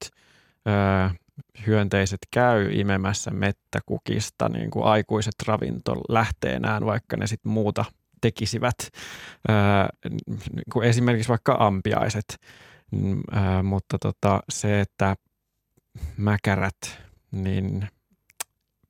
ö, 0.66 1.10
hyönteiset 1.66 2.18
käy 2.30 2.70
imemässä 2.72 3.30
mettäkukista 3.30 4.48
niin 4.48 4.70
kuin 4.70 4.84
aikuiset 4.84 5.34
ravinto 5.46 5.94
lähteenään, 6.08 6.86
vaikka 6.86 7.16
ne 7.16 7.26
sitten 7.26 7.52
muuta 7.52 7.84
tekisivät, 8.20 8.78
ö, 9.50 9.52
niin 10.52 10.72
kuin 10.72 10.88
esimerkiksi 10.88 11.28
vaikka 11.28 11.56
ampiaiset. 11.60 12.36
Ö, 12.94 13.62
mutta 13.62 13.98
tota, 13.98 14.40
se, 14.48 14.80
että 14.80 15.16
mäkärät, 16.16 16.98
niin– 17.32 17.86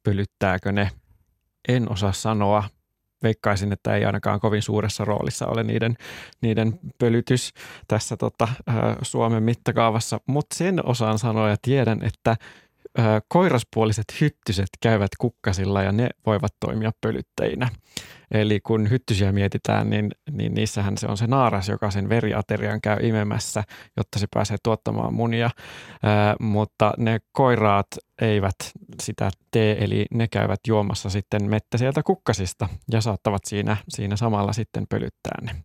pölyttääkö 0.03 0.73
ne? 0.73 0.91
En 1.69 1.93
osaa 1.93 2.13
sanoa. 2.13 2.65
Veikkaisin, 3.23 3.73
että 3.73 3.95
ei 3.95 4.05
ainakaan 4.05 4.41
kovin 4.41 4.63
suuressa 4.63 5.05
roolissa 5.05 5.47
ole 5.47 5.63
niiden, 5.63 5.97
niiden 6.41 6.79
pölytys 6.99 7.53
tässä 7.89 8.17
tota, 8.17 8.49
Suomen 9.03 9.43
mittakaavassa, 9.43 10.21
mutta 10.27 10.57
sen 10.57 10.87
osaan 10.87 11.19
sanoa 11.19 11.49
ja 11.49 11.57
tiedän, 11.63 12.03
että 12.03 12.37
koiraspuoliset 13.29 14.05
hyttyset 14.21 14.69
käyvät 14.81 15.11
kukkasilla 15.19 15.83
ja 15.83 15.93
ne 15.93 16.09
voivat 16.27 16.55
toimia 16.61 16.93
pölyttäjinä. 17.01 17.69
Eli 18.31 18.61
kun 18.61 18.91
hyttysiä 18.91 19.33
mietitään, 19.33 19.91
niin, 19.91 20.11
niin 20.31 20.55
niissähän 20.55 20.99
se 20.99 21.07
on 21.07 21.17
se 21.17 21.27
naaras, 21.27 21.69
joka 21.69 21.91
sen 21.91 22.09
veriaterian 22.09 22.81
käy 22.81 22.99
imemässä, 23.07 23.65
jotta 23.97 24.19
se 24.19 24.27
pääsee 24.35 24.57
tuottamaan 24.63 25.15
munia. 25.15 25.51
Ää, 26.03 26.37
mutta 26.41 26.93
ne 26.99 27.19
koiraat 27.33 27.87
eivät 28.21 28.57
sitä 29.03 29.31
tee, 29.51 29.85
eli 29.85 30.07
ne 30.11 30.29
käyvät 30.29 30.61
juomassa 30.67 31.11
sitten 31.11 31.51
mettä 31.51 31.79
sieltä 31.79 32.03
kukkasista 32.03 32.69
ja 32.91 33.01
saattavat 33.01 33.45
siinä, 33.45 33.77
siinä 33.89 34.17
samalla 34.17 34.53
sitten 34.53 34.87
pölyttää 34.89 35.39
ne. 35.43 35.65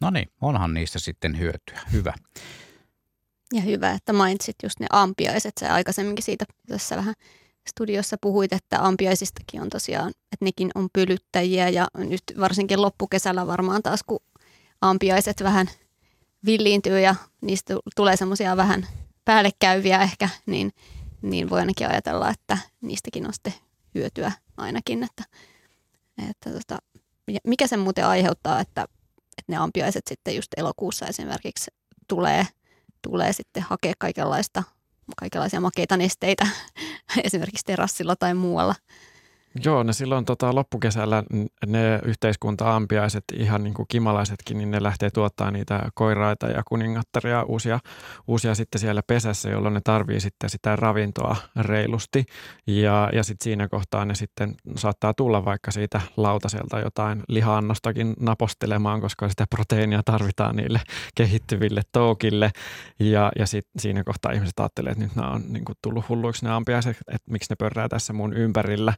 No 0.00 0.10
niin, 0.10 0.28
onhan 0.40 0.74
niistä 0.74 0.98
sitten 0.98 1.38
hyötyä. 1.38 1.80
Hyvä. 1.92 2.14
Ja 3.52 3.60
hyvä, 3.60 3.90
että 3.90 4.12
mainitsit 4.12 4.56
just 4.62 4.80
ne 4.80 4.86
ampiaiset. 4.90 5.52
Sä 5.60 5.74
aikaisemminkin 5.74 6.24
siitä 6.24 6.44
tässä 6.66 6.96
vähän 6.96 7.14
studiossa 7.68 8.16
puhuit, 8.20 8.52
että 8.52 8.86
ampiaisistakin 8.86 9.62
on 9.62 9.70
tosiaan, 9.70 10.08
että 10.08 10.44
nekin 10.44 10.70
on 10.74 10.88
pölyttäjiä 10.92 11.68
ja 11.68 11.86
nyt 11.94 12.22
varsinkin 12.40 12.82
loppukesällä 12.82 13.46
varmaan 13.46 13.82
taas, 13.82 14.02
kun 14.02 14.20
ampiaiset 14.80 15.42
vähän 15.42 15.66
villiintyy 16.46 17.00
ja 17.00 17.14
niistä 17.40 17.74
tulee 17.96 18.16
semmoisia 18.16 18.56
vähän 18.56 18.86
päällekäyviä 19.24 20.02
ehkä, 20.02 20.28
niin, 20.46 20.72
niin 21.22 21.50
voi 21.50 21.60
ainakin 21.60 21.90
ajatella, 21.90 22.30
että 22.30 22.58
niistäkin 22.80 23.26
on 23.26 23.32
sitten 23.32 23.54
hyötyä 23.94 24.32
ainakin. 24.56 25.02
Että, 25.02 25.24
että 26.30 26.50
tota, 26.50 26.78
mikä 27.46 27.66
sen 27.66 27.80
muuten 27.80 28.06
aiheuttaa, 28.06 28.60
että, 28.60 28.82
että 29.38 29.52
ne 29.52 29.56
ampiaiset 29.56 30.06
sitten 30.08 30.36
just 30.36 30.48
elokuussa 30.56 31.06
esimerkiksi 31.06 31.70
tulee– 32.08 32.46
tulee 33.02 33.32
sitten 33.32 33.62
hakea 33.62 33.92
kaikenlaista, 33.98 34.62
kaikenlaisia 35.16 35.60
makeita 35.60 35.96
nesteitä 35.96 36.46
esimerkiksi 37.24 37.64
terassilla 37.66 38.16
tai 38.16 38.34
muualla– 38.34 38.74
Joo, 39.64 39.82
ne 39.82 39.92
silloin 39.92 40.24
tota, 40.24 40.54
loppukesällä 40.54 41.22
ne 41.66 42.00
yhteiskunta-ampiaiset, 42.04 43.24
ihan 43.32 43.64
niin 43.64 43.74
kuin 43.74 43.86
kimalaisetkin, 43.88 44.58
niin 44.58 44.70
ne 44.70 44.82
lähtee 44.82 45.10
tuottaa 45.10 45.50
niitä 45.50 45.90
koiraita 45.94 46.46
ja 46.46 46.62
kuningattaria 46.68 47.42
uusia, 47.42 47.80
uusia 48.26 48.54
sitten 48.54 48.80
siellä 48.80 49.02
pesässä, 49.06 49.50
jolloin 49.50 49.74
ne 49.74 49.80
tarvii 49.84 50.20
sitten 50.20 50.50
sitä 50.50 50.76
ravintoa 50.76 51.36
reilusti. 51.56 52.24
Ja, 52.66 53.10
ja 53.12 53.22
sitten 53.22 53.44
siinä 53.44 53.68
kohtaa 53.68 54.04
ne 54.04 54.14
sitten 54.14 54.54
saattaa 54.76 55.14
tulla 55.14 55.44
vaikka 55.44 55.70
siitä 55.70 56.00
lautaselta 56.16 56.80
jotain 56.80 57.22
lihaannostakin 57.28 58.14
napostelemaan, 58.20 59.00
koska 59.00 59.28
sitä 59.28 59.44
proteiinia 59.50 60.02
tarvitaan 60.04 60.56
niille 60.56 60.80
kehittyville 61.14 61.82
toukille. 61.92 62.50
Ja, 63.00 63.32
ja 63.38 63.46
sitten 63.46 63.80
siinä 63.80 64.04
kohtaa 64.04 64.32
ihmiset 64.32 64.60
ajattelee, 64.60 64.92
että 64.92 65.04
nyt 65.04 65.16
nämä 65.16 65.30
on 65.30 65.42
niin 65.48 65.64
kuin 65.64 65.76
tullut 65.82 66.08
hulluiksi 66.08 66.44
ne 66.44 66.50
ampiaiset, 66.52 66.96
että 67.08 67.30
miksi 67.30 67.52
ne 67.52 67.56
pörrää 67.56 67.88
tässä 67.88 68.12
mun 68.12 68.32
ympärillä 68.32 68.94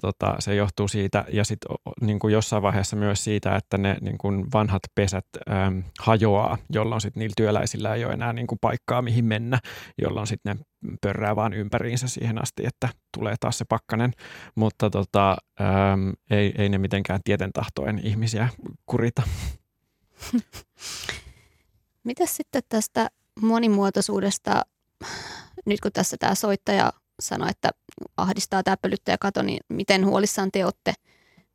tota, 0.00 0.36
se 0.38 0.54
johtuu 0.54 0.88
siitä 0.88 1.24
ja 1.32 1.44
sitten 1.44 1.76
niin 2.00 2.18
kuin 2.18 2.32
jossain 2.32 2.62
vaiheessa 2.62 2.96
myös 2.96 3.24
siitä, 3.24 3.56
että 3.56 3.78
ne 3.78 3.96
niin 4.00 4.18
kuin 4.18 4.46
vanhat 4.52 4.82
pesät 4.94 5.26
äm, 5.50 5.82
hajoaa, 6.00 6.58
jolloin 6.70 7.00
sitten 7.00 7.20
niillä 7.20 7.34
työläisillä 7.36 7.94
ei 7.94 8.04
ole 8.04 8.12
enää 8.12 8.32
niin 8.32 8.46
kuin 8.46 8.58
paikkaa 8.60 9.02
mihin 9.02 9.24
mennä, 9.24 9.58
jolloin 10.02 10.26
sitten 10.26 10.56
ne 10.56 10.64
pörrää 11.00 11.36
vaan 11.36 11.52
ympäriinsä 11.52 12.08
siihen 12.08 12.42
asti, 12.42 12.66
että 12.66 12.88
tulee 13.16 13.34
taas 13.40 13.58
se 13.58 13.64
pakkanen, 13.68 14.12
mutta 14.54 14.90
tota, 14.90 15.36
äm, 15.60 16.12
ei, 16.30 16.54
ei 16.58 16.68
ne 16.68 16.78
mitenkään 16.78 17.20
tieten 17.24 17.52
tahtoen 17.52 18.00
ihmisiä 18.02 18.48
kurita. 18.86 19.22
Mitä 22.04 22.26
sitten 22.26 22.62
tästä 22.68 23.08
monimuotoisuudesta, 23.40 24.62
nyt 25.66 25.80
kun 25.80 25.92
tässä 25.92 26.16
tämä 26.20 26.34
soittaja 26.34 26.92
sanoi, 27.20 27.50
että 27.50 27.70
ahdistaa 28.16 28.62
tämä 28.62 28.76
pölyttäjäkato, 28.76 29.42
niin 29.42 29.60
miten 29.68 30.06
huolissaan 30.06 30.52
te 30.52 30.64
olette 30.64 30.94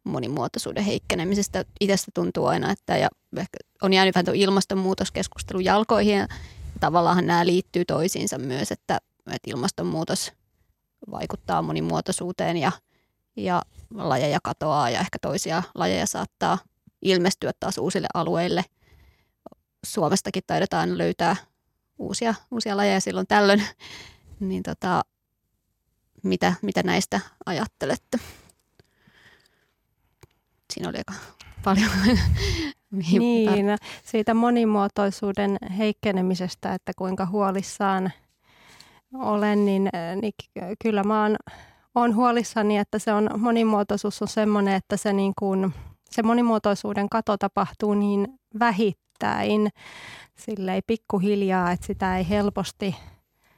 monimuotoisuuden 0.03 0.83
heikkenemisestä? 0.83 1.65
Itsestä 1.79 2.11
tuntuu 2.13 2.45
aina, 2.45 2.71
että 2.71 2.97
ja 2.97 3.09
ehkä 3.37 3.57
on 3.81 3.93
jäänyt 3.93 4.15
vähän 4.15 4.35
ilmastonmuutoskeskustelun 4.35 5.65
jalkoihin 5.65 6.17
ja 6.17 6.27
tavallaan 6.79 7.27
nämä 7.27 7.45
liittyy 7.45 7.85
toisiinsa 7.85 8.37
myös, 8.37 8.71
että, 8.71 8.99
että 9.27 9.51
ilmastonmuutos 9.51 10.31
vaikuttaa 11.11 11.61
monimuotoisuuteen 11.61 12.57
ja, 12.57 12.71
ja 13.35 13.61
lajeja 13.93 14.39
katoaa 14.43 14.89
ja 14.89 14.99
ehkä 14.99 15.19
toisia 15.19 15.63
lajeja 15.75 16.05
saattaa 16.05 16.57
ilmestyä 17.01 17.51
taas 17.59 17.77
uusille 17.77 18.07
alueille. 18.13 18.65
Suomestakin 19.85 20.43
taidetaan 20.47 20.97
löytää 20.97 21.35
uusia, 21.99 22.35
uusia 22.51 22.77
lajeja 22.77 22.99
silloin 23.01 23.27
tällöin. 23.27 23.63
Niin 24.39 24.63
tota, 24.63 25.03
mitä, 26.23 26.53
mitä 26.61 26.83
näistä 26.83 27.19
ajattelette? 27.45 28.19
Siinä 30.73 30.89
oli 30.89 30.97
aika 30.97 31.13
paljon. 31.63 31.89
niin, 33.09 33.65
siitä 34.03 34.33
monimuotoisuuden 34.33 35.57
heikkenemisestä, 35.77 36.73
että 36.73 36.91
kuinka 36.97 37.25
huolissaan 37.25 38.11
olen, 39.13 39.65
niin, 39.65 39.89
niin 40.21 40.33
kyllä 40.83 41.03
mä 41.03 41.21
oon, 41.21 41.35
oon 41.95 42.15
huolissani, 42.15 42.77
että 42.77 42.99
se 42.99 43.13
on, 43.13 43.29
monimuotoisuus 43.37 44.21
on 44.21 44.27
semmoinen, 44.27 44.75
että 44.75 44.97
se, 44.97 45.13
niin 45.13 45.33
kuin, 45.39 45.73
se 46.09 46.23
monimuotoisuuden 46.23 47.09
kato 47.09 47.37
tapahtuu 47.37 47.93
niin 47.93 48.27
vähittäin, 48.59 49.69
silleen 50.35 50.83
pikkuhiljaa, 50.87 51.71
että 51.71 51.85
sitä 51.85 52.17
ei 52.17 52.29
helposti, 52.29 52.95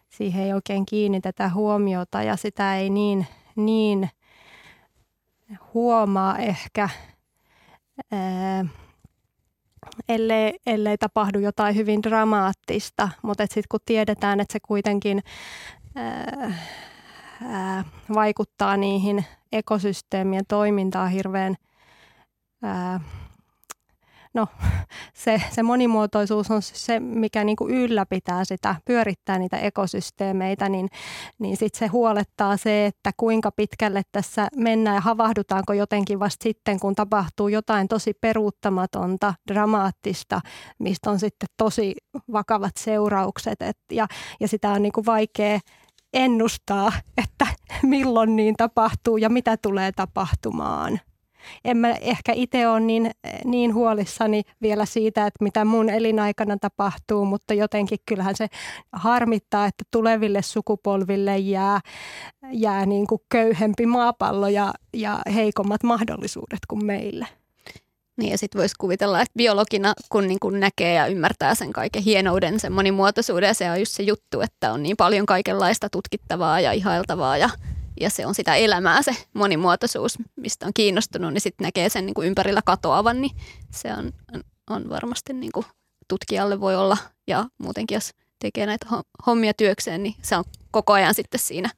siihen 0.10 0.44
ei 0.44 0.54
oikein 0.54 0.86
kiinnitetä 0.86 1.50
huomiota 1.50 2.24
ja 2.24 2.36
sitä 2.36 2.78
ei 2.78 2.90
niin, 2.90 3.28
niin 3.56 4.10
huomaa 5.74 6.38
ehkä, 6.38 6.90
ää, 8.12 8.66
ellei, 10.10 10.60
ellei 10.66 10.98
tapahdu 10.98 11.40
jotain 11.40 11.76
hyvin 11.76 12.04
dramaattista, 12.04 13.10
mutta 13.22 13.44
sitten 13.44 13.64
kun 13.70 13.80
tiedetään, 13.86 14.40
että 14.40 14.54
se 14.54 14.60
kuitenkin 14.68 15.24
ää, 15.96 16.54
ää, 17.44 17.84
vaikuttaa 18.14 18.78
niihin 18.78 19.26
ekosysteemien 19.52 20.46
toimintaan 20.48 21.10
hirveän 21.10 21.56
ää, 22.64 23.00
no 24.36 24.48
se, 25.24 25.42
se 25.52 25.64
monimuotoisuus 25.64 26.52
on 26.52 26.62
se, 26.62 27.00
mikä 27.00 27.44
niin 27.44 27.56
kuin 27.56 27.74
ylläpitää 27.74 28.46
sitä, 28.46 28.76
pyörittää 28.86 29.40
niitä 29.40 29.58
ekosysteemeitä, 29.58 30.70
niin, 30.70 30.90
niin 31.40 31.58
sitten 31.58 31.80
se 31.80 31.88
huolettaa 31.88 32.58
se, 32.58 32.86
että 32.86 33.12
kuinka 33.18 33.52
pitkälle 33.52 34.02
tässä 34.12 34.48
mennään 34.56 34.96
ja 34.96 35.02
havahdutaanko 35.02 35.74
jotenkin 35.74 36.20
vasta 36.20 36.44
sitten, 36.44 36.80
kun 36.80 36.96
tapahtuu 36.96 37.48
jotain 37.48 37.88
tosi 37.88 38.14
peruuttamatonta, 38.22 39.34
dramaattista, 39.48 40.42
mistä 40.80 41.12
on 41.12 41.20
sitten 41.20 41.50
tosi 41.58 41.96
vakavat 42.32 42.78
seuraukset. 42.78 43.62
Et, 43.62 43.78
ja, 43.92 44.08
ja 44.40 44.48
sitä 44.48 44.70
on 44.70 44.82
niin 44.82 44.94
kuin 44.94 45.06
vaikea 45.06 45.60
ennustaa, 46.14 46.92
että 47.24 47.48
milloin 47.84 48.36
niin 48.36 48.56
tapahtuu 48.56 49.18
ja 49.18 49.30
mitä 49.30 49.58
tulee 49.58 49.92
tapahtumaan 49.92 51.00
en 51.66 51.78
mä 51.78 51.92
ehkä 51.92 52.34
itse 52.36 52.68
ole 52.68 52.80
niin, 52.80 53.12
niin 53.46 53.74
huolissani 53.74 54.42
vielä 54.62 54.86
siitä, 54.86 55.28
että 55.28 55.44
mitä 55.44 55.66
mun 55.66 55.90
elinaikana 55.90 56.58
tapahtuu, 56.62 57.26
mutta 57.26 57.54
jotenkin 57.54 58.00
kyllähän 58.06 58.36
se 58.36 58.48
harmittaa, 58.92 59.66
että 59.66 59.84
tuleville 59.92 60.42
sukupolville 60.42 61.38
jää, 61.38 61.80
jää 62.52 62.86
niin 62.86 63.08
kuin 63.08 63.22
köyhempi 63.30 63.86
maapallo 63.86 64.48
ja, 64.48 64.74
ja 64.94 65.20
heikommat 65.34 65.84
mahdollisuudet 65.84 66.60
kuin 66.68 66.86
meille. 66.86 67.28
Niin 68.18 68.32
ja 68.32 68.38
sitten 68.38 68.60
voisi 68.60 68.76
kuvitella, 68.80 69.22
että 69.22 69.38
biologina 69.38 69.94
kun 70.10 70.28
niin 70.28 70.40
kun 70.40 70.60
näkee 70.60 70.94
ja 70.94 71.08
ymmärtää 71.08 71.56
sen 71.56 71.74
kaiken 71.74 72.04
hienouden, 72.04 72.60
sen 72.60 72.74
monimuotoisuuden 72.74 73.48
ja 73.48 73.54
se 73.54 73.72
on 73.72 73.80
just 73.80 73.92
se 73.92 74.04
juttu, 74.04 74.42
että 74.42 74.72
on 74.72 74.84
niin 74.84 74.98
paljon 74.98 75.26
kaikenlaista 75.26 75.90
tutkittavaa 75.90 76.60
ja 76.60 76.72
ihailtavaa 76.72 77.38
ja 77.38 77.50
ja 78.00 78.10
se 78.10 78.26
on 78.26 78.36
sitä 78.36 78.56
elämää 78.56 79.02
se 79.02 79.16
monimuotoisuus, 79.34 80.18
mistä 80.36 80.66
on 80.66 80.72
kiinnostunut, 80.74 81.34
niin 81.34 81.42
sitten 81.42 81.66
näkee 81.66 81.90
sen 81.90 82.06
niin 82.06 82.14
kuin 82.14 82.28
ympärillä 82.28 82.62
katoavan, 82.66 83.22
niin 83.22 83.36
se 83.72 83.94
on, 83.94 84.12
on 84.70 84.90
varmasti 84.90 85.34
niin 85.34 85.52
kuin 85.52 85.66
tutkijalle 86.08 86.60
voi 86.60 86.76
olla. 86.76 86.98
Ja 87.28 87.46
muutenkin 87.58 87.96
jos 87.96 88.12
tekee 88.40 88.66
näitä 88.66 88.86
hommia 89.26 89.54
työkseen, 89.54 90.04
niin 90.04 90.16
se 90.22 90.38
on 90.38 90.44
koko 90.72 90.94
ajan 90.94 91.14
sitten 91.14 91.40
siinä 91.40 91.70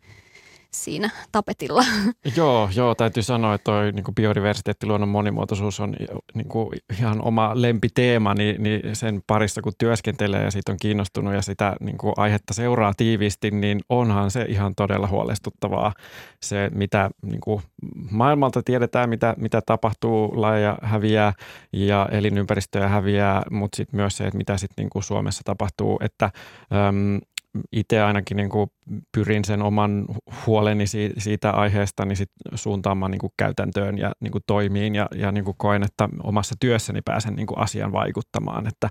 siinä 0.84 1.10
tapetilla. 1.32 1.84
Joo, 2.38 2.70
joo 2.76 2.96
täytyy 2.96 3.24
sanoa, 3.24 3.54
että 3.54 3.64
toi 3.64 3.92
niin 3.92 4.16
biodiversiteetti, 4.16 4.88
luonnon 4.88 5.10
monimuotoisuus 5.10 5.80
on 5.80 5.96
niin 6.34 6.48
kuin 6.48 6.70
ihan 7.00 7.22
oma 7.22 7.52
lempiteema, 7.54 8.34
niin, 8.34 8.64
niin 8.64 8.96
sen 8.96 9.22
parissa 9.28 9.62
kun 9.62 9.74
työskentelee 9.78 10.44
ja 10.44 10.52
siitä 10.52 10.72
on 10.72 10.78
kiinnostunut 10.82 11.34
ja 11.34 11.42
sitä 11.42 11.76
niin 11.80 11.98
kuin 11.98 12.14
aihetta 12.18 12.54
seuraa 12.54 12.94
tiiviisti, 12.98 13.52
niin 13.52 13.80
onhan 13.90 14.32
se 14.32 14.46
ihan 14.50 14.76
todella 14.76 15.08
huolestuttavaa 15.08 15.94
se, 16.42 16.70
mitä 16.74 17.10
niin 17.22 17.42
kuin 17.42 17.62
maailmalta 18.12 18.64
tiedetään, 18.64 19.10
mitä, 19.10 19.36
mitä 19.38 19.62
tapahtuu, 19.66 20.42
lajeja 20.42 20.78
häviää 20.82 21.34
ja 21.74 22.10
elinympäristöjä 22.12 22.88
häviää, 22.88 23.44
mutta 23.52 23.76
sitten 23.76 23.98
myös 23.98 24.18
se, 24.18 24.24
että 24.24 24.38
mitä 24.38 24.58
sitten 24.58 24.90
niin 24.94 25.04
Suomessa 25.04 25.42
tapahtuu, 25.46 26.00
että 26.02 26.26
äm, 26.26 27.20
itse 27.72 28.02
ainakin 28.02 28.38
niin 28.38 28.50
kuin 28.50 28.70
pyrin 29.12 29.46
sen 29.46 29.62
oman 29.62 30.06
huoleni 30.46 30.86
siitä 31.18 31.52
aiheesta 31.52 32.06
niin 32.06 32.18
sit 32.18 32.32
suuntaamaan 32.56 33.12
niin 33.12 33.20
kuin 33.20 33.34
käytäntöön 33.38 33.98
ja 33.98 34.12
niin 34.20 34.32
kuin 34.32 34.44
toimiin 34.48 34.96
ja, 34.96 35.08
ja 35.16 35.32
niin 35.32 35.46
kuin 35.46 35.56
koen, 35.58 35.84
että 35.84 36.10
omassa 36.24 36.56
työssäni 36.60 37.02
pääsen 37.06 37.36
niin 37.36 37.48
kuin 37.48 37.60
asian 37.60 37.92
vaikuttamaan. 37.92 38.68
Että, 38.68 38.90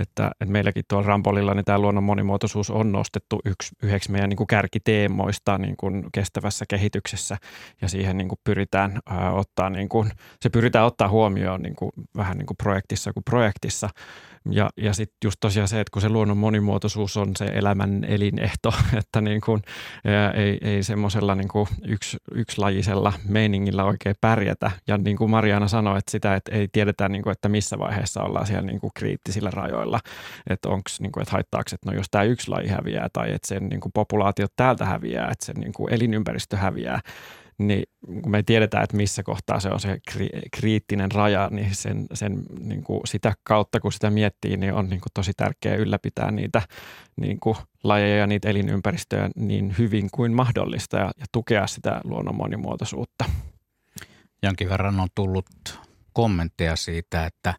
että, 0.00 0.30
että 0.40 0.52
meilläkin 0.52 0.84
tuolla 0.88 1.06
Rampolilla 1.06 1.54
niin 1.54 1.64
tämä 1.64 1.78
luonnon 1.78 2.04
monimuotoisuus 2.04 2.70
on 2.70 2.92
nostettu 2.92 3.40
yksi, 3.44 3.74
yhdeksi 3.82 4.10
meidän 4.10 4.28
niin 4.28 4.36
kuin 4.36 4.46
kärkiteemoista 4.46 5.58
niin 5.58 5.76
kuin 5.76 6.04
kestävässä 6.12 6.64
kehityksessä 6.68 7.36
ja 7.82 7.88
siihen 7.88 8.16
niin 8.16 8.28
kuin 8.28 8.38
pyritään 8.44 9.00
ää, 9.06 9.32
ottaa, 9.32 9.70
niin 9.70 9.88
kuin, 9.88 10.10
se 10.40 10.48
pyritään 10.50 10.86
ottaa 10.86 11.08
huomioon 11.08 11.62
niin 11.62 11.76
kuin, 11.76 11.92
vähän 12.16 12.38
niin 12.38 12.46
kuin 12.46 12.56
projektissa 12.56 13.12
kuin 13.12 13.24
projektissa. 13.24 13.88
Ja, 14.50 14.70
ja 14.76 14.92
sitten 14.92 15.16
just 15.24 15.36
tosiaan 15.40 15.68
se, 15.68 15.80
että 15.80 15.90
kun 15.92 16.02
se 16.02 16.08
luonnon 16.08 16.36
monimuotoisuus 16.36 17.16
on 17.16 17.36
se 17.36 17.44
elämän 17.44 18.04
elinehto, 18.04 18.74
että 18.98 19.20
niin 19.28 19.40
kuin, 19.40 19.62
ei, 20.34 20.58
ei 20.62 20.82
semmoisella 20.82 21.34
niin 21.34 21.48
yksi, 21.86 22.16
yksilajisella 22.34 23.12
meiningillä 23.28 23.84
oikein 23.84 24.14
pärjätä. 24.20 24.70
Ja 24.86 24.98
niin 24.98 25.16
kuin 25.16 25.30
Mariana 25.30 25.68
sanoi, 25.68 25.98
että 25.98 26.10
sitä, 26.10 26.34
että 26.34 26.56
ei 26.56 26.68
tiedetä, 26.72 27.08
niin 27.08 27.22
kuin, 27.22 27.32
että 27.32 27.48
missä 27.48 27.78
vaiheessa 27.78 28.22
ollaan 28.22 28.46
siellä 28.46 28.66
niin 28.66 28.80
kuin 28.80 28.90
kriittisillä 28.94 29.50
rajoilla. 29.50 30.00
Että 30.50 30.68
onko, 30.68 30.90
niin 31.00 31.12
kuin, 31.12 31.22
että 31.22 31.32
haittaako, 31.32 31.70
että 31.72 31.90
no 31.90 31.96
jos 31.96 32.06
tämä 32.10 32.24
yksi 32.24 32.50
laji 32.50 32.68
häviää 32.68 33.08
tai 33.12 33.32
että 33.32 33.48
sen 33.48 33.68
niin 33.68 33.80
kuin 33.80 33.92
populaatiot 33.92 34.52
täältä 34.56 34.84
häviää, 34.84 35.30
että 35.30 35.44
sen 35.46 35.56
niin 35.56 35.72
kuin 35.72 35.94
elinympäristö 35.94 36.56
häviää, 36.56 37.00
niin 37.58 37.82
kun 38.22 38.30
me 38.30 38.42
tiedetään, 38.42 38.84
että 38.84 38.96
missä 38.96 39.22
kohtaa 39.22 39.60
se 39.60 39.68
on 39.68 39.80
se 39.80 39.98
kri- 40.10 40.48
kriittinen 40.52 41.12
raja, 41.12 41.48
niin, 41.50 41.74
sen, 41.74 42.06
sen, 42.14 42.42
niin 42.60 42.82
kuin 42.82 43.00
sitä 43.04 43.34
kautta, 43.42 43.80
kun 43.80 43.92
sitä 43.92 44.10
miettii, 44.10 44.56
niin 44.56 44.74
on 44.74 44.88
niin 44.88 45.00
kuin 45.00 45.12
tosi 45.14 45.32
tärkeää 45.36 45.76
ylläpitää 45.76 46.30
niitä 46.30 46.62
niin 47.16 47.40
kuin 47.40 47.56
lajeja 47.84 48.16
ja 48.16 48.26
niitä 48.26 48.48
elinympäristöjä 48.48 49.30
niin 49.36 49.74
hyvin 49.78 50.08
kuin 50.12 50.32
mahdollista 50.32 50.96
ja, 50.96 51.10
ja 51.20 51.26
tukea 51.32 51.66
sitä 51.66 52.00
luonnon 52.04 52.36
monimuotoisuutta. 52.36 53.24
Jonkin 54.42 54.68
verran 54.68 55.00
on 55.00 55.08
tullut 55.14 55.46
kommentteja 56.12 56.76
siitä, 56.76 57.26
että, 57.26 57.54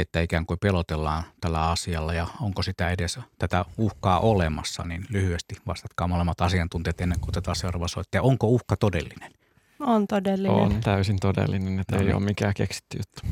että 0.00 0.20
ikään 0.20 0.46
kuin 0.46 0.58
pelotellaan 0.58 1.22
tällä 1.40 1.70
asialla 1.70 2.14
ja 2.14 2.26
onko 2.40 2.62
sitä 2.62 2.90
edes 2.90 3.18
tätä 3.38 3.64
uhkaa 3.78 4.20
olemassa, 4.20 4.82
niin 4.84 5.04
lyhyesti 5.10 5.54
vastatkaa 5.66 6.08
molemmat 6.08 6.40
asiantuntijat 6.40 7.00
ennen 7.00 7.20
kuin 7.20 7.30
otetaan 7.30 7.56
seuraava 7.56 7.88
soittaja. 7.88 8.22
Onko 8.22 8.46
uhka 8.46 8.76
todellinen? 8.76 9.32
On 9.80 10.06
todellinen. 10.06 10.56
On 10.56 10.80
täysin 10.80 11.20
todellinen, 11.20 11.80
että 11.80 11.94
no 11.96 12.00
ei 12.00 12.06
niin. 12.06 12.16
ole 12.16 12.24
mikään 12.24 12.54
keksitty 12.54 12.98
juttu. 12.98 13.22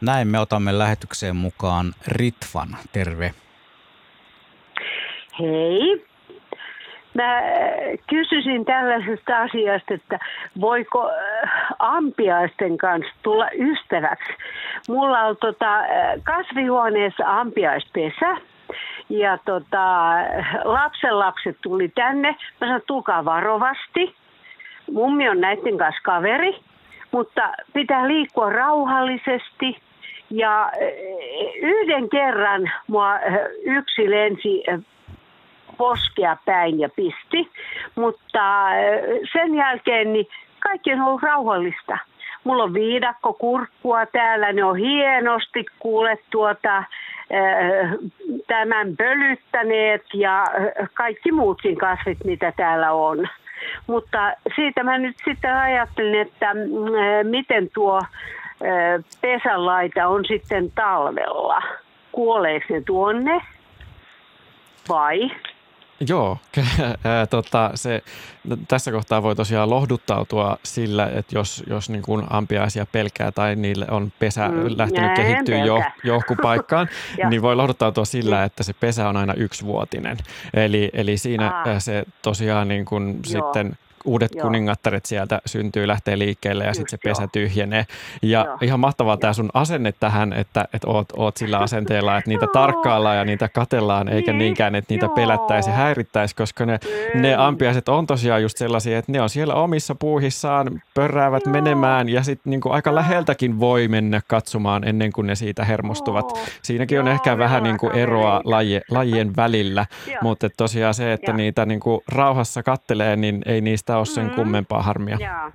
Näin 0.00 0.28
me 0.28 0.38
otamme 0.38 0.78
lähetykseen 0.78 1.36
mukaan 1.36 1.94
Ritvan. 2.06 2.76
Terve. 2.92 3.34
Hei. 5.38 6.09
Mä 7.14 7.38
äh, 7.38 7.44
kysyisin 8.10 8.64
tällaisesta 8.64 9.38
asiasta, 9.38 9.94
että 9.94 10.18
voiko 10.60 11.10
äh, 11.10 11.50
ampiaisten 11.78 12.78
kanssa 12.78 13.12
tulla 13.22 13.48
ystäväksi. 13.58 14.32
Mulla 14.88 15.20
on 15.20 15.36
tota, 15.36 15.78
äh, 15.78 15.86
kasvihuoneessa 16.22 17.40
ampiaispesä 17.40 18.36
ja 19.08 19.38
tota, 19.44 20.14
lapsenlapset 20.64 21.56
tuli 21.62 21.88
tänne. 21.88 22.28
Mä 22.60 22.66
sanoin, 22.66 22.82
tulkaa 22.86 23.24
varovasti. 23.24 24.14
Mummi 24.92 25.28
on 25.28 25.40
näiden 25.40 25.78
kanssa 25.78 26.00
kaveri, 26.04 26.58
mutta 27.12 27.52
pitää 27.72 28.08
liikkua 28.08 28.50
rauhallisesti 28.50 29.76
Ja 30.30 30.72
yhden 31.62 32.08
kerran 32.08 32.70
mua 32.86 33.18
yksi 33.64 34.10
lensi 34.10 34.64
poskea 35.80 36.36
päin 36.44 36.80
ja 36.80 36.88
pisti, 36.88 37.50
mutta 37.94 38.66
sen 39.32 39.54
jälkeen 39.54 40.12
niin 40.12 40.28
kaikki 40.58 40.92
on 40.92 41.00
ollut 41.00 41.22
rauhallista. 41.22 41.98
Mulla 42.44 42.62
on 42.62 42.74
viidakko 42.74 43.32
kurkkua 43.32 44.06
täällä, 44.06 44.52
ne 44.52 44.64
on 44.64 44.76
hienosti 44.76 45.66
kuule 45.78 46.18
tuota, 46.30 46.84
tämän 48.46 48.96
pölyttäneet 48.96 50.04
ja 50.14 50.44
kaikki 50.94 51.32
muutkin 51.32 51.78
kasvit, 51.78 52.18
mitä 52.24 52.52
täällä 52.56 52.92
on. 52.92 53.28
Mutta 53.86 54.32
siitä 54.56 54.82
mä 54.82 54.98
nyt 54.98 55.16
sitten 55.24 55.56
ajattelin, 55.56 56.20
että 56.20 56.46
miten 57.22 57.70
tuo 57.74 58.00
pesänlaita 59.20 60.08
on 60.08 60.24
sitten 60.24 60.70
talvella. 60.72 61.62
Kuoleeko 62.12 62.66
ne 62.70 62.80
tuonne 62.80 63.40
vai? 64.88 65.30
Joo, 66.08 66.38
tota, 67.30 67.70
se, 67.74 68.02
no, 68.44 68.56
tässä 68.68 68.92
kohtaa 68.92 69.22
voi 69.22 69.36
tosiaan 69.36 69.70
lohduttautua 69.70 70.56
sillä, 70.62 71.06
että 71.06 71.38
jos, 71.38 71.64
jos 71.66 71.90
niin 71.90 72.02
kuin 72.02 72.26
ampiaisia 72.30 72.86
pelkää 72.86 73.32
tai 73.32 73.56
niille 73.56 73.86
on 73.90 74.12
pesä 74.18 74.48
mm, 74.48 74.64
lähtenyt 74.76 75.12
kehittyä 75.16 75.64
jo, 75.64 75.82
johonkin 76.04 76.36
paikkaan, 76.42 76.88
niin 77.30 77.42
voi 77.42 77.56
lohduttautua 77.56 78.04
sillä, 78.04 78.44
että 78.44 78.62
se 78.62 78.72
pesä 78.72 79.08
on 79.08 79.16
aina 79.16 79.34
yksivuotinen. 79.34 80.16
Eli, 80.54 80.90
eli 80.92 81.16
siinä 81.16 81.50
Aa. 81.50 81.80
se 81.80 82.04
tosiaan 82.22 82.68
niin 82.68 82.84
kuin 82.84 83.18
sitten 83.24 83.76
uudet 84.04 84.34
Joo. 84.34 84.42
kuningattaret 84.42 85.06
sieltä 85.06 85.40
syntyy, 85.46 85.86
lähtee 85.86 86.18
liikkeelle 86.18 86.64
ja 86.64 86.74
sitten 86.74 86.90
se 86.90 86.98
pesä 87.04 87.28
tyhjenee. 87.32 87.86
Ja 88.22 88.44
Joo. 88.44 88.58
ihan 88.62 88.80
mahtavaa 88.80 89.16
tämä 89.16 89.32
sun 89.32 89.50
asenne 89.54 89.92
tähän, 90.00 90.32
että, 90.32 90.68
että 90.72 90.86
oot, 90.86 91.08
oot 91.16 91.36
sillä 91.36 91.58
asenteella, 91.58 92.18
että 92.18 92.30
niitä 92.30 92.46
tarkkaillaan 92.60 93.16
ja 93.16 93.24
niitä 93.24 93.48
katellaan, 93.48 94.08
eikä 94.08 94.32
niin. 94.32 94.38
niinkään, 94.38 94.74
että 94.74 94.94
niitä 94.94 95.08
pelättäisi 95.08 95.70
ja 95.70 95.76
häirittäisi, 95.76 96.36
koska 96.36 96.66
ne, 96.66 96.78
ne 97.14 97.34
ampiaiset 97.34 97.88
on 97.88 98.06
tosiaan 98.06 98.42
just 98.42 98.56
sellaisia, 98.56 98.98
että 98.98 99.12
ne 99.12 99.22
on 99.22 99.30
siellä 99.30 99.54
omissa 99.54 99.94
puuhissaan, 99.94 100.82
pörräävät 100.94 101.42
Joo. 101.46 101.52
menemään 101.52 102.08
ja 102.08 102.22
sitten 102.22 102.50
niinku 102.50 102.70
aika 102.70 102.94
läheltäkin 102.94 103.60
voi 103.60 103.88
mennä 103.88 104.20
katsomaan 104.28 104.88
ennen 104.88 105.12
kuin 105.12 105.26
ne 105.26 105.34
siitä 105.34 105.64
hermostuvat. 105.64 106.30
Joo. 106.34 106.44
Siinäkin 106.62 106.96
Joo, 106.96 107.04
on 107.04 107.12
ehkä 107.12 107.38
vähän 107.38 107.62
niinku 107.62 107.90
eroa 107.90 108.40
laji, 108.44 108.80
lajien 108.90 109.36
välillä, 109.36 109.86
Joo. 110.06 110.18
mutta 110.22 110.48
tosiaan 110.56 110.94
se, 110.94 111.12
että 111.12 111.30
Joo. 111.30 111.36
niitä 111.36 111.66
niinku 111.66 112.02
rauhassa 112.08 112.62
kattelee, 112.62 113.16
niin 113.16 113.42
ei 113.46 113.60
niistä 113.60 113.89
sitä 113.90 113.98
ole 113.98 114.06
sen 114.06 114.24
mm-hmm. 114.24 114.36
kummempaa 114.36 114.82
harmia. 114.82 115.16
Joo, 115.20 115.52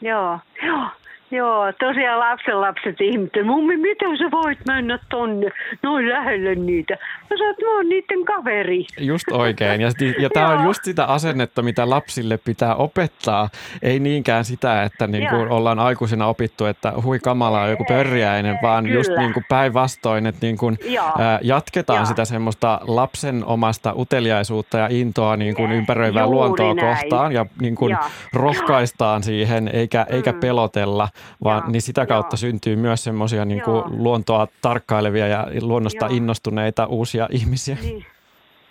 joo. 0.00 0.38
joo. 0.66 0.88
Joo, 1.30 1.72
tosiaan 1.72 2.18
lapsen 2.18 2.60
lapset 2.60 3.00
ihmettelivät, 3.00 3.46
mummi, 3.46 3.76
miten 3.76 4.18
sä 4.18 4.24
voit 4.30 4.58
mennä 4.66 4.98
tonne 5.10 5.48
noin 5.82 6.08
lähelle 6.08 6.54
niitä? 6.54 6.94
Mä 7.30 7.36
sanoin, 7.36 7.50
että 7.50 7.64
mä 7.66 7.76
oon 7.76 7.88
niiden 7.88 8.24
kaveri. 8.24 8.86
Just 9.00 9.32
oikein. 9.32 9.80
Ja, 9.80 9.88
ja 10.18 10.30
tämä 10.30 10.48
on 10.48 10.64
just 10.64 10.84
sitä 10.84 11.04
asennetta, 11.04 11.62
mitä 11.62 11.90
lapsille 11.90 12.38
pitää 12.44 12.74
opettaa. 12.74 13.48
Ei 13.82 13.98
niinkään 13.98 14.44
sitä, 14.44 14.82
että 14.82 15.06
niin 15.06 15.28
kuin 15.28 15.48
ollaan 15.48 15.78
aikuisena 15.78 16.26
opittu, 16.26 16.64
että 16.64 16.92
hui 17.04 17.18
kamala 17.18 17.62
on 17.62 17.70
joku 17.70 17.84
pörjäinen, 17.84 18.58
vaan 18.62 18.84
Kyllä. 18.84 18.96
just 18.96 19.10
niin 19.18 19.32
kuin 19.32 19.44
päinvastoin, 19.48 20.26
että 20.26 20.46
niin 20.46 20.58
kuin, 20.58 20.78
ää, 21.18 21.38
jatketaan 21.42 21.98
Joo. 21.98 22.06
sitä 22.06 22.24
semmoista 22.24 22.80
lapsen 22.86 23.44
omasta 23.44 23.92
uteliaisuutta 23.96 24.78
ja 24.78 24.88
intoa 24.90 25.36
niin 25.36 25.54
kuin 25.54 25.72
ympäröivää 25.72 26.22
Juuri 26.22 26.36
luontoa 26.36 26.74
näin. 26.74 26.96
kohtaan 26.96 27.32
ja 27.32 27.46
niin 27.60 27.74
kuin 27.74 27.96
rohkaistaan 28.32 29.22
siihen, 29.22 29.70
eikä, 29.72 30.06
eikä 30.10 30.32
mm. 30.32 30.40
pelotella 30.40 31.08
vaan 31.44 31.62
Joo, 31.62 31.70
niin 31.70 31.82
sitä 31.82 32.06
kautta 32.06 32.34
joo. 32.34 32.38
syntyy 32.38 32.76
myös 32.76 33.04
semmoisia 33.04 33.44
niin 33.44 33.62
luontoa 33.86 34.48
tarkkailevia 34.62 35.26
ja 35.26 35.46
luonnosta 35.62 36.06
joo. 36.06 36.16
innostuneita 36.16 36.86
uusia 36.86 37.28
ihmisiä. 37.30 37.76
Niin. 37.82 38.06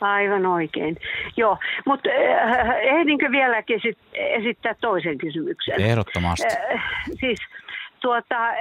Aivan 0.01 0.45
oikein. 0.45 0.97
Joo, 1.37 1.57
mutta 1.85 2.09
äh, 2.09 2.69
ehdinkö 2.69 3.31
vieläkin 3.31 3.79
sit 3.81 3.97
esittää 4.13 4.75
toisen 4.81 5.17
kysymyksen? 5.17 5.81
Ehdottomasti. 5.81 6.47
Äh, 6.73 6.83
siis 7.19 7.39
tuota, 7.99 8.51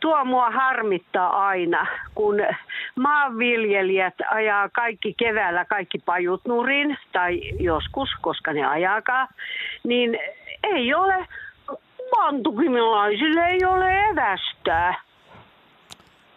tuo 0.00 0.24
mua 0.24 0.50
harmittaa 0.50 1.46
aina, 1.46 1.86
kun 2.14 2.36
maanviljelijät 2.96 4.14
ajaa 4.30 4.68
kaikki 4.68 5.14
keväällä 5.18 5.64
kaikki 5.64 5.98
pajut 5.98 6.40
nurin, 6.44 6.96
tai 7.12 7.40
joskus, 7.60 8.08
koska 8.20 8.52
ne 8.52 8.66
ajakaa, 8.66 9.28
niin 9.84 10.18
ei 10.62 10.94
ole 10.94 11.26
pantukimilaisille 12.16 13.46
ei 13.46 13.64
ole 13.64 14.08
evästää. 14.10 14.94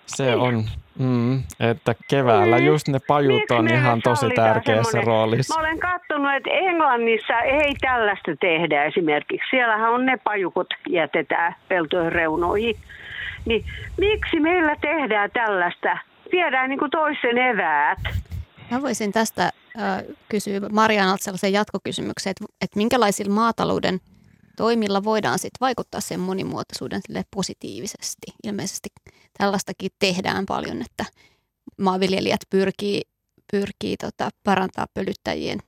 Se 0.05 0.35
on, 0.35 0.63
mm, 0.99 1.43
että 1.59 1.95
keväällä 2.09 2.55
niin. 2.55 2.65
just 2.65 2.87
ne 2.87 2.99
pajut 3.07 3.33
Miksi 3.33 3.53
on 3.53 3.67
ihan 3.67 4.01
tosi 4.01 4.29
tärkeässä 4.35 5.01
roolissa. 5.01 5.53
Mä 5.55 5.59
olen 5.59 5.79
katsonut, 5.79 6.33
että 6.35 6.49
Englannissa 6.49 7.39
ei 7.39 7.75
tällaista 7.81 8.31
tehdä 8.39 8.83
esimerkiksi. 8.83 9.49
Siellähän 9.49 9.91
on 9.91 10.05
ne 10.05 10.17
pajukot 10.23 10.67
jätetään 10.89 11.55
peltojen 11.67 12.11
reunoihin. 12.11 12.75
Niin 13.45 13.65
miksi 13.97 14.39
meillä 14.39 14.75
tehdään 14.81 15.31
tällaista? 15.31 15.97
Viedään 16.31 16.69
niin 16.69 16.79
kuin 16.79 16.91
toisen 16.91 17.37
eväät. 17.37 17.99
Mä 18.71 18.81
voisin 18.81 19.11
tästä 19.11 19.43
äh, 19.43 20.03
kysyä 20.29 20.59
Marianalta 20.71 21.23
sellaisen 21.23 21.53
jatkokysymyksen, 21.53 22.31
että, 22.31 22.45
että 22.61 22.77
minkälaisilla 22.77 23.33
maatalouden– 23.33 23.99
toimilla 24.57 25.03
voidaan 25.03 25.39
sitten 25.39 25.57
vaikuttaa 25.61 26.01
sen 26.01 26.19
monimuotoisuuden 26.19 27.01
sille 27.07 27.23
positiivisesti. 27.35 28.27
Ilmeisesti 28.43 28.89
tällaistakin 29.37 29.91
tehdään 29.99 30.45
paljon, 30.45 30.81
että 30.81 31.05
maanviljelijät 31.77 32.39
pyrkii, 32.49 33.01
pyrkii 33.51 33.97
tota, 33.97 34.29
parantaa 34.43 34.85
pölyttäjien 34.93 35.59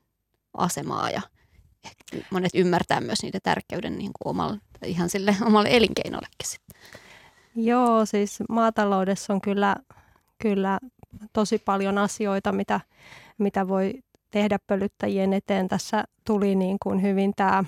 asemaa 0.54 1.10
ja 1.10 1.22
monet 2.32 2.52
ymmärtää 2.56 3.02
myös 3.02 3.24
niiden 3.24 3.42
tärkeyden 3.44 3.98
niin 3.98 4.12
kuin 4.20 4.32
omalle, 4.32 4.58
ihan 4.86 5.10
sille 5.10 5.36
omalle 5.46 5.70
elinkeinollekin 5.72 6.48
sitten. 6.48 6.82
Joo, 7.56 8.06
siis 8.06 8.40
maataloudessa 8.50 9.34
on 9.34 9.42
kyllä, 9.42 9.76
kyllä 10.40 10.80
tosi 11.34 11.58
paljon 11.58 11.98
asioita, 11.98 12.52
mitä, 12.52 12.80
mitä 13.38 13.68
voi 13.68 13.94
tehdä 14.32 14.60
pölyttäjien 14.68 15.34
eteen. 15.34 15.68
Tässä 15.68 16.04
tuli 16.26 16.56
niin 16.56 16.78
kuin 16.84 17.02
hyvin 17.02 17.34
tämä 17.36 17.64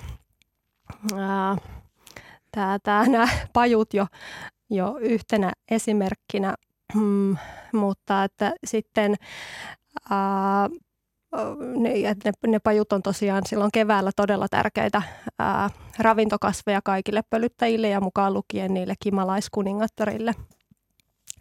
tää, 2.83 3.05
nämä 3.07 3.27
pajut 3.53 3.93
jo, 3.93 4.07
jo 4.69 4.97
yhtenä 4.99 5.51
esimerkkinä, 5.71 6.55
mm, 6.95 7.37
mutta 7.73 8.23
että 8.23 8.53
sitten 8.65 9.15
ää, 10.09 10.69
ne, 11.75 11.89
ne, 12.25 12.31
ne 12.47 12.59
pajut 12.59 12.93
on 12.93 13.01
tosiaan 13.01 13.43
silloin 13.45 13.71
keväällä 13.71 14.11
todella 14.15 14.47
tärkeitä 14.49 15.01
ää, 15.39 15.69
ravintokasveja 15.99 16.81
kaikille 16.83 17.21
pölyttäjille 17.29 17.89
ja 17.89 18.01
mukaan 18.01 18.33
lukien 18.33 18.73
niille 18.73 18.93
kimalaiskuningattarille. 18.99 20.35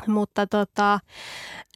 Mutta 0.06 0.46
tota, 0.46 1.00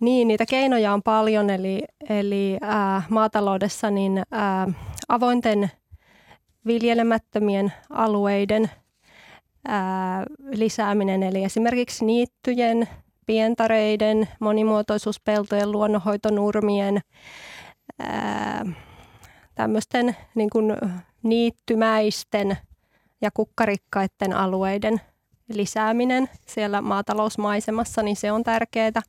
niin, 0.00 0.28
niitä 0.28 0.46
keinoja 0.46 0.92
on 0.92 1.02
paljon, 1.02 1.50
eli, 1.50 1.82
eli 2.08 2.58
ää, 2.60 3.02
maataloudessa 3.08 3.90
niin 3.90 4.22
ää, 4.30 4.68
avointen– 5.08 5.70
viljelemättömien 6.66 7.72
alueiden 7.90 8.70
ää, 9.68 10.24
lisääminen, 10.50 11.22
eli 11.22 11.44
esimerkiksi 11.44 12.04
niittyjen, 12.04 12.88
pientareiden, 13.26 14.28
monimuotoisuuspeltojen, 14.40 15.72
luonnonhoitonurmien, 15.72 17.00
tämmöisten 19.54 20.16
niin 20.34 20.50
kuin 20.50 20.76
niittymäisten 21.22 22.56
ja 23.20 23.30
kukkarikkaiden 23.30 24.32
alueiden 24.32 25.00
lisääminen 25.48 26.28
siellä 26.46 26.82
maatalousmaisemassa, 26.82 28.02
niin 28.02 28.16
se 28.16 28.32
on 28.32 28.42
tärkeää. 28.42 29.02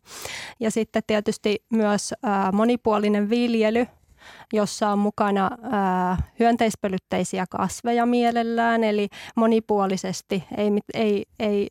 Ja 0.59 0.71
sitten 0.71 1.03
tietysti 1.07 1.63
myös 1.69 2.13
monipuolinen 2.53 3.29
viljely, 3.29 3.87
jossa 4.53 4.89
on 4.89 4.99
mukana 4.99 5.49
ää, 5.71 6.17
hyönteispölytteisiä 6.39 7.45
kasveja 7.49 8.05
mielellään, 8.05 8.83
eli 8.83 9.07
monipuolisesti, 9.35 10.43
ei, 10.57 10.71
ei, 10.93 11.25
ei 11.39 11.67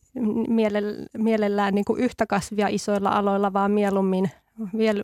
mielellään 1.18 1.74
niin 1.74 1.85
kuin 1.85 2.01
yhtä 2.01 2.26
kasvia 2.26 2.68
isoilla 2.68 3.10
aloilla, 3.10 3.52
vaan 3.52 3.70
mieluummin, 3.70 4.31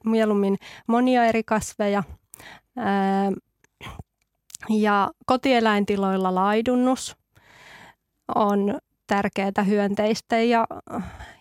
mieluummin 0.05 0.57
monia 0.87 1.25
eri 1.25 1.43
kasveja. 1.43 2.03
Ää, 2.77 3.33
ja 4.69 5.11
kotieläintiloilla 5.27 6.35
laidunnus 6.35 7.17
on 8.35 8.79
tärkeää 9.11 9.63
hyönteistä 9.67 10.39
ja, 10.39 10.67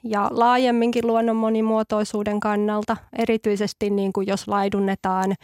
ja 0.04 0.28
laajemminkin 0.32 1.08
luonnon 1.08 1.36
monimuotoisuuden 1.36 2.40
kannalta, 2.40 2.98
erityisesti 3.18 3.90
niin 3.90 4.14
kuin 4.14 4.28
jos 4.28 4.48
laidunnetaan 4.48 5.36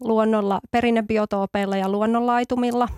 luonnolla, 0.00 0.60
perinnebiotoopeilla 0.70 1.76
ja 1.76 1.88
luonnonlaitumilla, 1.88 2.88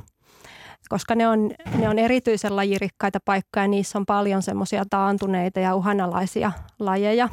koska 0.89 1.15
ne 1.15 1.29
on, 1.29 1.51
ne 1.79 1.89
on 1.89 1.99
erityisen 1.99 2.57
lajirikkaita 2.57 3.19
paikkoja. 3.25 3.69
Niissä 3.69 3.99
on 3.99 4.07
paljon 4.07 4.43
semmoisia 4.43 4.85
taantuneita 4.91 5.61
ja 5.61 5.75
uhanalaisia 5.75 6.53
lajeja. 6.79 7.29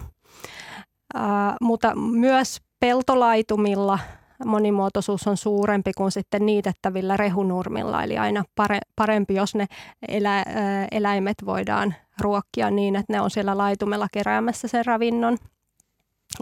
Ää, 1.15 1.55
mutta 1.61 1.95
myös 1.95 2.57
peltolaitumilla 2.79 3.99
monimuotoisuus 4.45 5.27
on 5.27 5.37
suurempi 5.37 5.91
kuin 5.97 6.11
sitten 6.11 6.45
niitettävillä 6.45 7.17
rehunurmilla. 7.17 8.03
Eli 8.03 8.17
aina 8.17 8.43
pare, 8.55 8.79
parempi, 8.95 9.33
jos 9.33 9.55
ne 9.55 9.65
elä, 10.07 10.45
eläimet 10.91 11.37
voidaan 11.45 11.95
ruokkia 12.21 12.71
niin, 12.71 12.95
että 12.95 13.13
ne 13.13 13.21
on 13.21 13.31
siellä 13.31 13.57
laitumella 13.57 14.07
keräämässä 14.11 14.67
sen 14.67 14.85
ravinnon 14.85 15.37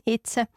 itse. 0.08 0.48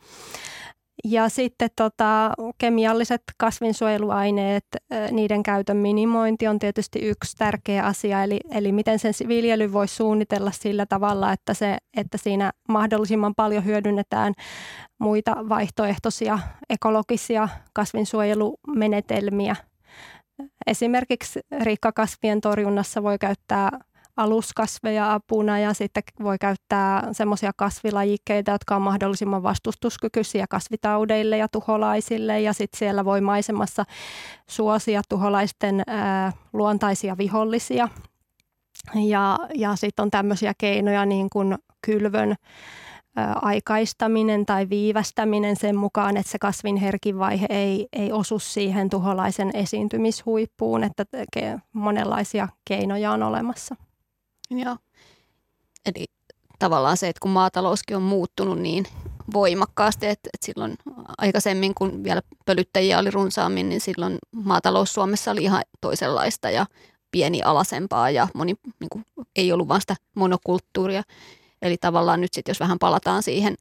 Ja 1.05 1.29
sitten 1.29 1.71
tota, 1.77 2.33
kemialliset 2.59 3.23
kasvinsuojeluaineet, 3.37 4.65
niiden 5.11 5.43
käytön 5.43 5.77
minimointi 5.77 6.49
on 6.49 6.59
tietysti 6.59 6.99
yksi 6.99 7.37
tärkeä 7.37 7.85
asia. 7.85 8.23
Eli, 8.23 8.41
eli 8.51 8.73
miten 8.73 8.99
sen 8.99 9.15
viljely 9.29 9.73
voi 9.73 9.89
suunnitella 9.89 10.51
sillä 10.51 10.87
tavalla, 10.87 11.33
että, 11.33 11.55
se, 11.55 11.77
että 11.97 12.19
siinä 12.19 12.53
mahdollisimman 12.69 13.35
paljon 13.35 13.65
hyödynnetään 13.65 14.35
muita 14.99 15.37
vaihtoehtoisia 15.49 16.39
ekologisia 16.71 17.49
kasvinsuojelumenetelmiä. 17.73 19.57
Esimerkiksi 20.67 21.41
rikkakasvien 21.63 22.41
torjunnassa 22.41 23.03
voi 23.03 23.19
käyttää 23.19 23.71
aluskasveja 24.23 25.15
apuna 25.15 25.59
ja 25.59 25.75
sitten 25.75 26.03
voi 26.23 26.39
käyttää 26.39 27.09
semmoisia 27.13 27.53
kasvilajikkeita, 27.57 28.51
jotka 28.51 28.77
on 28.77 28.83
mahdollisimman 28.83 29.43
vastustuskykyisiä 29.43 30.47
kasvitaudeille 30.51 31.39
ja 31.39 31.49
tuholaisille 31.49 32.41
ja 32.41 32.53
sitten 32.53 32.79
siellä 32.79 33.05
voi 33.05 33.21
maisemassa 33.21 33.85
suosia 34.51 35.03
tuholaisten 35.09 35.83
ää, 35.87 36.33
luontaisia 36.53 37.19
vihollisia. 37.19 37.89
Ja, 39.09 39.39
ja 39.55 39.77
sitten 39.77 40.03
on 40.03 40.11
tämmöisiä 40.11 40.53
keinoja 40.59 41.07
niin 41.07 41.31
kuin 41.31 41.59
kylvön 41.87 42.35
aikaistaminen 43.43 44.47
tai 44.47 44.69
viivästäminen 44.69 45.57
sen 45.57 45.77
mukaan, 45.77 46.17
että 46.17 46.33
se 46.33 46.39
kasvin 46.39 46.77
herkin 46.77 47.19
vaihe 47.19 47.47
ei, 47.51 47.89
ei 47.93 48.13
osu 48.13 48.39
siihen 48.39 48.91
tuholaisen 48.91 49.51
esiintymishuippuun, 49.55 50.85
että 50.85 51.05
monenlaisia 51.73 52.49
keinoja 52.69 53.13
on 53.13 53.23
olemassa. 53.23 53.77
Joo. 54.51 54.77
Eli 55.87 56.07
tavallaan 56.59 56.97
se, 56.97 57.09
että 57.09 57.21
kun 57.21 57.31
maatalouskin 57.31 57.97
on 57.97 58.03
muuttunut 58.03 58.59
niin 58.59 58.87
voimakkaasti, 59.33 60.07
että, 60.07 60.31
että 60.35 60.47
silloin 60.47 60.75
aikaisemmin, 61.19 61.75
kun 61.75 62.05
vielä 62.05 62.23
pölyttäjiä 62.47 62.99
oli 62.99 63.11
runsaammin, 63.11 63.69
niin 63.69 63.81
silloin 63.81 64.19
maatalous 64.33 64.95
Suomessa 64.95 65.31
oli 65.31 65.43
ihan 65.43 65.63
toisenlaista 65.81 66.51
ja 66.51 66.67
pieni 67.11 67.43
alasempaa 67.43 68.11
ja 68.11 68.29
moni, 68.35 68.55
niin 68.81 68.89
kuin, 68.91 69.05
ei 69.37 69.53
ollut 69.53 69.69
vain 69.69 69.81
sitä 69.81 69.97
monokulttuuria. 70.15 71.03
Eli 71.63 71.77
tavallaan 71.77 72.21
nyt 72.21 72.35
sitten, 72.35 72.51
jos 72.51 72.61
vähän 72.61 72.79
palataan 72.79 73.23
siihen 73.23 73.57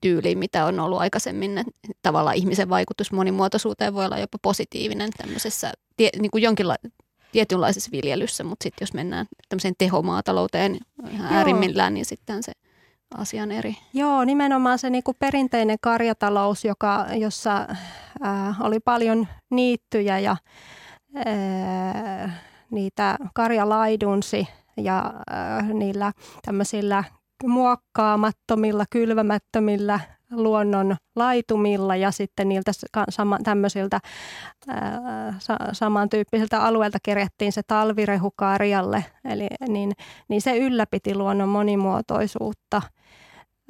tyyliin, 0.00 0.38
mitä 0.38 0.64
on 0.66 0.80
ollut 0.80 1.00
aikaisemmin, 1.00 1.58
että 1.58 1.72
tavallaan 2.02 2.36
ihmisen 2.36 2.68
vaikutus 2.68 3.12
monimuotoisuuteen 3.12 3.94
voi 3.94 4.04
olla 4.04 4.18
jopa 4.18 4.38
positiivinen 4.42 5.10
tämmöisessä 5.16 5.72
niin 5.98 6.30
kuin 6.30 6.42
jonkinla, 6.42 6.76
tietynlaisessa 7.32 7.90
viljelyssä, 7.92 8.44
mutta 8.44 8.62
sitten 8.62 8.82
jos 8.82 8.94
mennään 8.94 9.26
tämmöiseen 9.48 9.74
tehomaatalouteen 9.78 10.78
ihan 11.10 11.34
äärimmillään, 11.34 11.94
niin 11.94 12.06
sitten 12.06 12.42
se 12.42 12.52
asia 13.16 13.42
on 13.42 13.52
eri. 13.52 13.76
Joo, 13.94 14.24
nimenomaan 14.24 14.78
se 14.78 14.90
niin 14.90 15.02
kuin 15.02 15.16
perinteinen 15.18 15.78
karjatalous, 15.80 16.64
joka, 16.64 17.06
jossa 17.14 17.68
ää, 18.20 18.54
oli 18.60 18.80
paljon 18.80 19.28
niittyjä 19.50 20.18
ja 20.18 20.36
ää, 21.14 22.32
niitä 22.70 23.16
karja 23.34 23.68
laidunsi 23.68 24.48
ja 24.76 25.12
ää, 25.30 25.62
niillä 25.62 26.12
tämmöisillä 26.44 27.04
muokkaamattomilla, 27.46 28.84
kylvämättömillä 28.90 30.00
luonnon 30.30 30.96
laitumilla 31.16 31.96
ja 31.96 32.10
sitten 32.10 32.48
niiltä 32.48 32.72
sama, 33.08 33.38
tämmöisiltä 33.44 34.00
ää, 34.68 35.34
sa, 35.38 35.56
samantyyppisiltä 35.72 36.62
alueilta 36.62 36.98
kerättiin 37.02 37.52
se 37.52 37.62
talvirehu 37.66 38.32
karjalle. 38.36 39.04
Eli, 39.24 39.46
niin, 39.68 39.92
niin 40.28 40.42
se 40.42 40.58
ylläpiti 40.58 41.14
luonnon 41.14 41.48
monimuotoisuutta. 41.48 42.82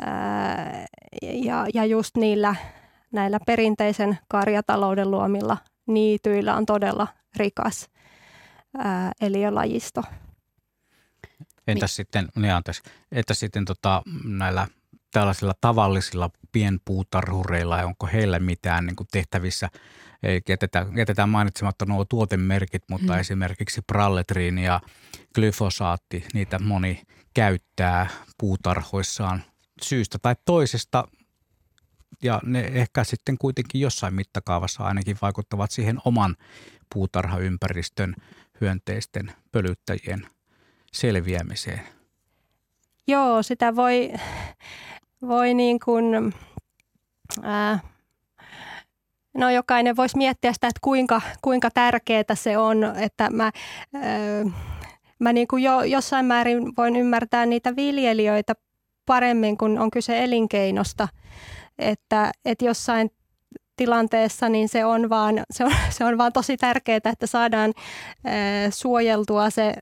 Ää, 0.07 0.87
ja, 1.23 1.67
ja 1.75 1.85
just 1.85 2.17
niillä 2.17 2.55
näillä 3.13 3.39
perinteisen 3.47 4.19
karjatalouden 4.29 5.11
luomilla 5.11 5.57
niityillä 5.87 6.57
on 6.57 6.67
todella 6.67 7.07
rikas 7.37 7.89
ää, 8.79 9.13
eliölajisto. 9.21 10.03
Entäs 11.67 11.91
niin. 11.91 11.95
sitten, 11.95 12.29
niin 12.37 12.55
anteeksi, 12.55 12.83
entäs 13.13 13.41
sitten 13.41 13.65
tota, 13.65 14.03
näillä 14.25 14.67
tällaisilla 15.13 15.55
tavallisilla 15.61 16.31
pienpuutarhureilla, 16.53 17.85
onko 17.85 18.07
heillä 18.07 18.39
mitään 18.39 18.87
niin 18.87 18.97
kuin 18.97 19.07
tehtävissä, 19.13 19.69
ei 20.23 20.41
jätetään, 20.49 20.97
jätetään 20.97 21.29
mainitsematta 21.29 21.87
nuo 21.87 22.05
tuotemerkit, 22.05 22.83
mutta 22.89 23.13
mm. 23.13 23.19
esimerkiksi 23.19 23.83
pralletriin 23.83 24.59
ja 24.59 24.81
glyfosaatti, 25.35 26.25
niitä 26.35 26.59
moni 26.59 27.03
käyttää 27.35 28.07
puutarhoissaan 28.39 29.43
syystä 29.83 30.19
tai 30.19 30.37
toisesta, 30.45 31.09
ja 32.23 32.41
ne 32.45 32.71
ehkä 32.75 33.05
sitten 33.05 33.39
kuitenkin 33.39 33.81
jossain 33.81 34.15
mittakaavassa 34.15 34.85
ainakin 34.85 35.17
vaikuttavat 35.23 35.71
siihen 35.71 35.99
oman 36.05 36.37
puutarhaympäristön 36.95 38.15
hyönteisten 38.61 39.33
pölyttäjien 39.53 40.27
selviämiseen. 40.93 41.81
Joo, 43.07 43.43
sitä 43.43 43.77
voi, 43.77 44.13
voi 45.29 45.55
niin 45.55 45.79
kuin, 45.85 46.35
ää, 47.43 47.79
no 49.35 49.51
jokainen 49.51 49.97
voisi 49.97 50.17
miettiä 50.17 50.53
sitä, 50.53 50.67
että 50.67 50.81
kuinka, 50.83 51.21
kuinka 51.43 51.71
tärkeää 51.71 52.35
se 52.35 52.59
on, 52.59 52.85
että 52.97 53.31
mä, 53.31 53.51
ää, 53.95 54.03
mä 55.19 55.33
niin 55.33 55.49
kuin 55.49 55.63
jo, 55.63 55.83
jossain 55.83 56.27
määrin 56.27 56.73
voin 56.77 56.97
ymmärtää 56.97 57.47
niitä 57.47 57.77
viljelijöitä 57.77 58.53
paremmin, 59.07 59.59
kun 59.59 59.79
on 59.79 59.91
kyse 59.91 60.25
elinkeinosta, 60.25 61.09
että, 61.79 62.33
että 62.45 62.65
jossain 62.65 63.11
tilanteessa, 63.77 64.49
niin 64.49 64.69
se 64.69 64.85
on 64.85 65.09
vaan, 65.09 65.43
se 65.51 65.65
on, 65.65 65.73
se 65.91 66.05
on 66.05 66.19
vaan 66.19 66.33
tosi 66.33 66.57
tärkeää, 66.57 67.01
että 67.13 67.27
saadaan 67.27 67.73
ää, 68.25 68.71
suojeltua 68.71 69.51
se, 69.51 69.75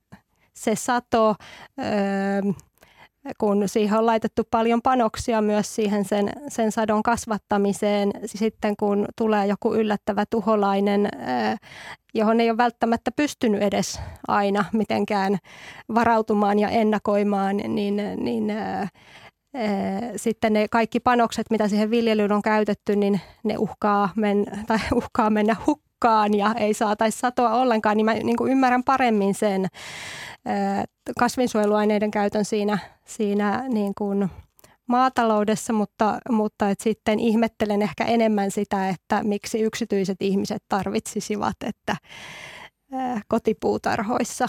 se 0.54 0.74
sato, 0.74 1.34
ää, 1.78 2.42
kun 3.38 3.68
siihen 3.68 3.98
on 3.98 4.06
laitettu 4.06 4.42
paljon 4.50 4.82
panoksia 4.82 5.42
myös 5.42 5.74
siihen 5.74 6.04
sen, 6.04 6.32
sen 6.48 6.72
sadon 6.72 7.02
kasvattamiseen, 7.02 8.10
sitten 8.26 8.76
kun 8.76 9.06
tulee 9.16 9.46
joku 9.46 9.74
yllättävä 9.74 10.24
tuholainen, 10.30 11.08
johon 12.14 12.40
ei 12.40 12.50
ole 12.50 12.56
välttämättä 12.56 13.10
pystynyt 13.16 13.62
edes 13.62 14.00
aina 14.28 14.64
mitenkään 14.72 15.38
varautumaan 15.94 16.58
ja 16.58 16.68
ennakoimaan, 16.68 17.56
niin, 17.56 17.96
niin 18.16 18.52
sitten 20.16 20.52
ne 20.52 20.66
kaikki 20.70 21.00
panokset, 21.00 21.46
mitä 21.50 21.68
siihen 21.68 21.90
viljelyyn 21.90 22.32
on 22.32 22.42
käytetty, 22.42 22.96
niin 22.96 23.20
ne 23.44 23.58
uhkaa, 23.58 24.08
men, 24.16 24.46
tai 24.66 24.78
uhkaa 24.94 25.30
mennä 25.30 25.56
hukkaan 25.66 25.87
ja 26.36 26.54
ei 26.54 26.74
saataisi 26.74 27.18
satoa 27.18 27.54
ollenkaan, 27.54 27.96
niin 27.96 28.04
mä 28.04 28.14
niin 28.14 28.36
kuin 28.36 28.52
ymmärrän 28.52 28.84
paremmin 28.84 29.34
sen 29.34 29.66
kasvinsuojeluaineiden 31.18 32.10
käytön 32.10 32.44
siinä, 32.44 32.78
siinä 33.04 33.64
niin 33.68 33.92
kuin 33.98 34.30
maataloudessa, 34.86 35.72
mutta, 35.72 36.18
mutta 36.30 36.70
et 36.70 36.80
sitten 36.80 37.20
ihmettelen 37.20 37.82
ehkä 37.82 38.04
enemmän 38.04 38.50
sitä, 38.50 38.88
että 38.88 39.24
miksi 39.24 39.60
yksityiset 39.60 40.16
ihmiset 40.20 40.62
tarvitsisivat, 40.68 41.56
että 41.66 41.96
kotipuutarhoissa 43.28 44.48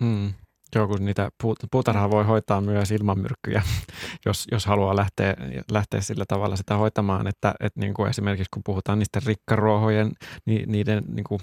mm. 0.00 0.34
Joo, 0.74 0.88
kun 0.88 1.04
niitä 1.04 1.30
puutarhaa 1.70 2.10
voi 2.10 2.24
hoitaa 2.24 2.60
myös 2.60 2.90
ilman 2.90 3.18
myrkkyjä, 3.18 3.62
jos, 4.26 4.46
jos 4.52 4.66
haluaa 4.66 4.96
lähteä, 4.96 5.34
lähteä 5.70 6.00
sillä 6.00 6.24
tavalla 6.28 6.56
sitä 6.56 6.76
hoitamaan, 6.76 7.26
että, 7.26 7.54
että 7.60 7.80
niin 7.80 7.94
kuin 7.94 8.10
esimerkiksi 8.10 8.50
kun 8.54 8.62
puhutaan 8.64 8.98
niistä 8.98 9.20
rikkaruohojen, 9.26 10.12
niin 10.46 10.72
niiden 10.72 11.04
niin 11.08 11.24
kuin 11.24 11.40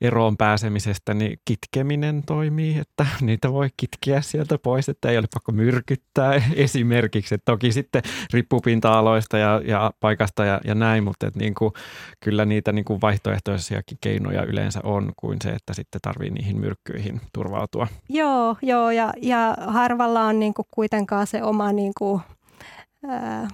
eroon 0.00 0.36
pääsemisestä, 0.36 1.14
niin 1.14 1.38
kitkeminen 1.44 2.22
toimii, 2.26 2.78
että 2.78 3.06
niitä 3.20 3.52
voi 3.52 3.68
kitkeä 3.76 4.20
sieltä 4.20 4.58
pois, 4.58 4.88
että 4.88 5.10
ei 5.10 5.18
ole 5.18 5.26
pakko 5.34 5.52
myrkyttää 5.52 6.32
esimerkiksi. 6.54 7.34
Että 7.34 7.52
toki 7.52 7.72
sitten 7.72 8.02
riippuu 8.32 8.60
pinta-aloista 8.60 9.38
ja, 9.38 9.60
ja 9.64 9.92
paikasta 10.00 10.44
ja, 10.44 10.60
ja 10.64 10.74
näin, 10.74 11.04
mutta 11.04 11.26
että 11.26 11.38
niin 11.38 11.54
kuin, 11.54 11.72
kyllä 12.20 12.44
niitä 12.44 12.72
niin 12.72 12.84
kuin 12.84 13.00
vaihtoehtoisiakin 13.00 13.98
keinoja 14.00 14.44
yleensä 14.44 14.80
on 14.82 15.12
kuin 15.16 15.38
se, 15.42 15.50
että 15.50 15.74
sitten 15.74 16.00
tarvii 16.00 16.30
niihin 16.30 16.60
myrkkyihin 16.60 17.20
turvautua. 17.32 17.86
Joo, 18.08 18.56
Joo, 18.66 18.90
ja, 18.90 19.12
ja 19.22 19.56
harvalla 19.66 20.22
on 20.22 20.40
niin 20.40 20.54
kuin 20.54 20.66
kuitenkaan 20.70 21.26
se 21.26 21.42
oma 21.42 21.72
niin 21.72 21.92
kuin, 21.98 22.20
ää, 23.08 23.48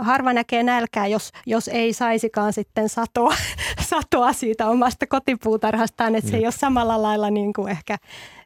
harva 0.00 0.32
näkee 0.32 0.62
nälkää, 0.62 1.06
jos, 1.06 1.30
jos 1.46 1.68
ei 1.68 1.92
saisikaan 1.92 2.52
sitten 2.52 2.88
satoa, 2.88 3.34
satoa 3.90 4.32
siitä 4.32 4.68
omasta 4.68 5.06
kotipuutarhastaan, 5.06 6.14
että 6.14 6.30
se 6.30 6.36
ei 6.36 6.46
ole 6.46 6.52
samalla 6.52 7.02
lailla 7.02 7.30
niin 7.30 7.52
kuin 7.52 7.68
ehkä, 7.68 7.96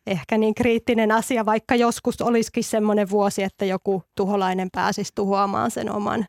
ehkä 0.06 0.38
niin 0.38 0.54
kriittinen 0.54 1.12
asia, 1.12 1.46
vaikka 1.46 1.74
joskus 1.74 2.20
olisikin 2.20 2.64
semmoinen 2.64 3.10
vuosi, 3.10 3.42
että 3.42 3.64
joku 3.64 4.02
tuholainen 4.14 4.68
pääsisi 4.72 5.12
tuhoamaan 5.14 5.70
sen 5.70 5.92
oman, 5.92 6.26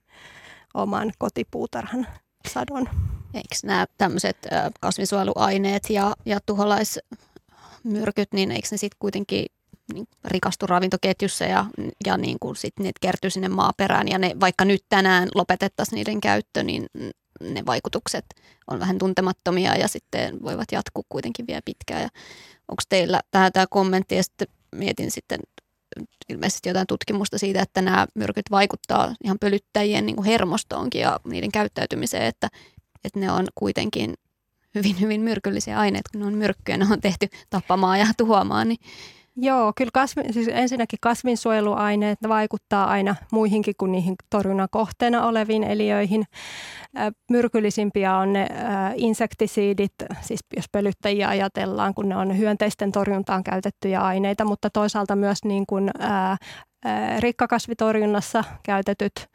oman 0.74 1.12
kotipuutarhan 1.18 2.08
sadon. 2.48 2.90
Eikö 3.34 3.56
nämä 3.64 3.86
tämmöiset 3.98 4.38
kasvinsuojeluaineet 4.80 5.90
ja, 5.90 6.16
ja 6.26 6.40
tuholaismyrkyt, 6.46 8.34
niin 8.34 8.52
eikö 8.52 8.68
ne 8.72 8.78
sitten 8.78 9.00
kuitenkin 9.00 9.46
niin 9.94 10.08
rikastu 10.26 10.68
ravintoketjussa 10.68 11.46
ja, 11.46 11.66
ja 12.06 12.18
niin 12.18 12.38
kuin 12.40 12.56
sit 12.56 12.74
ne 12.80 12.92
kertyy 13.02 13.30
sinne 13.30 13.48
maaperään. 13.48 14.08
Ja 14.08 14.18
ne, 14.18 14.36
vaikka 14.40 14.66
nyt 14.66 14.84
tänään 14.90 15.30
lopetettaisiin 15.36 15.98
niiden 15.98 16.22
käyttö, 16.22 16.64
niin 16.64 16.86
ne 17.42 17.66
vaikutukset 17.66 18.26
on 18.68 18.80
vähän 18.80 18.98
tuntemattomia 18.98 19.76
ja 19.76 19.88
sitten 19.88 20.44
voivat 20.44 20.72
jatkuu 20.72 21.06
kuitenkin 21.10 21.48
vielä 21.48 21.62
pitkään. 21.66 22.02
Ja 22.02 22.10
onko 22.68 22.84
teillä 22.90 23.22
tähän 23.32 23.52
tämä 23.52 23.68
kommentti? 23.70 24.16
Ja 24.16 24.24
sitten 24.24 24.48
mietin 24.76 25.12
sitten 25.12 25.40
ilmeisesti 26.30 26.70
jotain 26.70 26.88
tutkimusta 26.88 27.38
siitä, 27.38 27.62
että 27.62 27.82
nämä 27.82 28.08
myrkyt 28.16 28.52
vaikuttaa 28.52 29.16
ihan 29.24 29.40
pölyttäjien 29.40 30.06
niin 30.06 30.16
kuin 30.16 30.26
hermostoonkin 30.26 31.02
ja 31.02 31.20
niiden 31.24 31.52
käyttäytymiseen, 31.52 32.24
että, 32.24 32.50
että 33.04 33.20
ne 33.20 33.32
on 33.32 33.46
kuitenkin 33.56 34.14
hyvin, 34.76 35.00
hyvin 35.00 35.22
myrkyllisiä 35.22 35.80
aineita, 35.80 36.10
kun 36.12 36.22
ne 36.22 36.28
on 36.28 36.34
myrkkyjä, 36.34 36.78
ne 36.78 36.88
on 36.92 37.02
tehty 37.02 37.28
tappamaan 37.50 38.00
ja 38.00 38.08
tuhoamaan, 38.18 38.68
niin 38.68 38.80
Joo, 39.42 39.74
kyllä 39.76 39.92
kasvi, 39.94 40.24
siis 40.32 40.48
ensinnäkin 40.48 41.00
kasvinsuojeluaineet 41.02 42.20
vaikuttaa 42.28 42.86
aina 42.88 43.16
muihinkin 43.32 43.74
kuin 43.78 43.92
niihin 43.92 44.16
torjunnan 44.30 44.68
kohteena 44.72 45.26
oleviin 45.26 45.64
eliöihin. 45.64 46.24
Myrkyllisimpiä 47.32 48.18
on 48.18 48.34
ne 48.34 48.48
insektisiidit, 48.96 49.94
siis 50.22 50.40
jos 50.56 50.66
pölyttäjiä 50.72 51.30
ajatellaan, 51.30 51.94
kun 51.94 52.10
ne 52.10 52.16
on 52.16 52.38
hyönteisten 52.38 52.92
torjuntaan 52.92 53.44
käytettyjä 53.44 54.02
aineita, 54.02 54.46
mutta 54.46 54.70
toisaalta 54.70 55.16
myös 55.16 55.38
niin 55.44 55.66
kuin, 55.68 55.92
rikkakasvitorjunnassa 57.20 58.44
käytetyt 58.64 59.28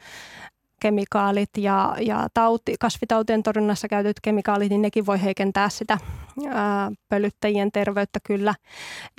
kemikaalit 0.85 1.51
ja, 1.59 1.97
ja 2.01 2.29
tauti, 2.35 2.75
kasvitautien 2.81 3.43
torjunnassa 3.43 3.89
käytetyt 3.89 4.21
kemikaalit, 4.23 4.71
niin 4.71 4.83
nekin 4.83 5.07
voi 5.07 5.23
heikentää 5.23 5.69
sitä 5.69 5.99
ää, 6.49 6.93
pölyttäjien 7.09 7.73
terveyttä 7.73 8.19
kyllä. 8.27 8.55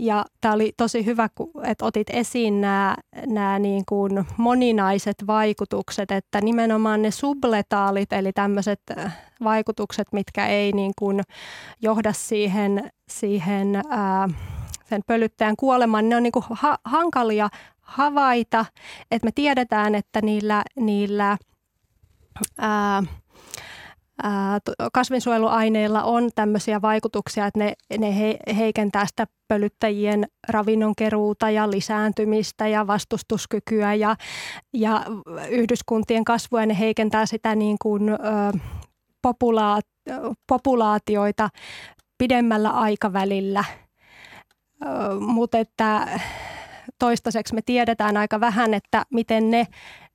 Ja 0.01 0.25
tämä 0.41 0.53
oli 0.53 0.73
tosi 0.77 1.05
hyvä, 1.05 1.29
että 1.63 1.85
otit 1.85 2.07
esiin 2.09 2.61
nämä, 2.61 3.59
niin 3.59 3.83
kuin 3.89 4.25
moninaiset 4.37 5.15
vaikutukset, 5.27 6.11
että 6.11 6.41
nimenomaan 6.41 7.01
ne 7.01 7.11
subletaalit, 7.11 8.13
eli 8.13 8.31
tämmöiset 8.33 8.81
vaikutukset, 9.43 10.07
mitkä 10.11 10.47
ei 10.47 10.71
niin 10.71 10.91
kuin 10.99 11.21
johda 11.81 12.13
siihen, 12.13 12.89
siihen 13.09 13.81
ää, 13.89 14.29
sen 14.89 15.01
pölyttäjän 15.07 15.55
kuolemaan, 15.55 16.09
ne 16.09 16.15
on 16.15 16.23
niin 16.23 16.31
kuin 16.31 16.45
ha- 16.49 16.79
hankalia 16.83 17.49
havaita, 17.81 18.65
että 19.11 19.25
me 19.25 19.31
tiedetään, 19.35 19.95
että 19.95 20.21
niillä, 20.21 20.63
niillä 20.79 21.37
ää, 22.57 23.03
kasvinsuojeluaineilla 24.93 26.03
on 26.03 26.29
tämmöisiä 26.35 26.81
vaikutuksia, 26.81 27.45
että 27.45 27.59
ne, 27.59 27.73
ne 27.97 28.19
he, 28.19 28.37
heikentää 28.57 29.05
sitä 29.05 29.25
pölyttäjien 29.47 30.27
ravinnonkeruuta 30.49 31.49
ja 31.49 31.71
lisääntymistä 31.71 32.67
ja 32.67 32.87
vastustuskykyä 32.87 33.93
ja, 33.93 34.15
ja 34.73 35.03
yhdyskuntien 35.49 36.23
kasvua 36.23 36.59
ja 36.59 36.65
ne 36.65 36.79
heikentää 36.79 37.25
sitä 37.25 37.55
niin 37.55 37.77
kuin, 37.81 38.09
ö, 38.09 38.15
populaat, 39.21 39.85
populaatioita 40.47 41.49
pidemmällä 42.17 42.69
aikavälillä. 42.69 43.63
Mutta 45.19 45.57
että 45.57 46.19
toistaiseksi 46.99 47.55
me 47.55 47.61
tiedetään 47.65 48.17
aika 48.17 48.39
vähän, 48.39 48.73
että 48.73 49.03
miten 49.11 49.51
ne 49.51 49.67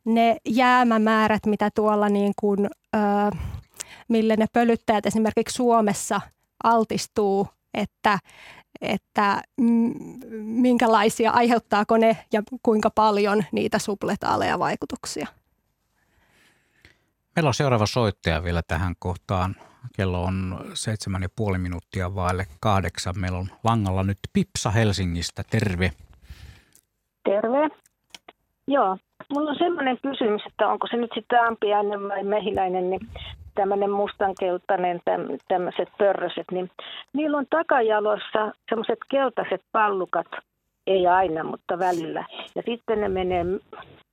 ne 0.05 0.37
jäämämäärät, 0.49 1.47
mitä 1.47 1.71
tuolla 1.75 2.09
niin 2.09 2.33
kuin, 2.41 2.71
ö, 2.97 2.99
mille 4.09 4.37
ne 4.37 4.47
pölyttäjät 4.53 5.07
esimerkiksi 5.07 5.55
Suomessa 5.55 6.21
altistuu, 6.65 7.49
että, 7.75 8.19
että 8.81 9.43
minkälaisia, 10.43 11.31
aiheuttaako 11.31 11.97
ne 11.97 12.17
ja 12.33 12.43
kuinka 12.63 12.91
paljon 12.91 13.45
niitä 13.53 13.79
subletaaleja 13.79 14.59
vaikutuksia. 14.59 15.27
Meillä 17.37 17.49
on 17.49 17.55
seuraava 17.55 17.87
soittaja 17.87 18.45
vielä 18.45 18.63
tähän 18.69 18.95
kohtaan. 18.99 19.57
Kello 19.97 20.25
on 20.25 20.65
seitsemän 20.75 21.23
ja 21.23 21.29
puoli 21.37 21.59
minuuttia 21.59 22.15
vaille 22.15 22.47
kahdeksan. 22.61 23.19
Meillä 23.19 23.39
on 23.39 23.49
langalla 23.65 24.03
nyt 24.05 24.19
Pipsa 24.33 24.71
Helsingistä. 24.71 25.45
Terve. 25.51 25.93
Terve. 27.25 27.71
Joo, 28.71 28.97
Mulla 29.33 29.51
on 29.51 29.57
semmoinen 29.59 29.99
kysymys, 30.03 30.43
että 30.47 30.69
onko 30.69 30.87
se 30.87 30.97
nyt 30.97 31.11
sitten 31.15 31.45
ampiainen 31.45 32.09
vai 32.09 32.25
mehiläinen, 32.25 32.91
niin 32.91 33.01
tämmöinen 33.55 33.91
mustankeltainen, 33.91 35.01
tämmöiset 35.49 35.89
pörröset, 35.99 36.47
niin 36.53 36.71
niillä 37.13 37.37
on 37.39 37.47
takajalossa 37.51 38.53
semmoiset 38.69 38.99
keltaiset 39.11 39.61
pallukat, 39.73 40.27
ei 40.87 41.07
aina, 41.07 41.45
mutta 41.45 41.79
välillä. 41.79 42.25
Ja 42.55 42.63
sitten 42.67 43.01
ne 43.01 43.09
menee 43.09 43.45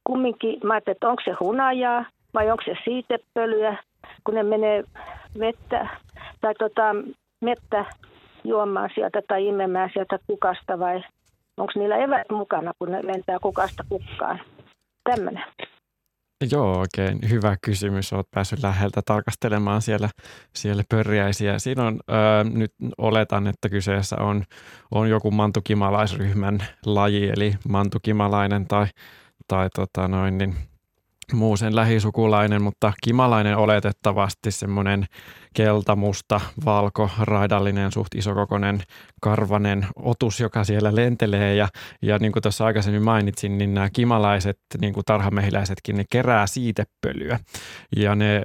kumminkin, 0.04 0.60
mä 0.64 0.74
ajattelin, 0.74 0.96
että 0.96 1.10
onko 1.10 1.22
se 1.26 1.32
hunajaa 1.40 2.06
vai 2.34 2.52
onko 2.52 2.64
se 2.66 2.76
siitepölyä, 2.84 3.78
kun 4.24 4.36
ne 4.36 4.44
menee 4.44 4.84
vettä 5.40 5.88
tai 6.42 6.54
tota, 6.56 6.96
mettä 7.42 7.86
juomaan 8.44 8.90
sieltä 8.96 9.22
tai 9.28 9.48
imemään 9.48 9.90
sieltä 9.94 10.20
kukasta 10.28 10.80
vai 10.80 11.04
onko 11.58 11.74
niillä 11.76 11.98
evät 11.98 12.30
mukana, 12.32 12.72
kun 12.80 12.92
ne 12.92 13.08
lentää 13.08 13.38
kukasta 13.42 13.84
kukkaan 13.90 14.42
tämmöinen. 15.04 15.44
Joo, 16.52 16.80
oikein 16.80 17.20
hyvä 17.30 17.56
kysymys. 17.62 18.14
Olet 18.14 18.32
päässyt 18.32 18.64
läheltä 18.64 19.02
tarkastelemaan 19.06 19.82
siellä, 19.82 20.10
siellä 20.56 20.84
pörjäisiä. 20.90 21.60
Siinä 21.60 21.84
on, 21.84 22.00
ää, 22.08 22.44
nyt 22.44 22.74
oletan, 22.98 23.48
että 23.48 23.70
kyseessä 23.70 24.16
on, 24.20 24.44
on 24.92 25.10
joku 25.10 25.32
mantukimalaisryhmän 25.32 26.60
laji, 26.86 27.30
eli 27.30 27.54
mantukimalainen 27.70 28.68
tai, 28.68 28.86
tai 29.48 29.70
tota 29.76 30.08
noin, 30.08 30.38
niin, 30.38 30.56
muu 31.34 31.58
sen 31.58 31.76
lähisukulainen, 31.76 32.62
mutta 32.62 32.94
kimalainen 33.04 33.58
oletettavasti 33.58 34.52
semmoinen 34.52 35.06
keltamusta, 35.58 36.42
valko, 36.66 37.10
raidallinen, 37.20 37.92
suht 37.92 38.16
isokokoinen, 38.16 38.82
karvanen 39.22 39.88
otus, 39.96 40.40
joka 40.40 40.64
siellä 40.64 40.96
lentelee. 40.96 41.56
Ja, 41.56 41.68
ja 42.02 42.18
niin 42.18 42.32
kuin 42.32 42.44
tuossa 42.44 42.66
aikaisemmin 42.66 43.04
mainitsin, 43.04 43.58
niin 43.58 43.74
nämä 43.74 43.90
kimalaiset, 43.90 44.60
niin 44.82 44.94
kuin 44.94 45.04
tarhamehiläisetkin, 45.06 45.96
ne 45.96 46.06
kerää 46.10 46.48
siitepölyä. 46.48 47.40
Ja 47.96 48.16
ne 48.16 48.36
ö, 48.38 48.44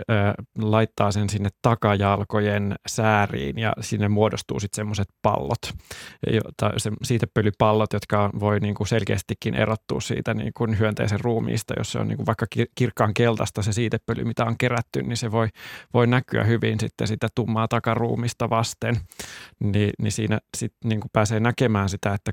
laittaa 0.58 1.12
sen 1.12 1.30
sinne 1.30 1.48
takajalkojen 1.62 2.74
sääriin 2.86 3.58
ja 3.58 3.72
sinne 3.80 4.08
muodostuu 4.08 4.60
sitten 4.60 4.76
semmoiset 4.76 5.08
pallot, 5.22 5.60
tai 6.56 6.80
se, 6.80 6.90
siitepölypallot, 7.02 7.92
jotka 7.92 8.30
voi 8.40 8.60
niin 8.60 8.74
kuin 8.74 8.88
selkeästikin 8.88 9.54
erottua 9.54 10.00
siitä 10.00 10.34
niin 10.34 10.52
kuin 10.56 10.78
hyönteisen 10.78 11.20
ruumiista. 11.20 11.74
Jos 11.78 11.92
se 11.92 11.98
on 11.98 12.08
niin 12.08 12.16
kuin 12.16 12.26
vaikka 12.26 12.46
kirkkaan 12.74 13.14
keltaista 13.14 13.62
se 13.62 13.72
siitepöly, 13.72 14.24
mitä 14.24 14.44
on 14.44 14.58
kerätty, 14.58 15.02
niin 15.02 15.16
se 15.16 15.32
voi, 15.32 15.48
voi 15.94 16.06
näkyä 16.06 16.44
hyvin 16.44 16.80
sitten 16.80 17.01
sitten 17.06 17.28
sitä 17.28 17.34
tummaa 17.34 17.68
takaruumista 17.68 18.50
vasten, 18.50 18.96
niin, 19.60 19.90
niin 20.02 20.12
siinä 20.12 20.38
sitten 20.56 20.88
niin 20.88 21.00
kuin 21.00 21.10
pääsee 21.12 21.40
näkemään 21.40 21.88
sitä, 21.88 22.14
että 22.14 22.32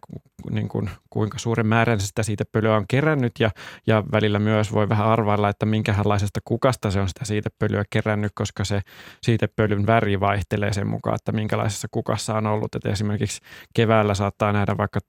niin 0.52 0.68
kuin, 0.68 0.90
kuinka 1.10 1.38
suuren 1.38 1.68
määrän 1.68 2.00
sitä 2.00 2.24
siitä 2.24 2.44
pölyä 2.52 2.76
on 2.76 2.86
kerännyt 2.88 3.32
ja, 3.40 3.52
ja 3.88 4.04
välillä 4.12 4.40
myös 4.40 4.74
voi 4.74 4.90
vähän 4.90 5.08
arvailla, 5.08 5.50
että 5.50 5.66
minkälaisesta 5.66 6.40
kukasta 6.46 6.92
se 6.92 7.02
on 7.02 7.08
sitä 7.08 7.26
siitä 7.26 7.50
pölyä 7.60 7.84
kerännyt, 7.90 8.32
koska 8.36 8.64
se 8.64 8.82
siitepölyn 9.22 9.88
väri 9.88 10.20
vaihtelee 10.20 10.74
sen 10.74 10.88
mukaan, 10.88 11.16
että 11.16 11.32
minkälaisessa 11.32 11.88
kukassa 11.92 12.36
on 12.36 12.48
ollut. 12.48 12.76
Et 12.76 12.86
esimerkiksi 12.86 13.42
keväällä 13.76 14.14
saattaa 14.14 14.54
nähdä 14.54 14.78
vaikka 14.78 15.00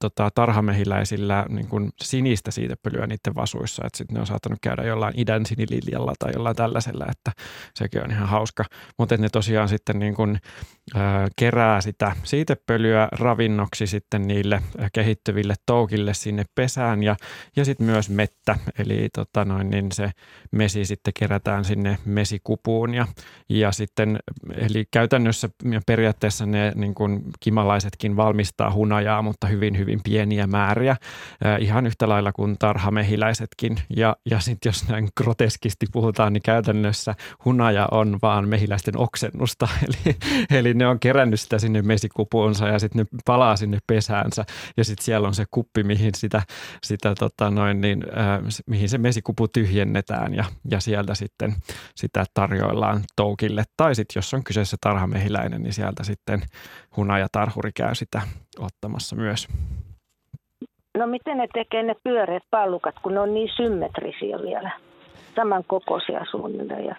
tota, 0.00 0.30
tarhamehiläisillä 0.34 1.46
niin 1.48 1.68
kuin 1.68 1.90
sinistä 2.02 2.50
siitepölyä 2.50 3.06
niiden 3.06 3.34
vasuissa, 3.34 3.86
että 3.86 3.98
sitten 3.98 4.14
ne 4.14 4.20
on 4.20 4.26
saattanut 4.26 4.58
käydä 4.62 4.82
jollain 4.82 5.20
idän 5.20 5.46
sinililjalla 5.46 6.12
tai 6.18 6.32
jollain 6.34 6.56
tällaisella, 6.56 7.06
että 7.10 7.32
sekin 7.74 8.04
on 8.04 8.10
ihan 8.10 8.28
hauska. 8.28 8.64
Mutta 8.98 9.16
ne 9.16 9.28
tosiaan 9.28 9.68
sitten 9.68 9.98
niin 9.98 10.14
kuin, 10.14 10.38
ää, 10.94 11.28
kerää 11.36 11.80
sitä 11.80 12.16
siitepölyä 12.22 13.08
ravinnoksi 13.12 13.86
sitten 13.86 14.26
niille 14.26 14.62
kehittyville 14.92 15.54
toukille 15.66 16.14
sinne 16.14 16.44
pesään 16.54 17.02
ja, 17.02 17.16
ja 17.56 17.64
sitten 17.64 17.86
myös 17.86 18.10
mettä, 18.10 18.58
eli 18.78 19.08
tota 19.14 19.44
noin, 19.44 19.70
niin 19.70 19.92
se 19.92 20.10
mesi 20.50 20.84
sitten 20.84 21.12
kerätään 21.18 21.64
sinne 21.64 21.98
mesikupuun 22.04 22.94
ja, 22.94 23.06
ja 23.48 23.72
sitten, 23.72 24.18
eli 24.56 24.84
käytännössä 24.90 25.48
periaatteessa 25.86 26.46
ne 26.46 26.72
niin 26.74 26.94
kuin 26.94 27.22
kimalaisetkin 27.40 28.16
valmistaa 28.16 28.72
hunajaa, 28.72 29.22
mutta 29.22 29.46
hyvin, 29.54 29.78
hyvin 29.78 30.00
pieniä 30.04 30.46
määriä, 30.46 30.96
ihan 31.60 31.86
yhtä 31.86 32.08
lailla 32.08 32.32
kuin 32.32 32.56
tarhamehiläisetkin. 32.58 33.76
Ja, 33.96 34.16
ja 34.30 34.40
sitten 34.40 34.70
jos 34.70 34.88
näin 34.88 35.08
groteskisti 35.16 35.86
puhutaan, 35.92 36.32
niin 36.32 36.42
käytännössä 36.42 37.14
hunaja 37.44 37.88
on 37.90 38.18
vaan 38.22 38.48
mehiläisten 38.48 38.98
oksennusta. 38.98 39.68
Eli, 39.84 40.16
eli 40.50 40.74
ne 40.74 40.86
on 40.86 41.00
kerännyt 41.00 41.40
sitä 41.40 41.58
sinne 41.58 41.82
mesikupuunsa 41.82 42.68
ja 42.68 42.78
sitten 42.78 43.06
ne 43.12 43.18
palaa 43.24 43.56
sinne 43.56 43.78
pesäänsä. 43.86 44.44
Ja 44.76 44.84
sitten 44.84 45.04
siellä 45.04 45.28
on 45.28 45.34
se 45.34 45.44
kuppi, 45.50 45.82
mihin 45.82 46.12
sitä, 46.16 46.42
sitä 46.82 47.14
tota 47.18 47.50
noin, 47.50 47.80
niin, 47.80 48.04
äh, 48.18 48.40
mihin 48.66 48.88
se 48.88 48.98
mesikupu 48.98 49.48
tyhjennetään 49.48 50.34
ja, 50.34 50.44
ja 50.70 50.80
sieltä 50.80 51.14
sitten 51.14 51.54
sitä 51.96 52.24
tarjoillaan 52.34 53.02
toukille. 53.16 53.64
Tai 53.76 53.94
sitten 53.94 54.20
jos 54.20 54.34
on 54.34 54.44
kyseessä 54.44 54.76
tarhamehiläinen, 54.80 55.62
niin 55.62 55.72
sieltä 55.72 56.04
sitten 56.04 56.42
hunajatarhuri 56.96 57.70
käy 57.72 57.94
sitä 57.94 58.22
ottamassa 58.58 59.16
myös. 59.16 59.48
No 60.98 61.06
miten 61.06 61.38
ne 61.38 61.46
tekee 61.54 61.82
ne 61.82 61.94
pyöreät 62.04 62.42
pallukat, 62.50 62.94
kun 63.02 63.14
ne 63.14 63.20
on 63.20 63.34
niin 63.34 63.50
symmetrisiä 63.56 64.38
vielä? 64.42 64.70
Saman 65.36 65.64
kokoisia 65.66 66.24
suunnilleen 66.30 66.84
ja 66.84 66.96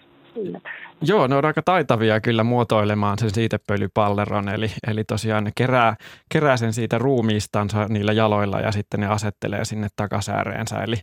Joo, 1.02 1.26
ne 1.26 1.36
on 1.36 1.44
aika 1.44 1.62
taitavia 1.62 2.20
kyllä 2.20 2.44
muotoilemaan 2.44 3.18
sen 3.18 3.30
siitepölypalleron, 3.30 4.48
eli, 4.48 4.70
eli 4.88 5.04
tosiaan 5.04 5.44
ne 5.44 5.50
kerää, 5.54 5.96
kerää 6.32 6.56
sen 6.56 6.72
siitä 6.72 6.98
ruumiistansa 6.98 7.86
niillä 7.88 8.12
jaloilla 8.12 8.60
ja 8.60 8.72
sitten 8.72 9.00
ne 9.00 9.06
asettelee 9.06 9.64
sinne 9.64 9.88
takasääreensä, 9.96 10.82
eli 10.82 10.96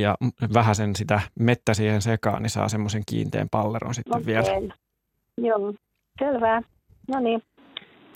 ja 0.00 0.14
vähän 0.54 0.74
sen 0.74 0.96
sitä 0.96 1.20
mettä 1.38 1.74
siihen 1.74 2.02
sekaan, 2.02 2.42
niin 2.42 2.50
saa 2.50 2.68
semmoisen 2.68 3.02
kiinteän 3.06 3.48
palleron 3.50 3.94
sitten 3.94 4.16
okay. 4.16 4.26
vielä. 4.26 4.72
Joo, 5.38 5.74
selvä. 6.18 6.62
No 7.08 7.20
niin, 7.20 7.42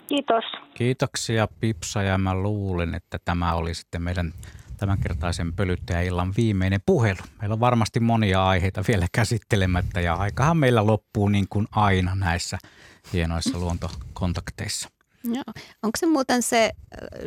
kiitos. 0.07 0.43
Kiitoksia 0.73 1.47
Pipsa 1.59 2.03
ja 2.03 2.17
mä 2.17 2.35
luulen, 2.35 2.95
että 2.95 3.19
tämä 3.25 3.53
oli 3.53 3.73
sitten 3.73 4.01
meidän 4.01 4.33
tämänkertaisen 4.77 5.53
pölyttäjäillan 5.53 6.33
viimeinen 6.37 6.79
puhelu. 6.85 7.19
Meillä 7.41 7.53
on 7.53 7.59
varmasti 7.59 7.99
monia 7.99 8.47
aiheita 8.47 8.83
vielä 8.87 9.07
käsittelemättä 9.11 10.01
ja 10.01 10.13
aikahan 10.13 10.57
meillä 10.57 10.87
loppuu 10.87 11.29
niin 11.29 11.45
kuin 11.49 11.67
aina 11.71 12.15
näissä 12.15 12.57
hienoissa 13.13 13.59
luontokontakteissa. 13.59 14.89
Joo. 15.23 15.43
Onko 15.83 15.97
se 15.99 16.05
muuten 16.05 16.41
se, 16.41 16.71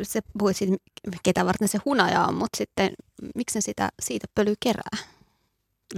se 0.03 0.19
puhuit 0.37 0.57
siitä, 0.57 0.77
ketä 1.23 1.45
varten 1.45 1.67
se 1.67 1.79
hunaja 1.85 2.23
on, 2.23 2.35
mutta 2.35 2.57
sitten 2.57 2.89
miksi 3.35 3.61
sitä 3.61 3.89
siitä 4.01 4.27
pöly 4.35 4.53
kerää? 4.59 5.18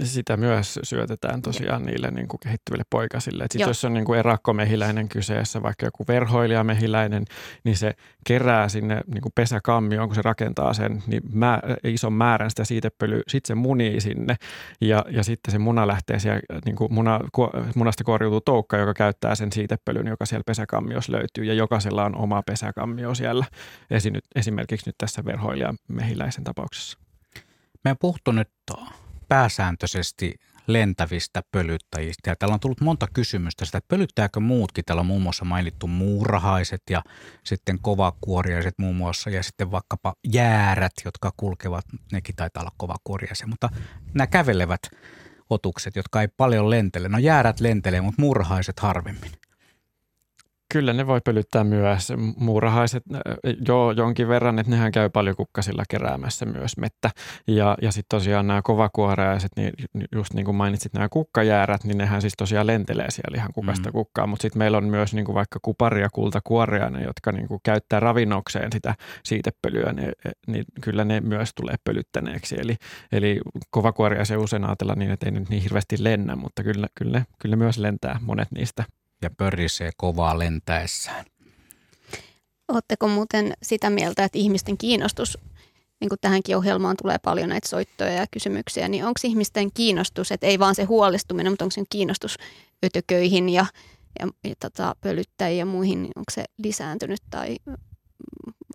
Sitä 0.04 0.36
myös 0.36 0.78
syötetään 0.82 1.42
tosiaan 1.42 1.82
niille 1.82 2.10
niin 2.10 2.28
kuin 2.28 2.40
kehittyville 2.40 2.84
poikasille. 2.90 3.44
Sitten 3.50 3.68
jos 3.68 3.84
on 3.84 3.94
niin 3.94 4.04
kuin 4.04 4.18
erakkomehiläinen 4.18 5.08
kyseessä, 5.08 5.62
vaikka 5.62 5.86
joku 5.86 6.04
verhoilijamehiläinen, 6.08 7.24
niin 7.64 7.76
se 7.76 7.94
kerää 8.26 8.68
sinne 8.68 9.00
niin 9.14 9.22
kuin 9.22 9.32
pesäkammioon, 9.34 10.08
kun 10.08 10.14
se 10.14 10.22
rakentaa 10.22 10.74
sen, 10.74 11.02
niin 11.06 11.22
mä, 11.32 11.60
ison 11.84 12.12
määrän 12.12 12.50
sitä 12.50 12.64
siitepölyä. 12.64 13.22
Sitten 13.28 13.48
se 13.48 13.54
munii 13.54 14.00
sinne 14.00 14.36
ja, 14.80 15.04
ja 15.10 15.24
sitten 15.24 15.52
se 15.52 15.58
muna 15.58 15.86
lähtee 15.86 16.18
siellä, 16.18 16.40
niin 16.64 16.76
kuin 16.76 16.94
muna, 16.94 17.20
munasta 17.74 18.04
korjuutuu 18.04 18.40
toukka, 18.40 18.76
joka 18.76 18.94
käyttää 18.94 19.34
sen 19.34 19.52
siitepölyn, 19.52 20.06
joka 20.06 20.26
siellä 20.26 20.44
pesäkammiossa 20.46 21.12
löytyy. 21.12 21.44
Ja 21.44 21.54
jokaisella 21.54 22.04
on 22.04 22.16
oma 22.16 22.42
pesäkammio 22.46 23.14
siellä, 23.14 23.44
esimerkiksi 24.34 24.88
nyt 24.88 24.98
tässä 24.98 25.24
verhoilijamehiläisen 25.24 26.44
tapauksessa. 26.44 26.98
Me 27.84 27.90
on 27.90 27.96
puhuttu 28.00 28.32
nyt 28.32 28.48
pääsääntöisesti 29.32 30.34
lentävistä 30.66 31.42
pölyttäjistä. 31.52 32.30
Ja 32.30 32.36
täällä 32.36 32.54
on 32.54 32.60
tullut 32.60 32.80
monta 32.80 33.06
kysymystä 33.12 33.64
sitä, 33.64 33.78
että 33.78 33.88
pölyttääkö 33.88 34.40
muutkin. 34.40 34.84
Täällä 34.84 35.00
on 35.00 35.06
muun 35.06 35.22
muassa 35.22 35.44
mainittu 35.44 35.86
muurahaiset 35.86 36.82
ja 36.90 37.02
sitten 37.44 37.78
kovakuoriaiset 37.78 38.74
muun 38.78 38.96
muassa 38.96 39.30
ja 39.30 39.42
sitten 39.42 39.70
vaikkapa 39.70 40.14
jäärät, 40.32 40.92
jotka 41.04 41.32
kulkevat, 41.36 41.84
nekin 42.12 42.36
taitaa 42.36 42.60
olla 42.60 42.72
kovakuoriaisia, 42.76 43.46
mutta 43.46 43.68
nämä 44.14 44.26
kävelevät 44.26 44.82
otukset, 45.50 45.96
jotka 45.96 46.20
ei 46.20 46.28
paljon 46.28 46.70
lentele. 46.70 47.08
No 47.08 47.18
jäärät 47.18 47.60
lentelee, 47.60 48.00
mutta 48.00 48.22
muurahaiset 48.22 48.80
harvemmin. 48.80 49.30
Kyllä 50.72 50.92
ne 50.92 51.06
voi 51.06 51.20
pölyttää 51.24 51.64
myös. 51.64 52.12
Muurahaiset 52.36 53.02
jo 53.68 53.90
jonkin 53.96 54.28
verran, 54.28 54.58
että 54.58 54.70
nehän 54.70 54.92
käy 54.92 55.10
paljon 55.10 55.36
kukkasilla 55.36 55.82
keräämässä 55.88 56.46
myös 56.46 56.76
mettä. 56.76 57.10
Ja, 57.46 57.76
ja 57.82 57.92
sitten 57.92 58.18
tosiaan 58.18 58.46
nämä 58.46 58.62
kovakuoreaiset, 58.62 59.50
niin 59.56 59.72
just 60.12 60.34
niin 60.34 60.44
kuin 60.44 60.54
mainitsit 60.54 60.92
nämä 60.92 61.08
kukkajäärät, 61.08 61.84
niin 61.84 61.98
nehän 61.98 62.20
siis 62.20 62.34
tosiaan 62.38 62.66
lentelee 62.66 63.10
siellä 63.10 63.36
ihan 63.36 63.52
kukasta 63.52 63.88
mm. 63.88 63.92
kukkaa. 63.92 64.26
Mutta 64.26 64.42
sitten 64.42 64.58
meillä 64.58 64.78
on 64.78 64.84
myös 64.84 65.14
niin 65.14 65.24
kuin 65.24 65.34
vaikka 65.34 65.58
kuparia, 65.62 66.08
kultakuoriainen, 66.12 67.02
jotka 67.02 67.32
niin 67.32 67.48
kuin 67.48 67.60
käyttää 67.62 68.00
ravinnokseen 68.00 68.72
sitä 68.72 68.94
siitepölyä, 69.24 69.92
niin, 69.92 70.12
niin 70.46 70.64
kyllä 70.80 71.04
ne 71.04 71.20
myös 71.20 71.50
tulee 71.54 71.74
pölyttäneeksi. 71.84 72.56
Eli, 72.58 72.76
eli 73.12 73.40
kovakuoriaisia 73.70 74.38
usein 74.38 74.64
ajatellaan 74.64 74.98
niin, 74.98 75.10
että 75.10 75.26
ei 75.26 75.32
nyt 75.32 75.48
niin 75.48 75.62
hirveästi 75.62 75.96
lennä, 75.98 76.36
mutta 76.36 76.62
kyllä, 76.62 76.86
kyllä, 76.94 77.22
kyllä 77.38 77.56
myös 77.56 77.78
lentää 77.78 78.18
monet 78.22 78.48
niistä 78.50 78.84
ja 79.22 79.30
pörisee 79.30 79.90
kovaa 79.96 80.38
lentäessään. 80.38 81.24
Oletteko 82.68 83.08
muuten 83.08 83.52
sitä 83.62 83.90
mieltä, 83.90 84.24
että 84.24 84.38
ihmisten 84.38 84.78
kiinnostus, 84.78 85.38
niin 86.00 86.08
kuin 86.08 86.18
tähänkin 86.20 86.56
ohjelmaan 86.56 86.96
tulee 87.02 87.16
paljon 87.18 87.48
näitä 87.48 87.68
soittoja 87.68 88.12
ja 88.12 88.26
kysymyksiä, 88.30 88.88
niin 88.88 89.04
onko 89.04 89.20
ihmisten 89.24 89.72
kiinnostus, 89.72 90.32
että 90.32 90.46
ei 90.46 90.58
vaan 90.58 90.74
se 90.74 90.84
huolestuminen, 90.84 91.52
mutta 91.52 91.64
onko 91.64 91.70
se 91.70 91.82
kiinnostus 91.90 92.36
ötököihin 92.84 93.48
ja, 93.48 93.66
ja, 94.20 94.28
ja 94.44 94.54
tota, 94.60 94.96
pölyttäjiin 95.00 95.58
ja 95.58 95.66
muihin, 95.66 96.02
niin 96.02 96.12
onko 96.16 96.30
se 96.30 96.44
lisääntynyt 96.58 97.20
tai 97.30 97.56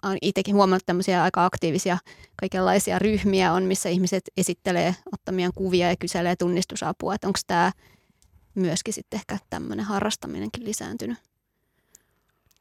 olen 0.03 0.17
itsekin 0.21 0.55
huomannut 0.55 0.85
tämmöisiä 0.85 1.23
aika 1.23 1.45
aktiivisia 1.45 1.97
kaikenlaisia 2.35 2.99
ryhmiä 2.99 3.53
on, 3.53 3.63
missä 3.63 3.89
ihmiset 3.89 4.23
esittelee 4.37 4.95
ottamien 5.13 5.51
kuvia 5.55 5.89
ja 5.89 5.95
kyselee 5.99 6.35
tunnistusapua, 6.35 7.15
että 7.15 7.27
onko 7.27 7.39
tämä 7.47 7.71
myöskin 8.59 8.93
sitten 8.93 9.17
ehkä 9.17 9.37
tämmöinen 9.49 9.85
harrastaminenkin 9.85 10.63
lisääntynyt. 10.65 11.17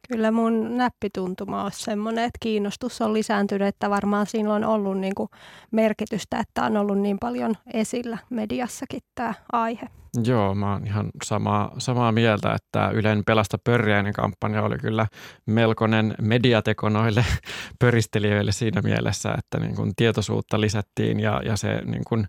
Kyllä 0.08 0.30
mun 0.30 0.76
näppituntuma 0.76 1.64
on 1.64 1.72
semmoinen, 1.72 2.24
että 2.24 2.38
kiinnostus 2.40 3.00
on 3.00 3.12
lisääntynyt, 3.12 3.68
että 3.68 3.90
varmaan 3.90 4.26
silloin 4.26 4.64
on 4.64 4.70
ollut 4.70 4.98
niin 4.98 5.14
kuin 5.14 5.28
merkitystä, 5.70 6.38
että 6.38 6.62
on 6.62 6.76
ollut 6.76 6.98
niin 6.98 7.18
paljon 7.18 7.54
esillä 7.74 8.18
mediassakin 8.30 9.00
tämä 9.14 9.34
aihe. 9.52 9.88
Joo, 10.24 10.54
mä 10.54 10.72
oon 10.72 10.86
ihan 10.86 11.10
samaa, 11.24 11.74
samaa 11.78 12.12
mieltä, 12.12 12.52
että 12.54 12.90
Ylen 12.90 13.22
Pelasta 13.26 13.58
pörjäinen 13.64 14.12
kampanja 14.12 14.62
oli 14.62 14.78
kyllä 14.78 15.06
melkoinen 15.46 16.14
mediateko 16.22 16.88
noille 16.88 17.24
pöristelijöille 17.80 18.52
siinä 18.52 18.82
mielessä, 18.82 19.34
että 19.38 19.60
niin 19.60 19.76
kun 19.76 19.92
tietoisuutta 19.96 20.60
lisättiin 20.60 21.20
ja, 21.20 21.42
ja 21.44 21.56
se 21.56 21.82
niin 21.84 22.02
kun, 22.08 22.26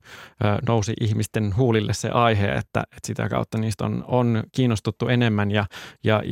nousi 0.67 0.93
ihmisten 1.01 1.55
huulille 1.57 1.93
se 1.93 2.09
aihe, 2.09 2.47
että, 2.47 2.79
että 2.81 3.07
sitä 3.07 3.29
kautta 3.29 3.57
niistä 3.57 3.85
on, 3.85 4.03
on 4.07 4.43
kiinnostuttu 4.51 5.07
enemmän 5.07 5.51
ja, 5.51 5.65
ja 6.03 6.23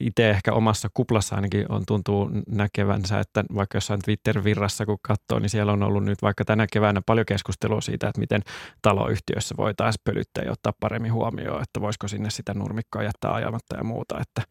itse 0.00 0.30
ehkä 0.30 0.52
omassa 0.52 0.88
kuplassa 0.94 1.36
ainakin 1.36 1.66
on 1.68 1.82
tuntuu 1.86 2.30
näkevänsä, 2.48 3.20
että 3.20 3.44
vaikka 3.54 3.76
jossain 3.76 4.00
Twitter-virrassa 4.04 4.86
kun 4.86 4.98
katsoo, 5.02 5.38
niin 5.38 5.50
siellä 5.50 5.72
on 5.72 5.82
ollut 5.82 6.04
nyt 6.04 6.22
vaikka 6.22 6.44
tänä 6.44 6.66
keväänä 6.72 7.02
paljon 7.06 7.26
keskustelua 7.26 7.80
siitä, 7.80 8.08
että 8.08 8.20
miten 8.20 8.42
taloyhtiössä 8.82 9.54
voitaisiin 9.56 10.00
pölyttää 10.04 10.44
ja 10.44 10.52
ottaa 10.52 10.72
paremmin 10.80 11.03
paremmin 11.04 11.12
huomioon, 11.12 11.62
että 11.62 11.80
voisiko 11.80 12.08
sinne 12.08 12.30
sitä 12.30 12.54
nurmikkoa 12.54 13.02
jättää 13.02 13.34
ajamatta 13.34 13.76
ja 13.76 13.84
muuta. 13.84 14.20
Että, 14.20 14.42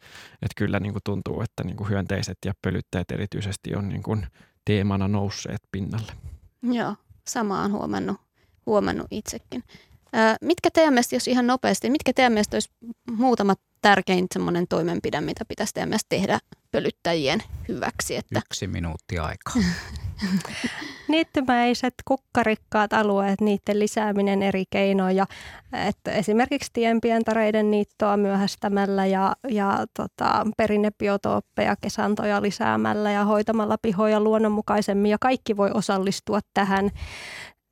että 0.41 0.53
kyllä 0.55 0.79
niin 0.79 0.93
kuin 0.93 1.03
tuntuu, 1.03 1.41
että 1.41 1.63
niin 1.63 1.77
kuin 1.77 1.89
hyönteiset 1.89 2.37
ja 2.45 2.53
pölyttäjät 2.61 3.11
erityisesti 3.11 3.75
on 3.75 3.89
niin 3.89 4.03
kuin 4.03 4.27
teemana 4.65 5.07
nousseet 5.07 5.61
pinnalle. 5.71 6.13
Joo, 6.61 6.95
sama 7.27 7.61
on 7.63 7.71
huomannut, 7.71 8.17
huomannut 8.65 9.07
itsekin. 9.11 9.63
Ää, 10.13 10.35
mitkä 10.41 10.69
teidän 10.71 10.93
mielestä, 10.93 11.15
jos 11.15 11.27
ihan 11.27 11.47
nopeasti, 11.47 11.89
mitkä 11.89 12.13
teidän 12.13 12.33
mielestä 12.33 12.55
olisi 12.55 12.69
muutama 13.11 13.55
tärkein 13.83 14.27
semmoinen 14.33 14.67
toimenpide, 14.67 15.21
mitä 15.21 15.45
pitäisi 15.45 15.73
teidän 15.73 15.89
mielestä 15.89 16.09
tehdä 16.09 16.39
pölyttäjien 16.71 17.43
hyväksi? 17.67 18.15
Että... 18.15 18.41
Yksi 18.45 18.67
minuutti 18.67 19.19
aikaa. 19.19 19.53
Niittymäiset 21.07 21.93
kukkarikkaat 22.05 22.93
alueet, 22.93 23.41
niiden 23.41 23.79
lisääminen 23.79 24.43
eri 24.43 24.63
keinoja, 24.69 25.27
että 25.87 26.11
esimerkiksi 26.11 26.69
tienpientareiden 26.73 27.71
niittoa 27.71 28.17
myöhästämällä 28.17 29.05
ja, 29.05 29.35
ja 29.49 29.85
tota, 29.93 30.47
perinnebiotooppeja, 30.57 31.75
kesantoja 31.75 32.41
lisäämällä 32.41 33.11
ja 33.11 33.25
hoitamalla 33.25 33.77
pihoja 33.81 34.19
luonnonmukaisemmin 34.19 35.11
ja 35.11 35.17
kaikki 35.19 35.57
voi 35.57 35.71
osallistua 35.73 36.39
tähän. 36.53 36.91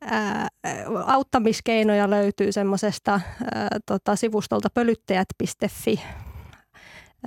Ää, 0.02 0.48
auttamiskeinoja 1.06 2.10
löytyy 2.10 2.52
semmoisesta 2.52 3.22
tota, 3.86 4.16
sivustolta 4.16 4.70
pölyttäjät.fi 4.74 6.00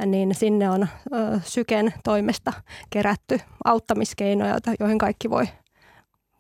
niin 0.06 0.34
sinne 0.34 0.70
on 0.70 0.82
ö, 0.82 1.40
Syken 1.44 1.94
toimesta 2.05 2.52
kerätty 2.90 3.40
auttamiskeinoja, 3.64 4.59
joihin 4.80 4.98
kaikki 4.98 5.30
voi, 5.30 5.44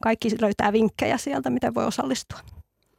kaikki 0.02 0.28
löytää 0.40 0.72
vinkkejä 0.72 1.18
sieltä, 1.18 1.50
miten 1.50 1.74
voi 1.74 1.84
osallistua. 1.84 2.38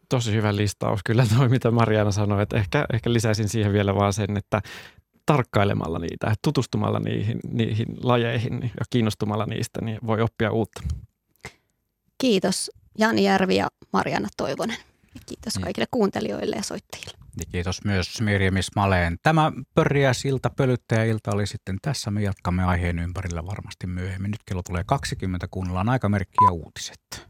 Tosi 0.10 0.32
hyvä 0.32 0.56
listaus 0.56 1.00
kyllä 1.06 1.26
toi, 1.38 1.50
mitä 1.50 1.72
Mariana 1.72 2.12
sanoi, 2.12 2.42
että 2.42 2.58
ehkä, 2.58 2.86
ehkä 2.94 3.14
lisäisin 3.14 3.50
siihen 3.50 3.74
vielä 3.74 3.96
vaan 3.96 4.14
sen, 4.14 4.38
että 4.38 4.62
tarkkailemalla 5.26 6.00
niitä, 6.00 6.34
tutustumalla 6.44 7.00
niihin, 7.00 7.40
niihin 7.52 7.88
lajeihin 8.04 8.62
ja 8.64 8.86
kiinnostumalla 8.90 9.46
niistä, 9.46 9.82
niin 9.82 10.00
voi 10.08 10.22
oppia 10.22 10.52
uutta. 10.52 10.82
Kiitos 12.18 12.72
Jani 12.98 13.24
Järvi 13.24 13.56
ja 13.56 13.68
Mariana 13.94 14.30
Toivonen. 14.38 14.78
Ja 15.16 15.22
kiitos 15.26 15.54
kaikille 15.54 15.88
kuuntelijoille 15.92 16.56
ja 16.56 16.64
soittajille. 16.64 17.12
Ja 17.40 17.46
kiitos 17.52 17.84
myös 17.86 18.22
Mirjami 18.22 18.62
Smaleen. 18.62 19.18
Tämä 19.24 19.52
pörriä 19.74 20.14
silta, 20.14 20.50
pölyttäjäilta 20.50 21.32
oli 21.34 21.48
sitten 21.48 21.78
tässä. 21.82 22.12
Me 22.12 22.22
jatkamme 22.22 22.64
aiheen 22.64 23.00
ympärillä 23.00 23.46
varmasti 23.46 23.88
myöhemmin. 23.88 24.32
Nyt 24.32 24.42
kello 24.46 24.64
tulee 24.64 24.84
20, 24.86 25.48
kuunnellaan 25.52 25.90
aikamerkkiä 25.90 26.50
uutiset. 26.52 27.28